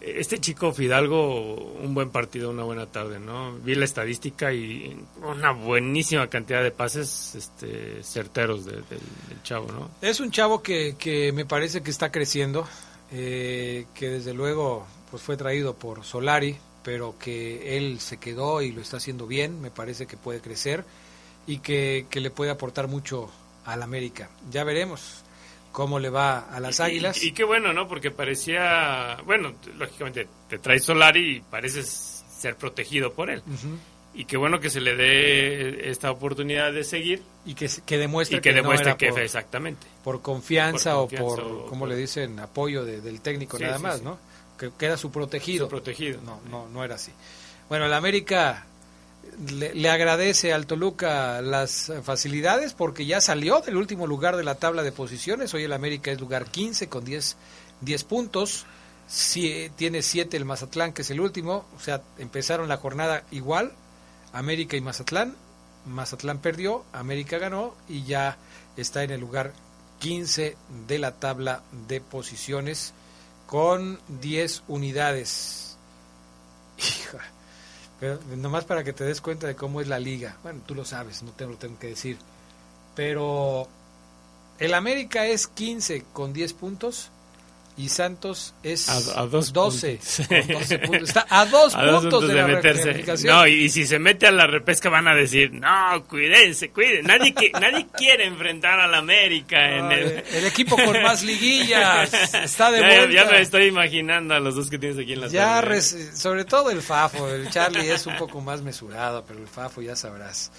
Este 0.00 0.38
chico 0.38 0.72
Fidalgo, 0.72 1.54
un 1.56 1.92
buen 1.94 2.08
partido, 2.10 2.50
una 2.50 2.62
buena 2.62 2.86
tarde, 2.86 3.18
¿no? 3.20 3.52
Vi 3.58 3.74
la 3.74 3.84
estadística 3.84 4.52
y 4.52 4.96
una 5.22 5.52
buenísima 5.52 6.28
cantidad 6.28 6.62
de 6.62 6.70
pases 6.70 7.34
este, 7.34 8.02
certeros 8.02 8.64
de- 8.64 8.72
del, 8.76 9.00
del 9.28 9.42
chavo, 9.42 9.70
¿no? 9.70 9.90
Es 10.00 10.20
un 10.20 10.30
chavo 10.30 10.62
que, 10.62 10.96
que 10.98 11.32
me 11.32 11.44
parece 11.44 11.82
que 11.82 11.90
está 11.90 12.10
creciendo, 12.10 12.66
eh, 13.12 13.84
que 13.94 14.08
desde 14.08 14.32
luego 14.32 14.86
pues 15.10 15.22
fue 15.22 15.36
traído 15.36 15.74
por 15.74 16.02
Solari, 16.04 16.56
pero 16.82 17.16
que 17.18 17.76
él 17.76 18.00
se 18.00 18.16
quedó 18.16 18.62
y 18.62 18.72
lo 18.72 18.80
está 18.80 18.96
haciendo 18.96 19.26
bien, 19.26 19.60
me 19.60 19.70
parece 19.70 20.06
que 20.06 20.16
puede 20.16 20.40
crecer 20.40 20.84
y 21.46 21.58
que, 21.58 22.06
que 22.08 22.20
le 22.20 22.30
puede 22.30 22.50
aportar 22.50 22.88
mucho 22.88 23.28
al 23.66 23.82
América. 23.82 24.30
Ya 24.50 24.64
veremos 24.64 25.24
cómo 25.72 25.98
le 25.98 26.10
va 26.10 26.40
a 26.54 26.60
las 26.60 26.78
Y- 26.78 26.82
Águilas. 26.82 27.22
Y, 27.22 27.28
y 27.28 27.32
qué 27.32 27.44
bueno, 27.44 27.72
¿no? 27.72 27.86
Porque 27.88 28.10
parecía, 28.10 29.18
bueno, 29.24 29.54
lógicamente 29.76 30.26
te 30.48 30.58
trae 30.58 30.78
Solari 30.80 31.36
y 31.36 31.40
pareces 31.40 32.24
ser 32.38 32.56
protegido 32.56 33.12
por 33.12 33.30
él. 33.30 33.42
Y 34.12 34.24
qué 34.24 34.36
bueno 34.36 34.58
que 34.58 34.70
se 34.70 34.80
le 34.80 34.96
dé 34.96 35.88
esta 35.90 36.10
oportunidad 36.10 36.72
de 36.72 36.82
seguir. 36.82 37.22
Y 37.46 37.54
que, 37.54 37.70
que 37.86 37.96
demuestre 37.98 38.38
y 38.38 38.40
que, 38.40 38.50
que 38.50 38.54
demuestre 38.56 38.96
que 38.96 39.10
por- 39.10 39.20
exactamente. 39.20 39.86
por 40.02 40.20
confianza, 40.20 40.94
Por 40.94 41.00
confianza 41.10 41.24
o 41.24 41.36
por, 41.36 41.40
o 41.40 41.66
¿cómo 41.66 41.80
por- 41.80 41.88
le 41.90 41.96
dicen? 41.96 42.38
Apoyo 42.40 42.84
de- 42.84 43.00
del 43.00 43.20
técnico 43.20 43.56
Sí, 43.56 43.62
nada 43.64 43.76
sí, 43.76 43.82
más, 43.82 43.98
sí. 43.98 44.04
¿no? 44.04 44.18
Que, 44.58 44.70
que 44.76 44.86
era 44.86 44.96
su 44.96 45.10
protegido. 45.12 45.66
Su 45.66 45.70
protegido. 45.70 46.20
No, 46.22 46.40
no, 46.50 46.68
no 46.68 46.82
era 46.84 46.96
así. 46.96 47.12
Bueno, 47.68 47.86
el 47.86 47.92
América 47.94 48.66
le, 49.48 49.90
agradece 49.90 50.52
al 50.52 50.66
Toluca 50.66 51.40
las 51.42 51.92
facilidades 52.02 52.74
porque 52.74 53.06
ya 53.06 53.20
salió 53.20 53.60
del 53.60 53.76
último 53.76 54.06
lugar 54.06 54.36
de 54.36 54.44
la 54.44 54.56
tabla 54.56 54.82
de 54.82 54.92
posiciones. 54.92 55.54
Hoy 55.54 55.64
el 55.64 55.72
América 55.72 56.10
es 56.10 56.20
lugar 56.20 56.46
15 56.46 56.88
con 56.88 57.04
10, 57.04 57.36
10 57.80 58.04
puntos. 58.04 58.66
Tiene 59.76 60.02
7 60.02 60.36
el 60.36 60.44
Mazatlán, 60.44 60.92
que 60.92 61.02
es 61.02 61.10
el 61.10 61.20
último. 61.20 61.64
O 61.76 61.80
sea, 61.80 62.02
empezaron 62.18 62.68
la 62.68 62.76
jornada 62.76 63.24
igual. 63.30 63.72
América 64.32 64.76
y 64.76 64.80
Mazatlán. 64.80 65.34
Mazatlán 65.86 66.38
perdió, 66.38 66.84
América 66.92 67.38
ganó 67.38 67.74
y 67.88 68.04
ya 68.04 68.36
está 68.76 69.02
en 69.02 69.10
el 69.10 69.20
lugar 69.20 69.52
15 70.00 70.56
de 70.86 70.98
la 70.98 71.12
tabla 71.12 71.62
de 71.88 72.00
posiciones 72.00 72.92
con 73.46 73.98
10 74.20 74.64
unidades. 74.68 75.76
Hija, 76.78 77.18
nomás 78.36 78.64
para 78.64 78.84
que 78.84 78.92
te 78.92 79.04
des 79.04 79.20
cuenta 79.20 79.46
de 79.46 79.54
cómo 79.54 79.80
es 79.80 79.88
la 79.88 79.98
liga. 79.98 80.36
Bueno, 80.42 80.60
tú 80.66 80.74
lo 80.74 80.84
sabes, 80.84 81.22
no 81.22 81.32
te 81.32 81.46
lo 81.46 81.56
tengo 81.56 81.78
que 81.78 81.88
decir. 81.88 82.16
Pero 82.94 83.68
el 84.58 84.74
América 84.74 85.26
es 85.26 85.46
15 85.46 86.04
con 86.12 86.32
10 86.32 86.52
puntos 86.54 87.10
y 87.84 87.88
Santos 87.88 88.54
es 88.62 88.88
A, 88.88 89.22
a 89.22 89.26
dos 89.26 89.52
12 89.52 89.98
puntos. 89.98 90.26
con 90.28 90.46
12 90.48 90.78
puntos. 90.80 91.08
Está 91.08 91.26
a 91.28 91.46
dos 91.46 91.74
A 91.76 92.00
puntos 92.00 92.28
de, 92.28 92.34
la 92.34 92.46
meterse. 92.46 93.04
No, 93.26 93.46
y, 93.46 93.64
y 93.64 93.68
si 93.70 93.86
se 93.86 93.98
mete 93.98 94.26
a 94.26 94.32
la 94.32 94.46
repesca 94.46 94.88
van 94.88 95.08
a 95.08 95.14
decir, 95.14 95.52
no, 95.52 96.04
cuídense, 96.08 96.70
cuídense. 96.70 97.02
Nadie, 97.08 97.34
qui- 97.34 97.52
nadie 97.58 97.86
quiere 97.96 98.26
enfrentar 98.26 98.78
al 98.80 98.94
América 98.94 99.76
en 99.78 99.92
el... 99.92 100.24
el 100.32 100.46
equipo 100.46 100.76
con 100.76 101.02
más 101.02 101.22
liguillas 101.22 102.12
está 102.34 102.70
de 102.70 102.80
vuelta. 102.80 103.12
ya 103.12 103.24
me 103.30 103.40
estoy 103.40 103.64
imaginando 103.66 104.34
a 104.34 104.40
los 104.40 104.54
dos 104.54 104.68
que 104.68 104.78
tienes 104.78 104.98
aquí 104.98 105.14
en 105.14 105.20
la 105.22 105.28
Ya, 105.28 105.62
sobre 106.14 106.44
todo 106.44 106.70
el 106.70 106.82
Fafo, 106.82 107.28
el 107.28 107.48
Charlie 107.50 107.90
es 107.90 108.06
un 108.06 108.16
poco 108.16 108.40
más 108.40 108.62
mesurado, 108.62 109.24
pero 109.26 109.40
el 109.40 109.48
Fafo 109.48 109.80
ya 109.82 109.96
sabrás. 109.96 110.50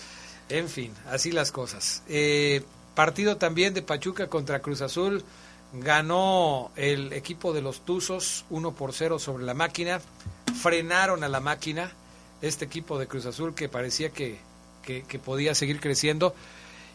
En 0.49 0.68
fin, 0.68 0.93
así 1.10 1.31
las 1.31 1.52
cosas. 1.52 2.03
Eh, 2.10 2.61
partido 2.95 3.38
también 3.38 3.73
de 3.73 3.81
Pachuca 3.81 4.27
contra 4.27 4.60
Cruz 4.61 4.81
Azul. 4.81 5.23
Ganó 5.73 6.72
el 6.76 7.14
equipo 7.14 7.53
de 7.53 7.61
los 7.61 7.85
Tuzos 7.85 8.45
1 8.49 8.72
por 8.73 8.93
0 8.93 9.19
sobre 9.19 9.45
la 9.45 9.53
máquina. 9.53 10.02
Frenaron 10.61 11.23
a 11.23 11.30
la 11.30 11.39
máquina 11.39 11.91
este 12.41 12.65
equipo 12.65 12.99
de 12.99 13.07
Cruz 13.07 13.26
Azul 13.26 13.56
que 13.56 13.69
parecía 13.69 14.10
que, 14.10 14.39
que, 14.84 15.03
que 15.03 15.19
podía 15.19 15.56
seguir 15.56 15.80
creciendo. 15.80 16.35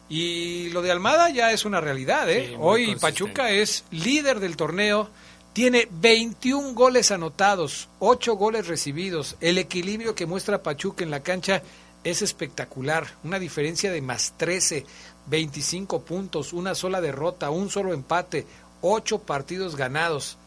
Y 0.08 0.68
lo 0.70 0.82
de 0.82 0.92
Almada 0.92 1.30
ya 1.30 1.52
es 1.52 1.64
una 1.64 1.80
realidad. 1.80 2.30
¿eh? 2.30 2.48
Sí, 2.48 2.56
Hoy. 2.58 2.96
Pachuca 2.96 3.50
es 3.50 3.84
líder 3.90 4.40
del 4.40 4.56
torneo. 4.56 5.08
Tiene 5.52 5.88
21 5.90 6.74
goles 6.74 7.10
anotados, 7.10 7.88
8 7.98 8.34
goles 8.34 8.66
recibidos. 8.66 9.36
El 9.40 9.56
equilibrio 9.56 10.14
que 10.14 10.26
muestra 10.26 10.62
Pachuca 10.62 11.02
en 11.02 11.10
la 11.10 11.22
cancha 11.22 11.62
es 12.04 12.20
espectacular. 12.22 13.06
Una 13.24 13.38
diferencia 13.38 13.90
de 13.90 14.02
más 14.02 14.34
13, 14.36 14.84
25 15.26 16.02
puntos, 16.02 16.52
una 16.52 16.74
sola 16.74 17.00
derrota, 17.00 17.50
un 17.50 17.70
solo 17.70 17.94
empate, 17.94 18.46
ocho 18.92 19.18
partidos 19.20 19.76
ganados. 19.76 20.38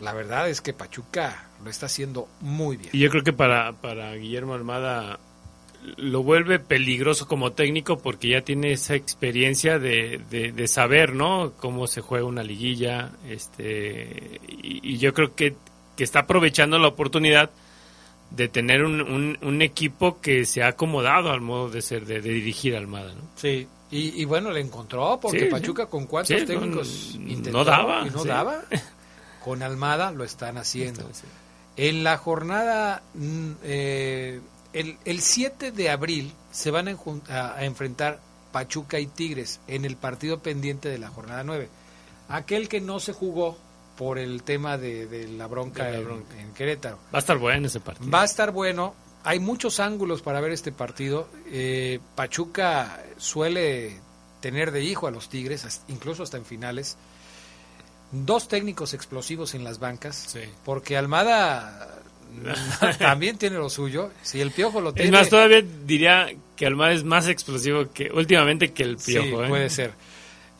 La 0.00 0.12
verdad 0.12 0.48
es 0.48 0.60
que 0.60 0.72
Pachuca 0.72 1.48
lo 1.62 1.70
está 1.70 1.86
haciendo 1.86 2.28
muy 2.40 2.76
bien. 2.76 2.90
Y 2.92 2.98
yo 2.98 3.10
creo 3.10 3.22
que 3.22 3.32
para, 3.32 3.72
para 3.72 4.14
Guillermo 4.14 4.54
Almada 4.54 5.18
lo 5.96 6.22
vuelve 6.22 6.58
peligroso 6.58 7.26
como 7.26 7.52
técnico 7.52 7.98
porque 7.98 8.28
ya 8.28 8.42
tiene 8.42 8.72
esa 8.72 8.94
experiencia 8.94 9.78
de, 9.78 10.20
de, 10.28 10.68
saber, 10.68 11.14
¿no? 11.14 11.52
Cómo 11.58 11.86
se 11.86 12.00
juega 12.00 12.26
una 12.26 12.42
liguilla, 12.42 13.12
este, 13.28 14.40
y, 14.48 14.98
yo 14.98 15.14
creo 15.14 15.34
que, 15.34 15.54
que, 15.96 16.04
está 16.04 16.20
aprovechando 16.20 16.78
la 16.78 16.88
oportunidad 16.88 17.50
de 18.30 18.48
tener 18.48 18.84
un, 18.84 19.38
un, 19.40 19.62
equipo 19.62 20.20
que 20.20 20.44
se 20.44 20.62
ha 20.62 20.68
acomodado 20.68 21.30
al 21.30 21.40
modo 21.40 21.70
de 21.70 21.82
ser, 21.82 22.04
de, 22.04 22.20
dirigir 22.20 22.76
Almada, 22.76 23.14
¿no? 23.14 23.22
Sí, 23.36 23.66
y, 23.90 24.24
bueno, 24.24 24.50
le 24.50 24.60
encontró 24.60 25.18
porque 25.20 25.46
Pachuca 25.46 25.86
con 25.86 26.06
cuántos 26.06 26.44
técnicos 26.44 27.18
no, 27.18 27.64
daba, 27.64 28.06
y 28.06 28.10
no 28.10 28.24
daba. 28.24 28.62
Con 29.44 29.62
Almada 29.62 30.12
lo 30.12 30.22
están 30.22 30.58
haciendo. 30.58 31.08
En 31.76 32.04
la 32.04 32.18
jornada 32.18 33.02
mm, 33.14 33.52
eh, 33.62 34.40
el, 34.72 34.98
el 35.04 35.20
7 35.20 35.72
de 35.72 35.90
abril 35.90 36.32
se 36.52 36.70
van 36.70 36.88
a, 36.88 37.64
enfrentar 37.64 38.20
Pachuca 38.52 38.98
y 38.98 39.06
Tigres 39.06 39.60
en 39.66 39.84
el 39.84 39.96
partido 39.96 40.40
pendiente 40.40 40.88
de 40.88 40.98
la 40.98 41.08
jornada 41.08 41.42
9. 41.44 41.68
Aquel 42.28 42.68
que 42.68 42.80
no 42.80 43.00
se 43.00 43.12
jugó 43.12 43.58
por 43.96 44.18
el 44.18 44.42
tema 44.42 44.78
de, 44.78 45.28
la 45.36 45.46
bronca, 45.46 45.90
En, 45.90 46.52
Querétaro. 46.54 46.98
Va 47.12 47.18
a 47.18 47.18
estar 47.18 47.38
bueno 47.38 47.66
ese 47.66 47.80
partido. 47.80 48.10
Va 48.10 48.22
a 48.22 48.24
estar 48.24 48.50
bueno. 48.50 48.94
Hay 49.22 49.38
muchos 49.38 49.80
ángulos 49.80 50.22
para 50.22 50.40
ver 50.40 50.52
este 50.52 50.72
partido. 50.72 51.28
Eh, 51.50 52.00
Pachuca 52.14 53.02
suele 53.18 53.98
tener 54.40 54.70
de 54.70 54.82
hijo 54.82 55.06
a 55.06 55.10
los 55.10 55.28
Tigres, 55.28 55.82
incluso 55.88 56.22
hasta 56.22 56.38
en 56.38 56.44
finales. 56.44 56.96
Dos 58.12 58.48
técnicos 58.48 58.94
explosivos 58.94 59.54
en 59.54 59.62
las 59.62 59.78
bancas, 59.78 60.36
porque 60.64 60.96
Almada 60.96 62.00
también 62.98 63.38
tiene 63.38 63.56
lo 63.56 63.68
suyo. 63.68 64.10
Si 64.22 64.40
el 64.40 64.50
piojo 64.50 64.80
lo 64.80 64.92
tiene. 64.92 65.08
Es 65.08 65.12
más, 65.12 65.28
todavía 65.28 65.62
diría 65.62 66.28
que 66.56 66.66
Almada 66.66 66.92
es 66.92 67.04
más 67.04 67.28
explosivo 67.28 67.90
que 67.92 68.10
últimamente 68.12 68.72
que 68.72 68.82
el 68.82 68.96
piojo. 68.96 69.38
Sí, 69.38 69.44
¿eh? 69.44 69.48
puede 69.48 69.70
ser. 69.70 69.92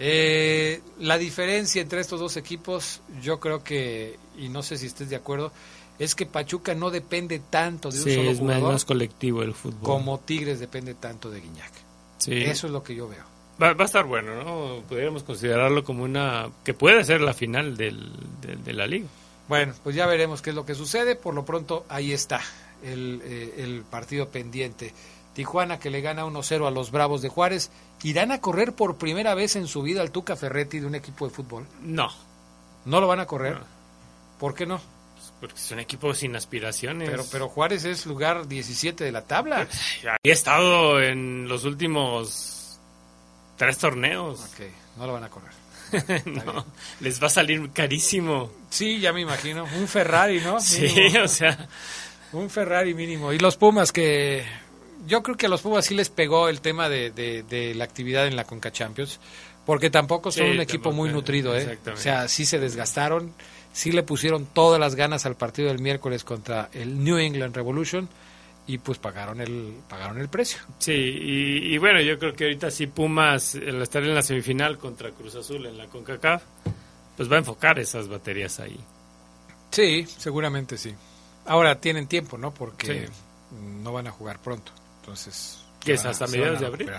Eh, 0.03 0.81
la 1.01 1.19
diferencia 1.19 1.83
entre 1.83 2.01
estos 2.01 2.21
dos 2.21 2.37
equipos, 2.37 3.03
yo 3.23 3.39
creo 3.39 3.63
que, 3.63 4.19
y 4.39 4.49
no 4.49 4.63
sé 4.63 4.79
si 4.79 4.87
estés 4.87 5.11
de 5.11 5.17
acuerdo, 5.17 5.53
es 6.01 6.17
que 6.17 6.27
Pachuca 6.27 6.75
no 6.75 6.91
depende 6.91 7.41
tanto 7.51 7.91
de 7.91 7.99
un 8.03 8.11
solo 8.11 8.31
es 8.31 8.41
más 8.41 8.85
colectivo 8.85 9.43
el 9.43 9.55
fútbol. 9.55 9.83
Como 9.83 10.19
Tigres 10.19 10.59
depende 10.59 10.95
tanto 10.95 11.31
de 11.31 11.41
Guiñac. 11.41 11.73
Eso 12.27 12.67
es 12.67 12.73
lo 12.73 12.83
que 12.83 12.97
yo 12.97 13.09
veo. 13.09 13.25
Va, 13.63 13.69
a 13.79 13.85
estar 13.85 14.07
bueno, 14.07 14.43
¿no? 14.43 14.83
Podríamos 14.89 15.23
considerarlo 15.23 15.85
como 15.85 16.03
una. 16.03 16.49
que 16.65 16.75
puede 16.75 17.05
ser 17.05 17.21
la 17.21 17.35
final 17.35 17.77
del, 17.77 18.11
de 18.41 18.73
la 18.73 18.87
liga. 18.87 19.07
Bueno, 19.51 19.75
pues 19.83 19.97
ya 19.97 20.07
veremos 20.07 20.43
qué 20.43 20.51
es 20.51 20.57
lo 20.57 20.65
que 20.65 20.75
sucede. 20.75 21.17
Por 21.17 21.35
lo 21.35 21.45
pronto, 21.45 21.85
ahí 21.89 22.13
está 22.13 22.41
el, 22.83 23.21
eh, 23.25 23.83
partido 23.91 24.29
pendiente. 24.29 24.95
Tijuana 25.35 25.79
que 25.79 25.91
le 25.91 26.01
gana 26.01 26.25
1-0 26.25 26.67
a 26.67 26.71
los 26.71 26.91
Bravos 26.91 27.21
de 27.21 27.29
Juárez. 27.29 27.71
¿Irán 28.03 28.33
a 28.33 28.41
correr 28.41 28.75
por 28.75 28.97
primera 28.97 29.35
vez 29.35 29.57
en 29.57 29.67
su 29.67 29.83
vida 29.83 30.01
al 30.01 30.13
Tuca 30.13 30.37
Ferretti 30.37 30.79
de 30.79 30.87
un 30.87 30.95
equipo 30.95 31.29
de 31.29 31.35
fútbol? 31.35 31.67
No. 31.83 32.09
¿No 32.85 33.01
lo 33.01 33.09
van 33.09 33.21
a 33.21 33.27
correr? 33.27 33.59
¿Por 34.39 34.55
qué 34.55 34.67
no? 34.67 34.81
Pues 35.41 35.53
porque 35.53 35.61
es 35.61 35.71
un 35.73 35.81
equipo 35.81 36.13
sin 36.13 36.37
aspiraciones. 36.37 37.09
Pero, 37.09 37.25
pero 37.33 37.49
Juárez 37.49 37.87
es 37.87 38.05
lugar 38.05 38.47
17 38.47 39.03
de 39.05 39.11
la 39.11 39.23
tabla. 39.23 39.67
He 40.23 40.31
estado 40.31 41.01
en 41.01 41.49
los 41.49 41.65
últimos 41.65 42.79
tres 43.57 43.79
torneos. 43.79 44.41
Ok, 44.41 44.67
no 44.99 45.07
lo 45.07 45.15
van 45.15 45.25
a 45.25 45.31
correr. 45.31 45.53
no, 46.27 46.67
les 47.01 47.23
va 47.23 47.29
a 47.29 47.31
salir 47.31 47.71
carísimo. 47.73 48.53
Sí, 48.69 49.01
ya 49.01 49.15
me 49.15 49.23
imagino. 49.23 49.65
Un 49.79 49.89
Ferrari, 49.89 50.41
¿no? 50.41 50.61
sí, 50.61 50.93
o 51.25 51.27
sea. 51.27 51.69
Un 52.33 52.51
Ferrari 52.51 52.95
mínimo. 52.95 53.33
Y 53.33 53.39
los 53.39 53.57
Pumas 53.57 53.93
que... 53.93 54.45
Yo 55.07 55.23
creo 55.23 55.37
que 55.37 55.47
a 55.47 55.49
los 55.49 55.63
Pumas 55.63 55.87
sí 55.87 55.95
les 55.95 56.11
pegó 56.11 56.51
el 56.51 56.61
tema 56.61 56.91
de, 56.91 57.11
de, 57.11 57.75
la 57.75 57.85
actividad 57.85 58.27
en 58.27 58.37
la 58.37 58.45
Conca 58.45 58.71
Champions, 58.71 59.19
porque 59.65 59.89
tampoco 59.89 60.31
son 60.31 60.51
un 60.51 60.61
equipo 60.61 60.93
muy 60.93 61.11
nutrido, 61.11 61.57
¿eh? 61.57 61.79
O 61.91 61.97
sea, 61.97 62.29
sí 62.29 62.45
se 62.45 62.59
desgastaron, 62.59 63.35
sí 63.73 63.93
le 63.93 64.03
pusieron 64.03 64.47
todas 64.47 64.81
las 64.81 64.95
ganas 64.95 65.27
al 65.27 65.37
partido 65.37 65.69
del 65.69 65.81
miércoles 65.81 66.25
contra 66.25 66.69
el 66.73 67.03
New 67.03 67.19
England 67.19 67.55
Revolution 67.55 68.09
y 68.67 68.79
pues 68.79 68.99
pagaron 68.99 69.41
el 69.41 69.75
pagaron 69.89 70.19
el 70.19 70.29
precio. 70.29 70.61
Sí, 70.79 70.93
y, 70.93 71.79
bueno, 71.79 72.01
yo 72.01 72.19
creo 72.19 72.35
que 72.35 72.45
ahorita 72.45 72.71
sí 72.71 72.87
Pumas, 72.87 73.55
al 73.55 73.83
estar 73.83 74.03
en 74.03 74.15
la 74.15 74.23
semifinal 74.23 74.79
contra 74.79 75.11
Cruz 75.11 75.35
Azul 75.35 75.67
en 75.67 75.77
la 75.77 75.87
CONCACAF, 75.87 76.43
pues 77.17 77.31
va 77.31 77.37
a 77.37 77.39
enfocar 77.39 77.79
esas 77.79 78.09
baterías 78.09 78.61
ahí. 78.61 78.79
Sí, 79.71 80.07
seguramente 80.07 80.79
sí. 80.79 80.95
Ahora 81.47 81.81
tienen 81.81 82.07
tiempo, 82.07 82.39
¿no? 82.39 82.53
Porque 82.53 83.09
no 83.83 83.93
van 83.93 84.07
a 84.07 84.11
jugar 84.11 84.39
pronto. 84.41 84.73
Entonces... 85.01 85.65
¿Qué 85.81 85.95
es 85.95 86.05
hasta 86.05 86.27
mediados 86.27 86.61
de 86.61 86.67
abril? 86.67 86.91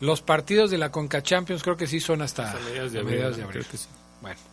Los 0.00 0.22
partidos 0.22 0.70
de 0.70 0.78
la 0.78 0.90
Conca 0.90 1.22
Champions 1.22 1.62
creo 1.62 1.76
que 1.76 1.86
sí 1.86 2.00
son 2.00 2.22
hasta, 2.22 2.54
mediados 2.54 2.92
de 2.92 3.42
abril. 3.42 3.66
Bueno. 4.20 4.51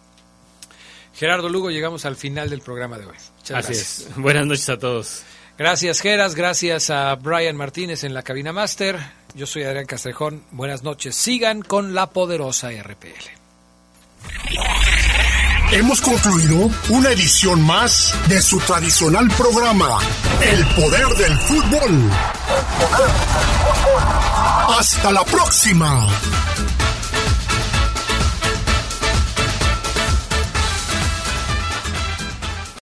Gerardo 1.19 1.49
Lugo, 1.49 1.69
llegamos 1.69 2.05
al 2.05 2.15
final 2.15 2.49
del 2.49 2.61
programa 2.61 2.97
de 2.97 3.05
hoy. 3.05 3.15
Muchas 3.39 3.65
Así 3.65 3.73
es. 3.73 4.07
Buenas 4.15 4.45
noches 4.45 4.69
a 4.69 4.79
todos. 4.79 5.23
Gracias, 5.57 5.99
Geras. 5.99 6.33
Gracias 6.33 6.89
a 6.89 7.13
Brian 7.15 7.57
Martínez 7.57 8.05
en 8.05 8.13
la 8.13 8.23
cabina 8.23 8.53
máster. 8.53 8.97
Yo 9.35 9.45
soy 9.45 9.63
Adrián 9.63 9.85
Castrejón. 9.85 10.43
Buenas 10.51 10.81
noches. 10.81 11.17
Sigan 11.17 11.61
con 11.61 11.93
la 11.93 12.11
poderosa 12.11 12.69
RPL. 12.71 13.09
Hemos 15.73 15.99
concluido 15.99 16.71
una 16.87 17.11
edición 17.11 17.63
más 17.63 18.15
de 18.29 18.41
su 18.41 18.57
tradicional 18.61 19.27
programa, 19.37 19.99
El 20.41 20.65
Poder 20.67 21.07
del 21.17 21.37
Fútbol. 21.37 22.11
Hasta 24.69 25.11
la 25.11 25.25
próxima. 25.25 26.07